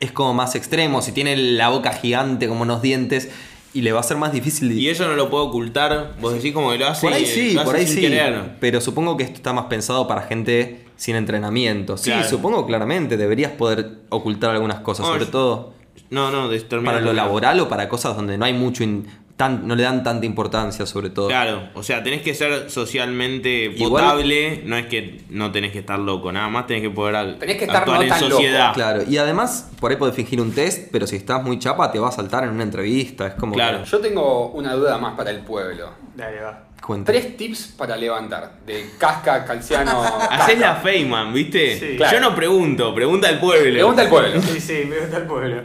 es 0.00 0.12
como 0.12 0.34
más 0.34 0.54
extremo. 0.54 1.00
Si 1.00 1.12
tiene 1.12 1.34
la 1.34 1.70
boca 1.70 1.92
gigante 1.92 2.46
como 2.46 2.60
unos 2.62 2.82
dientes, 2.82 3.30
y 3.74 3.80
le 3.82 3.92
va 3.92 4.00
a 4.00 4.02
ser 4.02 4.16
más 4.16 4.32
difícil. 4.32 4.72
Y 4.72 4.88
eso 4.88 5.06
no 5.08 5.14
lo 5.14 5.30
puedo 5.30 5.44
ocultar, 5.44 6.12
vos 6.20 6.34
decís 6.34 6.52
como 6.52 6.70
que 6.72 6.78
lo 6.78 6.86
hace 6.88 7.06
por 7.06 7.12
ahí 7.14 7.24
sí, 7.26 7.56
por 7.64 7.74
ahí 7.76 7.86
sí. 7.86 8.00
querer. 8.00 8.56
Pero 8.60 8.80
supongo 8.80 9.16
que 9.16 9.24
esto 9.24 9.36
está 9.36 9.52
más 9.52 9.66
pensado 9.66 10.06
para 10.06 10.22
gente 10.22 10.84
sin 10.96 11.16
entrenamiento. 11.16 11.96
Sí, 11.96 12.10
Claro. 12.10 12.28
supongo 12.28 12.66
claramente. 12.66 13.16
Deberías 13.16 13.52
poder 13.52 14.00
ocultar 14.10 14.50
algunas 14.50 14.80
cosas, 14.80 15.06
No, 15.06 15.12
sobre 15.12 15.24
yo- 15.26 15.30
todo 15.30 15.74
No, 16.10 16.30
no, 16.30 16.48
de- 16.48 16.60
para 16.60 17.00
lo 17.00 17.12
laboral 17.14 17.58
o 17.60 17.68
para 17.68 17.88
cosas 17.88 18.14
donde 18.16 18.36
no 18.36 18.44
hay 18.44 18.52
mucho, 18.52 18.84
in- 18.84 19.06
tan, 19.42 19.66
no 19.66 19.74
le 19.74 19.82
dan 19.82 20.02
tanta 20.02 20.24
importancia, 20.26 20.86
sobre 20.86 21.10
todo. 21.10 21.28
Claro, 21.28 21.68
o 21.74 21.82
sea, 21.82 22.02
tenés 22.02 22.22
que 22.22 22.34
ser 22.34 22.70
socialmente 22.70 23.64
Igual- 23.76 24.04
potable, 24.04 24.62
no 24.64 24.76
es 24.76 24.86
que 24.86 25.20
no 25.30 25.50
tenés 25.52 25.72
que 25.72 25.80
estar 25.80 25.98
loco, 25.98 26.30
nada 26.32 26.48
más 26.48 26.66
tenés 26.66 26.82
que 26.82 26.90
poder 26.90 27.38
Tenés 27.38 27.56
que 27.56 27.64
estar 27.64 27.78
actuar 27.82 27.98
no 27.98 28.02
en 28.04 28.08
tan 28.08 28.20
loco. 28.22 28.32
sociedad. 28.36 28.72
Claro, 28.74 29.02
y 29.08 29.16
además 29.18 29.70
por 29.80 29.90
ahí 29.90 29.96
podés 29.96 30.14
fingir 30.14 30.40
un 30.40 30.52
test, 30.52 30.88
pero 30.92 31.06
si 31.06 31.16
estás 31.16 31.42
muy 31.42 31.58
chapa 31.58 31.90
te 31.90 31.98
va 31.98 32.08
a 32.08 32.12
saltar 32.12 32.44
en 32.44 32.50
una 32.50 32.62
entrevista. 32.62 33.26
Es 33.26 33.34
como. 33.34 33.54
Claro. 33.54 33.84
Yo 33.84 33.98
tengo 33.98 34.48
una 34.52 34.74
duda 34.74 34.96
más 34.98 35.14
para 35.16 35.30
el 35.30 35.40
pueblo. 35.40 35.90
Dale, 36.14 36.40
va. 36.40 36.68
cuenta. 36.84 37.10
Tres 37.12 37.36
tips 37.36 37.74
para 37.78 37.96
levantar. 37.96 38.58
De 38.66 38.90
casca, 38.98 39.44
calciano. 39.44 40.02
Hacés 40.30 40.58
la. 40.58 40.76
Feynman, 40.76 41.32
¿viste? 41.32 41.78
Sí. 41.78 41.96
Claro. 41.96 42.16
Yo 42.18 42.20
no 42.20 42.34
pregunto, 42.34 42.94
pregunta 42.94 43.28
al 43.28 43.38
pueblo. 43.40 43.72
Pregunta 43.72 44.02
al 44.02 44.08
pueblo. 44.08 44.40
Sí, 44.42 44.60
sí, 44.60 44.84
me 44.88 44.98
gusta 45.00 45.16
el 45.18 45.26
pueblo. 45.26 45.62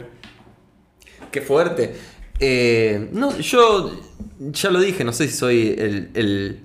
Qué 1.30 1.40
fuerte. 1.42 1.94
Eh, 2.40 3.08
no, 3.12 3.36
yo 3.38 3.90
ya 4.38 4.70
lo 4.70 4.80
dije, 4.80 5.04
no 5.04 5.12
sé 5.12 5.28
si 5.28 5.36
soy 5.36 5.74
el, 5.78 6.10
el 6.14 6.60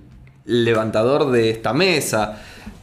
levantador 0.45 1.31
de 1.31 1.49
esta 1.49 1.73
mesa, 1.73 2.41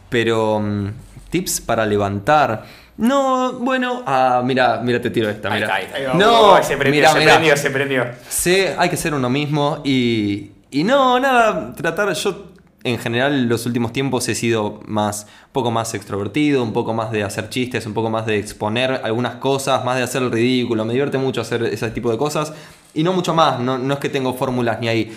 pero 0.08 0.60
mm, 0.60 0.88
tips 1.30 1.60
para 1.60 1.86
levantar. 1.86 2.64
No, 2.96 3.54
bueno, 3.54 4.02
ah, 4.06 4.42
mira, 4.44 4.80
mira, 4.82 5.00
te 5.00 5.10
tiro 5.10 5.30
esta, 5.30 5.48
Ahí 5.48 5.60
mira. 5.62 5.66
está, 5.66 5.76
ahí 5.76 5.84
está. 5.84 5.96
Ahí 5.96 6.04
va, 6.06 6.14
No, 6.14 6.40
oh, 6.52 6.62
se 6.62 6.76
prendió, 6.76 7.00
mira, 7.00 7.12
se 7.12 7.18
mira. 7.18 7.32
prendió, 7.34 7.56
se 7.56 7.70
prendió. 7.70 8.04
Sí, 8.28 8.64
hay 8.76 8.90
que 8.90 8.96
ser 8.96 9.14
uno 9.14 9.30
mismo 9.30 9.80
y, 9.84 10.50
y 10.70 10.84
no, 10.84 11.18
nada, 11.18 11.72
tratar, 11.74 12.12
yo 12.12 12.46
en 12.82 12.98
general 12.98 13.46
los 13.46 13.64
últimos 13.66 13.92
tiempos 13.92 14.28
he 14.28 14.34
sido 14.34 14.80
más, 14.86 15.24
un 15.46 15.52
poco 15.52 15.70
más 15.70 15.94
extrovertido, 15.94 16.62
un 16.62 16.72
poco 16.72 16.92
más 16.92 17.10
de 17.10 17.22
hacer 17.22 17.48
chistes, 17.48 17.86
un 17.86 17.94
poco 17.94 18.10
más 18.10 18.26
de 18.26 18.38
exponer 18.38 19.00
algunas 19.04 19.36
cosas, 19.36 19.84
más 19.84 19.96
de 19.96 20.02
hacer 20.02 20.22
el 20.22 20.30
ridículo, 20.30 20.84
me 20.84 20.92
divierte 20.92 21.16
mucho 21.18 21.40
hacer 21.40 21.62
ese 21.64 21.90
tipo 21.90 22.10
de 22.10 22.18
cosas 22.18 22.52
y 22.94 23.02
no 23.02 23.12
mucho 23.12 23.34
más, 23.34 23.60
no, 23.60 23.78
no 23.78 23.94
es 23.94 24.00
que 24.00 24.08
tengo 24.08 24.34
fórmulas 24.34 24.80
ni 24.80 24.88
ahí. 24.88 25.12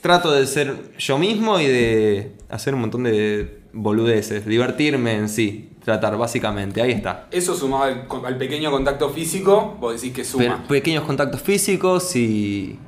Trato 0.00 0.30
de 0.30 0.46
ser 0.46 0.92
yo 0.98 1.18
mismo 1.18 1.58
y 1.58 1.66
de 1.66 2.32
hacer 2.48 2.74
un 2.74 2.80
montón 2.82 3.04
de 3.04 3.60
boludeces, 3.72 4.46
divertirme 4.46 5.14
en 5.14 5.28
sí, 5.28 5.70
tratar 5.84 6.16
básicamente, 6.16 6.80
ahí 6.80 6.92
está. 6.92 7.26
Eso 7.30 7.54
sumado 7.56 7.84
al, 7.84 8.06
al 8.24 8.38
pequeño 8.38 8.70
contacto 8.70 9.10
físico, 9.10 9.76
vos 9.80 9.94
decís 10.00 10.14
que 10.14 10.22
Pe- 10.22 10.28
suma. 10.28 10.64
pequeños 10.68 11.04
contactos 11.04 11.40
físicos 11.42 12.14
y, 12.16 12.78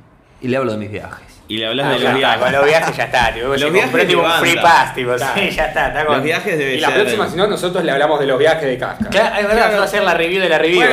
y 0.41 0.47
le 0.47 0.57
hablo 0.57 0.71
de 0.71 0.77
mis 0.77 0.91
viajes. 0.91 1.27
Y 1.49 1.57
le 1.57 1.65
hablas 1.65 1.87
Ah, 1.87 1.91
de 1.93 1.99
los 1.99 2.15
viajes. 2.15 2.43
con 2.43 2.51
los 2.53 2.65
viajes 2.65 2.95
ya 2.95 3.03
está, 3.05 3.33
tipo, 3.33 3.47
Los 3.47 3.73
viajes 3.73 4.07
tipo 4.07 4.21
un 4.21 4.31
free 4.39 4.55
pass, 4.55 4.93
tipo, 4.93 5.15
Claro. 5.15 5.41
sí, 5.41 5.49
ya 5.49 5.65
está, 5.65 5.87
está 5.87 6.05
con... 6.05 6.13
Los 6.15 6.23
viajes 6.23 6.57
debe 6.59 6.75
Y 6.75 6.79
la 6.79 6.87
ser. 6.89 6.99
próxima, 7.01 7.27
si 7.29 7.35
no, 7.37 7.47
nosotros 7.47 7.83
le 7.83 7.91
hablamos 7.91 8.19
de 8.19 8.27
los 8.27 8.37
viajes 8.37 8.69
de 8.69 8.77
casca. 8.77 9.09
Claro, 9.09 9.35
es 9.35 9.41
verdad, 9.41 9.53
Claro. 9.55 9.67
vamos 9.71 9.81
a 9.81 9.85
hacer 9.85 10.03
la 10.03 10.13
review 10.13 10.41
de 10.43 10.49
la 10.49 10.59
review. 10.59 10.83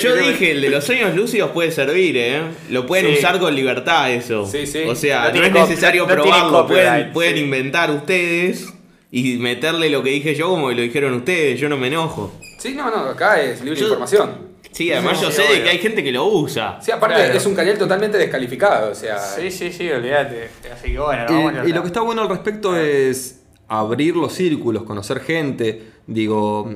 Yo 0.00 0.16
dije, 0.16 0.50
el 0.52 0.60
de 0.60 0.68
los 0.68 0.84
sueños 0.84 1.14
lúcidos 1.14 1.50
puede 1.52 1.70
servir, 1.70 2.16
¿eh? 2.18 2.40
Lo 2.70 2.86
pueden 2.86 3.06
Sí. 3.06 3.18
usar 3.18 3.38
con 3.38 3.54
libertad 3.54 4.10
eso. 4.10 4.46
Sí, 4.46 4.66
sí. 4.66 4.84
O 4.88 4.94
sea, 4.94 5.30
No 5.32 5.42
es 5.42 5.52
necesario 5.52 6.06
no- 6.06 6.12
probarlo. 6.14 6.66
Pueden, 6.66 7.12
pueden 7.12 7.34
sí. 7.36 7.40
inventar 7.40 7.90
ustedes 7.90 8.72
y 9.10 9.36
meterle 9.38 9.88
lo 9.90 10.02
que 10.02 10.10
dije 10.10 10.34
yo 10.34 10.48
como 10.50 10.70
lo 10.70 10.82
dijeron 10.82 11.14
ustedes. 11.14 11.58
Yo 11.58 11.68
no 11.68 11.76
me 11.76 11.88
enojo. 11.88 12.32
Sí, 12.58 12.74
no, 12.74 12.90
no, 12.90 13.10
acá 13.10 13.40
es 13.40 13.60
libre 13.62 13.78
Yo- 13.80 13.86
información. 13.86 14.53
Sí, 14.74 14.92
además 14.92 15.20
yo 15.20 15.30
sí, 15.30 15.40
sé 15.40 15.52
de 15.54 15.62
que 15.62 15.70
hay 15.70 15.78
gente 15.78 16.02
que 16.02 16.10
lo 16.10 16.26
usa. 16.26 16.78
Sí, 16.82 16.90
aparte 16.90 17.14
Claro. 17.16 17.34
es 17.38 17.46
un 17.46 17.54
canal 17.54 17.78
totalmente 17.78 18.18
descalificado, 18.18 18.90
o 18.90 18.94
sea. 18.94 19.18
Sí, 19.20 19.50
sí, 19.50 19.72
sí, 19.72 19.88
olvídate. 19.88 20.50
Así 20.72 20.90
que 20.92 20.98
bueno, 20.98 21.24
vamos 21.28 21.54
a 21.58 21.68
y, 21.68 21.72
lo 21.72 21.80
que 21.82 21.86
está 21.86 22.00
bueno 22.00 22.22
al 22.22 22.28
respecto 22.28 22.76
es 22.76 23.40
abrir 23.68 24.16
los 24.16 24.32
círculos, 24.32 24.82
conocer 24.82 25.20
gente. 25.20 25.90
Digo, 26.08 26.74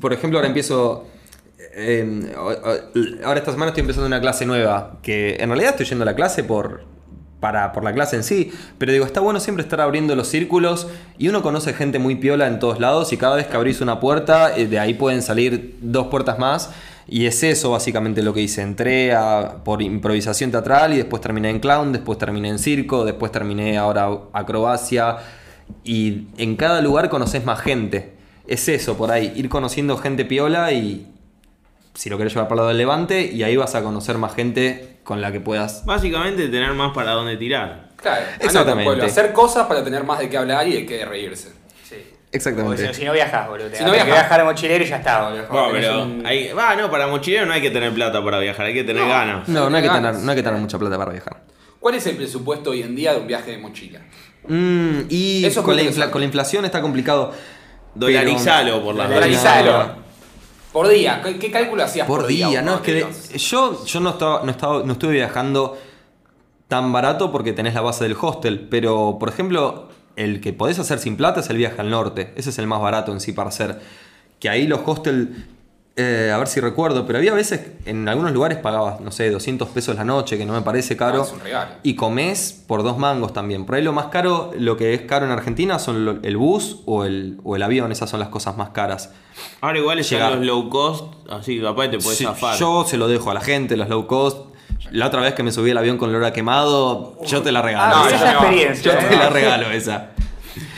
por 0.00 0.12
ejemplo, 0.12 0.38
ahora 0.38 0.48
empiezo. 0.48 1.06
eh, 1.78 2.34
o- 2.38 3.24
ahora 3.26 3.38
esta 3.40 3.50
semana 3.52 3.70
estoy 3.70 3.80
empezando 3.80 4.06
una 4.06 4.20
clase 4.20 4.44
nueva. 4.46 4.98
Que 5.02 5.36
en 5.40 5.48
realidad 5.48 5.70
estoy 5.70 5.86
yendo 5.86 6.02
a 6.02 6.06
la 6.06 6.14
clase 6.14 6.44
por. 6.44 6.84
Para, 7.40 7.72
por 7.72 7.84
la 7.84 7.92
clase 7.92 8.16
en 8.16 8.24
sí, 8.24 8.50
pero 8.78 8.92
digo, 8.92 9.04
está 9.04 9.20
bueno 9.20 9.40
siempre 9.40 9.62
estar 9.62 9.78
abriendo 9.82 10.16
los 10.16 10.26
círculos 10.26 10.88
y 11.18 11.28
uno 11.28 11.42
conoce 11.42 11.74
gente 11.74 11.98
muy 11.98 12.14
piola 12.16 12.46
en 12.46 12.58
todos 12.58 12.80
lados 12.80 13.12
y 13.12 13.18
cada 13.18 13.36
vez 13.36 13.46
que 13.46 13.54
abrís 13.54 13.82
una 13.82 14.00
puerta, 14.00 14.56
eh, 14.56 14.66
de 14.66 14.78
ahí 14.78 14.94
pueden 14.94 15.20
salir 15.20 15.76
dos 15.82 16.06
puertas 16.06 16.38
más 16.38 16.70
y 17.08 17.26
es 17.26 17.42
eso 17.42 17.70
básicamente 17.70 18.22
lo 18.22 18.34
que 18.34 18.40
hice. 18.42 18.62
Entré 18.62 19.12
a- 19.14 19.62
por 19.64 19.82
improvisación 19.82 20.50
teatral 20.50 20.92
y 20.94 20.96
después 20.96 21.20
terminé 21.22 21.50
en 21.50 21.60
clown, 21.60 21.92
después 21.92 22.18
terminé 22.18 22.48
en 22.48 22.58
circo, 22.58 23.04
después 23.04 23.30
terminé 23.32 23.78
ahora 23.78 24.08
acrobacia. 24.32 25.16
Y 25.84 26.26
en 26.38 26.56
cada 26.56 26.80
lugar 26.80 27.08
conoces 27.08 27.44
más 27.44 27.60
gente. 27.60 28.14
Es 28.46 28.68
eso 28.68 28.96
por 28.96 29.10
ahí, 29.10 29.32
ir 29.36 29.48
conociendo 29.48 29.96
gente 29.96 30.24
piola 30.24 30.72
y 30.72 31.08
si 31.94 32.08
lo 32.10 32.18
querés 32.18 32.32
llevar 32.34 32.46
para 32.48 32.54
el 32.54 32.58
lado 32.58 32.68
del 32.68 32.78
levante 32.78 33.22
y 33.32 33.42
ahí 33.42 33.56
vas 33.56 33.74
a 33.74 33.82
conocer 33.82 34.18
más 34.18 34.34
gente 34.34 34.98
con 35.02 35.20
la 35.20 35.32
que 35.32 35.40
puedas... 35.40 35.84
Básicamente 35.86 36.48
tener 36.48 36.72
más 36.74 36.92
para 36.94 37.12
dónde 37.12 37.36
tirar. 37.36 37.90
Claro, 37.96 38.22
andate, 38.24 38.44
Exactamente. 38.44 38.84
pueblo, 38.84 39.04
hacer 39.04 39.32
cosas 39.32 39.66
para 39.66 39.82
tener 39.82 40.04
más 40.04 40.18
de 40.18 40.28
qué 40.28 40.36
hablar 40.36 40.68
y 40.68 40.74
de 40.74 40.86
qué 40.86 41.04
reírse. 41.04 41.52
Exactamente. 42.36 42.76
Porque 42.82 42.94
si, 42.94 43.00
si 43.00 43.06
no 43.06 43.12
viajas, 43.12 43.48
boludo. 43.48 43.68
Si 43.72 43.82
no 43.84 43.90
viajas, 43.90 44.06
viajar 44.12 44.38
de 44.40 44.44
mochilero 44.44 44.84
y 44.84 44.86
ya 44.88 44.96
está, 44.96 45.22
boludo. 45.28 45.46
Bueno, 45.48 45.68
pero 45.72 46.02
un- 46.02 46.26
hay, 46.26 46.50
no, 46.78 46.90
para 46.90 47.06
mochilero 47.08 47.46
no 47.46 47.52
hay 47.52 47.60
que 47.62 47.70
tener 47.70 47.92
plata 47.92 48.22
para 48.24 48.38
viajar, 48.38 48.66
hay 48.66 48.74
que 48.74 48.84
tener 48.84 49.02
No. 49.02 49.08
ganas. 49.08 49.48
No, 49.48 49.68
no 49.70 49.76
hay, 49.76 49.82
que 49.82 49.88
tener, 49.90 50.14
no 50.14 50.30
hay 50.30 50.36
que 50.36 50.42
tener 50.42 50.60
mucha 50.60 50.78
plata 50.78 50.96
para 50.98 51.12
viajar. 51.12 51.42
¿Cuál 51.80 51.94
es 51.96 52.06
el 52.06 52.16
presupuesto 52.16 52.70
hoy 52.70 52.82
en 52.82 52.94
día 52.96 53.12
de 53.14 53.20
un 53.20 53.26
viaje 53.26 53.52
de 53.52 53.58
mochila? 53.58 54.00
Mm, 54.48 55.00
y 55.08 55.44
Eso 55.44 55.60
es 55.60 55.64
con 55.64 55.74
la, 55.76 55.82
infla- 55.82 55.86
interesante. 55.86 56.12
con 56.12 56.20
la 56.20 56.24
inflación 56.26 56.64
está 56.64 56.80
complicado. 56.80 57.32
Dolarizalo 57.94 58.82
por 58.82 58.94
las 58.94 59.08
Dolarizalo. 59.08 60.06
Por 60.72 60.88
día, 60.88 61.22
¿qué, 61.24 61.38
qué 61.38 61.50
cálculo 61.50 61.82
hacías 61.84 62.06
por, 62.06 62.20
Por 62.20 62.28
día, 62.28 62.60
no, 62.60 62.74
es 62.76 62.80
que 62.82 62.92
de- 62.92 63.38
yo, 63.38 63.84
yo 63.86 64.00
no, 64.00 64.10
estaba, 64.10 64.42
no, 64.44 64.50
estaba, 64.50 64.82
no 64.84 64.92
estuve 64.92 65.14
viajando 65.14 65.78
tan 66.68 66.92
barato 66.92 67.32
porque 67.32 67.52
tenés 67.54 67.72
la 67.74 67.80
base 67.80 68.04
del 68.04 68.16
hostel, 68.20 68.66
pero 68.70 69.16
por 69.18 69.28
ejemplo, 69.30 69.88
el 70.16 70.40
que 70.40 70.52
podés 70.52 70.78
hacer 70.78 70.98
sin 70.98 71.16
plata 71.16 71.40
es 71.40 71.50
el 71.50 71.56
viaje 71.58 71.80
al 71.80 71.90
norte, 71.90 72.32
ese 72.36 72.50
es 72.50 72.58
el 72.58 72.66
más 72.66 72.80
barato 72.80 73.12
en 73.12 73.20
sí 73.20 73.32
para 73.32 73.50
hacer. 73.50 73.80
Que 74.40 74.48
ahí 74.48 74.66
los 74.66 74.80
hostels, 74.84 75.28
eh, 75.98 76.30
a 76.34 76.36
ver 76.36 76.46
si 76.46 76.60
recuerdo, 76.60 77.06
pero 77.06 77.18
había 77.18 77.32
veces 77.32 77.68
en 77.86 78.06
algunos 78.06 78.32
lugares 78.32 78.58
pagabas, 78.58 79.00
no 79.00 79.10
sé, 79.10 79.30
200 79.30 79.68
pesos 79.70 79.96
la 79.96 80.04
noche, 80.04 80.36
que 80.36 80.44
no 80.44 80.52
me 80.52 80.60
parece 80.60 80.94
caro. 80.94 81.22
Ah, 81.22 81.24
es 81.26 81.32
un 81.32 81.40
regalo. 81.40 81.70
Y 81.82 81.94
comés 81.94 82.52
por 82.66 82.82
dos 82.82 82.98
mangos 82.98 83.32
también. 83.32 83.64
Por 83.64 83.76
ahí 83.76 83.82
lo 83.82 83.94
más 83.94 84.06
caro, 84.06 84.50
lo 84.58 84.76
que 84.76 84.92
es 84.92 85.02
caro 85.02 85.24
en 85.24 85.32
Argentina 85.32 85.78
son 85.78 86.04
lo- 86.04 86.18
el 86.22 86.36
bus 86.36 86.80
o 86.84 87.04
el, 87.04 87.38
o 87.44 87.56
el 87.56 87.62
avión, 87.62 87.92
esas 87.92 88.10
son 88.10 88.20
las 88.20 88.28
cosas 88.28 88.58
más 88.58 88.70
caras. 88.70 89.10
Ahora 89.62 89.78
igual 89.78 89.98
están 89.98 90.18
Llegar. 90.18 90.32
los 90.36 90.44
low 90.46 90.68
cost, 90.68 91.04
así 91.30 91.56
que 91.56 91.62
capaz 91.62 91.88
te 91.90 91.98
puedes 91.98 92.18
Sí, 92.18 92.24
zafar. 92.24 92.58
yo 92.58 92.84
se 92.86 92.98
lo 92.98 93.08
dejo 93.08 93.30
a 93.30 93.34
la 93.34 93.40
gente, 93.40 93.76
los 93.78 93.88
low 93.88 94.06
cost. 94.06 94.54
La 94.92 95.06
otra 95.08 95.20
vez 95.20 95.34
que 95.34 95.42
me 95.42 95.50
subí 95.52 95.70
al 95.72 95.78
avión 95.78 95.98
con 95.98 96.10
olor 96.10 96.24
a 96.24 96.32
quemado, 96.32 97.18
yo 97.26 97.42
te 97.42 97.50
la 97.52 97.60
regalo. 97.62 97.94
Ah, 97.96 98.06
no, 98.08 98.14
esa 98.16 98.32
experiencia. 98.32 99.00
yo 99.00 99.08
te 99.08 99.16
la 99.16 99.28
regalo 99.30 99.70
esa. 99.70 100.10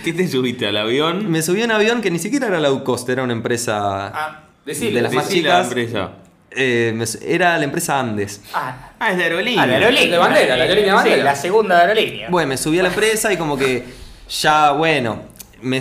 ¿Qué 0.04 0.12
te 0.12 0.26
subiste 0.28 0.66
al 0.66 0.76
avión? 0.76 1.30
Me 1.30 1.42
subí 1.42 1.62
a 1.62 1.66
un 1.66 1.72
avión 1.72 2.00
que 2.00 2.10
ni 2.10 2.18
siquiera 2.18 2.46
era 2.48 2.58
low 2.60 2.82
cost, 2.84 3.08
era 3.08 3.22
una 3.22 3.32
empresa 3.34 4.06
Ah, 4.08 4.40
decile, 4.64 4.96
de 4.96 5.02
las 5.02 5.12
más 5.12 5.26
la 5.26 5.30
chicas. 5.32 5.66
empresa. 5.68 6.10
Eh, 6.50 6.92
me 6.96 7.04
era 7.22 7.58
la 7.58 7.64
empresa 7.64 8.00
Andes. 8.00 8.40
Ah, 8.54 8.92
Ah, 8.98 9.10
es 9.12 9.18
de 9.18 9.24
aerolínea. 9.24 9.62
a 9.62 9.66
la 9.66 9.74
aerolínea. 9.74 10.10
De 10.12 10.18
bandera, 10.18 10.56
la 10.56 10.62
aerolínea 10.64 10.92
de 10.94 10.98
Sí, 11.02 11.08
bandera. 11.08 11.24
la 11.24 11.36
segunda 11.36 11.78
aerolínea. 11.80 12.28
Bueno, 12.30 12.48
me 12.48 12.56
subí 12.56 12.78
a 12.78 12.82
la 12.82 12.88
empresa 12.88 13.32
y 13.32 13.36
como 13.36 13.56
que 13.58 13.84
ya, 14.30 14.72
bueno, 14.72 15.20
me, 15.60 15.80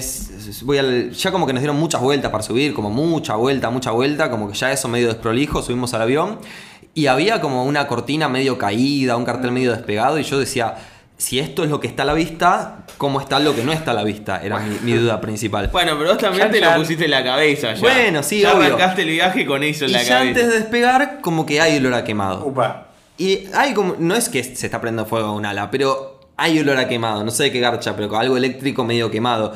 voy 0.63 0.77
al- 0.77 1.11
ya 1.11 1.31
como 1.31 1.47
que 1.47 1.53
nos 1.53 1.61
dieron 1.61 1.77
muchas 1.77 2.01
vueltas 2.01 2.29
para 2.29 2.43
subir, 2.43 2.73
como 2.73 2.89
mucha 2.89 3.35
vuelta, 3.35 3.69
mucha 3.69 3.91
vuelta, 3.91 4.29
como 4.29 4.51
que 4.51 4.57
ya 4.57 4.71
eso 4.71 4.87
medio 4.89 5.07
desprolijo, 5.07 5.61
subimos 5.63 5.93
al 5.93 6.01
avión 6.01 6.39
y 6.97 7.05
había 7.05 7.39
como 7.41 7.63
una 7.63 7.85
cortina 7.85 8.27
medio 8.27 8.57
caída, 8.57 9.17
un 9.17 9.23
cartel 9.23 9.51
medio 9.51 9.71
despegado 9.71 10.17
y 10.17 10.23
yo 10.23 10.39
decía, 10.39 10.73
si 11.15 11.37
esto 11.37 11.63
es 11.63 11.69
lo 11.69 11.79
que 11.79 11.85
está 11.85 12.01
a 12.01 12.05
la 12.07 12.13
vista, 12.15 12.85
¿cómo 12.97 13.21
está 13.21 13.39
lo 13.39 13.55
que 13.55 13.63
no 13.63 13.71
está 13.71 13.91
a 13.91 13.93
la 13.93 14.03
vista? 14.03 14.41
Era 14.43 14.57
mi, 14.57 14.77
mi 14.81 14.93
duda 14.93 15.21
principal. 15.21 15.69
Bueno, 15.71 15.95
pero 15.95 16.09
vos 16.09 16.17
también 16.17 16.49
te 16.49 16.59
lo 16.59 16.73
pusiste 16.75 17.05
en 17.05 17.11
la 17.11 17.23
cabeza 17.23 17.75
ya. 17.75 17.79
Bueno, 17.81 18.23
sí, 18.23 18.41
ya 18.41 18.55
obvio. 18.55 18.65
arrancaste 18.65 19.03
el 19.03 19.09
viaje 19.09 19.45
con 19.45 19.61
eso 19.61 19.85
en 19.85 19.91
Y 19.91 19.93
la 19.93 20.01
ya 20.01 20.09
cabeza. 20.15 20.27
antes 20.29 20.47
de 20.47 20.59
despegar, 20.59 21.19
como 21.21 21.45
que 21.45 21.61
hay 21.61 21.77
olor 21.77 21.93
a 21.93 22.03
quemado. 22.03 22.43
Upa. 22.43 22.87
Y 23.19 23.45
hay 23.53 23.75
como, 23.75 23.95
no 23.99 24.15
es 24.15 24.27
que 24.27 24.43
se 24.43 24.65
está 24.65 24.81
prendiendo 24.81 25.07
fuego 25.07 25.27
a 25.27 25.33
un 25.33 25.45
ala, 25.45 25.69
pero 25.69 26.19
hay 26.35 26.59
olor 26.59 26.77
a 26.79 26.87
quemado, 26.87 27.23
no 27.23 27.29
sé 27.29 27.43
de 27.43 27.51
qué 27.51 27.59
garcha, 27.59 27.95
pero 27.95 28.09
con 28.09 28.19
algo 28.19 28.37
eléctrico 28.37 28.83
medio 28.83 29.11
quemado. 29.11 29.53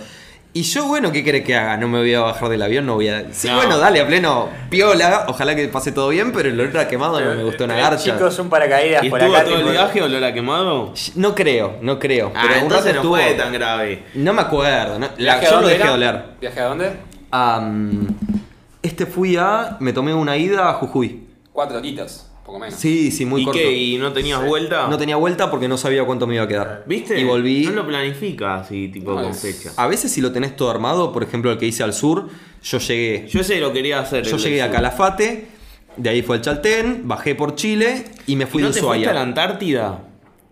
Y 0.53 0.63
yo, 0.63 0.85
bueno, 0.85 1.13
¿qué 1.13 1.23
querés 1.23 1.45
que 1.45 1.55
haga? 1.55 1.77
No 1.77 1.87
me 1.87 1.99
voy 1.99 2.13
a 2.13 2.19
bajar 2.19 2.49
del 2.49 2.61
avión, 2.61 2.85
no 2.85 2.95
voy 2.95 3.07
a... 3.07 3.33
Sí, 3.33 3.47
No. 3.47 3.55
bueno, 3.55 3.77
dale, 3.77 4.01
a 4.01 4.07
pleno 4.07 4.49
piola, 4.69 5.23
ojalá 5.29 5.55
que 5.55 5.65
pase 5.69 5.93
todo 5.93 6.09
bien, 6.09 6.33
pero 6.33 6.49
el 6.49 6.59
olor 6.59 6.77
a 6.77 6.89
quemado 6.89 7.21
no 7.21 7.35
me 7.35 7.43
gustó 7.43 7.63
una 7.63 7.77
Eh, 7.77 7.81
garcha. 7.81 8.03
Chicos, 8.15 8.37
un 8.37 8.49
paracaídas 8.49 9.01
¿Y 9.01 9.09
por 9.09 9.19
estuvo 9.21 9.37
acá. 9.37 9.45
todo 9.45 9.59
el 9.59 9.69
viaje 9.71 10.01
olor 10.01 10.23
a 10.25 10.33
quemado? 10.33 10.93
No 11.15 11.35
creo, 11.35 11.77
no 11.81 11.97
creo. 11.99 12.33
Ah, 12.35 12.41
pero 12.41 12.65
un 12.65 12.69
rato 12.69 12.87
entonces 12.89 12.93
no 12.95 12.99
estuvo- 13.01 13.15
fue 13.15 13.33
tan 13.35 13.53
grave. 13.53 14.03
No 14.15 14.33
me 14.33 14.41
acuerdo, 14.41 14.99
no- 14.99 15.07
la- 15.17 15.35
¿Viaje 15.39 15.45
a 15.45 15.49
yo 15.49 15.55
lo 15.55 15.61
dónde 15.61 15.69
dejé 15.73 15.83
era? 15.83 15.91
doler. 15.91 16.23
¿Viaje 16.41 16.59
a 16.59 16.65
dónde? 16.65 16.91
Este 18.81 19.05
fui 19.05 19.37
a... 19.37 19.77
Me 19.79 19.93
tomé 19.93 20.13
una 20.13 20.35
ida 20.37 20.69
a 20.69 20.73
Jujuy. 20.73 21.27
Cuatro 21.53 21.77
horitas, 21.77 22.29
poco 22.45 22.59
menos. 22.59 22.75
Sí, 22.75 23.11
sí, 23.11 23.25
muy 23.25 23.41
¿Y 23.41 23.45
corto. 23.45 23.59
qué? 23.59 23.71
¿Y 23.71 23.97
no 23.97 24.11
tenías 24.13 24.45
vuelta? 24.45 24.87
No 24.87 24.97
tenía 24.97 25.15
vuelta 25.15 25.49
porque 25.51 25.67
no 25.67 25.77
sabía 25.77 26.03
cuánto 26.05 26.27
me 26.27 26.35
iba 26.35 26.43
a 26.43 26.47
quedar. 26.47 26.83
¿Viste? 26.87 27.19
Y 27.19 27.23
volví... 27.23 27.65
No 27.65 27.71
lo 27.71 27.87
planifica 27.87 28.55
así, 28.55 28.87
tipo 28.89 29.11
No, 29.11 29.21
con 29.21 29.31
es- 29.31 29.39
fecha. 29.41 29.71
A 29.77 29.87
veces 29.87 30.11
si 30.11 30.21
lo 30.21 30.31
tenés 30.31 30.55
todo 30.55 30.69
armado, 30.71 31.11
por 31.13 31.23
ejemplo 31.23 31.51
el 31.51 31.57
que 31.57 31.67
hice 31.67 31.83
al 31.83 31.93
sur, 31.93 32.29
yo 32.63 32.77
llegué, 32.79 33.27
yo, 33.27 33.33
Yo 33.33 33.41
ese 33.41 33.59
lo 33.59 33.71
quería 33.73 33.99
hacer. 33.99 34.25
el 34.27 34.37
llegué 34.37 34.55
del 34.55 34.61
a 34.63 34.65
sur. 34.67 34.75
Calafate, 34.75 35.47
de 35.97 36.09
ahí 36.09 36.21
fue 36.21 36.37
al 36.37 36.41
Chaltén, 36.41 37.01
bajé 37.07 37.35
por 37.35 37.55
Chile 37.55 38.05
y 38.27 38.35
me 38.35 38.45
¿Y 38.45 38.47
fui 38.47 38.61
no 38.61 38.69
de 38.69 38.73
te 38.75 38.81
fuiste 38.81 39.09
a 39.09 39.13
la. 39.13 39.21
Antártida? 39.21 40.03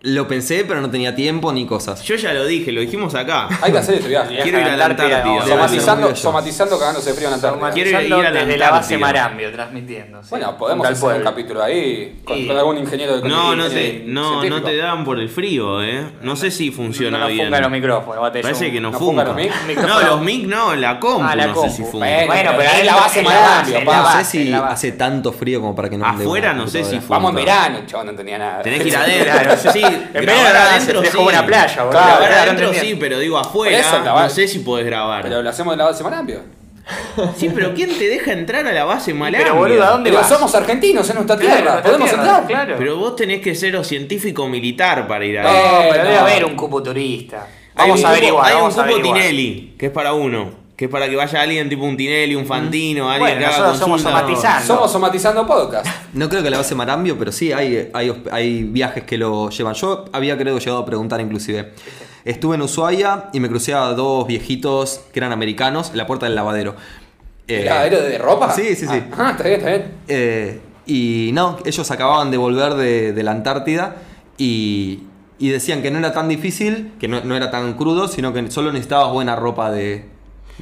Lo 0.02 0.26
pensé, 0.26 0.64
pero 0.66 0.80
no 0.80 0.90
tenía 0.90 1.14
tiempo 1.14 1.52
ni 1.52 1.66
cosas. 1.66 2.02
Yo 2.04 2.14
ya 2.16 2.32
lo 2.32 2.46
dije, 2.46 2.72
lo 2.72 2.80
dijimos 2.80 3.14
acá. 3.14 3.48
Hay 3.60 3.70
que 3.70 3.76
hacer 3.78 3.96
este 3.96 4.08
viaje. 4.08 4.38
Quiero 4.42 4.58
ir 4.58 4.64
a 4.64 4.74
la 4.76 4.86
Antártida, 4.86 5.18
Antártida. 5.18 5.46
Somatizando, 5.54 6.16
somatizando 6.16 6.78
cagándose 6.78 7.10
de 7.10 7.14
frío 7.16 7.26
en 7.28 7.32
la 7.32 7.34
Antártida. 7.36 7.70
Quiero 7.72 7.90
ir 8.00 8.14
a 8.14 8.30
la 8.30 8.40
Desde 8.40 8.56
la 8.56 8.70
base 8.70 8.94
Antártida. 8.94 8.98
Marambio, 9.22 9.52
transmitiendo. 9.52 10.22
sí. 10.22 10.28
Bueno, 10.30 10.56
podemos 10.56 10.86
hacer 10.86 11.16
un 11.18 11.22
capítulo 11.22 11.62
ahí 11.62 12.20
con, 12.24 12.38
Y- 12.38 12.46
con 12.46 12.56
algún 12.56 12.78
ingeniero 12.78 13.20
de 13.20 13.28
No, 13.28 13.54
no 13.54 13.68
te, 13.68 14.02
no, 14.06 14.42
no 14.42 14.62
te 14.62 14.76
dan 14.78 15.04
por 15.04 15.18
el 15.20 15.28
frío, 15.28 15.82
eh. 15.82 16.02
No 16.22 16.34
sé 16.34 16.50
si 16.50 16.70
funciona 16.70 17.18
no, 17.18 17.24
no 17.24 17.30
bien. 17.30 17.44
fungan 17.46 17.62
los 17.62 17.70
micrófonos. 17.70 18.22
bate, 18.22 18.40
Parece 18.40 18.72
que 18.72 18.80
no, 18.80 18.92
¿No 18.92 18.98
funga. 18.98 19.26
fungan 19.26 19.48
los 19.50 19.66
mic? 19.66 19.78
No, 19.86 20.00
los 20.00 20.20
mic 20.22 20.46
no, 20.46 20.74
la 20.76 20.98
compu 20.98 21.26
Ah, 21.28 21.36
la 21.36 21.46
no 21.48 21.52
compu. 21.52 21.68
sé 21.70 21.76
si 21.76 21.82
funga. 21.84 22.06
Bueno, 22.06 22.26
Bueno, 22.26 22.50
pero 22.56 22.62
es 22.62 22.74
ahí 22.74 22.84
la 22.86 22.94
base 22.96 23.18
en 23.20 23.24
la 23.26 23.30
Marambio, 23.32 23.74
base, 23.74 23.84
la 23.84 24.02
no 24.02 24.18
sé 24.18 24.24
si 24.24 24.52
hace 24.54 24.92
tanto 24.92 25.30
frío 25.30 25.60
como 25.60 25.76
para 25.76 25.90
que 25.90 25.98
no 25.98 26.06
Afuera 26.06 26.54
no 26.54 26.66
sé 26.66 26.84
si 26.84 26.96
funga. 27.00 27.06
Vamos 27.08 27.30
en 27.32 27.36
verano, 27.36 27.78
chaval, 27.86 28.06
no 28.06 28.10
entendía 28.12 28.38
nada. 28.38 28.62
Tenés 28.62 28.80
que 28.80 28.88
ir 28.88 28.96
adentro, 28.96 29.50
no 29.50 29.56
sé 29.58 29.72
si. 29.72 29.89
En 30.14 30.26
vez 30.26 30.26
de 30.26 30.32
adentro 30.58 31.04
se 31.04 31.10
sí. 31.10 31.16
una 31.18 31.46
playa, 31.46 31.82
boludo. 31.84 31.90
Claro, 31.90 32.16
Grabar 32.24 32.48
adentro 32.48 32.74
sí, 32.74 32.96
pero 32.98 33.18
digo 33.18 33.38
eso, 33.40 33.48
afuera, 33.48 34.02
no 34.22 34.28
sé 34.30 34.48
si 34.48 34.58
podés 34.60 34.86
grabar. 34.86 35.22
Pero 35.22 35.42
lo 35.42 35.50
hacemos 35.50 35.72
en 35.72 35.78
la 35.78 35.84
base 35.86 36.02
Marambio. 36.02 36.40
Sí, 37.36 37.50
pero 37.54 37.72
¿quién 37.72 37.96
te 37.96 38.08
deja 38.08 38.32
entrar 38.32 38.66
a 38.66 38.72
la 38.72 38.84
base 38.84 39.14
Malambia? 39.14 39.44
Pero 39.44 39.54
boludo, 39.54 39.84
¿a 39.84 39.90
dónde 39.90 40.10
Pero 40.10 40.22
vas? 40.22 40.28
somos 40.28 40.52
argentinos 40.54 41.08
en 41.08 41.14
nuestra 41.16 41.38
tierra, 41.38 41.82
podemos 41.82 42.08
tierra, 42.08 42.22
entrar. 42.24 42.46
Claro. 42.46 42.74
Pero 42.78 42.96
vos 42.96 43.14
tenés 43.16 43.40
que 43.40 43.54
ser 43.54 43.76
o 43.76 43.84
científico 43.84 44.48
militar 44.48 45.06
para 45.06 45.24
ir 45.24 45.38
a 45.38 45.42
No, 45.44 45.80
pero 45.90 46.02
no. 46.02 46.08
debe 46.10 46.18
haber 46.18 46.44
un 46.44 46.56
cupo 46.56 46.82
turista. 46.82 47.46
Vamos 47.76 48.04
a 48.04 48.10
averiguar, 48.10 48.52
Hay 48.52 48.60
un 48.60 48.70
cupo. 48.70 49.02
Tinelli, 49.02 49.74
que 49.78 49.86
es 49.86 49.92
para 49.92 50.12
uno. 50.14 50.59
Que 50.80 50.86
es 50.86 50.90
para 50.90 51.10
que 51.10 51.14
vaya 51.14 51.42
alguien 51.42 51.68
tipo 51.68 51.84
un 51.84 51.94
Tinelli, 51.94 52.34
un 52.34 52.46
Fantino, 52.46 53.10
alguien 53.10 53.20
Bueno, 53.20 53.38
que 53.40 53.44
haga 53.44 53.58
nosotros 53.58 53.78
somos 53.80 54.02
consulta. 54.02 54.20
somatizantes. 54.26 54.66
Somos 54.66 54.90
somatizando 54.90 55.46
podcast. 55.46 55.86
No 56.14 56.26
creo 56.30 56.42
que 56.42 56.48
la 56.48 56.56
base 56.56 56.74
Marambio, 56.74 57.18
pero 57.18 57.32
sí 57.32 57.52
hay, 57.52 57.90
hay, 57.92 58.24
hay 58.32 58.62
viajes 58.62 59.04
que 59.04 59.18
lo 59.18 59.50
llevan. 59.50 59.74
Yo 59.74 60.06
había 60.10 60.38
creo 60.38 60.58
llegado 60.58 60.78
a 60.78 60.86
preguntar 60.86 61.20
inclusive. 61.20 61.74
Estuve 62.24 62.54
en 62.54 62.62
Ushuaia 62.62 63.26
y 63.34 63.40
me 63.40 63.50
crucé 63.50 63.74
a 63.74 63.88
dos 63.92 64.26
viejitos 64.26 65.02
que 65.12 65.18
eran 65.18 65.32
americanos 65.32 65.90
en 65.90 65.98
la 65.98 66.06
puerta 66.06 66.24
del 66.24 66.34
lavadero. 66.34 66.74
Eh, 67.46 67.66
¿Lavadero 67.66 68.00
de 68.00 68.16
ropa? 68.16 68.50
Sí, 68.50 68.74
sí, 68.74 68.86
sí. 68.86 69.02
Ah, 69.18 69.32
está 69.32 69.44
bien, 69.44 69.60
está 69.60 69.68
bien. 69.68 69.84
Eh, 70.08 70.60
y 70.86 71.28
no, 71.34 71.58
ellos 71.66 71.90
acababan 71.90 72.30
de 72.30 72.38
volver 72.38 72.72
de, 72.72 73.12
de 73.12 73.22
la 73.22 73.32
Antártida 73.32 73.96
y, 74.38 75.00
y 75.38 75.50
decían 75.50 75.82
que 75.82 75.90
no 75.90 75.98
era 75.98 76.14
tan 76.14 76.26
difícil, 76.30 76.92
que 76.98 77.06
no, 77.06 77.20
no 77.22 77.36
era 77.36 77.50
tan 77.50 77.74
crudo, 77.74 78.08
sino 78.08 78.32
que 78.32 78.50
solo 78.50 78.72
necesitabas 78.72 79.12
buena 79.12 79.36
ropa 79.36 79.70
de, 79.70 80.06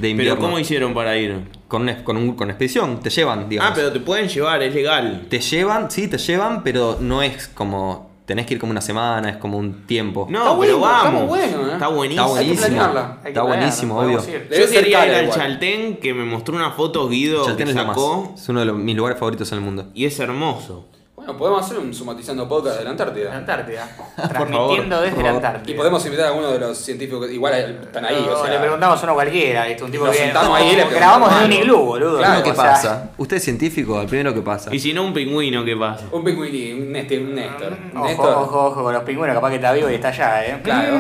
de 0.01 0.09
invierno. 0.11 0.35
Pero 0.37 0.47
¿cómo 0.47 0.59
hicieron 0.59 0.95
para 0.95 1.17
ir? 1.17 1.37
Con, 1.69 1.83
una- 1.83 2.03
con, 2.05 2.17
un- 2.17 2.35
con 2.35 2.49
expedición, 2.51 3.01
te 3.01 3.11
llevan, 3.11 3.49
digamos. 3.49 3.71
Ah, 3.71 3.75
pero 3.75 3.93
te 3.93 4.01
pueden 4.01 4.29
llevar, 4.29 4.63
es 4.63 4.75
legal. 4.75 5.27
Te 5.29 5.41
llevan, 5.41 5.91
sí, 5.91 6.09
te 6.09 6.19
llevan, 6.19 6.63
pero 6.63 6.97
no 7.01 7.23
es 7.23 7.49
como. 7.49 8.09
Tenés 8.25 8.45
que 8.45 8.53
ir 8.55 8.61
como 8.61 8.73
una 8.73 8.83
semana, 8.83 9.31
es 9.31 9.37
como 9.39 9.57
un 9.57 9.87
tiempo. 9.87 10.27
No, 10.29 10.41
Está 10.41 10.61
pero 10.61 10.79
bueno, 10.79 10.95
está 10.97 11.05
vamos. 11.05 11.21
muy 11.23 11.29
bueno, 11.29 11.69
¿eh? 11.69 11.73
Está 11.73 11.89
buenísimo. 11.89 12.27
Está 12.27 12.39
Hay 12.39 12.45
que 12.47 12.53
buenísimo. 12.53 12.85
Hay 12.91 13.23
que 13.23 13.29
Está 13.29 13.43
buenísimo, 13.43 13.99
obvio. 14.01 14.19
Yo 14.59 14.71
quería 14.71 15.07
ir 15.07 15.15
al. 15.15 15.31
Chaltén 15.31 15.97
que 15.97 16.13
me 16.13 16.25
mostró 16.27 16.55
una 16.55 16.71
foto 16.73 17.09
Guido 17.09 17.47
Chaltén 17.47 17.65
que 17.67 17.71
es 17.71 17.77
lo 17.79 17.85
más. 17.87 17.97
sacó 17.97 18.33
Es 18.37 18.49
uno 18.51 18.61
de 18.61 18.67
los- 18.67 18.77
mis 18.77 18.95
lugares 18.95 19.19
favoritos 19.19 19.51
en 19.53 19.59
el 19.59 19.65
mundo. 19.65 19.87
y 19.95 20.05
es 20.05 20.21
hermoso. 20.21 20.89
Bueno, 21.29 21.39
podemos 21.41 21.63
hacer 21.63 21.79
un 21.79 21.93
somatizando 21.93 22.49
podcast 22.49 22.79
de 22.79 22.85
la 22.85 22.85
La 22.85 22.91
Antártida. 22.93 23.37
Antártida. 23.37 23.87
favor, 23.87 24.31
Transmitiendo 24.31 25.01
desde 25.03 25.23
la. 25.23 25.29
Antártida. 25.29 25.75
Y 25.75 25.77
podemos 25.77 26.03
invitar 26.07 26.25
a 26.25 26.29
alguno 26.31 26.51
de 26.53 26.59
los 26.59 26.79
científicos 26.79 27.31
igual 27.31 27.53
están 27.83 28.07
ahí. 28.07 28.25
No, 28.27 28.33
o 28.33 28.43
sea, 28.43 28.51
le 28.51 28.59
preguntamos 28.59 28.99
a 28.99 29.05
uno 29.05 29.13
cualquiera, 29.13 29.67
¿viste? 29.67 29.85
Un 29.85 29.91
tipo 29.91 30.07
Nos 30.07 30.17
que 30.17 30.23
sentamos 30.23 30.59
ahí 30.59 30.75
le 30.75 30.89
grabamos 30.89 31.31
en 31.37 31.45
un 31.45 31.53
iglú, 31.53 31.77
boludo. 31.85 32.17
Claro. 32.17 32.43
¿Qué 32.43 32.55
pasa? 32.55 33.11
Usted 33.19 33.37
es 33.37 33.45
científico, 33.45 34.01
el 34.01 34.07
primero 34.09 34.33
que 34.33 34.41
pasa. 34.41 34.75
Y 34.75 34.79
si 34.79 34.95
no, 34.95 35.05
un 35.05 35.13
pingüino, 35.13 35.63
¿qué 35.67 35.77
pasa? 35.77 36.07
Un 36.11 36.25
pingüini, 36.25 36.73
un, 36.73 36.97
este, 36.97 37.19
un 37.19 37.35
Néstor. 37.35 37.77
Un 37.93 37.99
Ojo, 37.99 38.07
Néstor. 38.09 38.35
ojo, 38.35 38.65
ojo 38.69 38.83
con 38.85 38.95
los 38.95 39.03
pingüinos, 39.03 39.35
capaz 39.35 39.51
que 39.51 39.57
está 39.57 39.73
vivo 39.73 39.91
y 39.91 39.95
está 39.97 40.09
allá, 40.09 40.47
¿eh? 40.47 40.61
Claro. 40.63 40.99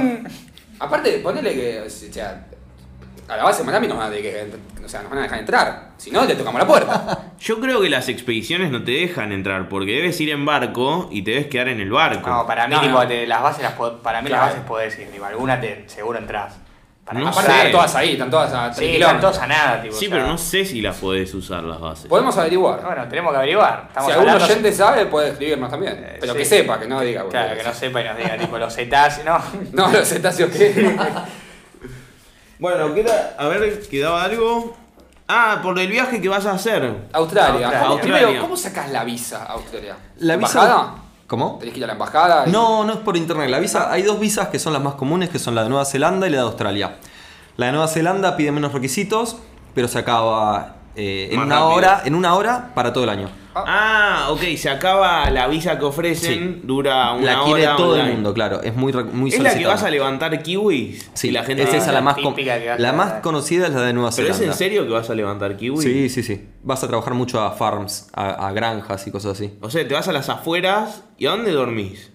Aparte, 0.78 1.20
ponele 1.20 1.54
que, 1.54 1.80
o 1.80 1.88
sea, 1.88 2.47
a 3.28 3.36
la 3.36 3.44
base 3.44 3.58
de 3.58 3.64
Miami 3.66 3.86
nos 3.88 3.98
van 3.98 4.10
a, 4.12 4.16
que, 4.16 4.46
o 4.84 4.88
sea, 4.88 5.02
nos 5.02 5.10
van 5.10 5.18
a 5.20 5.22
dejar 5.22 5.38
entrar. 5.38 5.88
Si 5.98 6.10
no, 6.10 6.24
le 6.24 6.34
tocamos 6.34 6.60
la 6.60 6.66
puerta. 6.66 7.18
Yo 7.38 7.60
creo 7.60 7.80
que 7.80 7.88
las 7.90 8.08
expediciones 8.08 8.70
no 8.70 8.82
te 8.82 8.92
dejan 8.92 9.32
entrar 9.32 9.68
porque 9.68 9.92
debes 9.92 10.20
ir 10.20 10.30
en 10.30 10.44
barco 10.46 11.08
y 11.12 11.22
te 11.22 11.32
debes 11.32 11.46
quedar 11.48 11.68
en 11.68 11.80
el 11.80 11.90
barco. 11.90 12.28
No, 12.28 12.46
para 12.46 12.66
mí, 12.66 12.74
No, 12.74 12.80
tipo, 12.80 12.92
no. 13.02 13.06
te- 13.06 13.26
las 13.26 13.42
bases, 13.42 13.62
las, 13.62 13.72
para 14.02 14.22
mí 14.22 14.28
Claro. 14.28 14.44
las 14.46 14.52
bases 14.54 14.66
podés 14.66 14.98
ir, 14.98 15.10
tipo, 15.10 15.24
alguna 15.24 15.60
te, 15.60 15.84
seguro 15.88 16.18
entras. 16.18 16.56
Para 17.04 17.20
No 17.20 17.28
Aparte, 17.28 17.50
sé. 17.50 17.56
están 17.56 17.72
todas 17.72 17.94
ahí, 17.96 18.12
están 18.12 18.30
todas 18.30 18.52
a 18.52 18.70
3 18.70 18.76
Sí, 18.90 18.96
están 18.96 19.18
todos 19.20 19.38
a 19.38 19.46
nada, 19.46 19.80
tipo. 19.82 19.94
sí, 19.94 20.06
o 20.06 20.08
sea, 20.10 20.18
pero 20.18 20.28
no 20.30 20.36
sé 20.38 20.64
si 20.66 20.80
las 20.82 20.96
podés 20.96 21.32
usar 21.32 21.62
las 21.64 21.80
bases. 21.80 22.06
Podemos 22.06 22.36
averiguar. 22.36 22.82
Bueno, 22.84 23.08
tenemos 23.08 23.32
que 23.32 23.38
averiguar. 23.38 23.84
Estamos 23.88 24.12
si 24.12 24.18
algún 24.18 24.42
oyente 24.42 24.72
sabe, 24.72 25.06
puede 25.06 25.30
escribirnos 25.30 25.70
también. 25.70 25.94
Eh, 25.98 26.16
Pero 26.20 26.32
sí. 26.34 26.38
que 26.40 26.44
sepa, 26.44 26.78
que 26.78 26.86
no 26.86 27.00
diga. 27.00 27.24
Claro, 27.30 27.56
que 27.56 27.62
no 27.62 27.72
sepa 27.72 28.00
y 28.02 28.04
nos 28.04 28.16
diga, 28.18 28.36
tipo, 28.36 28.58
los 28.58 28.74
cetáceos, 28.74 29.24
¿no? 29.26 29.38
No, 29.72 29.90
los 29.90 30.06
cetáceos 30.08 30.50
que. 30.50 30.96
Bueno, 32.58 32.92
queda, 32.94 33.34
a 33.38 33.46
ver, 33.48 33.80
¿quedaba 33.88 34.24
algo? 34.24 34.76
Ah, 35.28 35.60
por 35.62 35.78
el 35.78 35.88
viaje 35.88 36.20
que 36.20 36.28
vas 36.28 36.46
a 36.46 36.52
hacer. 36.52 36.82
Australia. 37.12 37.66
Australia. 37.66 37.80
¿Cómo, 37.80 37.92
Australia. 37.92 38.18
Primero, 38.26 38.42
¿cómo 38.42 38.56
sacás 38.56 38.90
la 38.90 39.04
visa 39.04 39.42
a 39.44 39.52
Australia? 39.52 39.96
La 40.18 40.36
visa- 40.36 40.60
¿Embajada? 40.62 40.94
¿Cómo? 41.26 41.56
Tenés 41.58 41.74
que 41.74 41.78
ir 41.80 41.84
a 41.84 41.88
la 41.88 41.92
embajada. 41.92 42.44
y- 42.46 42.50
No, 42.50 42.84
no 42.84 42.94
es 42.94 42.98
por 43.00 43.16
internet. 43.16 43.50
La 43.50 43.58
visa, 43.58 43.92
hay 43.92 44.02
dos 44.02 44.18
visas 44.18 44.48
que 44.48 44.58
son 44.58 44.72
las 44.72 44.80
más 44.82 44.94
comunes, 44.94 45.28
que 45.28 45.38
son 45.38 45.54
la 45.54 45.62
de 45.62 45.68
Nueva 45.68 45.84
Zelanda 45.84 46.26
y 46.26 46.30
la 46.30 46.38
de 46.38 46.42
Australia. 46.44 46.96
La 47.58 47.66
de 47.66 47.72
Nueva 47.72 47.86
Zelanda 47.88 48.36
pide 48.36 48.50
menos 48.50 48.72
requisitos, 48.72 49.36
pero 49.74 49.86
se 49.88 49.98
acaba 49.98 50.76
eh, 50.96 51.28
en 51.30 51.40
una 51.40 51.56
rápido. 51.56 51.68
hora, 51.74 52.02
en 52.06 52.14
una 52.14 52.34
hora 52.34 52.70
para 52.74 52.92
todo 52.94 53.04
el 53.04 53.10
año. 53.10 53.28
Ah, 53.66 54.26
ok, 54.30 54.40
se 54.56 54.68
acaba 54.70 55.28
la 55.30 55.48
visa 55.48 55.78
que 55.78 55.84
ofrecen, 55.84 56.60
dura 56.66 57.12
una 57.12 57.24
la 57.38 57.44
quiere 57.44 57.66
hora 57.66 57.76
todo 57.76 57.94
el 57.94 58.00
online. 58.00 58.14
mundo, 58.14 58.34
claro. 58.34 58.62
Es 58.62 58.74
muy, 58.74 58.92
re- 58.92 59.04
muy 59.04 59.30
¿Es 59.30 59.36
la 59.38 59.44
que 59.44 59.48
solicitada. 59.50 59.74
vas 59.74 59.82
a 59.84 59.90
levantar 59.90 60.42
kiwis? 60.42 61.10
Sí, 61.14 61.28
Y 61.28 61.30
la 61.32 61.44
gente 61.44 61.62
es 61.64 61.74
esa 61.74 61.92
la 61.92 62.00
más, 62.00 62.14
con- 62.14 62.34
típica 62.34 62.58
que 62.58 62.68
vas 62.68 62.80
la 62.80 62.90
a- 62.90 62.92
más 62.92 63.12
conocida 63.22 63.66
es 63.66 63.72
la 63.74 63.82
de 63.82 63.92
Nueva 63.92 64.10
¿Pero 64.14 64.28
Zelanda. 64.28 64.44
es 64.44 64.50
en 64.52 64.54
serio 64.58 64.86
que 64.86 64.92
vas 64.92 65.08
a 65.10 65.14
levantar 65.14 65.56
kiwis? 65.56 65.82
Sí, 65.82 66.08
sí, 66.08 66.22
sí. 66.22 66.46
Vas 66.62 66.82
a 66.84 66.88
trabajar 66.88 67.14
mucho 67.14 67.40
a 67.40 67.50
farms, 67.52 68.08
a, 68.14 68.46
a 68.48 68.52
granjas 68.52 69.06
y 69.06 69.10
cosas 69.10 69.32
así. 69.32 69.54
O 69.60 69.70
sea, 69.70 69.86
te 69.86 69.94
vas 69.94 70.08
a 70.08 70.12
las 70.12 70.28
afueras 70.28 71.04
y 71.18 71.26
¿a 71.26 71.30
dónde 71.30 71.52
dormís? 71.52 72.10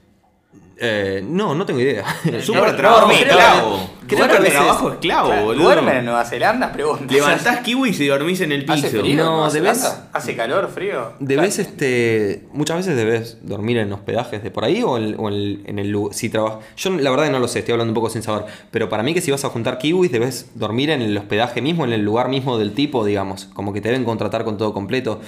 Eh, 0.77 1.23
no, 1.23 1.53
no 1.53 1.65
tengo 1.65 1.79
idea. 1.79 2.03
Súper 2.41 2.63
no, 2.71 2.75
trabajo 2.75 3.07
no, 3.07 3.13
esclavo. 3.13 3.89
creo 4.07 4.27
que 4.41 4.49
trabajo 4.49 4.91
esclavo, 4.93 5.29
Claro, 5.29 5.45
boludo. 5.45 5.63
¿Duermen 5.65 5.97
en 5.97 6.05
Nueva 6.05 6.25
Zelanda? 6.25 6.71
Pregunta. 6.71 7.13
Levantás 7.13 7.59
kiwis 7.59 7.99
y 7.99 8.07
dormís 8.07 8.41
en 8.41 8.51
el 8.51 8.65
¿Hace 8.69 8.89
piso. 8.89 9.01
frío? 9.01 9.23
No, 9.23 9.49
debes-? 9.51 10.01
¿Hace 10.11 10.35
calor, 10.35 10.69
frío? 10.73 11.13
Debes, 11.19 11.59
este, 11.59 12.47
muchas 12.53 12.77
veces 12.77 12.95
debes 12.95 13.37
dormir 13.43 13.77
en 13.77 13.93
hospedajes 13.93 14.41
de 14.43 14.49
por 14.51 14.65
ahí 14.65 14.81
o 14.83 14.97
en, 14.97 15.15
o 15.19 15.29
en- 15.29 15.61
en 15.65 15.77
el 15.79 15.89
lugar. 15.89 16.13
Si 16.15 16.29
trabajas. 16.29 16.59
Yo 16.75 16.89
la 16.89 17.09
verdad 17.11 17.25
que 17.25 17.31
no 17.31 17.39
lo 17.39 17.47
sé, 17.47 17.59
estoy 17.59 17.73
hablando 17.73 17.91
un 17.91 17.95
poco 17.95 18.09
sin 18.09 18.23
saber. 18.23 18.45
Pero 18.71 18.89
para 18.89 19.03
mí 19.03 19.13
que 19.13 19.21
si 19.21 19.29
vas 19.31 19.45
a 19.45 19.49
juntar 19.49 19.77
kiwis 19.77 20.11
debes 20.11 20.49
dormir 20.55 20.89
en 20.89 21.01
el 21.03 21.15
hospedaje 21.17 21.61
mismo, 21.61 21.85
en 21.85 21.93
el 21.93 22.01
lugar 22.01 22.29
mismo 22.29 22.57
del 22.57 22.73
tipo, 22.73 23.05
digamos. 23.05 23.45
Como 23.53 23.73
que 23.73 23.79
te 23.81 23.89
deben 23.89 24.05
contratar 24.05 24.43
con 24.43 24.57
todo 24.57 24.73
completo. 24.73 25.21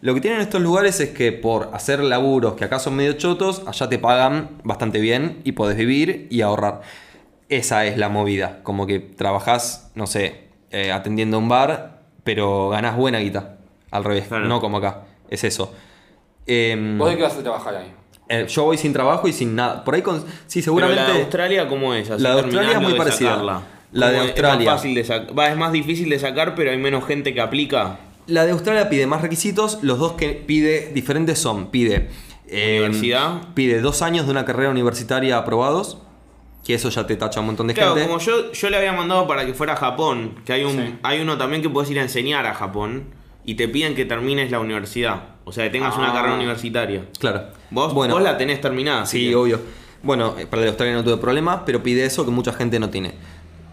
Lo 0.00 0.14
que 0.14 0.20
tienen 0.20 0.40
estos 0.40 0.60
lugares 0.62 1.00
es 1.00 1.10
que 1.10 1.32
por 1.32 1.70
hacer 1.72 2.00
laburos 2.00 2.54
que 2.54 2.64
acá 2.64 2.78
son 2.78 2.94
medio 2.94 3.14
chotos, 3.14 3.62
allá 3.66 3.88
te 3.88 3.98
pagan 3.98 4.50
bastante 4.62 5.00
bien 5.00 5.40
y 5.44 5.52
podés 5.52 5.76
vivir 5.76 6.28
y 6.30 6.40
ahorrar. 6.42 6.82
Esa 7.48 7.84
es 7.86 7.96
la 7.98 8.08
movida. 8.08 8.60
Como 8.62 8.86
que 8.86 9.00
trabajás, 9.00 9.90
no 9.94 10.06
sé, 10.06 10.48
eh, 10.70 10.92
atendiendo 10.92 11.38
un 11.38 11.48
bar, 11.48 12.02
pero 12.22 12.68
ganás 12.68 12.96
buena 12.96 13.18
guita. 13.18 13.56
Al 13.90 14.04
revés, 14.04 14.28
Claro. 14.28 14.46
no 14.46 14.60
como 14.60 14.76
acá. 14.78 15.04
Es 15.30 15.42
eso. 15.44 15.74
Em, 16.46 16.96
¿Vos 16.98 17.10
de 17.10 17.16
qué 17.16 17.22
vas 17.22 17.36
a 17.36 17.42
trabajar 17.42 17.74
ahí? 17.76 17.92
eh, 18.28 18.46
yo 18.48 18.64
voy 18.64 18.76
sin 18.76 18.92
trabajo 18.92 19.26
y 19.26 19.32
sin 19.32 19.56
nada. 19.56 19.82
Por 19.84 19.94
ahí, 19.94 20.02
con, 20.02 20.20
sí, 20.46 20.60
Pero 20.60 20.64
seguramente. 20.64 21.02
la 21.02 21.12
de 21.14 21.20
Australia, 21.22 21.68
¿cómo 21.68 21.94
es? 21.94 22.10
Así 22.10 22.22
La 22.22 22.34
de 22.34 22.40
Australia 22.42 22.72
es 22.72 22.80
muy 22.82 22.94
parecida. 22.94 23.30
sacarla. 23.30 23.62
La 23.92 24.10
de. 24.10 24.18
Australia. 24.18 24.60
Es 24.60 24.66
más, 24.66 24.74
fácil 24.76 24.94
de 24.94 25.32
Va, 25.32 25.48
es 25.48 25.56
más 25.56 25.72
difícil 25.72 26.10
de 26.10 26.18
sacar, 26.18 26.54
pero 26.54 26.70
hay 26.70 26.76
menos 26.78 27.04
gente 27.06 27.32
que 27.32 27.40
aplica. 27.40 27.98
La 28.28 28.44
de 28.46 28.52
Australia 28.52 28.88
pide 28.88 29.06
más 29.08 29.20
requisitos. 29.22 29.78
Los 29.82 29.98
dos 29.98 30.12
que 30.12 30.28
pide 30.30 30.92
diferentes 30.94 31.38
son: 31.38 31.70
pide. 31.72 32.08
em, 32.50 32.84
Universidad. 32.84 33.52
Pide 33.54 33.80
dos 33.80 34.00
años 34.00 34.24
de 34.26 34.30
una 34.32 34.44
carrera 34.44 34.70
universitaria 34.70 35.36
aprobados. 35.36 35.98
Que 36.64 36.74
eso 36.74 36.88
ya 36.90 37.06
te 37.06 37.16
tacha 37.16 37.40
un 37.40 37.46
montón 37.46 37.66
de 37.66 37.74
Claro, 37.74 37.94
gente. 37.94 38.06
como 38.08 38.20
yo, 38.20 38.52
yo 38.52 38.70
le 38.70 38.76
había 38.76 38.92
mandado 38.92 39.26
para 39.26 39.44
que 39.46 39.54
fuera 39.54 39.72
a 39.72 39.76
Japón, 39.76 40.34
que 40.44 40.52
hay 40.52 40.64
un 40.64 40.72
Sí. 40.76 40.94
hay 41.02 41.20
uno 41.20 41.36
también 41.38 41.62
que 41.62 41.70
puedes 41.70 41.90
ir 41.90 41.98
a 41.98 42.02
enseñar 42.02 42.44
a 42.46 42.52
Japón 42.54 43.04
y 43.46 43.54
te 43.54 43.68
piden 43.68 43.94
que 43.94 44.04
termines 44.04 44.50
la 44.50 44.60
universidad. 44.60 45.22
O 45.44 45.52
sea, 45.52 45.64
que 45.64 45.70
tengas 45.70 45.96
una 45.96 46.10
Ah. 46.10 46.12
carrera 46.12 46.34
universitaria. 46.34 47.04
Claro. 47.18 47.44
Vos, 47.70 47.94
Bueno, 47.94 48.14
vos 48.14 48.22
la 48.22 48.36
tenés 48.36 48.60
terminada. 48.60 49.06
Sí, 49.06 49.32
obvio. 49.32 49.60
Bueno, 50.02 50.34
eh, 50.38 50.44
para 50.46 50.60
la 50.60 50.64
de 50.64 50.68
Australia 50.68 50.94
no 50.94 51.04
tuve 51.04 51.16
problemas, 51.16 51.60
pero 51.64 51.82
pide 51.82 52.04
eso 52.04 52.24
que 52.26 52.30
mucha 52.30 52.52
gente 52.52 52.78
no 52.78 52.90
tiene. 52.90 53.14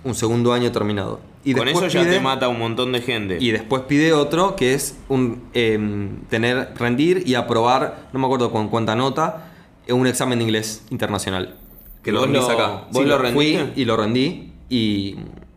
Un 0.06 0.16
segundo 0.16 0.54
año 0.54 0.72
terminado. 0.72 1.20
Y 1.44 1.54
Con 1.54 1.68
eso 1.68 1.88
ya 1.88 2.02
pide- 2.02 2.12
te 2.14 2.20
mata 2.22 2.48
un 2.48 2.58
montón 2.60 2.92
de 2.94 3.02
gente. 3.02 3.38
Y 3.42 3.52
después 3.52 3.82
pide 3.88 4.14
otro 4.14 4.56
que 4.56 4.74
es 4.74 4.96
un 5.10 5.44
em, 5.54 6.22
tener, 6.30 6.70
rendir 6.78 7.24
y 7.26 7.36
aprobar, 7.36 8.08
no 8.14 8.20
me 8.20 8.26
acuerdo 8.26 8.52
con 8.52 8.70
cuánta 8.70 8.96
nota, 8.96 9.52
eh, 9.88 9.94
un 9.94 10.08
examen 10.08 10.40
de 10.40 10.46
inglés 10.46 10.84
internacional. 10.92 11.56
Que 12.04 12.12
lo 12.12 12.20
¿Vos 12.20 12.30
rendís 12.30 12.48
acá. 12.50 12.86
vos 12.92 13.02
Sí, 13.04 13.10
lo 13.10 13.18
fui 13.20 13.26
rendiste? 13.58 13.82
y 13.82 13.86
lo 13.86 13.98
rendí 13.98 14.54
y, 14.70 15.16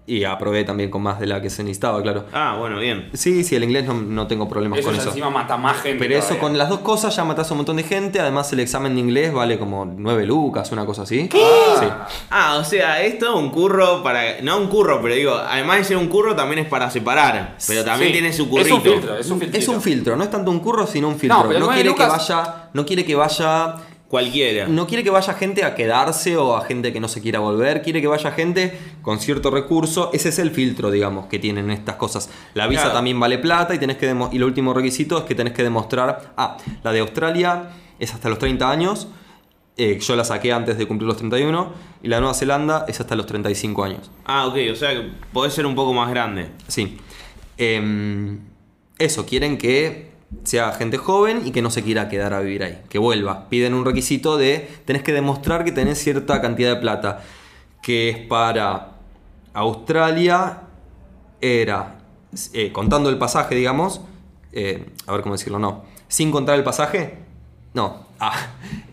y 0.08 0.24
aprobé 0.24 0.64
también 0.64 0.90
con 0.90 1.02
más 1.02 1.20
de 1.20 1.26
la 1.26 1.40
que 1.42 1.50
se 1.50 1.62
necesitaba, 1.62 2.02
claro. 2.02 2.24
Ah, 2.32 2.56
bueno, 2.58 2.78
bien. 2.78 3.10
Sí, 3.12 3.44
sí, 3.44 3.54
el 3.56 3.64
inglés 3.64 3.84
no, 3.84 3.94
no 3.94 4.26
tengo 4.26 4.48
problemas 4.48 4.78
Eso 4.78 4.88
con 4.88 4.94
ya 4.96 5.00
eso. 5.02 5.10
encima 5.10 5.30
mata 5.30 5.56
más 5.56 5.76
gente. 5.82 5.98
Pero 5.98 6.18
eso 6.18 6.38
con 6.38 6.56
las 6.56 6.68
dos 6.68 6.80
cosas 6.80 7.14
ya 7.14 7.24
matas 7.24 7.50
a 7.50 7.54
un 7.54 7.58
montón 7.58 7.76
de 7.76 7.82
gente. 7.82 8.18
Además, 8.20 8.52
el 8.52 8.60
examen 8.60 8.94
de 8.94 9.00
inglés 9.00 9.32
vale 9.32 9.58
como 9.58 9.84
9 9.84 10.26
lucas, 10.26 10.72
una 10.72 10.84
cosa 10.86 11.02
así. 11.02 11.28
Sí. 11.30 11.38
Ah, 12.30 12.56
o 12.60 12.64
sea, 12.64 13.02
esto 13.02 13.26
es 13.28 13.34
un 13.34 13.50
curro 13.50 14.02
para. 14.02 14.40
No 14.42 14.56
un 14.58 14.68
curro, 14.68 15.00
pero 15.02 15.14
digo, 15.14 15.34
además 15.34 15.78
de 15.78 15.84
ser 15.84 15.96
un 15.96 16.08
curro, 16.08 16.34
también 16.34 16.60
es 16.60 16.66
para 16.68 16.90
separar. 16.90 17.56
Pero 17.66 17.84
también 17.84 18.08
Sí, 18.08 18.12
tiene 18.18 18.32
su 18.32 18.44
Es 18.44 18.48
currito. 18.48 18.74
un 18.76 18.82
filtro, 18.82 19.18
es 19.18 19.30
un 19.30 19.38
filtro. 19.40 19.58
Es 19.60 19.68
un 19.68 19.82
filtro, 19.82 20.16
no 20.16 20.24
es 20.24 20.30
tanto 20.30 20.50
un 20.50 20.60
curro, 20.60 20.86
sino 20.86 21.08
un 21.08 21.18
filtro. 21.18 21.42
No, 21.42 21.48
pero 21.48 21.60
nueve 21.60 21.74
quiere 21.82 21.94
que 21.94 22.06
vaya. 22.06 22.68
No 22.72 22.86
quiere 22.86 23.04
que 23.04 23.14
vaya. 23.14 23.74
Cualquiera. 24.08 24.66
No 24.68 24.86
quiere 24.86 25.04
que 25.04 25.10
vaya 25.10 25.34
gente 25.34 25.64
a 25.64 25.74
quedarse 25.74 26.36
o 26.38 26.56
a 26.56 26.64
gente 26.64 26.94
que 26.94 27.00
no 27.00 27.08
se 27.08 27.20
quiera 27.20 27.40
volver, 27.40 27.82
quiere 27.82 28.00
que 28.00 28.06
vaya 28.06 28.30
gente 28.32 28.72
con 29.02 29.20
cierto 29.20 29.50
recurso. 29.50 30.10
Ese 30.14 30.30
es 30.30 30.38
el 30.38 30.50
filtro, 30.50 30.90
digamos, 30.90 31.26
que 31.26 31.38
tienen 31.38 31.70
estas 31.70 31.96
cosas. 31.96 32.30
La 32.54 32.66
visa 32.66 32.82
Claro. 32.84 32.96
también 32.96 33.20
vale 33.20 33.36
plata 33.38 33.74
y 33.74 33.78
tenés 33.78 33.98
que 33.98 34.06
demo- 34.06 34.30
y 34.32 34.36
el 34.36 34.44
último 34.44 34.72
requisito 34.72 35.18
es 35.18 35.24
que 35.24 35.34
tenés 35.34 35.52
que 35.52 35.62
demostrar. 35.62 36.32
Ah, 36.38 36.56
la 36.82 36.92
de 36.92 37.00
Australia 37.00 37.68
es 37.98 38.14
hasta 38.14 38.28
los 38.30 38.38
30 38.38 38.70
años. 38.70 39.08
eh, 39.80 39.96
yo 40.00 40.16
la 40.16 40.24
saqué 40.24 40.52
antes 40.52 40.76
de 40.76 40.86
cumplir 40.88 41.06
los 41.06 41.18
31. 41.18 41.72
Y 42.02 42.08
la 42.08 42.16
de 42.16 42.22
Nueva 42.22 42.34
Zelanda 42.34 42.84
es 42.88 42.98
hasta 42.98 43.14
los 43.14 43.26
35 43.26 43.84
años. 43.84 44.10
Ah, 44.24 44.46
ok, 44.48 44.56
o 44.72 44.74
sea 44.74 44.90
que 44.90 45.08
podés 45.32 45.52
ser 45.54 45.66
un 45.66 45.76
poco 45.76 45.92
más 45.92 46.10
grande. 46.10 46.48
Sí. 46.66 46.98
Em, 47.56 48.40
eso, 48.98 49.24
quieren 49.24 49.56
que 49.58 50.07
sea 50.44 50.72
gente 50.72 50.98
joven 50.98 51.42
y 51.44 51.52
que 51.52 51.62
no 51.62 51.70
se 51.70 51.82
quiera 51.82 52.08
quedar 52.08 52.34
a 52.34 52.40
vivir 52.40 52.62
ahí, 52.62 52.82
que 52.88 52.98
vuelva. 52.98 53.48
Piden 53.48 53.74
un 53.74 53.84
requisito 53.84 54.36
de, 54.36 54.68
tenés 54.84 55.02
que 55.02 55.12
demostrar 55.12 55.64
que 55.64 55.72
tenés 55.72 55.98
cierta 55.98 56.40
cantidad 56.40 56.74
de 56.74 56.80
plata, 56.80 57.22
que 57.82 58.10
es 58.10 58.18
para 58.18 58.92
Australia, 59.54 60.62
era, 61.40 62.00
eh, 62.52 62.72
contando 62.72 63.08
el 63.08 63.18
pasaje, 63.18 63.54
digamos, 63.54 64.00
eh, 64.52 64.86
a 65.06 65.12
ver 65.12 65.22
cómo 65.22 65.34
decirlo, 65.34 65.58
no, 65.58 65.84
sin 66.08 66.30
contar 66.30 66.56
el 66.56 66.64
pasaje, 66.64 67.18
no. 67.74 68.07
Ah, 68.20 68.34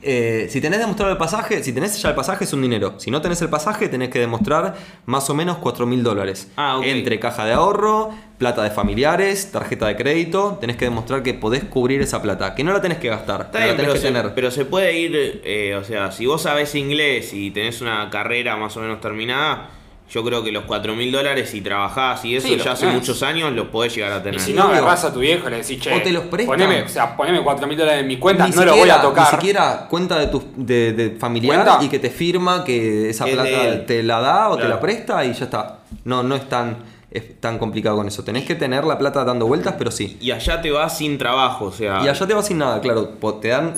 eh, 0.03 0.47
si 0.51 0.61
tenés 0.61 0.79
demostrado 0.79 1.11
el 1.11 1.17
pasaje, 1.17 1.63
si 1.63 1.73
tenés 1.73 1.99
ya 1.99 2.09
el 2.09 2.15
pasaje 2.15 2.43
es 2.43 2.53
un 2.53 2.61
dinero. 2.61 2.99
Si 2.99 3.09
no 3.09 3.21
tenés 3.21 3.41
el 3.41 3.49
pasaje, 3.49 3.89
tenés 3.89 4.09
que 4.09 4.19
demostrar 4.19 4.75
más 5.07 5.29
o 5.29 5.33
menos 5.33 5.57
4 5.57 5.87
mil 5.87 6.03
dólares. 6.03 6.51
Ah, 6.57 6.77
ok. 6.77 6.85
Entre 6.85 7.19
caja 7.19 7.43
de 7.45 7.53
ahorro, 7.53 8.11
plata 8.37 8.61
de 8.61 8.69
familiares, 8.69 9.51
tarjeta 9.51 9.87
de 9.87 9.95
crédito. 9.95 10.57
Tenés 10.61 10.77
que 10.77 10.85
demostrar 10.85 11.23
que 11.23 11.33
podés 11.33 11.63
cubrir 11.63 12.01
esa 12.01 12.21
plata. 12.21 12.53
Que 12.53 12.63
no 12.63 12.71
la 12.71 12.81
tenés 12.81 12.99
que 12.99 13.07
gastar, 13.09 13.41
Está 13.41 13.51
pero 13.53 13.63
bien, 13.65 13.71
la 13.71 13.77
tenés 13.77 13.87
pero, 13.87 13.93
que 13.93 13.99
se, 14.07 14.13
tener. 14.13 14.35
pero 14.35 14.51
se 14.51 14.65
puede 14.65 14.97
ir, 14.99 15.41
eh, 15.43 15.75
o 15.75 15.83
sea, 15.83 16.11
si 16.11 16.27
vos 16.27 16.43
sabés 16.43 16.75
inglés 16.75 17.33
y 17.33 17.49
tenés 17.49 17.81
una 17.81 18.09
carrera 18.11 18.57
más 18.57 18.77
o 18.77 18.81
menos 18.81 19.01
terminada, 19.01 19.69
yo 20.09 20.23
creo 20.23 20.43
que 20.43 20.51
los 20.51 20.65
4 20.65 20.93
mil 20.95 21.11
dólares 21.11 21.49
si 21.49 21.61
trabajás 21.61 22.23
y 22.25 22.35
eso 22.35 22.47
Sí, 22.47 22.57
ya 22.57 22.73
hace 22.73 22.85
tenés. 22.85 23.01
muchos 23.01 23.23
años 23.23 23.51
los 23.53 23.67
podés 23.69 23.95
llegar 23.95 24.11
a 24.11 24.21
tener. 24.21 24.39
Y 24.39 24.43
si 24.43 24.53
no, 24.53 24.63
agarrás 24.63 25.03
a 25.03 25.11
tu 25.13 25.19
viejo 25.19 25.47
y 25.47 25.51
le 25.51 25.57
decís, 25.57 25.79
che, 25.79 25.93
O 25.95 26.01
te 26.01 26.11
los 26.11 26.25
prestan. 26.25 26.57
poneme, 26.57 26.83
o 26.83 26.87
sea, 26.89 27.17
poneme 27.17 27.41
4 27.43 27.67
mil 27.67 27.77
dólares 27.77 28.01
en 28.01 28.07
mi 28.07 28.17
cuenta, 28.17 28.47
Ni 28.47 28.55
no 28.55 28.65
lo 28.65 28.75
voy 28.75 28.89
a 28.89 29.01
tocar. 29.01 29.25
Ni 29.33 29.39
siquiera 29.39 29.87
cuenta 29.89 30.19
de 30.19 30.27
tu 30.27 30.43
de, 30.55 30.93
de 30.93 31.09
familiar 31.19 31.63
¿Cuenta? 31.65 31.83
y 31.83 31.89
que 31.89 31.99
te 31.99 32.09
firma 32.11 32.63
que 32.63 33.09
esa 33.09 33.25
de 33.25 33.31
plata 33.33 33.85
te 33.87 34.03
la 34.03 34.19
da 34.21 34.49
o 34.49 34.57
te 34.57 34.67
la 34.67 34.79
presta 34.79 35.25
y 35.25 35.33
ya 35.33 35.45
está. 35.45 35.79
No, 36.03 36.21
no 36.21 36.35
es 36.35 36.47
tan, 36.47 36.77
es 37.09 37.39
tan 37.41 37.57
complicado 37.57 37.95
con 37.97 38.07
eso. 38.07 38.23
Tenés 38.23 38.45
que 38.45 38.53
tener 38.55 38.83
la 38.83 38.97
plata 38.99 39.23
dando 39.23 39.47
vueltas, 39.47 39.73
pero 39.77 39.89
sí. 39.89 40.17
Y 40.21 40.29
allá 40.31 40.61
te 40.61 40.69
vas 40.69 40.97
sin 40.97 41.17
trabajo, 41.17 41.65
o 41.65 41.71
sea. 41.71 42.01
Y 42.03 42.07
allá 42.07 42.27
te 42.27 42.33
vas 42.35 42.45
sin 42.45 42.59
nada, 42.59 42.79
claro. 42.79 43.07
Te 43.41 43.47
dan. 43.47 43.73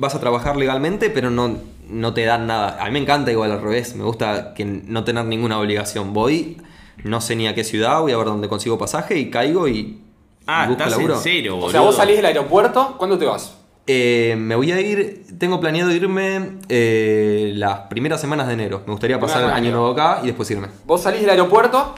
Vas 0.00 0.14
a 0.14 0.20
trabajar 0.20 0.56
legalmente, 0.56 1.10
pero 1.10 1.30
no, 1.30 1.58
no 1.90 2.14
te 2.14 2.24
dan 2.24 2.46
nada. 2.46 2.78
A 2.80 2.86
mí 2.86 2.92
me 2.92 3.00
encanta 3.00 3.30
igual 3.30 3.52
al 3.52 3.60
revés. 3.60 3.94
Me 3.94 4.02
gusta 4.02 4.54
que 4.54 4.64
no 4.64 5.04
tener 5.04 5.26
ninguna 5.26 5.60
obligación. 5.60 6.14
Voy, 6.14 6.56
no 7.04 7.20
sé 7.20 7.36
ni 7.36 7.46
a 7.46 7.54
qué 7.54 7.64
ciudad, 7.64 8.00
voy 8.00 8.12
a 8.12 8.16
ver 8.16 8.26
dónde 8.26 8.48
consigo 8.48 8.78
pasaje 8.78 9.18
y 9.18 9.28
caigo 9.28 9.68
y. 9.68 10.00
Ah, 10.46 10.66
busco 10.66 10.82
estás 10.82 10.96
laburo. 10.96 11.14
en 11.16 11.20
cero, 11.20 11.54
boludo. 11.56 11.68
O 11.68 11.70
sea, 11.70 11.80
vos 11.82 11.96
salís 11.96 12.16
del 12.16 12.24
aeropuerto, 12.24 12.94
¿cuándo 12.96 13.18
te 13.18 13.26
vas? 13.26 13.58
Eh, 13.86 14.36
me 14.38 14.54
voy 14.54 14.72
a 14.72 14.80
ir. 14.80 15.26
Tengo 15.38 15.60
planeado 15.60 15.90
irme 15.90 16.58
eh, 16.70 17.52
las 17.56 17.80
primeras 17.80 18.22
semanas 18.22 18.46
de 18.46 18.54
enero. 18.54 18.82
Me 18.86 18.92
gustaría 18.92 19.20
pasar 19.20 19.44
el 19.44 19.50
año 19.50 19.70
nuevo 19.70 19.90
acá 19.90 20.20
y 20.22 20.28
después 20.28 20.50
irme. 20.50 20.68
Vos 20.86 21.02
salís 21.02 21.20
del 21.20 21.30
aeropuerto, 21.30 21.94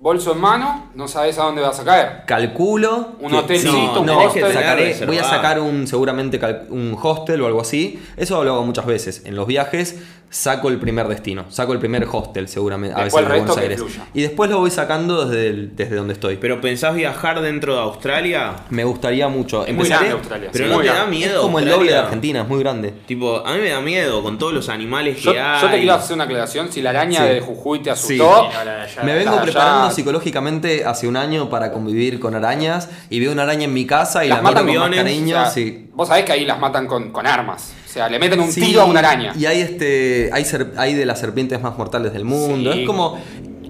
bolso 0.00 0.32
en 0.32 0.38
mano, 0.40 0.90
no 0.94 1.08
sabés 1.08 1.38
a 1.38 1.42
dónde 1.44 1.60
vas 1.60 1.78
a 1.80 1.84
caer. 1.84 2.22
Calculo. 2.26 3.16
Un 3.20 3.34
hotelcito, 3.34 3.72
Sí, 3.72 3.90
un 4.00 4.06
no, 4.06 4.18
hostel. 4.20 4.44
que 4.46 4.52
sacaré- 4.54 4.84
Reservado. 4.86 5.06
voy 5.06 5.18
a 5.18 5.24
sacar 5.28 5.60
un 5.60 5.86
seguramente 5.86 6.40
un 6.70 6.96
hostel 7.00 7.42
o 7.42 7.46
algo 7.46 7.60
así. 7.60 8.00
Eso 8.16 8.42
lo 8.44 8.52
hago 8.54 8.64
muchas 8.64 8.86
veces. 8.86 9.22
En 9.24 9.34
los 9.34 9.46
viajes 9.46 9.96
saco 10.30 10.68
el 10.68 10.78
primer 10.78 11.08
destino. 11.08 11.46
Saco 11.50 11.72
el 11.72 11.78
primer 11.78 12.06
hostel 12.12 12.48
seguramente. 12.48 12.94
A 13.00 13.04
Después 13.04 13.24
veces 13.24 13.38
en 13.40 13.46
Buenos 13.46 13.58
Aires. 13.58 13.82
Y 14.12 14.20
después 14.20 14.50
lo 14.50 14.58
voy 14.58 14.70
sacando 14.70 15.24
desde, 15.24 15.46
el- 15.48 15.74
desde 15.74 15.96
donde 15.96 16.12
estoy. 16.12 16.36
Pero 16.36 16.60
pensás 16.60 16.94
viajar 16.94 17.40
dentro 17.40 17.74
de 17.74 17.80
Australia, 17.80 18.52
Me 18.68 18.84
gustaría 18.84 19.26
mucho. 19.28 19.64
Es 19.66 19.74
muy 19.74 19.84
Empezaré- 19.86 20.08
grande 20.10 20.12
Australia. 20.18 20.50
pero 20.52 20.64
sí, 20.66 20.70
no 20.70 20.80
te 20.80 20.86
da 20.88 21.06
miedo. 21.06 21.34
Es 21.36 21.40
como 21.40 21.58
el 21.58 21.68
doble 21.68 21.92
de 21.92 21.98
Argentina, 21.98 22.42
es 22.42 22.48
muy 22.48 22.60
grande. 22.60 22.92
Tipo, 23.06 23.38
a 23.44 23.52
mí 23.54 23.58
me 23.60 23.70
da 23.70 23.80
miedo 23.80 24.22
con 24.22 24.36
todos 24.38 24.52
los 24.52 24.68
animales 24.68 25.18
Yo, 25.22 25.32
que 25.32 25.40
hay. 25.40 25.62
yo 25.62 25.68
te 25.70 25.78
quiero 25.78 25.94
hacer 25.94 26.14
una 26.14 26.24
aclaración. 26.24 26.70
Si 26.70 26.82
la 26.82 26.90
araña 26.90 27.22
Sí. 27.22 27.28
de 27.34 27.40
Jujuy 27.40 27.78
te 27.82 27.90
asustó, 27.90 28.48
Sí, 28.50 28.98
no. 28.98 29.04
Me 29.04 29.14
vengo 29.14 29.40
preparando 29.42 29.87
psicológicamente 29.94 30.84
hace 30.84 31.06
un 31.08 31.16
año 31.16 31.48
para 31.50 31.72
convivir 31.72 32.20
con 32.20 32.34
arañas 32.34 32.88
y 33.10 33.20
veo 33.20 33.32
una 33.32 33.42
araña 33.44 33.64
en 33.64 33.74
mi 33.74 33.86
casa 33.86 34.24
y 34.24 34.28
Las 34.28 34.38
la 34.38 34.42
matan 34.42 34.66
matan 34.66 34.80
con 34.82 34.90
más 34.90 34.96
cariño. 35.04 35.36
O 35.36 35.40
sea, 35.42 35.50
sí. 35.50 35.88
Vos 35.94 36.08
sabés 36.08 36.24
que 36.24 36.32
ahí 36.32 36.44
las 36.44 36.58
matan 36.58 36.86
con, 36.86 37.10
con 37.10 37.26
armas. 37.26 37.72
O 37.88 37.90
sea, 37.92 38.08
le 38.08 38.18
meten 38.18 38.40
un 38.40 38.52
Sí, 38.52 38.60
tiro 38.60 38.82
a 38.82 38.84
una 38.84 38.98
araña. 39.00 39.32
Y 39.36 39.46
hay 39.46 39.60
este. 39.60 40.30
Hay, 40.32 40.44
ser- 40.44 40.72
hay 40.76 40.94
de 40.94 41.06
las 41.06 41.18
serpientes 41.18 41.60
más 41.60 41.76
mortales 41.78 42.12
del 42.12 42.24
mundo. 42.24 42.72
Sí. 42.72 42.80
Es 42.80 42.86
como. 42.86 43.18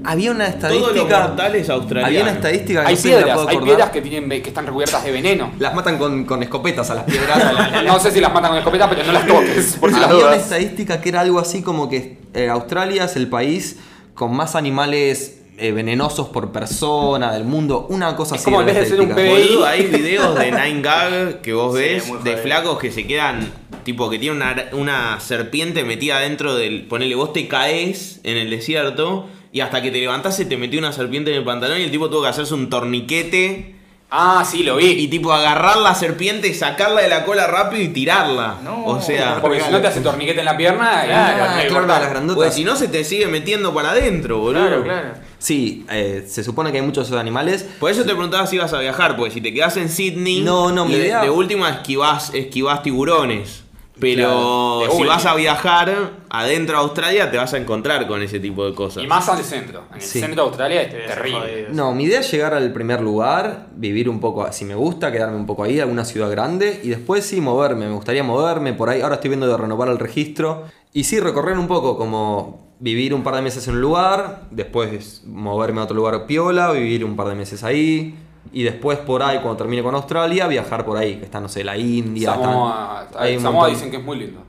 Había 0.05 0.31
una 0.31 0.47
Todos 0.53 0.73
los 0.75 0.81
estadística. 0.91 1.21
mortales 1.27 1.69
australianos. 1.71 2.09
Había 2.09 2.23
una 2.23 2.31
estadística 2.33 2.83
que 2.83 2.87
Hay 2.87 2.95
no 2.95 2.99
la 2.99 3.03
piedras, 3.03 3.35
puedo 3.35 3.49
hay 3.49 3.59
piedras 3.59 3.91
que, 3.91 4.01
tienen, 4.01 4.29
que 4.43 4.49
están 4.49 4.65
recubiertas 4.65 5.03
de 5.05 5.11
veneno. 5.11 5.51
Las 5.59 5.75
matan 5.75 5.99
con, 5.99 6.25
con 6.25 6.41
escopetas 6.43 6.89
a 6.91 6.95
las 6.95 7.05
piedras. 7.05 7.83
No 7.85 7.99
sé 7.99 8.13
si 8.13 8.21
las 8.21 8.33
matan 8.33 8.51
con 8.51 8.59
escopeta, 8.59 8.89
pero 8.89 9.03
no 9.03 9.13
las 9.13 9.27
toques, 9.27 9.77
por 9.81 9.93
si 9.93 9.99
las 9.99 10.09
Había 10.09 10.27
una 10.27 10.37
estadística 10.37 11.01
que 11.01 11.09
era 11.09 11.21
algo 11.21 11.41
así 11.41 11.63
como 11.63 11.89
que 11.89 12.17
eh, 12.33 12.49
Australia 12.49 13.05
es 13.05 13.17
el 13.17 13.27
país 13.29 13.77
con 14.15 14.35
más 14.37 14.55
animales 14.55 15.38
eh, 15.59 15.73
venenosos 15.73 16.29
por 16.29 16.53
persona 16.53 17.33
del 17.33 17.45
mundo. 17.45 17.87
Una 17.91 18.15
cosa 18.17 18.37
Es 18.37 18.43
así. 18.43 18.45
como 18.51 18.61
en 18.61 18.67
vez 18.67 18.77
de 18.77 18.87
ser 18.87 19.01
un. 19.01 19.09
PBI. 19.11 19.63
Hay 19.67 19.87
videos 19.87 20.35
de 20.39 20.51
Nine 20.53 20.83
Gag 20.83 21.41
que 21.41 21.53
vos 21.53 21.75
Sí, 21.77 21.81
ves 21.81 22.25
de 22.25 22.37
flacos 22.37 22.79
que 22.79 22.91
se 22.91 23.07
quedan, 23.07 23.51
tipo 23.85 24.09
que 24.11 24.19
tiene 24.19 24.37
una, 24.37 24.67
una 24.73 25.21
serpiente 25.21 25.85
metida 25.85 26.21
dentro 26.21 26.55
del. 26.55 26.87
Ponele, 26.87 27.15
vos 27.15 27.33
te 27.33 27.49
caes 27.49 28.21
en 28.25 28.37
el 28.37 28.51
desierto 28.51 29.27
y 29.53 29.61
hasta 29.61 29.81
que 29.83 29.91
te 29.91 29.99
levantás 29.99 30.37
se 30.37 30.45
te 30.45 30.57
metió 30.57 30.79
una 30.79 30.93
serpiente 30.93 31.31
en 31.31 31.39
el 31.39 31.45
pantalón 31.45 31.81
y 31.81 31.85
el 31.85 31.91
tipo 31.91 32.11
tuvo 32.11 32.23
que 32.23 32.29
hacerse 32.29 32.55
un 32.55 32.69
torniquete 32.71 33.75
Ah, 34.11 34.43
sí, 34.51 34.63
lo 34.63 34.77
vi. 34.77 34.87
y 34.87 35.09
tipo 35.09 35.33
agarrar 35.33 35.77
la 35.77 35.95
serpiente, 35.95 36.55
sacarla 36.55 37.03
de 37.03 37.09
la 37.09 37.25
cola 37.27 37.47
rápido 37.47 37.83
y 37.83 37.89
tirarla. 37.89 38.55
No, 38.65 38.87
o 38.87 39.03
sea, 39.03 39.39
Porque 39.43 39.61
si 39.61 39.71
no 39.71 39.81
te 39.83 39.87
hace 39.89 40.01
torniquete 40.01 40.39
en 40.39 40.47
la 40.47 40.57
pierna, 40.57 41.03
y- 41.05 41.09
Claro, 41.09 41.37
y- 41.65 41.69
claro, 41.69 41.87
las 41.87 42.11
grandotas. 42.11 42.37
pues 42.43 42.55
si 42.55 42.65
no 42.65 42.75
se 42.75 42.89
te 42.89 43.05
sigue 43.05 43.27
metiendo 43.27 43.75
para 43.75 43.91
adentro, 43.91 44.39
boludo. 44.39 44.67
Claro, 44.67 44.83
claro. 44.85 45.09
Sí, 45.39 45.85
eh, 45.91 46.25
se 46.27 46.43
supone 46.43 46.73
que 46.73 46.79
hay 46.79 46.85
muchos 46.85 47.13
animales. 47.13 47.67
Por 47.79 47.91
eso 47.91 48.01
te 48.03 48.09
preguntaba 48.13 48.47
si 48.47 48.57
ibas 48.57 48.73
a 48.73 48.79
viajar, 48.79 49.15
porque 49.15 49.31
si 49.33 49.41
te 49.43 49.53
quedas 49.53 49.77
en 49.77 49.91
Sydney, 49.91 50.41
No, 50.41 50.73
no, 50.73 50.87
mi 50.87 50.95
de, 50.95 50.99
idea- 51.01 51.21
de 51.21 51.29
última 51.31 51.69
esquivás, 51.69 52.33
esquivás 52.35 52.83
tiburones. 52.83 53.63
Pero 54.01 54.79
Claro, 54.85 54.93
si 54.97 55.05
vas 55.05 55.27
a 55.27 55.35
viajar 55.35 56.13
adentro 56.31 56.77
de 56.77 56.83
Australia, 56.83 57.31
te 57.31 57.37
vas 57.37 57.53
a 57.55 57.59
encontrar 57.59 58.07
con 58.07 58.23
ese 58.23 58.39
tipo 58.39 58.65
de 58.65 58.75
cosas. 58.75 59.03
Y 59.03 59.07
más 59.07 59.29
al 59.29 59.43
centro. 59.43 59.83
En 59.91 59.97
el 59.97 60.01
Sí. 60.03 60.21
centro 60.21 60.43
de 60.43 60.49
Australia 60.49 60.83
es 60.83 60.91
terrible. 60.91 61.67
No, 61.73 61.93
mi 61.93 62.05
idea 62.05 62.21
es 62.21 62.31
llegar 62.31 62.55
al 62.55 62.73
primer 62.73 63.01
lugar, 63.01 63.67
vivir 63.75 64.09
un 64.09 64.21
poco, 64.21 64.51
si 64.53 64.65
me 64.65 64.75
gusta, 64.75 65.11
quedarme 65.11 65.37
un 65.37 65.47
poco 65.47 65.65
ahí, 65.65 65.81
alguna 65.81 66.05
ciudad 66.05 66.31
grande, 66.31 66.81
y 66.83 66.89
después 66.91 67.25
sí 67.25 67.41
moverme, 67.41 67.87
me 67.89 67.95
gustaría 67.95 68.23
moverme 68.23 68.73
por 68.73 68.89
ahí, 68.89 69.01
ahora 69.01 69.17
estoy 69.17 69.31
viendo 69.31 69.49
de 69.49 69.57
renovar 69.57 69.89
el 69.89 69.99
registro, 69.99 70.65
y 70.93 71.05
sí 71.05 71.19
recorrer 71.21 71.59
un 71.59 71.67
poco, 71.67 71.97
como 71.99 72.69
vivir 72.81 73.13
un 73.13 73.25
par 73.25 73.35
de 73.35 73.43
meses 73.43 73.67
en 73.67 73.75
un 73.75 73.81
lugar, 73.81 74.43
después 74.53 75.23
moverme 75.27 75.81
a 75.81 75.85
otro 75.85 75.97
lugar 75.97 76.27
piola, 76.27 76.71
vivir 76.71 77.05
un 77.05 77.17
par 77.17 77.27
de 77.29 77.35
meses 77.35 77.65
ahí, 77.65 78.15
y 78.53 78.63
después 78.63 78.99
por 78.99 79.23
ahí, 79.23 79.39
cuando 79.39 79.57
termine 79.57 79.83
con 79.83 79.95
Australia, 79.95 80.47
viajar 80.47 80.85
por 80.85 80.97
ahí, 80.97 81.17
que 81.17 81.25
está, 81.25 81.41
no 81.41 81.49
sé, 81.49 81.65
la 81.65 81.77
India, 81.77 82.33
Samoa, 82.35 83.05
están- 83.07 83.23
hay 83.23 83.37
un 83.37 83.43
Samoa 83.43 83.61
montón. 83.63 83.75
dicen 83.75 83.91
que 83.91 83.97
es 83.99 84.05
muy 84.05 84.19
lindo. 84.19 84.41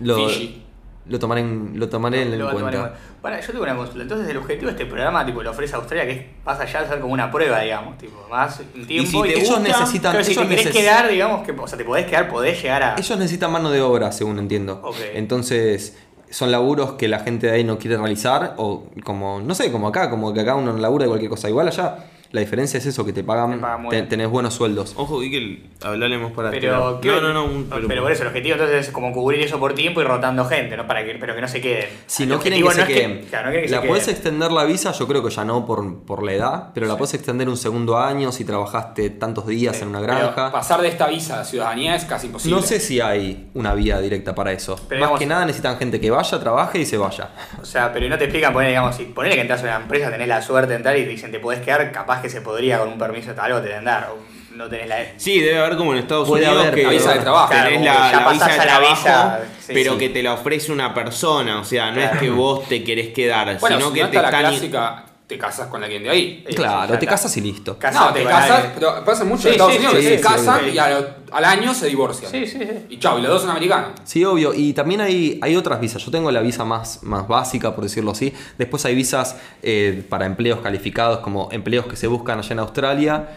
Lo, 0.00 0.16
Fiji. 0.16 0.62
lo 1.06 1.18
tomaré 1.18 1.40
en, 1.40 1.72
lo 1.78 1.88
tomaré 1.88 2.22
en 2.22 2.38
Lo 2.38 2.48
a 2.48 2.52
cuenta. 2.52 2.94
Para, 3.22 3.40
yo 3.40 3.48
tengo 3.48 3.64
una 3.64 3.74
consulta. 3.76 4.02
Entonces, 4.02 4.28
el 4.28 4.36
objetivo 4.36 4.66
de 4.66 4.72
este 4.72 4.86
programa 4.86 5.26
tipo, 5.26 5.42
lo 5.42 5.50
ofrece 5.50 5.74
Australia, 5.74 6.04
que 6.06 6.12
es 6.12 6.26
más 6.46 6.60
allá 6.60 6.82
de 6.82 6.88
ser 6.88 7.00
como 7.00 7.12
una 7.12 7.30
prueba, 7.32 7.58
digamos. 7.60 7.98
Tipo, 7.98 8.14
más 8.30 8.60
un 8.60 8.86
tiempo. 8.86 9.10
si 9.10 9.22
te 9.22 9.28
ellos 9.40 9.48
gusta, 9.48 9.60
necesitan, 9.60 10.12
Pero 10.12 10.24
si 10.24 10.30
ellos 10.32 10.44
te 10.44 10.48
querés 10.50 10.66
neces- 10.66 10.72
quedar, 10.72 11.08
digamos, 11.08 11.44
que, 11.44 11.50
o 11.52 11.66
sea, 11.66 11.76
te 11.76 11.84
podés 11.84 12.06
quedar, 12.06 12.28
podés 12.28 12.62
llegar 12.62 12.82
a. 12.84 12.94
Ellos 12.96 13.18
necesitan 13.18 13.50
mano 13.50 13.70
de 13.70 13.80
obra, 13.82 14.12
según 14.12 14.38
entiendo. 14.38 14.80
Ok. 14.84 14.96
Entonces, 15.14 15.98
son 16.30 16.52
laburos 16.52 16.92
que 16.92 17.08
la 17.08 17.18
gente 17.20 17.48
de 17.48 17.54
ahí 17.54 17.64
no 17.64 17.76
quiere 17.78 17.96
realizar, 17.96 18.54
o 18.58 18.84
como, 19.04 19.40
no 19.40 19.54
sé, 19.56 19.72
como 19.72 19.88
acá, 19.88 20.10
como 20.10 20.32
que 20.32 20.40
acá 20.40 20.54
uno 20.54 20.76
labura 20.76 21.04
de 21.04 21.08
cualquier 21.08 21.30
cosa. 21.30 21.48
Igual 21.48 21.66
allá, 21.68 21.96
la 22.30 22.40
diferencia 22.40 22.78
es 22.78 22.86
eso, 22.86 23.04
que 23.04 23.12
te 23.12 23.24
pagan, 23.24 23.52
Te 23.52 23.58
pagan 23.58 24.08
tenés 24.08 24.28
buenos 24.28 24.54
sueldos. 24.54 24.92
Ojo, 24.96 25.18
vi 25.18 25.30
que 25.30 25.62
hablaremos 25.82 26.32
para 26.32 26.50
Pero, 26.50 26.98
tirar. 26.98 27.00
¿qué- 27.00 27.08
No, 27.08 27.20
no, 27.20 27.32
no. 27.32 27.44
un- 27.44 27.68
pero, 27.88 28.02
por 28.02 28.12
eso, 28.12 28.22
el 28.22 28.28
objetivo 28.28 28.54
entonces 28.54 28.86
es 28.88 28.92
como 28.92 29.12
cubrir 29.12 29.40
eso 29.40 29.58
por 29.58 29.74
tiempo 29.74 30.00
y 30.00 30.04
rotando 30.04 30.44
gente, 30.44 30.76
¿no? 30.76 30.86
Para 30.86 31.04
que, 31.04 31.14
pero 31.14 31.34
que 31.34 31.40
no 31.40 31.48
se 31.48 31.60
queden. 31.60 31.86
Si 32.06 32.24
El 32.24 32.28
no 32.30 32.38
quieren 32.40 32.62
que 32.62 32.70
se 32.72 32.86
queden, 32.86 33.26
claro, 33.30 33.46
no 33.46 33.50
quieren 33.52 33.68
que 33.68 33.74
la 33.74 33.80
se 33.82 33.86
podés 33.88 34.04
queden. 34.04 34.14
extender 34.16 34.52
la 34.52 34.64
visa, 34.64 34.92
yo 34.92 35.08
creo 35.08 35.24
que 35.24 35.30
ya 35.30 35.44
no 35.44 35.64
por, 35.66 36.02
por 36.04 36.22
la 36.22 36.32
edad, 36.32 36.68
pero 36.74 36.86
la 36.86 36.96
podés 36.96 37.14
extender 37.14 37.48
un 37.48 37.56
segundo 37.56 37.98
año 37.98 38.30
si 38.32 38.44
trabajaste 38.44 39.10
tantos 39.10 39.46
días 39.46 39.76
Sí, 39.76 39.82
en 39.82 39.88
una 39.88 40.00
Pero 40.00 40.12
granja. 40.14 40.52
pasar 40.52 40.80
de 40.82 40.88
esta 40.88 41.06
visa 41.08 41.40
a 41.40 41.44
ciudadanía 41.44 41.94
es 41.96 42.04
casi 42.04 42.26
imposible. 42.26 42.56
No 42.56 42.62
sé 42.62 42.80
si 42.80 43.00
hay 43.00 43.48
una 43.54 43.74
vía 43.74 44.00
directa 44.00 44.34
para 44.34 44.52
eso. 44.52 44.74
Pero 44.88 45.00
Más 45.00 45.08
digamos- 45.08 45.18
que 45.20 45.26
nada 45.26 45.44
necesitan 45.46 45.78
gente 45.78 46.00
que 46.00 46.10
vaya, 46.10 46.38
trabaje 46.40 46.78
y 46.80 46.86
se 46.86 46.98
vaya. 46.98 47.30
O 47.60 47.64
sea, 47.64 47.92
pero 47.92 48.08
no 48.08 48.18
te 48.18 48.24
explican, 48.24 48.52
poner, 48.52 48.68
digamos, 48.70 48.96
si 48.96 49.04
ponele 49.04 49.34
que 49.34 49.40
entras 49.42 49.60
a 49.60 49.64
una 49.64 49.76
empresa, 49.76 50.10
tenés 50.10 50.28
la 50.28 50.42
suerte 50.42 50.70
de 50.70 50.76
entrar 50.76 50.96
y 50.96 51.04
te 51.04 51.08
dicen 51.10 51.30
te 51.32 51.40
podés 51.40 51.60
quedar, 51.60 51.90
capaz 51.92 52.17
que 52.20 52.28
se 52.30 52.40
podría 52.40 52.78
con 52.78 52.88
un 52.88 52.98
permiso 52.98 53.32
de 53.34 53.40
algo 53.40 53.60
te 53.60 53.68
deben 53.68 53.84
dar. 53.84 54.10
O 54.12 54.18
no 54.56 54.68
tenés 54.68 54.88
la. 54.88 54.96
Sí, 55.16 55.40
debe 55.40 55.58
haber 55.58 55.76
como 55.76 55.92
en 55.92 56.00
Estados 56.00 56.26
Puede 56.28 56.44
Unidos 56.46 56.62
haber, 56.62 56.74
que 56.74 56.82
la 56.84 56.90
visa 56.90 57.12
de 57.14 57.20
trabajo. 57.20 57.48
tenés 57.48 57.62
Claro, 57.64 57.74
como 57.74 57.84
la, 57.84 58.20
la 58.24 58.32
visa 58.32 58.48
de 58.48 58.58
trabajo, 58.58 58.94
visa, 58.96 59.40
sí, 59.60 59.72
pero 59.74 59.92
sí. 59.92 59.98
que 59.98 60.08
te 60.08 60.22
la 60.22 60.32
ofrece 60.34 60.72
una 60.72 60.92
persona, 60.94 61.60
o 61.60 61.64
sea, 61.64 61.90
no 61.92 62.00
es 62.00 62.06
Claro. 62.10 62.20
que 62.20 62.30
vos 62.30 62.68
te 62.68 62.82
querés 62.82 63.08
quedar, 63.14 63.58
Bueno, 63.60 63.76
sino 63.76 63.88
si 63.90 63.94
que 63.94 64.00
no 64.02 64.10
te 64.10 64.16
está 64.16 64.30
la 64.30 64.38
están 64.38 64.50
clásica, 64.52 65.04
te 65.28 65.36
casas 65.36 65.68
con 65.68 65.84
alguien 65.84 66.02
de 66.02 66.08
ahí. 66.08 66.44
Claro, 66.56 66.98
te 66.98 67.06
casas 67.06 67.36
y 67.36 67.42
listo. 67.42 67.76
No, 67.92 68.12
te 68.14 68.24
casas, 68.24 68.68
pero 68.74 69.04
pasa 69.04 69.24
mucho 69.24 69.42
Sí, 69.42 69.48
en 69.48 69.52
Estados 69.52 69.72
sí, 69.74 69.78
Unidos 69.78 69.96
sí, 69.96 70.02
que 70.02 70.08
se 70.08 70.16
sí, 70.16 70.22
casan 70.22 70.60
sí. 70.64 70.70
y 70.70 70.78
al, 70.78 71.16
al 71.30 71.44
año 71.44 71.74
se 71.74 71.86
divorcian. 71.86 72.30
Sí, 72.32 72.46
sí, 72.46 72.58
sí. 72.58 72.86
Y 72.88 72.98
chau, 72.98 73.18
y 73.18 73.20
los 73.22 73.30
dos 73.30 73.42
son 73.42 73.50
americanos. 73.50 73.90
Sí, 74.04 74.24
obvio. 74.24 74.54
Y 74.54 74.72
también 74.72 75.02
hay, 75.02 75.38
hay 75.42 75.54
otras 75.54 75.80
visas. 75.80 76.02
Yo 76.02 76.10
tengo 76.10 76.30
la 76.30 76.40
visa 76.40 76.64
más, 76.64 77.02
más 77.02 77.28
básica, 77.28 77.74
por 77.74 77.84
decirlo 77.84 78.12
así. 78.12 78.32
Después 78.56 78.86
hay 78.86 78.94
visas 78.94 79.36
eh, 79.62 80.02
para 80.08 80.24
empleos 80.24 80.60
calificados, 80.60 81.18
como 81.18 81.50
empleos 81.52 81.84
que 81.84 81.96
se 81.96 82.06
buscan 82.06 82.38
allá 82.38 82.52
en 82.54 82.58
Australia. 82.60 83.28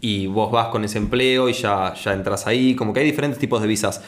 Y 0.00 0.26
vos 0.26 0.50
vas 0.50 0.68
con 0.68 0.82
ese 0.82 0.96
empleo 0.96 1.50
y 1.50 1.52
ya, 1.52 1.92
ya 1.92 2.14
entras 2.14 2.46
ahí. 2.46 2.74
Como 2.74 2.94
que 2.94 3.00
hay 3.00 3.06
diferentes 3.06 3.38
tipos 3.38 3.60
de 3.60 3.68
visas. 3.68 4.00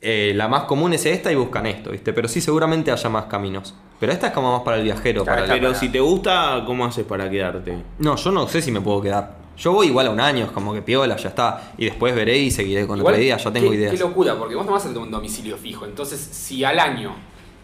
Eh, 0.00 0.32
la 0.36 0.46
más 0.46 0.64
común 0.64 0.92
es 0.92 1.04
esta 1.06 1.32
y 1.32 1.34
buscan 1.34 1.66
esto, 1.66 1.90
¿viste? 1.90 2.12
Pero 2.12 2.28
sí, 2.28 2.40
seguramente 2.40 2.92
haya 2.92 3.08
más 3.08 3.24
caminos. 3.24 3.74
Pero 3.98 4.12
esta 4.12 4.28
es 4.28 4.32
como 4.32 4.52
más 4.52 4.62
para 4.62 4.76
el 4.76 4.84
viajero. 4.84 5.24
Claro, 5.24 5.42
para 5.42 5.54
el- 5.54 5.60
Pero 5.60 5.74
si 5.74 5.88
te 5.88 5.98
gusta, 5.98 6.62
¿cómo 6.64 6.84
haces 6.84 7.04
para 7.04 7.28
quedarte? 7.28 7.82
No, 7.98 8.14
yo 8.14 8.30
no 8.30 8.46
sé 8.46 8.62
si 8.62 8.70
me 8.70 8.80
puedo 8.80 9.00
quedar. 9.02 9.36
Yo 9.56 9.72
voy 9.72 9.88
igual 9.88 10.06
a 10.06 10.10
un 10.10 10.20
año, 10.20 10.44
es 10.44 10.50
como 10.52 10.72
que 10.72 10.82
piola, 10.82 11.16
ya 11.16 11.30
está. 11.30 11.72
Y 11.76 11.86
después 11.86 12.14
veré 12.14 12.38
y 12.38 12.52
seguiré 12.52 12.86
con 12.86 13.00
Igual, 13.00 13.14
otra 13.14 13.24
idea, 13.24 13.36
ya 13.38 13.52
tengo 13.52 13.70
qué, 13.70 13.76
ideas. 13.76 13.92
Qué 13.92 13.98
locura, 13.98 14.36
porque 14.38 14.54
vos 14.54 14.64
no 14.64 14.70
vas 14.70 14.84
a 14.84 14.88
tener 14.88 15.02
un 15.02 15.10
domicilio 15.10 15.56
fijo. 15.56 15.84
Entonces, 15.84 16.20
si 16.20 16.62
al 16.62 16.78
año 16.78 17.16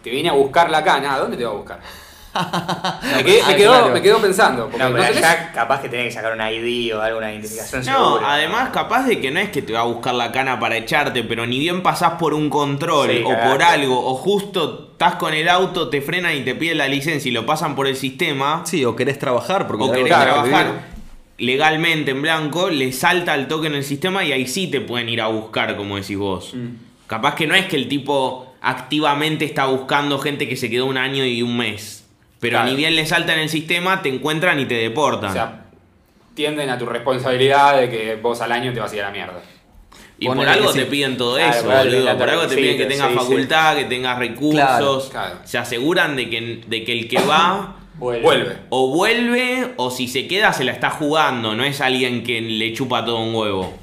te 0.03 0.09
viene 0.09 0.27
a 0.27 0.33
buscar 0.33 0.69
la 0.69 0.83
cana, 0.83 1.15
¿a 1.15 1.19
dónde 1.19 1.37
te 1.37 1.45
va 1.45 1.51
a 1.51 1.55
buscar? 1.55 1.79
Me, 3.15 3.23
quedé, 3.23 3.43
me 3.47 3.55
quedo, 3.55 3.71
claro. 3.71 3.93
me 3.93 4.01
quedo 4.01 4.21
pensando. 4.21 4.63
Porque 4.69 4.77
No, 4.79 4.89
no 4.89 4.95
pero 4.95 5.07
tenés- 5.13 5.17
allá 5.17 5.51
capaz 5.53 5.81
que 5.81 5.89
tenés 5.89 6.07
que 6.07 6.11
sacar 6.11 6.33
una 6.33 6.51
ID 6.51 6.95
o 6.95 7.01
alguna 7.01 7.31
identificación 7.31 7.85
No, 7.85 8.13
segura. 8.15 8.33
además 8.33 8.69
capaz 8.69 9.03
de 9.05 9.19
que 9.19 9.31
no 9.31 9.39
es 9.39 9.49
que 9.49 9.61
te 9.61 9.73
va 9.73 9.81
a 9.81 9.85
buscar 9.85 10.13
la 10.15 10.31
cana 10.31 10.59
para 10.59 10.77
echarte, 10.77 11.23
pero 11.23 11.45
ni 11.45 11.59
bien 11.59 11.81
pasás 11.83 12.13
por 12.19 12.33
un 12.33 12.49
control 12.49 13.09
Sí, 13.11 13.21
o 13.23 13.29
cagaste. 13.29 13.49
por 13.51 13.63
algo, 13.63 14.05
o 14.05 14.15
justo 14.15 14.89
estás 14.91 15.15
con 15.15 15.33
el 15.33 15.47
auto, 15.49 15.89
te 15.89 16.01
frenan 16.01 16.35
y 16.35 16.41
te 16.41 16.55
piden 16.55 16.77
la 16.77 16.87
licencia 16.87 17.29
y 17.29 17.33
lo 17.33 17.45
pasan 17.45 17.75
por 17.75 17.87
el 17.87 17.95
sistema, 17.95 18.61
Sí, 18.65 18.83
o 18.85 18.95
querés 18.95 19.19
trabajar 19.19 19.67
porque 19.67 19.83
o 19.83 19.91
querés 19.91 20.03
que 20.05 20.09
trabajar 20.09 20.95
legalmente 21.37 22.11
en 22.11 22.21
blanco, 22.21 22.69
le 22.69 22.91
salta 22.93 23.35
el 23.35 23.47
toque 23.47 23.67
en 23.67 23.75
el 23.75 23.83
sistema 23.83 24.23
y 24.23 24.31
ahí 24.31 24.47
sí 24.47 24.67
te 24.67 24.79
pueden 24.81 25.09
ir 25.09 25.21
a 25.21 25.27
buscar, 25.27 25.75
como 25.75 25.97
decís 25.97 26.17
vos. 26.17 26.53
Mm. 26.53 26.67
Capaz 27.07 27.35
que 27.35 27.45
no 27.45 27.55
es 27.55 27.65
que 27.65 27.75
el 27.75 27.87
tipo 27.89 28.53
activamente 28.61 29.45
está 29.45 29.65
buscando 29.65 30.17
gente 30.17 30.47
que 30.47 30.55
se 30.55 30.69
quedó 30.69 30.85
un 30.85 30.97
año 30.97 31.25
y 31.25 31.41
un 31.41 31.55
mes. 31.57 32.04
Pero 32.39 32.57
Claro. 32.57 32.69
ni 32.69 32.75
bien 32.75 32.95
le 32.95 33.05
salta 33.05 33.33
en 33.33 33.39
el 33.39 33.49
sistema, 33.49 34.01
te 34.01 34.09
encuentran 34.09 34.59
y 34.59 34.65
te 34.65 34.75
deportan. 34.75 35.29
O 35.29 35.33
sea, 35.33 35.65
tienden 36.33 36.69
a 36.69 36.77
tu 36.77 36.85
responsabilidad 36.85 37.79
de 37.79 37.89
que 37.89 38.15
vos 38.15 38.41
al 38.41 38.51
año 38.51 38.73
te 38.73 38.79
vas 38.79 38.91
a 38.91 38.95
ir 38.95 39.01
a 39.01 39.05
la 39.05 39.11
mierda. 39.11 39.41
Y 40.17 40.27
por 40.27 40.47
algo 40.47 40.71
te 40.71 40.81
sí. 40.81 40.85
piden 40.89 41.17
todo 41.17 41.35
Claro, 41.35 41.53
eso, 41.53 41.63
por 41.65 41.73
algo 41.73 41.91
boludo. 41.93 42.11
te 42.11 42.15
Por 42.17 42.29
algo 42.29 42.47
te 42.47 42.55
piden 42.55 42.77
que 42.77 42.85
tengas 42.85 43.07
sí, 43.07 43.13
sí. 43.13 43.19
facultad, 43.19 43.75
que 43.77 43.83
tengas 43.85 44.17
recursos. 44.19 45.09
Claro. 45.09 45.39
Se 45.43 45.57
aseguran 45.57 46.15
de 46.15 46.29
que, 46.29 46.63
de 46.67 46.83
que 46.85 46.91
el 46.93 47.07
que 47.09 47.19
va 47.21 47.77
Vuelve. 47.99 48.57
o 48.69 48.89
vuelve 48.93 49.73
o 49.77 49.89
si 49.91 50.07
se 50.09 50.27
queda 50.27 50.51
se 50.53 50.63
la 50.65 50.71
está 50.73 50.89
jugando. 50.89 51.55
No 51.55 51.63
es 51.63 51.81
alguien 51.81 52.23
que 52.23 52.41
le 52.41 52.73
chupa 52.73 53.03
todo 53.05 53.19
un 53.19 53.33
huevo. 53.35 53.73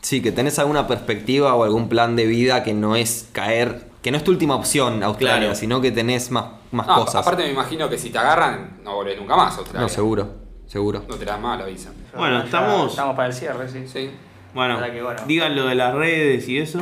Sí, 0.00 0.22
que 0.22 0.32
tenés 0.32 0.58
alguna 0.58 0.86
perspectiva 0.88 1.54
o 1.54 1.62
algún 1.64 1.88
plan 1.88 2.16
de 2.16 2.26
vida 2.26 2.62
que 2.64 2.72
no 2.72 2.96
es 2.96 3.28
caer, 3.32 3.82
que 4.02 4.10
no 4.10 4.16
es 4.16 4.24
tu 4.24 4.30
última 4.30 4.54
opción 4.56 5.02
Australia, 5.02 5.38
Claro. 5.40 5.54
sino 5.54 5.80
que 5.80 5.90
tenés 5.92 6.30
más, 6.30 6.46
más 6.72 6.86
No, 6.86 7.04
cosas. 7.04 7.16
aparte 7.26 7.42
me 7.44 7.50
imagino 7.52 7.88
que 7.88 7.98
si 7.98 8.10
te 8.10 8.18
agarran, 8.18 8.80
no 8.82 8.94
volvés 8.96 9.18
nunca 9.18 9.36
más 9.36 9.54
a 9.54 9.58
Australia. 9.58 9.80
no, 9.82 9.88
seguro, 9.88 10.28
seguro. 10.66 11.04
No 11.08 11.16
te 11.16 11.24
dan 11.24 11.42
más 11.42 11.58
la 11.58 11.66
visa. 11.66 11.90
Bueno, 12.16 12.42
estamos- 12.42 12.90
Estamos 12.90 13.16
para 13.16 13.28
el 13.28 13.34
cierre, 13.34 13.68
sí. 13.68 13.86
Sí. 13.86 14.10
Bueno, 14.54 14.80
que 14.82 15.02
bueno. 15.02 15.20
digan 15.26 15.54
lo 15.54 15.66
de 15.66 15.74
las 15.76 15.94
redes 15.94 16.48
y 16.48 16.58
eso. 16.58 16.80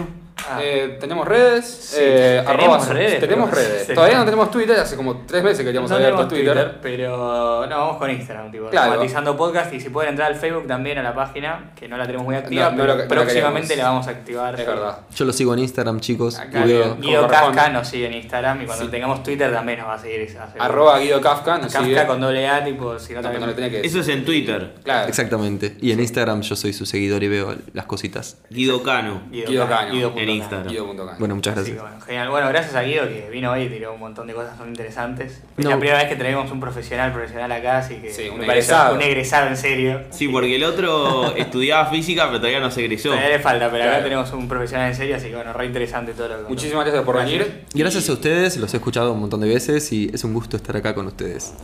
Ah. 0.50 0.58
Eh, 0.62 0.96
tenemos 1.00 1.26
redes. 1.26 1.64
Sí, 1.66 1.96
eh, 2.00 2.42
tenemos 2.46 2.82
arroba- 2.82 2.92
redes, 2.94 3.20
Tenemos 3.20 3.50
redes. 3.50 3.86
sí. 3.86 3.94
Todavía 3.94 4.18
no 4.18 4.24
tenemos 4.24 4.50
Twitter, 4.50 4.78
hace 4.78 4.96
como 4.96 5.18
tres 5.26 5.42
meses 5.42 5.58
que 5.58 5.64
queríamos 5.64 5.90
No 5.90 5.96
abierto 5.96 6.26
tenemos 6.28 6.54
Twitter. 6.54 6.78
pero 6.82 7.66
no, 7.66 7.76
vamos 7.78 7.96
con 7.98 8.10
Instagram, 8.10 8.50
tipo, 8.50 8.68
Claro. 8.70 8.86
automatizando 8.92 9.36
podcast 9.36 9.72
y 9.74 9.80
si 9.80 9.90
pueden 9.90 10.10
entrar 10.10 10.32
al 10.32 10.38
Facebook 10.38 10.66
también 10.66 10.98
a 10.98 11.02
la 11.02 11.14
página, 11.14 11.70
que 11.78 11.88
no 11.88 11.96
la 11.96 12.06
tenemos 12.06 12.24
muy 12.26 12.36
activa, 12.36 12.66
No, 12.66 12.70
no 12.70 12.76
pero 12.82 12.96
lo- 12.96 13.08
próximamente 13.08 13.76
la 13.76 13.84
vamos 13.84 14.06
a 14.06 14.10
activar. 14.10 14.58
Es 14.58 14.66
verdad. 14.66 14.98
Yo 15.14 15.24
lo 15.24 15.32
sigo 15.32 15.52
en 15.54 15.60
Instagram, 15.60 16.00
chicos. 16.00 16.38
Acá. 16.38 16.64
Guido 16.64 16.96
corresponde. 16.96 17.28
Kafka 17.28 17.68
nos 17.70 17.88
sigue 17.88 18.06
en 18.06 18.14
Instagram 18.14 18.62
y 18.62 18.66
cuando 18.66 18.84
Sí. 18.84 18.90
tengamos 18.90 19.22
Twitter 19.22 19.52
también 19.52 19.78
nos 19.80 19.88
va 19.88 19.94
a 19.94 19.98
seguir. 19.98 20.28
Arroba 20.58 20.98
Guido 20.98 21.20
Kafka, 21.20 21.58
nos 21.58 21.72
Kafka 21.72 21.84
sigue. 21.86 22.06
con 22.06 22.20
doble 22.20 22.46
A, 22.48 22.64
tipo, 22.64 22.98
si 22.98 23.12
no 23.12 23.20
también. 23.20 23.40
no 23.40 23.46
le 23.48 23.54
tenés 23.54 23.70
que 23.70 23.76
decir. 23.78 23.90
Eso 23.90 24.00
es 24.00 24.08
en 24.16 24.24
Twitter. 24.24 24.74
Claro. 24.82 25.08
Exactamente. 25.08 25.76
Y 25.80 25.92
en 25.92 26.00
Instagram 26.00 26.42
yo 26.42 26.56
soy 26.56 26.72
su 26.72 26.86
seguidor 26.86 27.22
y 27.22 27.28
veo 27.28 27.54
las 27.72 27.86
cositas. 27.86 28.38
Guido 28.50 28.82
Cano. 28.82 29.22
Guido 29.30 29.68
Cano. 29.68 29.92
En 30.30 30.36
Instagram. 30.36 31.16
Bueno, 31.18 31.34
muchas 31.34 31.56
Así 31.58 31.70
que 31.70 31.76
gracias. 31.76 31.82
bueno, 31.92 32.06
genial. 32.06 32.28
Bueno, 32.30 32.48
gracias 32.48 32.74
a 32.74 32.82
Guido 32.82 33.04
que 33.08 33.28
vino 33.30 33.50
hoy 33.52 33.62
y 33.62 33.68
tiró 33.68 33.94
un 33.94 34.00
montón 34.00 34.26
de 34.26 34.34
cosas 34.34 34.58
muy 34.58 34.68
interesantes. 34.68 35.42
Es 35.56 35.64
No. 35.64 35.70
la 35.70 35.78
primera 35.78 35.98
vez 35.98 36.08
que 36.08 36.16
traemos 36.16 36.50
un 36.50 36.60
profesional 36.60 37.12
profesional 37.12 37.50
acá, 37.52 37.78
así 37.78 37.96
que 37.96 38.12
Sí, 38.12 38.28
un 38.28 38.38
me 38.40 38.46
parece 38.46 38.70
egresado. 38.72 38.94
un 38.94 39.02
egresado 39.02 39.46
en 39.48 39.56
serio. 39.56 40.00
Sí, 40.10 40.28
porque 40.28 40.56
el 40.56 40.64
otro 40.64 41.34
estudiaba 41.36 41.86
física, 41.86 42.26
pero 42.26 42.38
todavía 42.38 42.60
no 42.60 42.70
se 42.70 42.80
egresó. 42.84 43.08
Todavía 43.10 43.30
le 43.30 43.38
falta, 43.40 43.70
pero 43.70 43.82
acá 43.84 43.90
Claro. 43.92 44.04
tenemos 44.04 44.32
un 44.32 44.48
profesional 44.48 44.88
en 44.90 44.94
serio, 44.96 45.16
así 45.16 45.28
que 45.28 45.34
bueno, 45.36 45.52
re 45.52 45.66
interesante 45.66 46.12
todo 46.12 46.28
lo 46.28 46.42
que. 46.44 46.48
Muchísimas 46.48 46.84
gracias 46.84 47.04
por 47.04 47.16
venir. 47.16 47.64
Y 47.74 47.78
gracias 47.80 48.08
a 48.08 48.12
ustedes, 48.12 48.56
los 48.56 48.72
he 48.74 48.76
escuchado 48.78 49.12
un 49.12 49.20
montón 49.20 49.40
de 49.40 49.48
veces 49.48 49.92
y 49.92 50.10
es 50.12 50.24
un 50.24 50.34
gusto 50.34 50.56
estar 50.56 50.76
acá 50.76 50.94
con 50.94 51.06
ustedes. 51.06 51.54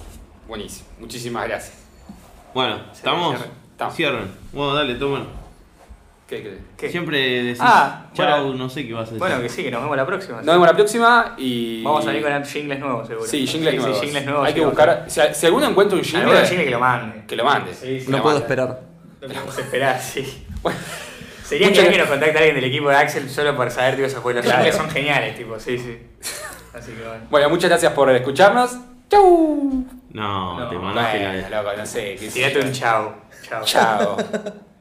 Buenísimo. 0.49 0.89
Muchísimas 1.01 1.47
gracias. 1.49 1.75
Bueno, 2.55 2.79
¿estamos? 2.93 3.35
cierren. 3.37 3.51
Estamos. 3.73 3.95
Cierren. 3.97 4.31
Bueno, 4.53 4.75
dale, 4.75 4.95
tomen. 4.95 5.44
¿Qué 6.27 6.41
crees? 6.41 6.59
¿Qué? 6.79 6.91
Siempre 6.91 7.43
decís 7.45 7.59
Ah, 7.61 8.07
chao, 8.15 8.45
bueno. 8.47 8.55
no 8.65 8.69
sé 8.71 8.87
qué 8.87 8.95
vas 8.95 9.03
a 9.03 9.05
decir. 9.05 9.19
Bueno, 9.19 9.43
que 9.43 9.49
sí, 9.51 9.63
que 9.63 9.71
nos 9.71 9.83
vemos 9.83 9.97
la 9.97 10.07
próxima. 10.07 10.37
Nos 10.39 10.47
vemos 10.47 10.67
la 10.67 10.73
próxima 10.75 11.35
y. 11.37 11.83
Vamos 11.83 12.05
a 12.05 12.09
venir 12.09 12.23
con 12.23 12.45
jingles 12.45 12.79
nuevos, 12.81 13.07
seguro. 13.07 13.27
Sí, 13.29 13.47
jingles 13.47 13.73
sí, 13.75 13.79
nuevos. 13.79 13.99
Sí, 13.99 14.05
jingles 14.07 14.25
nuevos. 14.25 14.47
Hay 14.47 14.55
que 14.55 14.61
sí, 14.61 14.65
buscar. 14.67 15.05
Si, 15.07 15.21
si 15.35 15.47
alguno 15.47 15.69
encuentra 15.69 15.99
un 15.99 16.05
a- 16.05 16.19
Alguno 16.19 16.31
jingle, 16.33 16.47
jingle 16.49 16.65
que 16.65 16.71
lo 16.71 16.81
mande. 16.81 17.27
que 17.27 17.37
lo 17.37 17.45
mande. 17.45 17.75
Sí, 17.75 18.01
sí. 18.01 18.11
No 18.11 18.17
lo 18.17 18.23
puedo 18.23 18.39
esperar. 18.39 18.81
Lo 19.21 19.29
podemos 19.29 19.59
esperar, 19.59 20.01
sí. 20.01 20.47
Bueno, 20.63 20.79
Sería 21.45 21.67
genial 21.69 21.91
que 21.93 21.99
nos 21.99 22.09
contacte 22.09 22.39
alguien 22.39 22.55
del 22.55 22.65
equipo 22.65 22.89
de 22.89 22.97
Axel 22.97 23.29
solo 23.29 23.55
por 23.55 23.71
saber, 23.71 23.97
tipo, 23.97 24.07
esos 24.07 24.21
juegos. 24.21 24.45
Los 24.47 24.55
jingles 24.55 24.75
son 24.77 24.89
geniales, 24.91 25.37
tipo, 25.37 25.61
sí, 25.61 25.77
sí. 25.79 25.99
Así 26.73 26.93
que 26.93 27.07
bueno. 27.07 27.25
bueno, 27.31 27.51
muchas 27.51 27.69
gracias 27.69 27.93
por 27.93 28.11
escucharnos. 28.11 28.79
¡Chau! 29.11 29.85
No, 30.11 30.59
No, 30.59 30.69
te 30.71 30.77
mandaste 30.79 31.47
la 31.51 31.63
loco, 31.63 31.77
no 31.77 31.85
sé. 31.85 32.17
Tirate 32.33 32.61
un 32.61 32.73
chao. 32.73 33.15
Chao. 33.47 33.63
Chao. 33.65 34.17